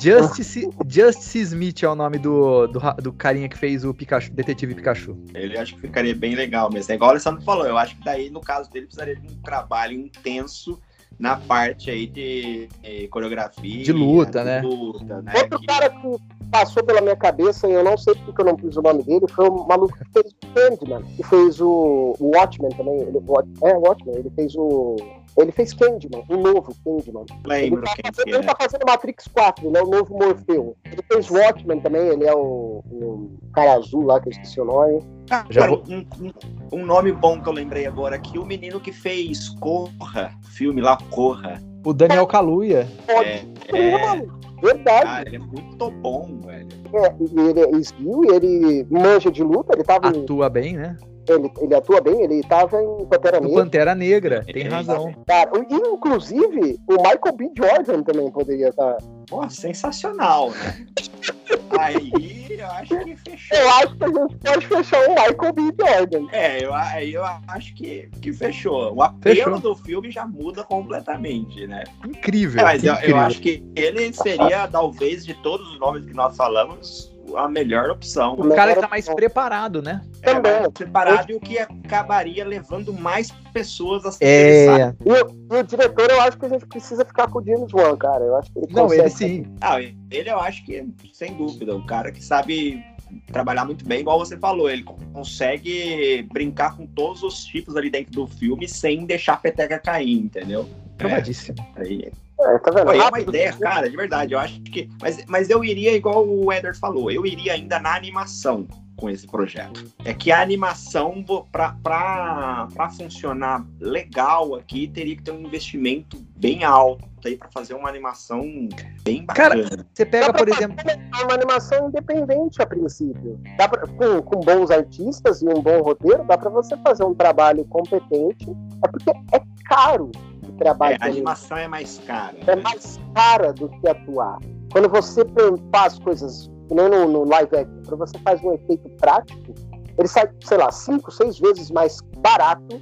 Justice, 0.00 0.68
Justice 0.88 1.38
Smith 1.40 1.82
é 1.82 1.88
o 1.88 1.94
nome 1.94 2.18
do, 2.18 2.66
do, 2.66 2.80
do, 3.02 3.12
carinha 3.12 3.48
que 3.48 3.56
fez 3.56 3.84
o 3.84 3.94
Pikachu, 3.94 4.32
Detetive 4.32 4.74
Pikachu. 4.74 5.16
Ele 5.34 5.56
acho 5.56 5.74
que 5.74 5.82
ficaria 5.82 6.14
bem 6.14 6.34
legal 6.34 6.70
mesmo. 6.70 6.90
É 6.90 6.94
igual 6.96 7.10
o 7.10 7.12
Alessandro 7.12 7.42
falou, 7.42 7.64
eu 7.64 7.78
acho 7.78 7.96
que 7.96 8.04
daí, 8.04 8.28
no 8.28 8.40
caso 8.40 8.70
dele, 8.70 8.86
precisaria 8.86 9.14
de 9.14 9.26
um 9.26 9.40
trabalho 9.42 9.92
intenso 9.92 10.80
na 11.18 11.36
parte 11.36 11.90
aí 11.90 12.06
de, 12.06 12.68
de 12.82 13.08
coreografia. 13.08 13.84
De 13.84 13.92
luta, 13.92 14.42
né? 14.42 14.60
Luta, 14.62 15.22
né? 15.22 15.32
Outro 15.36 15.60
que... 15.60 15.66
cara 15.66 15.90
que 15.90 16.06
passou 16.54 16.84
pela 16.84 17.00
minha 17.00 17.16
cabeça, 17.16 17.68
e 17.68 17.72
eu 17.72 17.82
não 17.82 17.96
sei 17.96 18.14
porque 18.14 18.40
eu 18.40 18.44
não 18.44 18.54
pus 18.54 18.76
o 18.76 18.82
nome 18.82 19.02
dele, 19.02 19.26
foi 19.28 19.48
o 19.48 19.66
maluco 19.66 19.92
que 19.98 20.04
fez 20.12 20.32
o 20.32 20.54
Candyman, 20.54 21.02
que 21.16 21.22
fez 21.24 21.60
o, 21.60 22.14
o 22.20 22.30
Watchmen 22.32 22.70
também. 22.70 23.00
Ele, 23.00 23.18
é, 23.18 23.76
o 23.76 23.80
Watchmen, 23.80 24.14
ele 24.16 24.30
fez 24.36 24.54
o 24.54 24.94
ele 25.36 25.50
fez 25.50 25.74
Candyman, 25.74 26.22
o 26.28 26.36
novo 26.36 26.72
Candyman. 26.84 27.24
Lembro 27.44 27.80
ele, 27.80 27.82
tá 27.82 28.12
fazendo, 28.14 28.34
ele 28.36 28.46
tá 28.46 28.56
fazendo 28.56 28.86
Matrix 28.86 29.26
4, 29.26 29.66
ele 29.66 29.76
é 29.76 29.82
o 29.82 29.86
novo 29.86 30.14
Morpheu. 30.16 30.76
Ele 30.84 31.02
fez 31.12 31.28
Watchmen 31.28 31.80
também, 31.80 32.06
ele 32.06 32.24
é 32.24 32.32
o, 32.32 32.84
o 32.88 33.30
cara 33.52 33.72
azul 33.72 34.04
lá, 34.04 34.20
que 34.20 34.28
eu 34.28 34.30
esqueci 34.30 34.60
o 34.60 34.64
nome. 34.64 35.02
Ah, 35.30 35.44
Já 35.50 35.66
vou... 35.66 35.82
um, 35.88 36.06
um, 36.20 36.78
um, 36.78 36.86
nome 36.86 37.10
bom 37.10 37.40
que 37.40 37.48
eu 37.48 37.52
lembrei 37.52 37.84
agora 37.84 38.14
aqui, 38.14 38.38
o 38.38 38.44
menino 38.44 38.78
que 38.78 38.92
fez 38.92 39.48
Corra, 39.58 40.32
filme 40.52 40.80
lá, 40.80 40.96
Corra. 41.10 41.60
O 41.84 41.92
Daniel 41.92 42.28
Kaluuya. 42.28 42.88
É, 43.08 43.44
é, 43.76 44.24
Verdade. 44.64 45.04
Cara, 45.04 45.28
ele 45.28 45.36
é 45.36 45.38
muito 45.38 45.90
bom, 45.90 46.40
velho. 46.42 46.66
É, 46.94 47.14
ele 47.50 47.60
é 47.60 47.78
esguio, 47.78 48.34
ele 48.34 48.86
manja 48.90 49.30
de 49.30 49.42
luta, 49.42 49.74
ele 49.74 49.84
tava. 49.84 50.08
Atua 50.08 50.48
bem, 50.48 50.74
né? 50.74 50.96
Ele, 51.28 51.50
ele 51.60 51.74
atua 51.74 52.00
bem, 52.00 52.22
ele 52.22 52.40
estava 52.40 52.82
em 52.82 53.04
Pantera 53.06 53.40
Negra. 53.40 53.62
Pantera 53.62 53.94
Negra, 53.94 54.44
tem 54.44 54.68
razão. 54.68 55.12
Cara, 55.26 55.50
inclusive, 55.70 56.78
o 56.88 56.94
Michael 56.94 57.36
B. 57.36 57.50
Jordan 57.56 58.02
também 58.02 58.30
poderia 58.30 58.68
estar. 58.68 58.96
Pô, 59.28 59.48
sensacional, 59.50 60.50
né? 60.50 60.86
Aí 61.78 62.46
eu 62.50 62.66
acho 62.66 62.98
que 63.04 63.16
fechou. 63.16 63.58
Eu 63.58 63.68
acho 63.70 63.96
que 63.96 64.04
a 64.04 64.08
gente 64.08 64.38
pode 64.38 64.66
fechar 64.66 65.08
o 65.08 65.10
Michael 65.10 65.52
B. 65.52 65.62
Jordan. 65.78 66.26
É, 66.32 66.64
eu, 66.64 66.74
aí 66.74 67.14
eu 67.14 67.24
acho 67.24 67.74
que, 67.74 68.08
que 68.20 68.32
fechou. 68.32 68.94
O 68.94 69.02
apelo 69.02 69.36
fechou. 69.36 69.58
do 69.60 69.74
filme 69.74 70.10
já 70.10 70.26
muda 70.26 70.64
completamente, 70.64 71.66
né? 71.66 71.84
Incrível. 72.04 72.60
É, 72.60 72.64
mas 72.64 72.84
incrível. 72.84 73.08
Eu, 73.08 73.16
eu 73.16 73.18
acho 73.18 73.40
que 73.40 73.64
ele 73.74 74.12
seria, 74.12 74.68
talvez, 74.68 75.24
de 75.24 75.34
todos 75.34 75.68
os 75.72 75.78
nomes 75.78 76.04
que 76.04 76.14
nós 76.14 76.36
falamos, 76.36 77.13
a 77.36 77.48
melhor 77.48 77.90
opção. 77.90 78.34
O 78.34 78.54
cara 78.54 78.74
que 78.74 78.80
tá 78.80 78.88
mais 78.88 79.08
preparado, 79.08 79.82
né? 79.82 80.00
É, 80.22 80.34
mais 80.38 80.68
preparado 80.68 81.30
e 81.30 81.34
o 81.34 81.40
que 81.40 81.58
acabaria 81.58 82.44
levando 82.44 82.92
mais 82.92 83.30
pessoas 83.52 84.04
a 84.04 84.12
se 84.12 84.24
é... 84.24 84.74
interessar. 84.74 84.96
E, 85.04 85.54
e, 85.54 85.58
o 85.58 85.62
diretor, 85.62 86.10
eu 86.10 86.20
acho 86.20 86.38
que 86.38 86.46
a 86.46 86.48
gente 86.48 86.66
precisa 86.66 87.04
ficar 87.04 87.28
com 87.28 87.38
o 87.38 87.44
James 87.44 87.72
Wan, 87.72 87.96
cara. 87.96 88.24
Eu 88.24 88.36
acho 88.36 88.52
que 88.52 88.58
ele 88.58 88.72
Não, 88.72 88.92
ele 88.92 89.08
sim. 89.08 89.46
Ah, 89.60 89.80
ele 89.80 90.30
eu 90.30 90.38
acho 90.40 90.64
que, 90.64 90.86
sem 91.12 91.34
dúvida, 91.34 91.74
o 91.74 91.84
cara 91.86 92.10
que 92.10 92.24
sabe 92.24 92.82
trabalhar 93.26 93.64
muito 93.64 93.84
bem, 93.84 94.00
igual 94.00 94.18
você 94.18 94.36
falou, 94.36 94.68
ele 94.68 94.84
consegue 95.12 96.26
brincar 96.32 96.76
com 96.76 96.86
todos 96.86 97.22
os 97.22 97.44
tipos 97.44 97.76
ali 97.76 97.90
dentro 97.90 98.12
do 98.12 98.26
filme 98.26 98.68
sem 98.68 99.06
deixar 99.06 99.34
a 99.34 99.36
peteca 99.36 99.78
cair, 99.78 100.18
entendeu? 100.18 100.68
Provadíssimo. 100.96 101.56
É, 101.76 101.82
aí, 101.82 102.12
é, 102.40 102.58
tá 102.58 102.70
vendo? 102.70 102.86
Foi 102.86 102.98
uma 102.98 103.20
ideia, 103.20 103.52
cara, 103.52 103.88
de 103.88 103.96
verdade. 103.96 104.32
Eu 104.32 104.38
acho 104.38 104.60
que. 104.62 104.88
Mas, 105.00 105.24
mas 105.26 105.50
eu 105.50 105.64
iria, 105.64 105.92
igual 105.92 106.26
o 106.26 106.52
Eder 106.52 106.76
falou, 106.76 107.10
eu 107.10 107.24
iria 107.24 107.52
ainda 107.52 107.78
na 107.78 107.94
animação 107.94 108.66
com 108.96 109.10
esse 109.10 109.26
projeto. 109.26 109.84
É 110.04 110.14
que 110.14 110.30
a 110.30 110.40
animação, 110.40 111.24
para 111.52 112.68
funcionar 112.96 113.64
legal 113.80 114.54
aqui, 114.54 114.88
teria 114.88 115.16
que 115.16 115.22
ter 115.22 115.32
um 115.32 115.40
investimento 115.40 116.16
bem 116.36 116.64
alto 116.64 117.04
aí 117.24 117.36
para 117.36 117.48
fazer 117.50 117.74
uma 117.74 117.88
animação 117.88 118.68
bem 119.02 119.24
bacana. 119.24 119.68
Cara, 119.68 119.86
você 119.92 120.04
pega, 120.04 120.32
por 120.32 120.48
exemplo. 120.48 120.76
Uma 121.22 121.34
animação 121.34 121.88
independente 121.88 122.60
a 122.60 122.66
princípio. 122.66 123.40
Dá 123.56 123.68
pra, 123.68 123.86
com, 123.86 124.22
com 124.22 124.40
bons 124.40 124.70
artistas 124.70 125.40
e 125.42 125.46
um 125.46 125.60
bom 125.60 125.80
roteiro, 125.80 126.24
dá 126.24 126.36
para 126.36 126.50
você 126.50 126.76
fazer 126.78 127.04
um 127.04 127.14
trabalho 127.14 127.64
competente. 127.64 128.46
É 128.84 128.88
porque 128.88 129.10
é 129.10 129.40
caro 129.66 130.10
trabalho. 130.52 130.96
É, 131.00 131.04
a 131.04 131.08
animação 131.08 131.56
é 131.56 131.68
mais 131.68 131.98
cara. 132.06 132.36
É 132.46 132.56
né? 132.56 132.62
mais 132.62 132.98
cara 133.14 133.52
do 133.52 133.68
que 133.68 133.88
atuar. 133.88 134.38
Quando 134.72 134.88
você 134.88 135.24
faz 135.72 135.98
coisas, 135.98 136.50
nem 136.70 136.88
no, 136.88 137.06
no 137.08 137.24
live 137.24 137.56
action, 137.56 137.82
quando 137.86 137.98
você 137.98 138.18
faz 138.18 138.42
um 138.42 138.52
efeito 138.52 138.88
prático, 138.96 139.54
ele 139.98 140.08
sai, 140.08 140.28
sei 140.42 140.58
lá, 140.58 140.70
cinco, 140.72 141.10
seis 141.10 141.38
vezes 141.38 141.70
mais 141.70 141.98
barato 142.18 142.78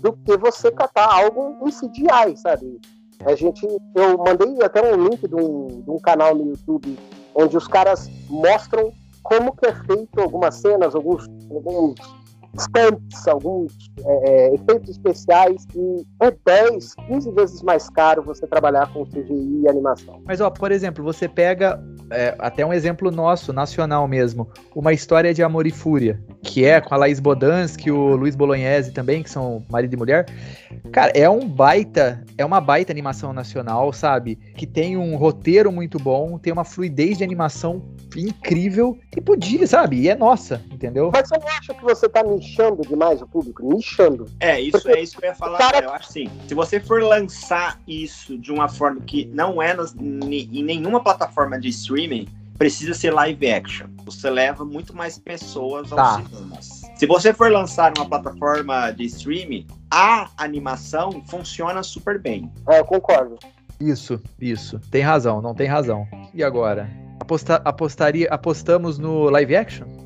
do 0.00 0.12
que 0.12 0.36
você 0.36 0.70
catar 0.70 1.12
algo 1.12 1.56
em 1.66 1.70
CGI, 1.70 2.36
sabe? 2.36 2.80
A 3.24 3.34
gente, 3.34 3.66
eu 3.94 4.18
mandei 4.18 4.62
até 4.62 4.82
um 4.82 5.08
link 5.08 5.26
de 5.26 5.34
um, 5.34 5.82
de 5.82 5.90
um 5.90 5.98
canal 5.98 6.34
no 6.34 6.50
YouTube 6.50 6.98
onde 7.34 7.56
os 7.56 7.66
caras 7.66 8.08
mostram 8.28 8.92
como 9.22 9.56
que 9.56 9.66
é 9.66 9.74
feito 9.74 10.20
algumas 10.20 10.56
cenas, 10.56 10.94
alguns, 10.94 11.26
alguns 11.50 11.94
stunts, 12.58 13.26
alguns 13.28 13.72
é, 14.04 14.30
é, 14.30 14.54
efeitos 14.54 14.90
especiais, 14.90 15.66
e 15.74 16.06
é 16.20 16.30
10, 16.44 16.94
15 16.94 17.30
vezes 17.32 17.62
mais 17.62 17.88
caro 17.90 18.22
você 18.22 18.46
trabalhar 18.46 18.92
com 18.92 19.04
CGI 19.04 19.62
e 19.62 19.68
animação. 19.68 20.22
Mas, 20.24 20.40
ó, 20.40 20.50
por 20.50 20.72
exemplo, 20.72 21.02
você 21.04 21.28
pega, 21.28 21.82
é, 22.10 22.34
até 22.38 22.64
um 22.64 22.72
exemplo 22.72 23.10
nosso, 23.10 23.52
nacional 23.52 24.06
mesmo, 24.06 24.48
uma 24.74 24.92
história 24.92 25.32
de 25.34 25.42
amor 25.42 25.66
e 25.66 25.70
fúria. 25.70 26.20
que 26.42 26.64
é 26.64 26.80
com 26.80 26.94
a 26.94 26.98
Laís 26.98 27.18
Bodansky, 27.18 27.90
o 27.90 28.14
Luiz 28.16 28.36
Bolognese 28.36 28.92
também, 28.92 29.22
que 29.22 29.30
são 29.30 29.64
marido 29.70 29.94
e 29.94 29.96
mulher. 29.96 30.26
Cara, 30.92 31.10
é 31.14 31.28
um 31.28 31.48
baita, 31.48 32.22
é 32.36 32.44
uma 32.44 32.60
baita 32.60 32.92
animação 32.92 33.32
nacional, 33.32 33.92
sabe? 33.92 34.36
Que 34.56 34.66
tem 34.66 34.96
um 34.96 35.16
roteiro 35.16 35.72
muito 35.72 35.98
bom, 35.98 36.38
tem 36.38 36.52
uma 36.52 36.64
fluidez 36.64 37.18
de 37.18 37.24
animação 37.24 37.82
incrível 38.14 38.98
e 39.16 39.20
podia, 39.20 39.66
sabe? 39.66 40.00
E 40.00 40.08
é 40.08 40.14
nossa, 40.14 40.62
entendeu? 40.70 41.10
Mas 41.12 41.28
você 41.28 41.38
não 41.38 41.48
acha 41.48 41.74
que 41.74 41.82
você 41.82 42.08
tá 42.08 42.22
nichando 42.44 42.82
demais 42.82 43.22
o 43.22 43.26
público? 43.26 43.62
Nichando. 43.74 44.26
É, 44.38 44.60
isso 44.60 44.72
Porque 44.72 44.92
é 44.92 45.00
isso 45.00 45.16
que 45.16 45.24
eu 45.24 45.28
ia 45.28 45.34
falar. 45.34 45.58
Cara... 45.58 45.84
Eu 45.84 45.90
acho 45.90 46.08
assim, 46.08 46.30
se 46.46 46.54
você 46.54 46.78
for 46.78 47.02
lançar 47.02 47.80
isso 47.88 48.38
de 48.38 48.52
uma 48.52 48.68
forma 48.68 49.00
que 49.00 49.24
não 49.26 49.60
é 49.60 49.74
nas, 49.74 49.94
em 49.94 50.62
nenhuma 50.62 51.02
plataforma 51.02 51.58
de 51.58 51.68
streaming, 51.68 52.28
precisa 52.58 52.94
ser 52.94 53.12
live 53.12 53.50
action. 53.50 53.88
Você 54.04 54.30
leva 54.30 54.64
muito 54.64 54.94
mais 54.94 55.18
pessoas 55.18 55.90
aos 55.92 56.00
tá. 56.00 56.22
cinemas. 56.22 56.82
Se 56.94 57.06
você 57.06 57.32
for 57.32 57.50
lançar 57.50 57.92
uma 57.96 58.08
plataforma 58.08 58.90
de 58.92 59.04
streaming, 59.04 59.66
a 59.90 60.30
animação 60.36 61.22
funciona 61.26 61.82
super 61.82 62.20
bem. 62.20 62.50
É, 62.68 62.80
eu 62.80 62.84
concordo. 62.84 63.38
Isso, 63.80 64.20
isso. 64.40 64.78
Tem 64.90 65.02
razão, 65.02 65.42
não 65.42 65.54
tem 65.54 65.66
razão. 65.66 66.06
E 66.32 66.44
agora? 66.44 66.88
Aposta, 67.18 67.60
apostaria, 67.64 68.28
apostamos 68.30 68.98
no 68.98 69.24
live 69.30 69.56
action? 69.56 70.03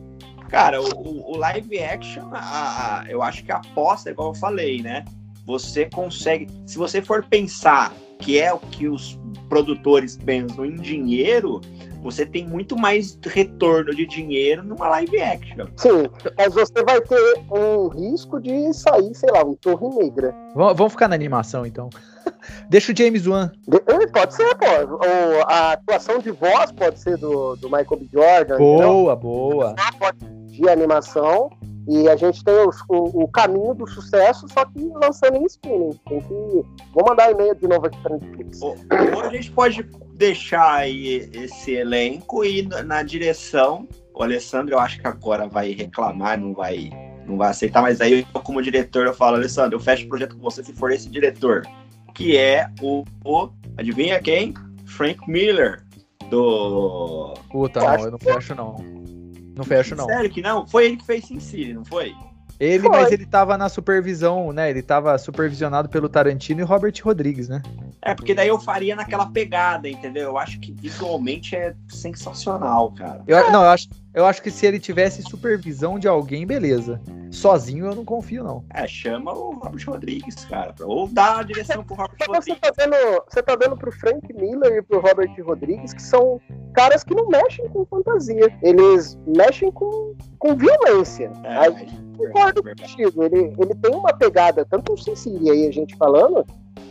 Cara, 0.48 0.80
o, 0.80 1.32
o 1.32 1.36
live 1.36 1.78
action, 1.78 2.28
a, 2.32 3.02
a, 3.02 3.10
eu 3.10 3.22
acho 3.22 3.44
que 3.44 3.52
a 3.52 3.56
aposta, 3.56 4.10
igual 4.10 4.28
eu 4.28 4.34
falei, 4.34 4.82
né? 4.82 5.04
Você 5.46 5.86
consegue. 5.86 6.48
Se 6.66 6.76
você 6.76 7.00
for 7.00 7.24
pensar 7.24 7.92
que 8.18 8.38
é 8.38 8.52
o 8.52 8.58
que 8.58 8.88
os 8.88 9.18
produtores 9.48 10.16
pensam 10.16 10.64
em 10.64 10.76
dinheiro, 10.76 11.60
você 12.02 12.24
tem 12.24 12.46
muito 12.46 12.76
mais 12.76 13.18
retorno 13.24 13.94
de 13.94 14.06
dinheiro 14.06 14.62
numa 14.62 14.88
live 14.88 15.20
action. 15.20 15.66
Sim, 15.76 16.08
mas 16.36 16.54
você 16.54 16.82
vai 16.82 17.00
ter 17.00 17.40
um 17.50 17.88
risco 17.88 18.40
de 18.40 18.72
sair, 18.72 19.14
sei 19.14 19.30
lá, 19.30 19.42
um 19.44 19.54
Torre 19.54 19.88
Negra. 19.96 20.34
Vamos 20.54 20.92
ficar 20.92 21.08
na 21.08 21.14
animação, 21.14 21.66
então. 21.66 21.88
Deixa 22.68 22.92
o 22.92 22.96
James 22.96 23.26
Wan. 23.26 23.50
Pode 24.12 24.34
ser, 24.34 24.54
pô. 24.56 24.66
a 25.46 25.72
atuação 25.72 26.18
de 26.18 26.30
voz 26.30 26.72
pode 26.72 26.98
ser 26.98 27.16
do, 27.16 27.56
do 27.56 27.68
Michael 27.70 28.00
B. 28.00 28.08
Jordan. 28.12 28.58
Boa, 28.58 29.16
boa. 29.16 29.74
De 30.58 30.68
animação. 30.68 31.50
E 31.88 32.06
a 32.06 32.16
gente 32.16 32.44
tem 32.44 32.54
o, 32.54 32.70
o, 32.90 33.22
o, 33.24 33.28
caminho 33.28 33.72
do 33.72 33.86
sucesso, 33.86 34.46
só 34.48 34.62
que 34.66 34.78
lançando 34.92 35.36
em 35.36 35.46
streaming. 35.46 35.98
Tem 36.06 36.20
que. 36.20 36.34
Vou 36.92 37.04
mandar 37.06 37.30
e-mail 37.30 37.54
de 37.54 37.66
novo 37.66 37.86
aqui 37.86 37.98
para 38.02 38.18
Netflix. 38.18 38.60
Ou, 38.60 38.76
ou 39.14 39.20
a 39.22 39.30
gente 39.30 39.50
pode 39.50 39.82
deixar 40.14 40.74
aí 40.74 41.30
esse 41.32 41.72
elenco 41.72 42.44
e 42.44 42.62
na 42.62 43.02
direção. 43.02 43.88
O 44.14 44.22
Alessandro, 44.22 44.74
eu 44.74 44.78
acho 44.78 45.00
que 45.00 45.06
agora 45.06 45.48
vai 45.48 45.72
reclamar, 45.72 46.38
não 46.38 46.52
vai, 46.52 46.90
não 47.24 47.38
vai 47.38 47.50
aceitar, 47.50 47.80
mas 47.80 48.00
aí 48.00 48.26
eu, 48.34 48.40
como 48.42 48.60
diretor, 48.60 49.06
eu 49.06 49.14
falo, 49.14 49.36
Alessandro, 49.36 49.76
eu 49.76 49.80
fecho 49.80 50.04
o 50.04 50.08
projeto 50.08 50.36
com 50.36 50.42
você 50.42 50.62
se 50.62 50.74
for 50.74 50.90
esse 50.90 51.08
diretor. 51.08 51.62
Que 52.14 52.36
é 52.36 52.68
o, 52.82 53.04
o 53.24 53.48
adivinha 53.78 54.20
quem? 54.20 54.52
Frank 54.84 55.20
Miller, 55.30 55.84
do. 56.28 57.34
Puta, 57.50 57.80
não, 57.80 58.04
eu 58.04 58.10
não 58.10 58.18
fecho, 58.18 58.54
não. 58.54 58.97
Não 59.58 59.64
fecho, 59.64 59.96
não. 59.96 60.06
Sério 60.06 60.30
que 60.30 60.40
não? 60.40 60.64
Foi 60.68 60.86
ele 60.86 60.96
que 60.96 61.04
fez 61.04 61.24
Sin 61.24 61.40
City, 61.40 61.74
não 61.74 61.84
foi? 61.84 62.14
Ele, 62.60 62.84
foi. 62.84 62.90
mas 62.90 63.10
ele 63.10 63.26
tava 63.26 63.58
na 63.58 63.68
supervisão, 63.68 64.52
né? 64.52 64.70
Ele 64.70 64.82
tava 64.82 65.18
supervisionado 65.18 65.88
pelo 65.88 66.08
Tarantino 66.08 66.60
e 66.60 66.64
Robert 66.64 66.94
Rodrigues, 67.02 67.48
né? 67.48 67.60
É, 68.00 68.14
porque 68.14 68.34
daí 68.34 68.48
eu 68.48 68.58
faria 68.58 68.94
naquela 68.94 69.26
pegada, 69.26 69.88
entendeu? 69.88 70.30
Eu 70.30 70.38
acho 70.38 70.60
que 70.60 70.72
visualmente 70.72 71.56
é 71.56 71.74
sensacional, 71.88 72.92
cara. 72.92 73.22
Eu, 73.26 73.50
não, 73.50 73.62
eu 73.64 73.70
acho, 73.70 73.88
eu 74.18 74.26
acho 74.26 74.42
que 74.42 74.50
se 74.50 74.66
ele 74.66 74.80
tivesse 74.80 75.22
supervisão 75.22 75.96
de 75.96 76.08
alguém, 76.08 76.44
beleza. 76.44 77.00
Sozinho 77.30 77.86
eu 77.86 77.94
não 77.94 78.04
confio, 78.04 78.42
não. 78.42 78.64
É, 78.74 78.84
chama 78.84 79.32
o 79.32 79.52
Robert 79.52 79.84
Rodrigues, 79.86 80.44
cara. 80.46 80.74
Ou 80.80 81.06
dá 81.06 81.38
a 81.38 81.42
direção 81.44 81.84
pro 81.84 81.94
Robert 81.94 82.16
Rodrigues. 82.26 82.44
Você 82.46 82.56
tá, 82.56 82.70
dando, 82.76 83.24
você 83.28 83.42
tá 83.42 83.54
dando 83.54 83.76
pro 83.76 83.92
Frank 83.92 84.32
Miller 84.34 84.78
e 84.78 84.82
pro 84.82 85.00
Robert 85.00 85.32
Rodrigues, 85.44 85.94
que 85.94 86.02
são 86.02 86.40
caras 86.74 87.04
que 87.04 87.14
não 87.14 87.28
mexem 87.28 87.68
com 87.68 87.86
fantasia. 87.86 88.52
Eles 88.60 89.16
mexem 89.24 89.70
com, 89.70 90.16
com 90.40 90.56
violência. 90.56 91.30
É, 91.44 91.58
Aí, 91.58 91.86
concordo 92.16 92.60
contigo. 92.62 93.22
Ele, 93.22 93.54
ele 93.56 93.74
tem 93.76 93.94
uma 93.94 94.12
pegada, 94.12 94.64
tanto 94.64 94.94
o 94.94 94.96
Sin 94.96 95.48
aí 95.48 95.68
a 95.68 95.70
gente 95.70 95.94
falando, 95.94 96.44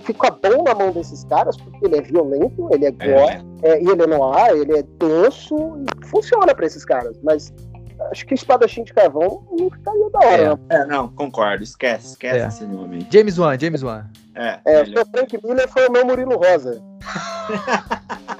fica 0.03 0.31
bom 0.31 0.63
na 0.63 0.73
mão 0.73 0.91
desses 0.91 1.23
caras, 1.25 1.57
porque 1.57 1.85
ele 1.85 1.97
é 1.97 2.01
violento, 2.01 2.69
ele 2.71 2.85
é 2.85 2.91
gore, 2.91 3.45
é. 3.63 3.69
É, 3.69 3.83
e 3.83 3.87
ele 3.87 4.03
é 4.03 4.07
no 4.07 4.23
ar, 4.23 4.55
ele 4.55 4.77
é 4.77 4.83
denso, 4.83 5.55
e 5.55 6.05
funciona 6.07 6.53
para 6.53 6.65
esses 6.65 6.85
caras. 6.85 7.17
Mas 7.23 7.53
acho 8.11 8.25
que 8.25 8.33
espadachim 8.33 8.83
de 8.83 8.93
carvão 8.93 9.45
não 9.51 9.69
ficaria 9.69 10.09
da 10.09 10.19
hora. 10.19 10.41
É, 10.41 10.45
não, 10.45 10.59
é, 10.69 10.85
não 10.85 11.07
concordo. 11.09 11.63
Esquece, 11.63 12.11
esquece 12.11 12.39
é. 12.39 12.47
esse 12.47 12.65
nome. 12.65 13.07
James 13.11 13.37
Wan, 13.37 13.57
James 13.59 13.83
Wan. 13.83 14.05
É, 14.35 14.59
é 14.65 14.81
o 14.81 15.05
Frank 15.05 15.39
Miller 15.43 15.67
foi 15.67 15.87
o 15.87 15.91
meu 15.91 16.05
Murilo 16.05 16.37
Rosa. 16.37 16.81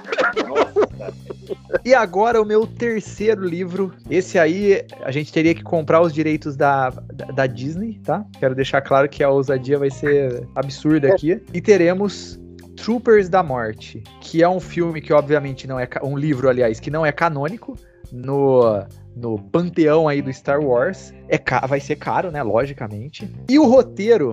E 1.84 1.94
agora 1.94 2.40
o 2.40 2.44
meu 2.44 2.66
terceiro 2.66 3.44
livro. 3.44 3.92
Esse 4.10 4.38
aí 4.38 4.84
a 5.02 5.10
gente 5.10 5.32
teria 5.32 5.54
que 5.54 5.62
comprar 5.62 6.00
os 6.00 6.12
direitos 6.12 6.56
da, 6.56 6.90
da, 6.90 7.26
da 7.26 7.46
Disney, 7.46 8.00
tá? 8.04 8.24
Quero 8.38 8.54
deixar 8.54 8.80
claro 8.80 9.08
que 9.08 9.22
a 9.22 9.30
ousadia 9.30 9.78
vai 9.78 9.90
ser 9.90 10.46
absurda 10.54 11.08
aqui. 11.12 11.40
E 11.52 11.60
teremos 11.60 12.38
Troopers 12.76 13.28
da 13.28 13.42
Morte, 13.42 14.02
que 14.20 14.42
é 14.42 14.48
um 14.48 14.60
filme 14.60 15.00
que 15.00 15.12
obviamente 15.12 15.66
não 15.66 15.78
é 15.78 15.88
um 16.02 16.16
livro, 16.16 16.48
aliás, 16.48 16.78
que 16.78 16.90
não 16.90 17.04
é 17.04 17.12
canônico 17.12 17.76
no 18.12 18.86
no 19.18 19.36
panteão 19.36 20.06
aí 20.06 20.22
do 20.22 20.32
Star 20.32 20.60
Wars. 20.60 21.12
É 21.28 21.38
vai 21.66 21.80
ser 21.80 21.96
caro, 21.96 22.30
né, 22.30 22.42
logicamente. 22.42 23.28
E 23.48 23.58
o 23.58 23.66
roteiro 23.66 24.32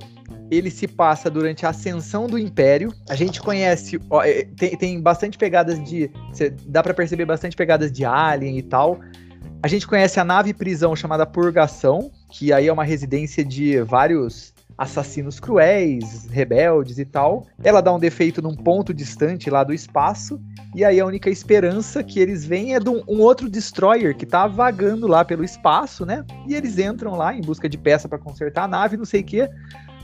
ele 0.49 0.69
se 0.69 0.87
passa 0.87 1.29
durante 1.29 1.65
a 1.65 1.69
ascensão 1.69 2.27
do 2.27 2.37
Império. 2.37 2.93
A 3.09 3.15
gente 3.15 3.41
conhece, 3.41 3.99
ó, 4.09 4.23
é, 4.23 4.43
tem, 4.43 4.77
tem 4.77 5.01
bastante 5.01 5.37
pegadas 5.37 5.83
de. 5.83 6.11
Cê, 6.33 6.51
dá 6.67 6.83
para 6.83 6.93
perceber 6.93 7.25
bastante 7.25 7.55
pegadas 7.55 7.91
de 7.91 8.05
Alien 8.05 8.57
e 8.57 8.63
tal. 8.63 8.99
A 9.63 9.67
gente 9.67 9.87
conhece 9.87 10.19
a 10.19 10.23
nave 10.23 10.53
prisão 10.53 10.95
chamada 10.95 11.25
Purgação, 11.25 12.11
que 12.31 12.53
aí 12.53 12.67
é 12.67 12.73
uma 12.73 12.83
residência 12.83 13.43
de 13.43 13.81
vários 13.81 14.53
assassinos 14.77 15.39
cruéis, 15.39 16.27
rebeldes 16.27 16.97
e 16.99 17.05
tal. 17.05 17.45
Ela 17.63 17.81
dá 17.81 17.93
um 17.93 17.99
defeito 17.99 18.41
num 18.41 18.55
ponto 18.55 18.93
distante 18.93 19.49
lá 19.49 19.63
do 19.63 19.73
espaço, 19.73 20.39
e 20.73 20.83
aí 20.83 20.99
a 20.99 21.05
única 21.05 21.29
esperança 21.29 22.03
que 22.03 22.19
eles 22.19 22.45
veem 22.45 22.75
é 22.75 22.79
de 22.79 22.89
um, 22.89 23.01
um 23.07 23.21
outro 23.21 23.49
destroyer 23.49 24.15
que 24.15 24.25
tá 24.25 24.47
vagando 24.47 25.07
lá 25.07 25.23
pelo 25.23 25.43
espaço, 25.43 26.05
né? 26.05 26.25
E 26.47 26.55
eles 26.55 26.77
entram 26.77 27.15
lá 27.15 27.33
em 27.33 27.41
busca 27.41 27.69
de 27.69 27.77
peça 27.77 28.09
para 28.09 28.17
consertar 28.17 28.63
a 28.63 28.67
nave, 28.67 28.97
não 28.97 29.05
sei 29.05 29.21
o 29.21 29.25
quê. 29.25 29.49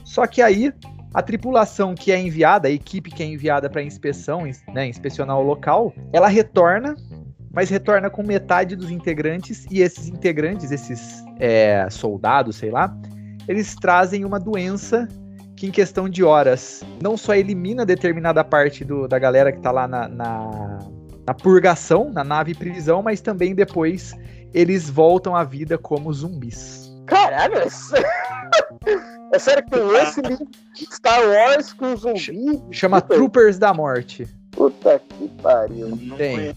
Só 0.04 0.26
que 0.26 0.42
aí 0.42 0.74
a 1.14 1.22
tripulação 1.22 1.94
que 1.94 2.12
é 2.12 2.20
enviada, 2.20 2.68
a 2.68 2.72
equipe 2.72 3.12
que 3.12 3.22
é 3.22 3.26
enviada 3.26 3.70
para 3.70 3.84
inspeção, 3.84 4.44
né, 4.74 4.88
inspecionar 4.88 5.38
o 5.38 5.44
local, 5.44 5.94
ela 6.14 6.28
retorna, 6.28 6.96
mas 7.52 7.70
retorna 7.70 8.10
com 8.10 8.24
metade 8.24 8.78
dos 8.78 8.90
integrantes 8.90 9.66
e 9.70 9.82
esses 9.82 10.08
integrantes, 10.08 10.72
esses 10.72 11.22
é, 11.38 11.86
soldados, 11.90 12.56
sei 12.56 12.72
lá, 12.72 12.96
eles 13.52 13.76
trazem 13.76 14.24
uma 14.24 14.40
doença 14.40 15.08
que 15.58 15.68
em 15.68 15.72
questão 15.72 16.08
de 16.08 16.24
horas 16.24 16.82
não 17.04 17.18
só 17.18 17.36
elimina 17.36 17.86
determinada 17.86 18.44
parte 18.44 18.86
do, 18.86 19.08
da 19.08 19.20
galera 19.20 19.52
que 19.52 19.60
tá 19.60 19.72
lá 19.72 19.88
na, 19.88 20.08
na, 20.08 20.80
na 21.28 21.34
purgação, 21.34 22.10
na 22.12 22.24
nave 22.24 22.56
prisão, 22.56 23.04
mas 23.04 23.20
também 23.20 23.54
depois 23.54 24.14
eles 24.54 24.90
voltam 24.90 25.36
à 25.36 25.44
vida 25.44 25.78
como 25.78 26.12
zumbis. 26.14 26.90
Caralho, 27.06 27.56
é 29.34 29.40
sério 29.40 29.64
que 29.66 29.72
tem 29.72 29.98
esse 29.98 30.22
livro 30.22 30.48
Star 30.94 31.22
Wars 31.28 31.74
com 31.74 31.94
zumbi? 31.96 32.64
Chama 32.72 33.02
Puta. 33.02 33.16
Troopers 33.16 33.60
da 33.60 33.74
Morte. 33.74 34.26
Puta 34.52 34.98
que 35.00 35.28
pariu. 35.42 35.90
Não 35.90 36.16
tem. 36.16 36.56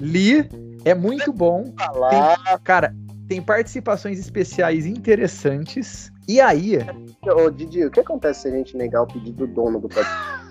Li, 0.00 0.48
é 0.84 0.94
muito 0.94 1.32
bom. 1.32 1.74
Tem, 2.10 2.58
cara, 2.62 2.94
tem 3.28 3.42
participações 3.42 4.18
especiais 4.18 4.86
interessantes. 4.86 6.10
E 6.28 6.40
aí. 6.40 6.78
Ô, 7.24 7.50
Didi, 7.50 7.84
o 7.84 7.90
que 7.90 8.00
acontece 8.00 8.42
se 8.42 8.48
a 8.48 8.50
gente 8.50 8.76
negar 8.76 9.02
o 9.02 9.06
pedido 9.06 9.46
do 9.46 9.54
dono 9.54 9.80
do 9.80 9.88
podcast? 9.88 10.46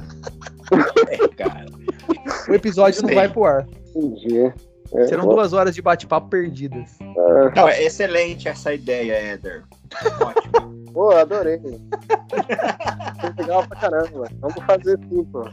é, 1.09 1.27
cara. 1.29 1.65
O 2.49 2.53
episódio 2.53 3.01
não 3.03 3.13
vai 3.13 3.29
pro 3.29 3.45
ar. 3.45 3.67
Entendi. 3.95 4.53
É, 4.93 5.07
Serão 5.07 5.27
duas 5.27 5.51
horas 5.51 5.73
de 5.73 5.81
bate-papo 5.81 6.29
perdidas. 6.29 6.97
É. 7.01 7.55
Não, 7.55 7.67
é 7.67 7.83
excelente 7.83 8.47
essa 8.47 8.73
ideia, 8.73 9.13
Éder. 9.13 9.63
Ótimo. 10.21 10.75
Pô, 10.93 11.11
adorei. 11.11 11.59
legal 13.37 13.67
pra 13.67 13.77
caramba. 13.77 14.29
Vamos 14.39 14.63
fazer 14.65 14.97
tudo. 14.99 15.25
pô. 15.25 15.43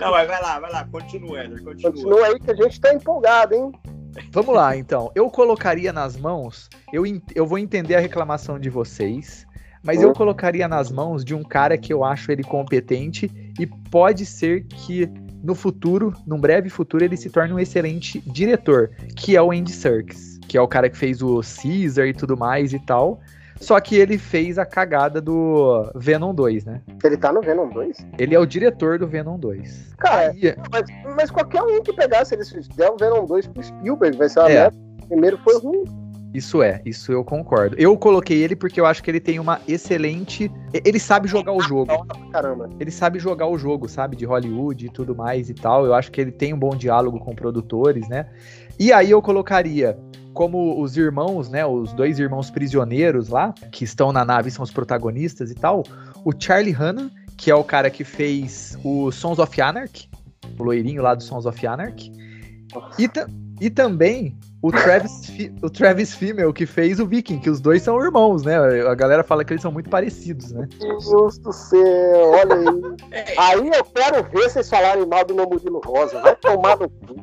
Não, 0.00 0.10
mas 0.12 0.28
vai 0.28 0.42
lá, 0.42 0.60
vai 0.60 0.72
lá. 0.72 0.88
Continua, 0.90 1.40
Éder. 1.40 1.62
Continua. 1.62 1.92
continua 1.92 2.26
aí 2.26 2.40
que 2.40 2.50
a 2.50 2.54
gente 2.54 2.80
tá 2.80 2.94
empolgado, 2.94 3.54
hein? 3.54 3.72
Vamos 4.30 4.54
lá, 4.54 4.76
então. 4.76 5.10
Eu 5.14 5.30
colocaria 5.30 5.92
nas 5.92 6.16
mãos. 6.16 6.68
Eu, 6.92 7.04
eu 7.34 7.46
vou 7.46 7.58
entender 7.58 7.94
a 7.94 8.00
reclamação 8.00 8.58
de 8.58 8.70
vocês. 8.70 9.46
Mas 9.82 10.02
eu 10.02 10.12
colocaria 10.12 10.68
nas 10.68 10.90
mãos 10.90 11.24
de 11.24 11.34
um 11.34 11.42
cara 11.42 11.78
que 11.78 11.90
eu 11.90 12.04
acho 12.04 12.30
ele 12.30 12.42
competente 12.42 13.30
e 13.58 13.66
pode 13.66 14.26
ser 14.26 14.64
que 14.64 15.08
no 15.42 15.54
futuro, 15.54 16.12
num 16.26 16.38
breve 16.38 16.68
futuro, 16.68 17.02
ele 17.02 17.16
se 17.16 17.30
torne 17.30 17.54
um 17.54 17.58
excelente 17.58 18.20
diretor, 18.26 18.90
que 19.16 19.36
é 19.36 19.42
o 19.42 19.50
Andy 19.50 19.72
Serkis 19.72 20.30
que 20.50 20.58
é 20.58 20.60
o 20.60 20.66
cara 20.66 20.90
que 20.90 20.96
fez 20.96 21.22
o 21.22 21.40
Caesar 21.42 22.08
e 22.08 22.12
tudo 22.12 22.36
mais 22.36 22.72
e 22.72 22.80
tal. 22.80 23.20
Só 23.60 23.78
que 23.78 23.96
ele 23.96 24.16
fez 24.16 24.58
a 24.58 24.64
cagada 24.64 25.20
do 25.20 25.90
Venom 25.94 26.34
2, 26.34 26.64
né? 26.64 26.80
Ele 27.04 27.16
tá 27.16 27.30
no 27.30 27.42
Venom 27.42 27.68
2? 27.68 28.06
Ele 28.18 28.34
é 28.34 28.38
o 28.38 28.46
diretor 28.46 28.98
do 28.98 29.06
Venom 29.06 29.38
2. 29.38 29.94
Cara, 29.98 30.30
Aí, 30.30 30.56
mas, 30.72 31.14
mas, 31.14 31.30
qualquer 31.30 31.62
um 31.62 31.82
que 31.82 31.92
pegasse, 31.92 32.34
ele 32.34 32.44
se 32.44 32.58
der 32.74 32.90
o 32.90 32.96
Venom 32.96 33.26
2 33.26 33.48
pro 33.48 33.62
Spielberg, 33.62 34.16
vai 34.16 34.28
ser 34.30 34.40
uma 34.40 34.50
é. 34.50 34.54
merda. 34.54 34.78
Primeiro 35.08 35.38
foi 35.44 35.58
ruim. 35.58 35.84
Isso 36.32 36.62
é, 36.62 36.80
isso 36.86 37.10
eu 37.10 37.24
concordo. 37.24 37.74
Eu 37.76 37.96
coloquei 37.96 38.38
ele 38.38 38.54
porque 38.54 38.80
eu 38.80 38.86
acho 38.86 39.02
que 39.02 39.10
ele 39.10 39.18
tem 39.18 39.40
uma 39.40 39.60
excelente. 39.66 40.50
Ele 40.72 40.98
sabe 41.00 41.26
jogar 41.26 41.52
o 41.52 41.60
jogo. 41.60 42.06
Caramba. 42.30 42.70
Ele 42.78 42.90
sabe 42.90 43.18
jogar 43.18 43.48
o 43.48 43.58
jogo, 43.58 43.88
sabe? 43.88 44.14
De 44.16 44.24
Hollywood 44.24 44.86
e 44.86 44.88
tudo 44.88 45.14
mais 45.14 45.50
e 45.50 45.54
tal. 45.54 45.84
Eu 45.84 45.92
acho 45.92 46.10
que 46.12 46.20
ele 46.20 46.30
tem 46.30 46.54
um 46.54 46.58
bom 46.58 46.76
diálogo 46.76 47.18
com 47.18 47.34
produtores, 47.34 48.08
né? 48.08 48.26
E 48.80 48.94
aí 48.94 49.10
eu 49.10 49.20
colocaria 49.20 49.98
como 50.32 50.80
os 50.80 50.96
irmãos, 50.96 51.50
né? 51.50 51.66
Os 51.66 51.92
dois 51.92 52.18
irmãos 52.18 52.50
prisioneiros 52.50 53.28
lá, 53.28 53.52
que 53.70 53.84
estão 53.84 54.10
na 54.10 54.24
nave, 54.24 54.50
são 54.50 54.62
os 54.62 54.70
protagonistas 54.70 55.50
e 55.50 55.54
tal. 55.54 55.84
O 56.24 56.32
Charlie 56.36 56.72
Hanna, 56.72 57.10
que 57.36 57.50
é 57.50 57.54
o 57.54 57.62
cara 57.62 57.90
que 57.90 58.04
fez 58.04 58.78
o 58.82 59.12
Sons 59.12 59.38
of 59.38 59.60
Anarchy, 59.60 60.08
o 60.58 60.62
loirinho 60.62 61.02
lá 61.02 61.14
do 61.14 61.22
Sons 61.22 61.44
of 61.44 61.66
Anarchy. 61.66 62.10
E, 62.98 63.06
e 63.60 63.68
também 63.68 64.34
o 64.62 64.70
Travis, 64.70 65.32
o 65.62 65.70
Travis 65.70 66.14
Fimmel, 66.14 66.52
que 66.52 66.66
fez 66.66 67.00
o 67.00 67.06
Viking, 67.06 67.38
que 67.38 67.48
os 67.48 67.60
dois 67.60 67.82
são 67.82 68.02
irmãos, 68.02 68.44
né? 68.44 68.56
A 68.86 68.94
galera 68.94 69.24
fala 69.24 69.42
que 69.42 69.54
eles 69.54 69.62
são 69.62 69.72
muito 69.72 69.88
parecidos, 69.88 70.52
né? 70.52 70.68
Meu 70.80 70.98
Deus 70.98 71.38
do 71.38 71.52
céu, 71.52 72.30
olha 72.30 72.56
aí. 72.56 72.96
É. 73.10 73.34
aí 73.40 73.68
eu 73.68 73.84
quero 73.84 74.22
ver 74.24 74.50
vocês 74.50 74.68
falarem 74.68 75.06
mal 75.06 75.24
do 75.24 75.34
meu 75.34 75.48
Murilo 75.48 75.80
Rosa. 75.84 76.20
Vai 76.20 76.36
tomar 76.36 76.78
no 76.78 76.90
cu. 76.90 77.16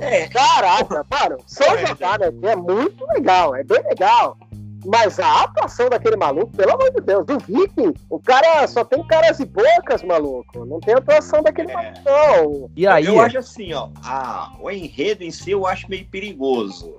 É. 0.00 0.28
Caraca, 0.28 1.04
mano, 1.10 1.38
só 1.46 1.76
jogar, 1.76 2.18
né? 2.18 2.30
É 2.42 2.56
muito 2.56 3.06
legal, 3.08 3.54
é 3.54 3.62
bem 3.62 3.82
legal. 3.82 4.36
Mas 4.84 5.18
a 5.18 5.42
atuação 5.42 5.88
daquele 5.88 6.16
maluco, 6.16 6.56
pelo 6.56 6.72
amor 6.72 6.90
de 6.92 7.00
Deus, 7.00 7.26
do 7.26 7.38
Viking, 7.38 7.94
o 8.08 8.18
cara 8.20 8.66
só 8.66 8.84
tem 8.84 9.04
caras 9.06 9.40
e 9.40 9.44
bocas, 9.44 10.02
maluco. 10.02 10.64
Não 10.64 10.80
tem 10.80 10.94
atuação 10.94 11.42
daquele 11.42 11.70
é. 11.70 11.74
maluco, 11.74 12.00
não. 12.04 12.70
E 12.76 12.86
aí? 12.86 13.06
Eu 13.06 13.20
acho 13.20 13.38
assim, 13.38 13.72
ó, 13.72 13.90
a, 14.02 14.56
o 14.60 14.70
enredo 14.70 15.24
em 15.24 15.30
si 15.30 15.50
eu 15.50 15.66
acho 15.66 15.88
meio 15.88 16.06
perigoso. 16.06 16.96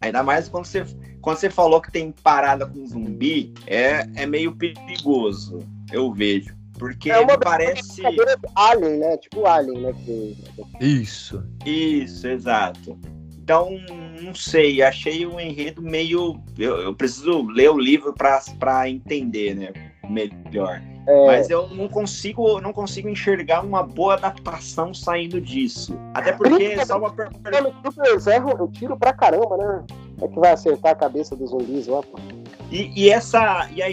Ainda 0.00 0.22
mais 0.22 0.48
quando 0.48 0.64
você, 0.64 0.86
quando 1.20 1.38
você 1.38 1.50
falou 1.50 1.80
que 1.80 1.90
tem 1.90 2.12
parada 2.22 2.66
com 2.66 2.86
zumbi, 2.86 3.52
é, 3.66 4.06
é 4.14 4.26
meio 4.26 4.54
perigoso, 4.54 5.58
eu 5.92 6.12
vejo. 6.12 6.56
Porque 6.78 7.10
é 7.10 7.18
uma 7.18 7.36
parece. 7.36 8.02
Alien, 8.54 8.98
né? 8.98 9.16
Tipo 9.16 9.46
Alien, 9.46 9.80
né? 9.80 9.92
Que... 10.04 10.36
Isso. 10.80 11.42
Isso, 11.66 12.28
exato. 12.28 12.96
Então, 13.48 13.70
não 14.20 14.34
sei, 14.34 14.82
achei 14.82 15.24
o 15.24 15.40
enredo 15.40 15.80
meio. 15.80 16.38
Eu, 16.58 16.82
eu 16.82 16.94
preciso 16.94 17.46
ler 17.46 17.70
o 17.70 17.78
livro 17.78 18.12
para 18.12 18.90
entender, 18.90 19.54
né? 19.54 19.72
Melhor. 20.06 20.82
É... 21.06 21.26
Mas 21.26 21.48
eu 21.48 21.66
não 21.68 21.88
consigo, 21.88 22.60
não 22.60 22.74
consigo 22.74 23.08
enxergar 23.08 23.64
uma 23.64 23.82
boa 23.82 24.16
adaptação 24.16 24.92
saindo 24.92 25.40
disso. 25.40 25.98
Até 26.12 26.32
porque 26.32 26.62
é 26.62 26.84
só 26.84 26.98
uma 26.98 27.10
erro, 28.34 28.54
eu 28.58 28.68
tiro 28.68 28.98
pra 28.98 29.14
caramba, 29.14 29.56
né? 29.56 29.84
É 30.20 30.28
que 30.28 30.38
vai 30.38 30.52
acertar 30.52 30.92
a 30.92 30.96
cabeça 30.96 31.34
dos 31.34 31.48
zumbis 31.48 31.86
lá, 31.86 32.02
pô. 32.02 32.18
E, 32.70 32.92
e 32.94 33.08
essa. 33.08 33.66
E 33.74 33.82
a, 33.82 33.86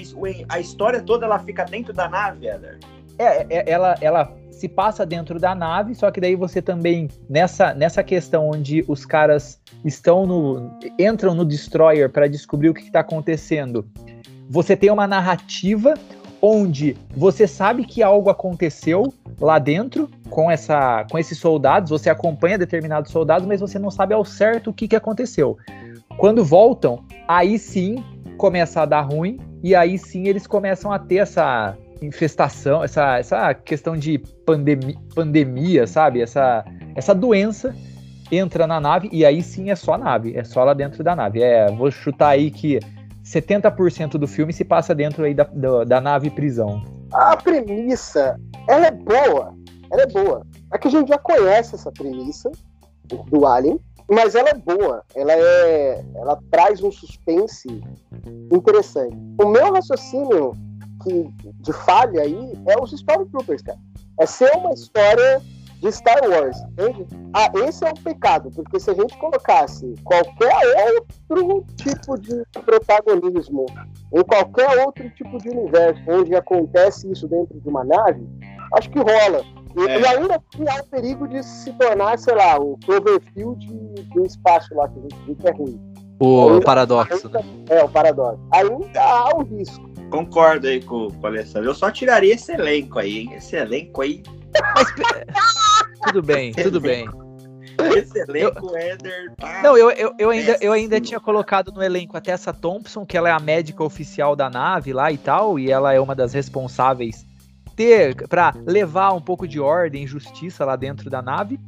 a 0.49 0.59
história 0.59 1.01
toda 1.01 1.25
ela 1.25 1.39
fica 1.39 1.63
dentro 1.63 1.93
da 1.93 2.09
nave, 2.09 2.45
Eder? 2.45 2.77
É, 3.17 3.45
é, 3.49 3.71
ela, 3.71 3.95
ela 4.01 4.35
se 4.55 4.69
passa 4.69 5.05
dentro 5.05 5.37
da 5.37 5.53
nave, 5.53 5.93
só 5.93 6.09
que 6.09 6.21
daí 6.21 6.33
você 6.33 6.61
também, 6.61 7.09
nessa, 7.29 7.73
nessa 7.73 8.01
questão 8.01 8.49
onde 8.49 8.85
os 8.87 9.05
caras 9.05 9.59
estão 9.83 10.25
no. 10.25 10.79
entram 10.97 11.35
no 11.35 11.43
destroyer 11.43 12.09
para 12.09 12.27
descobrir 12.27 12.69
o 12.69 12.73
que 12.73 12.81
está 12.81 13.01
acontecendo, 13.01 13.85
você 14.49 14.75
tem 14.75 14.89
uma 14.89 15.05
narrativa 15.05 15.93
onde 16.41 16.95
você 17.15 17.45
sabe 17.45 17.83
que 17.83 18.01
algo 18.01 18.29
aconteceu 18.29 19.13
lá 19.41 19.59
dentro 19.59 20.09
com 20.29 20.49
essa 20.49 21.05
com 21.11 21.19
esses 21.19 21.37
soldados, 21.37 21.89
você 21.89 22.09
acompanha 22.09 22.57
determinados 22.57 23.11
soldados, 23.11 23.45
mas 23.45 23.59
você 23.59 23.77
não 23.77 23.91
sabe 23.91 24.13
ao 24.13 24.23
certo 24.23 24.69
o 24.69 24.73
que, 24.73 24.87
que 24.87 24.95
aconteceu. 24.95 25.57
Quando 26.17 26.45
voltam, 26.45 27.03
aí 27.27 27.59
sim 27.59 28.01
começa 28.37 28.81
a 28.81 28.85
dar 28.85 29.01
ruim 29.01 29.37
e 29.61 29.75
aí 29.75 29.97
sim 29.97 30.27
eles 30.27 30.47
começam 30.47 30.93
a 30.93 30.99
ter 30.99 31.17
essa 31.17 31.75
infestação, 32.01 32.83
essa, 32.83 33.17
essa 33.17 33.53
questão 33.53 33.95
de 33.97 34.17
pandemia, 34.45 34.95
pandemia, 35.13 35.87
sabe? 35.87 36.21
Essa, 36.21 36.65
essa 36.95 37.13
doença 37.13 37.75
entra 38.31 38.65
na 38.65 38.79
nave 38.79 39.09
e 39.11 39.25
aí 39.25 39.41
sim 39.41 39.69
é 39.69 39.75
só 39.75 39.97
nave, 39.97 40.35
é 40.35 40.43
só 40.43 40.63
lá 40.63 40.73
dentro 40.73 41.03
da 41.03 41.15
nave. 41.15 41.41
É, 41.41 41.71
vou 41.71 41.91
chutar 41.91 42.29
aí 42.29 42.49
que 42.51 42.79
70% 43.23 44.11
do 44.11 44.27
filme 44.27 44.53
se 44.53 44.63
passa 44.63 44.93
dentro 44.93 45.23
aí 45.23 45.33
da, 45.33 45.43
da, 45.43 45.83
da, 45.83 46.01
nave 46.01 46.29
prisão. 46.29 46.83
A 47.11 47.35
premissa, 47.35 48.39
ela 48.67 48.87
é 48.87 48.91
boa, 48.91 49.53
ela 49.91 50.03
é 50.03 50.07
boa. 50.07 50.45
É 50.73 50.77
que 50.77 50.87
a 50.87 50.91
gente 50.91 51.09
já 51.09 51.17
conhece 51.17 51.75
essa 51.75 51.91
premissa 51.91 52.51
do 53.29 53.45
Alien, 53.45 53.79
mas 54.09 54.35
ela 54.35 54.49
é 54.49 54.53
boa, 54.53 55.03
ela 55.15 55.31
é, 55.31 56.03
ela 56.15 56.39
traz 56.51 56.83
um 56.83 56.91
suspense 56.91 57.67
interessante. 58.51 59.15
O 59.41 59.47
meu 59.47 59.73
raciocínio 59.73 60.53
que, 61.05 61.53
de 61.61 61.73
falha 61.73 62.21
aí 62.21 62.53
é 62.67 62.81
os 62.81 62.91
Stormtroopers, 62.91 63.61
cara. 63.61 63.79
É 64.19 64.25
ser 64.25 64.51
uma 64.57 64.73
história 64.73 65.41
de 65.81 65.91
Star 65.91 66.19
Wars, 66.27 66.57
entende? 66.71 67.05
Ah, 67.33 67.51
esse 67.67 67.85
é 67.85 67.89
o 67.89 67.93
pecado, 67.93 68.49
porque 68.55 68.79
se 68.79 68.89
a 68.89 68.93
gente 68.93 69.15
colocasse 69.17 69.93
qualquer 70.03 70.55
outro 70.93 71.65
tipo 71.75 72.17
de 72.19 72.43
protagonismo 72.65 73.65
em 74.13 74.23
qualquer 74.23 74.85
outro 74.85 75.09
tipo 75.11 75.37
de 75.37 75.49
universo 75.49 76.01
onde 76.07 76.35
acontece 76.35 77.11
isso 77.11 77.27
dentro 77.27 77.59
de 77.59 77.69
uma 77.69 77.83
nave, 77.83 78.25
acho 78.73 78.89
que 78.89 78.99
rola. 78.99 79.43
E, 79.77 79.89
é. 79.89 79.99
e 79.99 80.07
ainda 80.07 80.35
há 80.35 80.81
o 80.81 80.85
perigo 80.85 81.27
de 81.27 81.43
se 81.43 81.71
tornar, 81.73 82.17
sei 82.17 82.33
lá, 82.33 82.57
o 82.57 82.77
Cloverfield 82.85 83.67
do 84.13 84.25
espaço 84.25 84.73
lá 84.73 84.87
que 84.87 84.99
a 84.99 85.01
gente 85.01 85.15
viu 85.25 85.35
que 85.35 85.47
é 85.47 85.51
ruim. 85.51 85.95
O 86.19 86.49
ainda, 86.49 86.65
paradoxo, 86.65 87.27
ainda, 87.27 87.39
né? 87.39 87.45
É, 87.69 87.83
o 87.83 87.89
paradoxo. 87.89 88.39
Ainda 88.53 89.01
há 89.01 89.35
o 89.35 89.43
risco. 89.43 89.94
Concordo 90.09 90.67
aí 90.67 90.81
com, 90.81 91.09
com 91.09 91.21
o 91.21 91.27
Alessandro. 91.27 91.69
Eu 91.69 91.75
só 91.75 91.91
tiraria 91.91 92.33
esse 92.33 92.51
elenco 92.51 92.99
aí, 92.99 93.19
hein? 93.19 93.33
Esse 93.33 93.55
elenco 93.55 94.01
aí. 94.01 94.23
Mas, 94.75 94.87
tudo 96.05 96.21
bem, 96.21 96.53
tudo 96.53 96.79
bem. 96.79 97.07
Esse 97.97 98.19
elenco, 98.19 98.69
eu, 98.69 98.77
Éder. 98.77 99.33
Tá 99.35 99.61
não, 99.61 99.77
eu, 99.77 99.91
eu, 99.91 100.15
eu, 100.17 100.29
ainda, 100.29 100.57
eu 100.61 100.71
ainda 100.71 101.01
tinha 101.01 101.19
colocado 101.19 101.71
no 101.71 101.83
elenco 101.83 102.15
até 102.15 102.31
essa 102.31 102.53
Thompson, 102.53 103.05
que 103.05 103.17
ela 103.17 103.29
é 103.29 103.31
a 103.31 103.39
médica 103.39 103.83
oficial 103.83 104.35
da 104.35 104.49
nave 104.49 104.93
lá 104.93 105.11
e 105.11 105.17
tal, 105.17 105.59
e 105.59 105.69
ela 105.69 105.93
é 105.93 105.99
uma 105.99 106.15
das 106.15 106.33
responsáveis 106.33 107.25
ter 107.75 108.27
para 108.29 108.53
levar 108.65 109.11
um 109.13 109.21
pouco 109.21 109.47
de 109.47 109.59
ordem 109.59 110.05
e 110.05 110.07
justiça 110.07 110.63
lá 110.63 110.75
dentro 110.75 111.09
da 111.09 111.21
nave. 111.21 111.59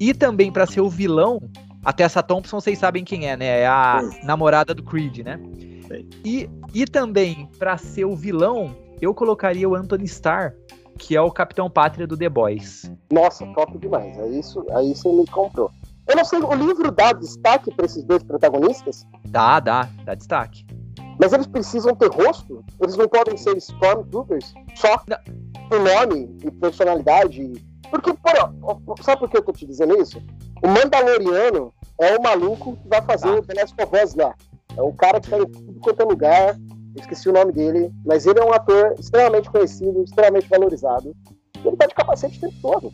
E 0.00 0.12
também 0.12 0.50
para 0.50 0.66
ser 0.66 0.80
o 0.80 0.90
vilão, 0.90 1.40
até 1.84 2.02
essa 2.02 2.22
Thompson 2.22 2.60
vocês 2.60 2.78
sabem 2.78 3.04
quem 3.04 3.28
é, 3.28 3.36
né? 3.36 3.60
É 3.60 3.66
a 3.66 4.02
namorada 4.24 4.74
do 4.74 4.82
Creed, 4.82 5.18
né? 5.18 5.38
E, 6.24 6.48
e 6.74 6.84
também, 6.86 7.48
para 7.58 7.76
ser 7.76 8.04
o 8.04 8.16
vilão, 8.16 8.74
eu 9.00 9.14
colocaria 9.14 9.68
o 9.68 9.74
Anthony 9.74 10.04
Starr, 10.04 10.54
que 10.98 11.16
é 11.16 11.20
o 11.20 11.30
Capitão 11.30 11.70
Pátria 11.70 12.06
do 12.06 12.16
The 12.16 12.28
Boys. 12.28 12.90
Nossa, 13.12 13.46
top 13.54 13.78
demais. 13.78 14.18
Aí, 14.18 14.38
isso, 14.38 14.64
aí 14.70 14.94
você 14.94 15.08
me 15.08 15.26
comprou. 15.26 15.70
Eu 16.08 16.16
não 16.16 16.24
sei, 16.24 16.40
o 16.40 16.54
livro 16.54 16.90
dá 16.90 17.12
destaque 17.12 17.72
para 17.74 17.86
esses 17.86 18.04
dois 18.04 18.22
protagonistas? 18.22 19.06
Dá, 19.28 19.60
dá, 19.60 19.88
dá 20.04 20.14
destaque. 20.14 20.64
Mas 21.20 21.32
eles 21.32 21.46
precisam 21.46 21.94
ter 21.94 22.10
rosto? 22.10 22.64
Eles 22.80 22.96
não 22.96 23.08
podem 23.08 23.36
ser 23.36 23.56
Stormtroopers? 23.56 24.54
Só 24.74 25.00
não. 25.06 25.18
por 25.68 25.80
nome 25.80 26.36
e 26.44 26.50
personalidade? 26.50 27.52
Porque, 27.90 28.12
por, 28.14 29.02
sabe 29.02 29.20
por 29.20 29.30
que 29.30 29.36
eu 29.36 29.42
tô 29.42 29.52
te 29.52 29.66
dizendo 29.66 30.00
isso? 30.00 30.20
O 30.62 30.68
Mandaloriano 30.68 31.72
é 32.00 32.16
o 32.16 32.22
maluco 32.22 32.76
que 32.76 32.88
vai 32.88 33.02
fazer 33.02 33.28
ah. 33.28 33.34
o 33.34 33.42
The 33.42 33.54
Last 33.60 33.74
of 33.80 34.04
Us 34.04 34.14
lá. 34.14 34.34
É 34.76 34.82
um 34.82 34.92
cara 34.92 35.20
que 35.20 35.30
tá 35.30 35.38
em 35.38 35.46
tudo 35.46 35.80
quanto 35.80 36.00
é 36.00 36.04
lugar. 36.04 36.56
Eu 36.94 37.00
esqueci 37.00 37.28
o 37.28 37.32
nome 37.32 37.52
dele, 37.52 37.90
mas 38.04 38.26
ele 38.26 38.38
é 38.38 38.44
um 38.44 38.52
ator 38.52 38.94
extremamente 38.98 39.50
conhecido, 39.50 40.02
extremamente 40.02 40.48
valorizado. 40.48 41.14
E 41.62 41.68
ele 41.68 41.76
tá 41.76 41.86
de 41.86 41.94
capacete 41.94 42.38
o 42.38 42.40
tempo 42.40 42.54
todo. 42.60 42.92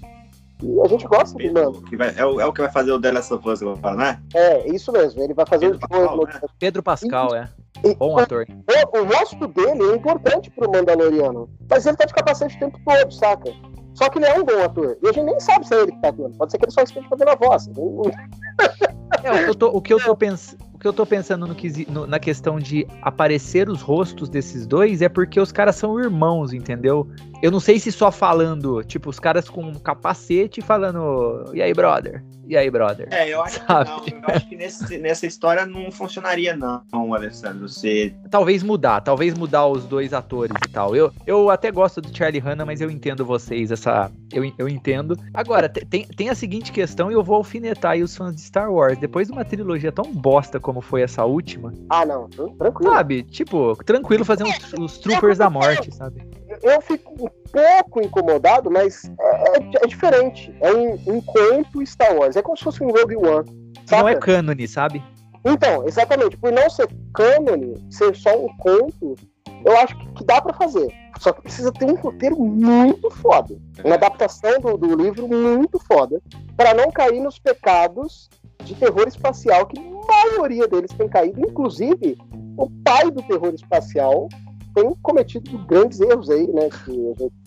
E 0.63 0.81
a 0.81 0.89
gente 0.89 1.07
gosta 1.07 1.39
do 1.39 1.53
mano. 1.53 1.83
É 2.17 2.25
o, 2.25 2.41
é 2.41 2.47
o 2.47 2.53
que 2.53 2.61
vai 2.61 2.71
fazer 2.71 2.91
o 2.91 3.01
The 3.01 3.13
Last 3.13 3.33
of 3.33 3.49
Us 3.49 3.63
agora, 3.63 3.97
né? 3.97 4.23
É, 4.35 4.69
isso 4.69 4.91
mesmo. 4.91 5.23
Ele 5.23 5.35
vai 5.35 5.47
fazer 5.47 5.67
Pedro 5.71 5.79
o 5.79 5.89
Pascal. 5.89 6.27
Né? 6.27 6.41
Pedro 6.59 6.83
Pascal, 6.83 7.29
e, 7.35 7.39
é. 7.39 7.49
E, 7.85 7.95
Bom 7.95 8.19
ator. 8.19 8.45
O, 8.93 8.99
o 8.99 9.05
rosto 9.05 9.47
dele 9.49 9.93
é 9.93 9.97
importante 9.97 10.51
pro 10.51 10.71
Mandaloriano. 10.71 11.49
Mas 11.71 11.87
ele 11.87 11.97
tá 11.97 12.07
de 12.07 12.15
capacete 12.15 12.57
o 12.57 12.59
tempo 12.59 12.79
todo, 12.85 13.13
saca? 13.13 13.53
Só 13.95 14.09
que 14.09 14.19
ele 14.19 14.27
é 14.27 14.39
um 14.39 14.45
bom 14.45 14.63
ator. 14.63 14.97
E 15.03 15.09
a 15.09 15.13
gente 15.13 15.25
nem 15.25 15.41
sabe 15.41 15.67
se 15.67 15.75
é 15.75 15.83
ele 15.83 15.93
que 15.93 16.01
tá 16.01 16.09
atuando. 16.09 16.37
Pode 16.37 16.51
ser 16.51 16.59
que 16.59 16.65
ele 16.65 16.73
só 16.73 16.83
esteja 16.83 17.09
fazendo 17.09 17.31
a 17.31 17.35
voz. 17.35 17.69
É, 19.25 19.55
tô, 19.55 19.69
o, 19.69 19.83
que 19.83 19.93
eu 19.93 19.99
tô 19.99 20.15
pensando, 20.15 20.63
o 20.79 20.81
que 20.81 20.87
eu 20.87 20.93
tô 20.93 21.05
pensando 21.05 21.45
no, 21.45 21.57
no, 21.89 22.07
na 22.07 22.21
questão 22.21 22.61
de 22.61 22.87
aparecer 23.03 23.69
os 23.69 23.83
rostos 23.83 24.29
desses 24.29 24.65
dois 24.65 25.03
é 25.03 25.09
porque 25.09 25.41
os 25.41 25.51
caras 25.51 25.75
são 25.75 25.99
irmãos, 25.99 26.53
entendeu? 26.53 27.11
Eu 27.43 27.51
não 27.51 27.61
sei 27.61 27.79
se 27.79 27.93
só 27.93 28.11
falando, 28.11 28.83
tipo, 28.85 29.11
os 29.11 29.21
caras 29.21 29.49
com 29.49 29.63
um 29.63 29.75
capacete 29.75 30.61
falando, 30.61 31.51
e 31.55 31.63
aí, 31.63 31.73
brother? 31.73 32.25
E 32.49 32.57
aí, 32.57 32.71
brother? 32.71 33.07
É, 33.11 33.29
eu 33.29 33.43
acho 33.43 33.63
Sabe? 33.67 34.01
que 34.01 34.15
não. 34.15 34.21
Eu 34.23 34.35
acho 34.35 34.49
que 34.49 34.57
nesse, 34.57 34.97
nessa 34.97 35.27
história 35.27 35.67
não 35.67 35.91
funcionaria, 35.93 36.57
não, 36.57 36.83
Alessandro. 37.15 37.69
Você. 37.69 38.15
Talvez 38.31 38.63
mudar, 38.63 39.03
talvez 39.03 39.37
mudar 39.37 39.67
os 39.67 39.85
dois 39.85 40.15
atores 40.15 40.57
e 40.67 40.71
tal. 40.71 40.97
Eu, 40.97 41.13
eu 41.27 41.51
até 41.51 41.71
gosto 41.71 42.01
do 42.01 42.17
Charlie 42.17 42.41
Hanna, 42.41 42.65
mas 42.65 42.81
eu 42.81 42.91
entendo 42.91 43.23
vocês, 43.23 43.71
essa. 43.71 44.11
Eu, 44.33 44.51
eu 44.57 44.67
entendo. 44.67 45.15
Agora, 45.35 45.69
tem, 45.69 46.07
tem 46.07 46.31
a 46.31 46.35
seguinte 46.35 46.73
questão 46.73 47.11
e 47.11 47.15
eu 47.15 47.23
vou 47.23 47.37
alfinetar 47.37 47.93
aí 47.93 48.03
os 48.03 48.17
fãs 48.17 48.35
de 48.35 48.41
Star 48.41 48.73
Wars. 48.73 48.97
Depois 48.97 49.29
de 49.29 49.33
uma 49.35 49.45
trilogia 49.45 49.93
tão 49.93 50.11
bosta 50.15 50.59
como 50.59 50.81
foi 50.81 51.03
essa 51.03 51.27
última. 51.27 51.71
Ah, 51.91 52.07
não, 52.07 52.31
tranquilo. 52.31 52.93
Sabe? 52.95 53.23
Tipo, 53.25 53.77
tranquilo 53.85 54.25
fazer 54.25 54.45
os, 54.45 54.73
os 54.73 54.99
Troopers 54.99 55.37
da 55.37 55.51
Morte, 55.51 55.95
sabe? 55.95 56.27
Eu 56.63 56.81
fico 56.81 57.13
um 57.13 57.29
pouco 57.51 58.01
incomodado, 58.01 58.71
mas 58.71 59.05
é, 59.05 59.59
é, 59.59 59.85
é 59.85 59.87
diferente. 59.87 60.55
É 60.61 60.73
um, 60.73 60.93
um 61.07 61.21
conto 61.21 61.85
Star 61.87 62.17
Wars 62.17 62.37
é 62.37 62.43
como 62.43 62.57
se 62.57 62.65
fosse 62.65 62.83
um 62.83 62.89
Rogue 62.89 63.17
One. 63.17 63.73
Saca? 63.87 64.03
Não 64.03 64.09
é 64.09 64.17
cânone, 64.17 64.69
sabe? 64.69 65.03
Então, 65.45 65.87
exatamente. 65.87 66.37
Por 66.37 66.53
não 66.53 66.69
ser 66.69 66.89
cânone, 67.15 67.75
ser 67.91 68.15
só 68.15 68.37
um 68.39 68.49
conto, 68.59 69.17
eu 69.65 69.77
acho 69.79 69.97
que, 69.99 70.13
que 70.15 70.25
dá 70.25 70.41
para 70.41 70.55
fazer. 70.55 70.89
Só 71.19 71.33
que 71.33 71.43
precisa 71.43 71.73
ter 71.73 71.85
um 71.85 71.97
roteiro 71.97 72.39
muito 72.39 73.11
foda. 73.11 73.57
Uma 73.85 73.95
adaptação 73.95 74.61
do, 74.61 74.77
do 74.77 74.95
livro 74.95 75.29
muito 75.29 75.79
foda. 75.81 76.21
para 76.57 76.75
não 76.75 76.91
cair 76.91 77.21
nos 77.21 77.39
pecados 77.39 78.29
de 78.65 78.75
terror 78.75 79.07
espacial 79.09 79.67
que 79.67 79.79
a 79.79 80.31
maioria 80.31 80.69
deles 80.69 80.91
tem 80.97 81.09
caído. 81.09 81.41
Inclusive, 81.41 82.17
o 82.57 82.71
pai 82.85 83.11
do 83.11 83.23
terror 83.23 83.53
espacial 83.55 84.29
tem 84.81 84.95
cometido 85.03 85.59
grandes 85.67 86.01
erros 86.01 86.31
aí, 86.31 86.47
né? 86.47 86.69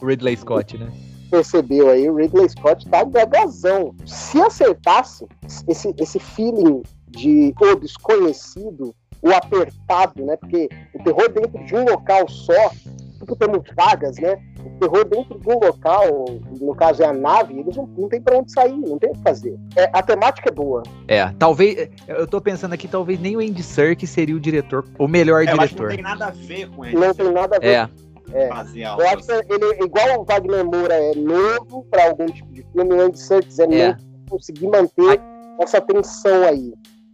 Ridley 0.02 0.36
Scott, 0.38 0.78
né? 0.78 0.92
percebeu 1.32 1.90
aí, 1.90 2.10
o 2.10 2.16
Ridley 2.16 2.50
Scott 2.50 2.88
tá 2.90 3.06
gagazão. 3.06 3.96
Se 4.06 4.40
acertasse 4.42 5.26
esse, 5.66 5.96
esse 5.98 6.20
feeling 6.20 6.84
de 7.08 7.56
o 7.58 7.76
desconhecido, 7.76 8.94
o 9.22 9.32
apertado, 9.32 10.26
né? 10.26 10.36
Porque 10.36 10.68
o 10.94 11.04
terror 11.04 11.30
dentro 11.32 11.64
de 11.66 11.74
um 11.74 11.86
local 11.86 12.28
só, 12.28 12.70
tipo 13.18 13.36
temos 13.38 13.64
vagas, 13.76 14.18
né? 14.18 14.36
Terror 14.82 15.06
dentro 15.06 15.38
de 15.38 15.48
um 15.48 15.60
local, 15.60 16.26
no 16.60 16.76
caso 16.76 17.04
é 17.04 17.06
a 17.06 17.14
nave, 17.14 17.60
eles 17.60 17.76
não, 17.76 17.86
não 17.86 18.10
tem 18.10 18.20
para 18.20 18.40
onde 18.40 18.52
sair, 18.52 18.76
não 18.76 18.98
tem 18.98 19.12
o 19.12 19.14
que 19.14 19.22
fazer. 19.22 19.56
É, 19.76 19.90
a 19.94 20.02
temática 20.02 20.50
é 20.50 20.52
boa. 20.52 20.82
É, 21.08 21.28
talvez. 21.38 21.90
Eu 22.08 22.26
tô 22.26 22.42
pensando 22.42 22.74
aqui, 22.74 22.88
talvez 22.88 23.20
nem 23.20 23.38
o 23.38 23.40
Andy 23.40 23.62
Serkis 23.62 24.10
seria 24.10 24.36
o 24.36 24.40
diretor, 24.40 24.84
o 24.98 25.08
melhor 25.08 25.44
é, 25.44 25.52
diretor. 25.52 25.90
não 25.90 25.96
tem 25.96 26.04
nada 26.04 26.26
a 26.26 26.32
ver 26.32 26.68
com 26.72 26.84
ele. 26.84 26.98
Não 26.98 27.14
tem 27.14 27.32
nada 27.32 27.58
a 27.58 27.60
ver. 27.60 27.68
É. 27.68 27.90
É. 28.34 28.48
Eu 28.48 29.08
acho 29.10 29.28
que 29.28 29.54
ele, 29.54 29.84
igual 29.84 30.22
o 30.22 30.24
Wagner 30.24 30.66
Moura 30.66 30.96
é 30.96 31.14
novo 31.16 31.86
para 31.92 32.06
algum 32.06 32.26
tipo 32.26 32.52
de 32.54 32.66
filme, 32.72 32.94
o 32.94 33.02
Andy 33.02 33.20
Serkis 33.20 33.60
é, 33.60 33.64
é. 33.66 33.88
novo 33.90 34.00
conseguir 34.30 34.68
manter 34.68 35.22
essa 35.60 35.80
tensão 35.80 36.44
aí. 36.44 36.74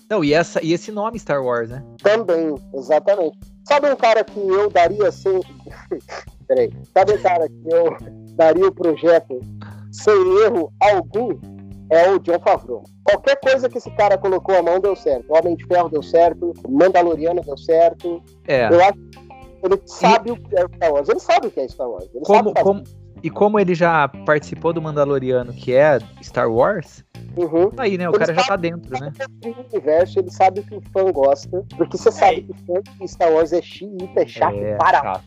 Não, 0.09 0.23
e, 0.23 0.33
essa, 0.33 0.63
e 0.63 0.71
esse 0.71 0.89
nome 0.91 1.19
Star 1.19 1.43
Wars, 1.43 1.69
né? 1.69 1.83
Também, 2.01 2.55
exatamente. 2.73 3.37
Sabe 3.67 3.89
um 3.89 3.95
cara 3.95 4.23
que 4.23 4.39
eu 4.39 4.69
daria 4.69 5.11
sem. 5.11 5.41
Peraí. 6.47 6.71
Sabe 6.93 7.17
cara 7.17 7.47
que 7.47 7.73
eu 7.73 7.97
daria 8.35 8.67
o 8.67 8.73
projeto 8.73 9.39
sem 9.91 10.15
erro 10.43 10.71
algum? 10.79 11.39
É 11.89 12.09
o 12.09 12.19
John 12.19 12.39
Favreau. 12.39 12.83
Qualquer 13.05 13.39
coisa 13.39 13.69
que 13.69 13.77
esse 13.77 13.89
cara 13.91 14.17
colocou 14.17 14.57
a 14.57 14.61
mão 14.61 14.77
deu 14.77 14.93
certo. 14.93 15.31
O 15.31 15.37
Homem 15.37 15.55
de 15.55 15.65
Ferro 15.67 15.87
deu 15.87 16.03
certo, 16.03 16.51
Mandaloriano 16.67 17.41
deu 17.41 17.57
certo. 17.57 18.21
É. 18.45 18.67
Eu 18.67 18.83
acho 18.83 18.99
ele 19.63 19.81
sabe 19.85 20.29
e... 20.29 20.31
o 20.33 20.35
que 20.37 20.55
é 20.55 20.67
Star 20.67 20.93
Wars. 20.93 21.09
Ele 21.09 21.19
sabe 21.19 21.47
o 21.47 21.51
que 21.51 21.59
é 21.59 21.67
Star 21.67 21.89
Wars. 21.89 22.09
Ele 22.13 22.23
como, 22.25 22.53
como, 22.53 22.83
e 23.23 23.29
como 23.29 23.59
ele 23.59 23.73
já 23.73 24.07
participou 24.07 24.73
do 24.73 24.81
Mandaloriano, 24.81 25.53
que 25.53 25.73
é 25.73 25.99
Star 26.21 26.51
Wars, 26.51 27.03
uhum. 27.35 27.71
aí, 27.77 27.97
né? 27.97 28.07
O 28.09 28.11
ele 28.11 28.19
cara 28.19 28.33
já 28.33 28.43
tá 28.43 28.55
dentro, 28.55 28.99
né? 28.99 29.11
O 29.45 29.67
universo, 29.69 30.19
ele 30.19 30.31
sabe 30.31 30.59
o 30.59 30.63
que 30.63 30.75
o 30.75 30.81
fã 30.91 31.11
gosta. 31.11 31.65
Porque 31.75 31.97
você 31.97 32.11
sabe 32.11 32.43
que 32.43 32.53
fã 32.65 32.81
de 32.99 33.07
Star 33.07 33.31
Wars 33.31 33.53
é 33.53 33.61
xiita, 33.61 34.21
é 34.21 34.27
chato 34.27 34.55
é, 34.55 34.75
para. 34.75 35.01
Chato. 35.01 35.23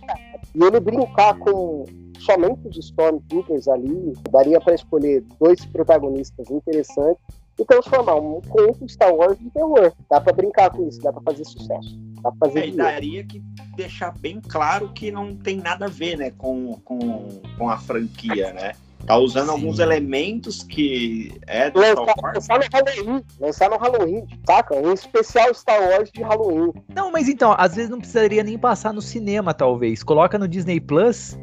E 0.55 0.65
ele 0.65 0.81
brincar 0.81 1.39
com 1.39 1.85
somente 2.19 2.69
os 2.69 2.77
Stormtroopers 2.77 3.67
ali, 3.67 4.13
daria 4.31 4.61
para 4.61 4.75
escolher 4.75 5.25
dois 5.41 5.65
protagonistas 5.67 6.51
interessantes 6.51 7.40
e 7.59 7.65
transformar 7.65 8.17
um 8.17 8.41
conto 8.41 8.89
Star 8.89 9.15
Wars 9.15 9.39
de 9.39 9.51
terror. 9.51 9.93
Dá 10.09 10.21
para 10.21 10.33
brincar 10.33 10.71
com 10.71 10.87
isso, 10.89 11.01
dá 11.01 11.13
para 11.13 11.23
fazer 11.23 11.45
sucesso. 11.45 11.99
Dá 12.23 12.33
pra 12.33 12.49
fazer 12.49 12.69
é, 12.69 12.73
daria 12.73 13.25
que 13.25 13.43
deixar 13.77 14.13
bem 14.19 14.41
claro 14.41 14.91
que 14.93 15.11
não 15.11 15.35
tem 15.35 15.57
nada 15.57 15.87
a 15.87 15.89
ver, 15.89 16.17
né, 16.17 16.31
com, 16.31 16.75
com, 16.85 17.41
com 17.57 17.69
a 17.69 17.79
franquia, 17.79 18.53
né? 18.53 18.73
Tá 19.07 19.17
usando 19.17 19.47
Sim. 19.47 19.53
alguns 19.53 19.79
elementos 19.79 20.63
que 20.63 21.33
é 21.47 21.71
do 21.71 21.81
lançar, 21.81 22.03
Star 22.03 22.15
Wars. 22.23 22.35
Lançar 22.35 22.59
no 22.59 22.67
Halloween, 22.71 23.25
lançar 23.41 23.71
no 23.71 23.77
Halloween, 23.79 24.27
saca? 24.47 24.75
Um 24.77 24.93
especial 24.93 25.55
Star 25.55 25.81
Wars 25.81 26.11
de 26.13 26.23
Halloween. 26.23 26.73
Não, 26.95 27.11
mas 27.11 27.29
então, 27.29 27.55
às 27.57 27.75
vezes 27.75 27.91
não 27.91 27.99
precisaria 27.99 28.43
nem 28.43 28.59
passar 28.59 28.93
no 28.93 29.01
cinema, 29.01 29.55
talvez. 29.55 30.03
Coloca 30.03 30.39
no 30.39 30.47
Disney 30.47 30.81
Plus 30.81 31.39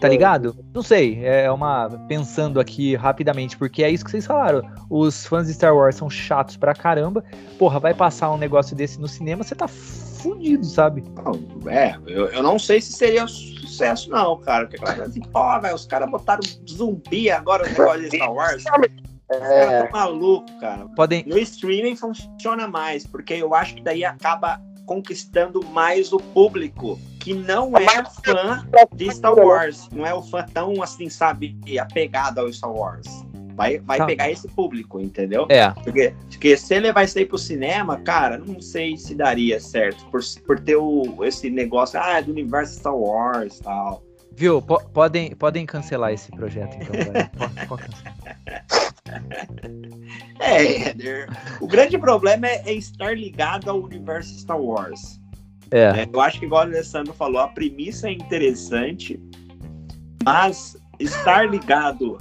Tá 0.00 0.08
ligado? 0.08 0.56
Não 0.72 0.82
sei, 0.82 1.24
é 1.24 1.50
uma. 1.50 1.90
Pensando 2.08 2.60
aqui 2.60 2.94
rapidamente, 2.94 3.56
porque 3.56 3.82
é 3.82 3.90
isso 3.90 4.04
que 4.04 4.10
vocês 4.10 4.26
falaram. 4.26 4.62
Os 4.88 5.26
fãs 5.26 5.46
de 5.46 5.54
Star 5.54 5.74
Wars 5.74 5.96
são 5.96 6.08
chatos 6.08 6.56
pra 6.56 6.74
caramba. 6.74 7.24
Porra, 7.58 7.80
vai 7.80 7.92
passar 7.92 8.30
um 8.30 8.36
negócio 8.36 8.76
desse 8.76 9.00
no 9.00 9.08
cinema, 9.08 9.42
você 9.42 9.54
tá 9.54 9.66
fudido, 9.66 10.64
sabe? 10.64 11.02
Não, 11.16 11.70
é, 11.70 11.98
eu, 12.06 12.26
eu 12.26 12.42
não 12.42 12.58
sei 12.58 12.80
se 12.80 12.92
seria 12.92 13.26
sucesso, 13.26 14.10
não, 14.10 14.38
cara. 14.38 14.66
Porque 14.66 14.84
assim, 15.00 15.20
pô, 15.20 15.60
velho, 15.60 15.74
os 15.74 15.86
caras 15.86 16.10
botaram 16.10 16.42
zumbi 16.68 17.30
agora 17.30 17.64
no 17.68 17.70
negócio 17.70 18.08
de 18.08 18.16
Star 18.16 18.32
Wars. 18.32 18.64
É. 19.30 19.84
Tá 19.84 19.90
maluco, 19.90 20.46
cara. 20.60 20.86
Podem... 20.94 21.24
No 21.26 21.38
streaming 21.38 21.96
funciona 21.96 22.68
mais, 22.68 23.06
porque 23.06 23.32
eu 23.32 23.54
acho 23.54 23.74
que 23.74 23.82
daí 23.82 24.04
acaba 24.04 24.60
conquistando 24.86 25.64
mais 25.64 26.12
o 26.12 26.18
público 26.18 27.00
que 27.24 27.32
não 27.32 27.72
é 27.74 28.04
fã 28.22 28.68
de 28.94 29.10
Star 29.10 29.34
Wars, 29.34 29.88
não 29.90 30.04
é 30.04 30.12
o 30.12 30.20
fã 30.20 30.44
tão 30.44 30.82
assim, 30.82 31.08
sabe, 31.08 31.56
apegado 31.80 32.38
ao 32.38 32.52
Star 32.52 32.70
Wars. 32.70 33.08
Vai, 33.54 33.78
vai 33.78 33.98
tá. 33.98 34.04
pegar 34.04 34.30
esse 34.30 34.46
público, 34.48 35.00
entendeu? 35.00 35.46
É. 35.48 35.70
Porque, 35.70 36.12
porque 36.28 36.54
se 36.54 36.74
ele 36.74 36.92
vai 36.92 37.06
sair 37.06 37.24
pro 37.24 37.38
cinema, 37.38 37.96
cara, 38.00 38.36
não 38.36 38.60
sei 38.60 38.98
se 38.98 39.14
daria 39.14 39.58
certo. 39.58 40.04
Por, 40.10 40.20
por 40.46 40.60
ter 40.60 40.76
o, 40.76 41.24
esse 41.24 41.48
negócio, 41.48 41.98
ah, 41.98 42.18
é 42.18 42.22
do 42.22 42.30
universo 42.30 42.74
Star 42.78 42.94
Wars 42.94 43.58
e 43.58 43.62
tal. 43.62 44.02
Viu? 44.32 44.60
P 44.60 44.74
podem, 44.92 45.34
podem 45.36 45.64
cancelar 45.64 46.12
esse 46.12 46.30
projeto, 46.32 46.76
então. 46.76 46.94
pode, 47.66 47.66
pode 47.68 47.84
é, 50.40 50.88
Éder. 50.90 51.28
O 51.60 51.66
grande 51.66 51.96
problema 51.98 52.46
é, 52.46 52.62
é, 52.66 52.72
estar 52.72 53.16
ligado 53.16 53.70
ao 53.70 53.78
universo 53.78 54.38
Star 54.38 54.60
Wars. 54.60 55.20
É. 55.70 56.02
é. 56.02 56.08
Eu 56.12 56.20
acho 56.20 56.38
que, 56.38 56.46
igual 56.46 56.62
o 56.62 56.66
Alessandro 56.66 57.12
falou, 57.12 57.40
a 57.40 57.48
premissa 57.48 58.08
é 58.08 58.12
interessante, 58.12 59.20
mas 60.24 60.76
estar 60.98 61.48
ligado 61.50 62.18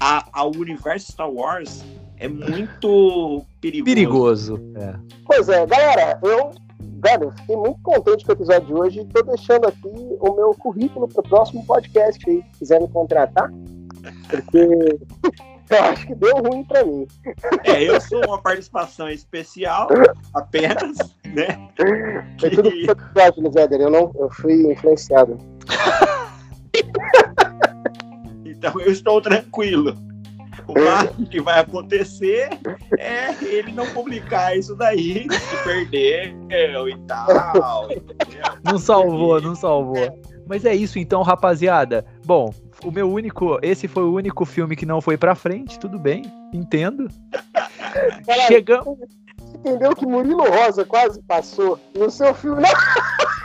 a, 0.00 0.26
ao 0.32 0.50
universo 0.54 1.12
Star 1.12 1.30
Wars 1.30 1.84
é 2.18 2.28
muito 2.28 3.44
perigoso. 3.60 3.84
Perigoso. 3.84 4.72
É. 4.76 4.94
Pois 5.26 5.48
é, 5.48 5.66
galera, 5.66 6.18
eu, 6.22 6.50
velho, 6.80 7.30
fiquei 7.32 7.56
muito 7.56 7.80
contente 7.82 8.24
com 8.24 8.32
o 8.32 8.34
episódio 8.34 8.66
de 8.66 8.74
hoje. 8.74 9.00
Estou 9.00 9.24
deixando 9.24 9.66
aqui 9.66 10.16
o 10.20 10.34
meu 10.34 10.54
currículo 10.54 11.08
para 11.08 11.20
o 11.20 11.28
próximo 11.28 11.64
podcast 11.66 12.28
aí, 12.28 12.42
se 12.52 12.58
quiser 12.58 12.80
me 12.80 12.88
contratar. 12.88 13.50
Porque 14.30 14.98
eu 15.70 15.82
acho 15.84 16.06
que 16.06 16.14
deu 16.14 16.36
ruim 16.36 16.64
para 16.64 16.84
mim. 16.84 17.06
É, 17.64 17.82
eu 17.82 18.00
sou 18.00 18.24
uma 18.26 18.40
participação 18.40 19.08
especial, 19.08 19.88
apenas, 20.34 20.96
né? 21.24 21.68
Foi 22.38 22.50
tudo 22.50 22.70
que... 22.70 22.86
tudo 22.86 23.52
Zéder, 23.52 23.80
eu 23.80 23.90
não, 23.90 24.12
eu 24.16 24.30
fui 24.30 24.72
influenciado. 24.72 25.38
então 28.44 28.80
eu 28.80 28.92
estou 28.92 29.20
tranquilo. 29.20 29.96
O 30.66 30.74
máximo 30.80 31.26
que 31.26 31.40
vai 31.40 31.60
acontecer 31.60 32.48
é 32.98 33.32
ele 33.44 33.72
não 33.72 33.86
publicar 33.86 34.56
isso 34.56 34.74
daí, 34.74 35.26
se 35.30 35.64
perder 35.64 36.34
e 36.50 36.96
tal. 37.06 37.90
Entendeu? 37.90 38.42
Não 38.64 38.78
salvou, 38.78 39.40
não 39.40 39.54
salvou. 39.54 40.18
Mas 40.46 40.64
é 40.64 40.74
isso 40.74 40.98
então, 40.98 41.22
rapaziada. 41.22 42.04
Bom, 42.24 42.52
o 42.84 42.90
meu 42.90 43.10
único. 43.10 43.58
Esse 43.62 43.88
foi 43.88 44.04
o 44.04 44.14
único 44.14 44.44
filme 44.44 44.76
que 44.76 44.86
não 44.86 45.00
foi 45.00 45.16
pra 45.16 45.34
frente, 45.34 45.78
tudo 45.78 45.98
bem, 45.98 46.22
entendo. 46.52 47.08
Chegamos. 48.46 48.98
Entendeu 49.54 49.94
que 49.96 50.06
Murilo 50.06 50.44
Rosa 50.44 50.84
quase 50.84 51.20
passou 51.22 51.78
no 51.94 52.10
seu 52.10 52.34
filme. 52.34 52.62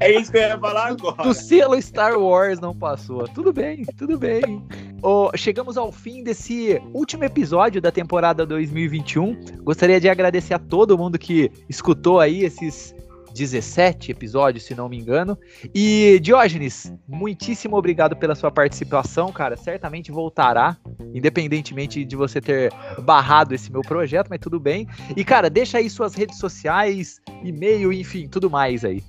É 0.00 0.10
isso 0.10 0.32
que 0.32 0.38
eu 0.38 0.42
ia 0.42 0.58
falar 0.58 0.88
agora. 0.88 1.22
Do 1.22 1.32
selo 1.32 1.80
Star 1.80 2.18
Wars 2.18 2.58
não 2.58 2.74
passou. 2.74 3.28
Tudo 3.28 3.52
bem, 3.52 3.84
tudo 3.96 4.18
bem. 4.18 4.64
Oh, 5.02 5.30
chegamos 5.36 5.76
ao 5.76 5.92
fim 5.92 6.24
desse 6.24 6.80
último 6.92 7.24
episódio 7.24 7.80
da 7.80 7.92
temporada 7.92 8.44
2021. 8.44 9.62
Gostaria 9.62 10.00
de 10.00 10.08
agradecer 10.08 10.54
a 10.54 10.58
todo 10.58 10.98
mundo 10.98 11.18
que 11.18 11.50
escutou 11.68 12.18
aí 12.18 12.44
esses 12.44 12.94
17 13.36 14.10
episódios, 14.10 14.64
se 14.64 14.74
não 14.74 14.88
me 14.88 14.98
engano. 14.98 15.38
E 15.74 16.18
Diógenes, 16.20 16.92
muitíssimo 17.06 17.76
obrigado 17.76 18.16
pela 18.16 18.34
sua 18.34 18.50
participação, 18.50 19.30
cara. 19.30 19.56
Certamente 19.56 20.10
voltará, 20.10 20.76
independentemente 21.14 22.04
de 22.04 22.16
você 22.16 22.40
ter 22.40 22.72
barrado 23.02 23.54
esse 23.54 23.70
meu 23.70 23.82
projeto, 23.82 24.28
mas 24.28 24.40
tudo 24.40 24.58
bem. 24.58 24.88
E, 25.14 25.22
cara, 25.24 25.50
deixa 25.50 25.78
aí 25.78 25.90
suas 25.90 26.14
redes 26.14 26.38
sociais, 26.38 27.20
e-mail, 27.44 27.92
enfim, 27.92 28.26
tudo 28.26 28.50
mais 28.50 28.84
aí. 28.84 29.02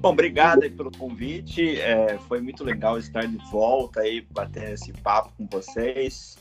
Bom, 0.00 0.12
obrigado 0.12 0.62
aí 0.62 0.70
pelo 0.70 0.90
convite. 0.90 1.78
É, 1.78 2.18
foi 2.26 2.40
muito 2.40 2.64
legal 2.64 2.98
estar 2.98 3.26
de 3.26 3.36
volta 3.50 4.00
aí, 4.00 4.26
bater 4.30 4.72
esse 4.72 4.92
papo 4.94 5.30
com 5.36 5.46
vocês. 5.46 6.38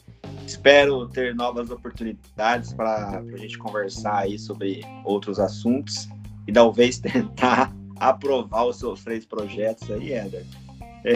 Espero 0.47 1.07
ter 1.09 1.35
novas 1.35 1.69
oportunidades 1.69 2.73
para 2.73 3.19
a 3.19 3.37
gente 3.37 3.57
conversar 3.57 4.19
aí 4.19 4.39
sobre 4.39 4.81
outros 5.03 5.39
assuntos 5.39 6.07
e 6.49 6.51
talvez 6.51 6.97
tentar 6.99 7.71
aprovar 7.97 8.65
os 8.65 8.79
seus 8.79 9.03
três 9.03 9.25
projetos 9.25 9.89
aí, 9.91 10.13
Éder. 10.13 10.45
É. 11.05 11.15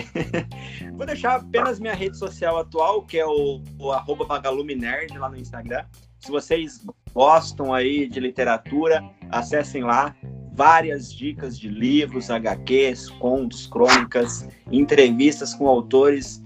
Vou 0.96 1.06
deixar 1.06 1.36
apenas 1.38 1.80
minha 1.80 1.94
rede 1.94 2.18
social 2.18 2.58
atual, 2.58 3.02
que 3.02 3.18
é 3.18 3.26
o, 3.26 3.62
o 3.80 3.92
arroba 3.92 4.26
vagalumenerd 4.26 5.18
lá 5.18 5.30
no 5.30 5.38
Instagram. 5.38 5.84
Se 6.20 6.30
vocês 6.30 6.86
gostam 7.14 7.74
aí 7.74 8.08
de 8.08 8.20
literatura, 8.20 9.04
acessem 9.30 9.84
lá 9.84 10.16
várias 10.54 11.12
dicas 11.12 11.60
de 11.60 11.68
livros, 11.68 12.30
HQs, 12.30 13.10
contos, 13.10 13.66
crônicas, 13.66 14.48
entrevistas 14.72 15.54
com 15.56 15.68
autores. 15.68 16.43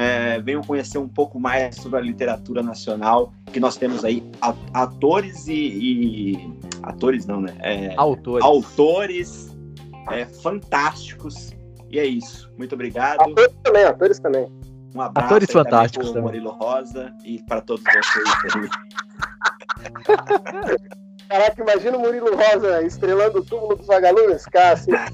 É, 0.00 0.40
venham 0.40 0.62
conhecer 0.62 0.96
um 0.96 1.06
pouco 1.06 1.38
mais 1.38 1.76
sobre 1.76 1.98
a 1.98 2.02
literatura 2.02 2.62
nacional, 2.62 3.34
que 3.52 3.60
nós 3.60 3.76
temos 3.76 4.02
aí 4.02 4.24
atores 4.72 5.46
e, 5.46 5.52
e 5.52 6.58
atores 6.82 7.26
não, 7.26 7.42
né? 7.42 7.54
É, 7.60 7.92
autores. 7.98 8.42
Autores 8.42 9.54
é, 10.10 10.24
fantásticos. 10.24 11.54
E 11.90 11.98
é 11.98 12.06
isso. 12.06 12.50
Muito 12.56 12.74
obrigado. 12.74 13.20
Atores 13.20 13.54
também, 13.62 13.84
atores 13.84 14.18
também. 14.18 14.46
Um 14.94 15.02
abraço 15.02 15.26
atores 15.26 15.52
fantásticos 15.52 16.10
para 16.12 16.20
o 16.20 16.24
Murilo 16.24 16.50
Rosa 16.52 17.12
e 17.22 17.42
para 17.42 17.60
todos 17.60 17.84
vocês. 17.84 18.70
Caraca, 21.28 21.62
imagina 21.62 21.98
o 21.98 22.00
Murilo 22.00 22.34
Rosa 22.34 22.82
estrelando 22.82 23.40
o 23.40 23.44
túmulo 23.44 23.76
dos 23.76 23.86
vagalumes, 23.86 24.46
Cássio. 24.46 24.94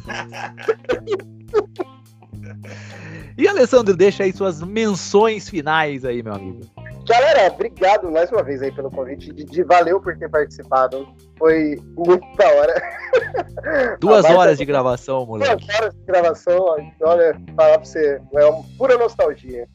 e 3.37 3.47
Alessandro, 3.47 3.97
deixa 3.97 4.25
aí 4.25 4.33
suas 4.33 4.63
menções 4.63 5.49
finais 5.49 6.05
aí, 6.05 6.23
meu 6.23 6.35
amigo. 6.35 6.61
Galera, 7.07 7.53
obrigado 7.53 8.11
mais 8.11 8.33
uma 8.33 8.43
vez 8.43 8.61
aí 8.63 8.73
pelo 8.73 8.91
convite. 8.91 9.33
De, 9.33 9.63
valeu 9.63 10.01
por 10.01 10.19
ter 10.19 10.29
participado. 10.29 11.07
Foi 11.39 11.79
muito 11.97 12.27
da 12.37 12.49
hora. 12.49 12.83
Duas 14.01 14.25
horas 14.25 14.59
de 14.59 14.65
gravação, 14.65 15.25
moleque. 15.25 15.67
Duas 15.67 15.81
horas 15.81 15.95
de 15.95 16.05
gravação. 16.05 16.65
Olha, 17.01 17.41
falar 17.55 17.79
pra 17.79 17.85
você, 17.85 18.21
é 18.35 18.45
uma 18.47 18.65
pura 18.77 18.99
nostalgia. 18.99 19.69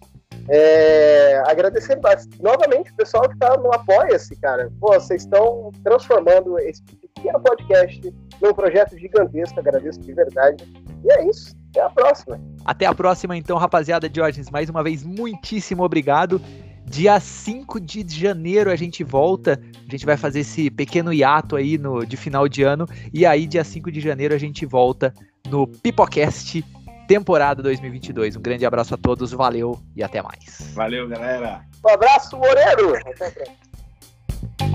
É, 0.50 1.42
agradecer 1.46 1.98
novamente 2.42 2.92
o 2.92 2.96
pessoal 2.96 3.24
que 3.30 3.36
está 3.36 3.56
no 3.56 3.74
Apoia-se, 3.74 4.36
cara. 4.42 4.70
Pô, 4.82 4.94
vocês 4.94 5.22
estão 5.22 5.72
transformando 5.84 6.60
esse 6.60 6.84
pequeno 6.84 7.40
podcast 7.40 8.14
num 8.42 8.54
projeto 8.54 8.98
gigantesco. 8.98 9.58
Agradeço 9.58 10.02
de 10.02 10.14
verdade. 10.14 10.66
E 11.06 11.14
é 11.14 11.30
isso. 11.30 11.61
Até 11.72 11.82
a 11.82 11.90
próxima. 11.90 12.42
Até 12.66 12.86
a 12.86 12.94
próxima, 12.94 13.38
então, 13.38 13.58
rapaziada. 13.58 14.10
Diógenes, 14.10 14.50
mais 14.50 14.70
uma 14.70 14.84
vez, 14.84 15.04
muitíssimo 15.04 15.84
obrigado. 15.84 16.42
Dia 16.86 17.20
5 17.20 17.80
de 17.80 18.04
janeiro 18.10 18.70
a 18.70 18.76
gente 18.76 19.04
volta. 19.04 19.60
A 19.88 19.92
gente 19.92 20.06
vai 20.06 20.18
fazer 20.18 20.42
esse 20.42 20.70
pequeno 20.70 21.14
hiato 21.14 21.56
aí 21.56 21.78
no, 21.78 22.06
de 22.06 22.18
final 22.18 22.50
de 22.50 22.64
ano. 22.64 22.86
E 23.14 23.26
aí, 23.26 23.48
dia 23.48 23.64
5 23.64 23.92
de 23.92 24.02
janeiro, 24.02 24.36
a 24.36 24.38
gente 24.38 24.66
volta 24.66 25.14
no 25.50 25.66
Pipocast 25.66 26.64
temporada 27.08 27.64
2022. 27.64 28.36
Um 28.36 28.42
grande 28.42 28.66
abraço 28.66 28.94
a 28.94 28.98
todos, 28.98 29.32
valeu 29.32 29.80
e 29.96 30.04
até 30.04 30.22
mais. 30.22 30.72
Valeu, 30.74 31.08
galera. 31.08 31.62
Um 31.86 31.90
abraço, 31.90 32.38
Moreiro. 32.38 32.96
Até 32.96 33.28
a 33.28 33.32
próxima. 33.32 34.71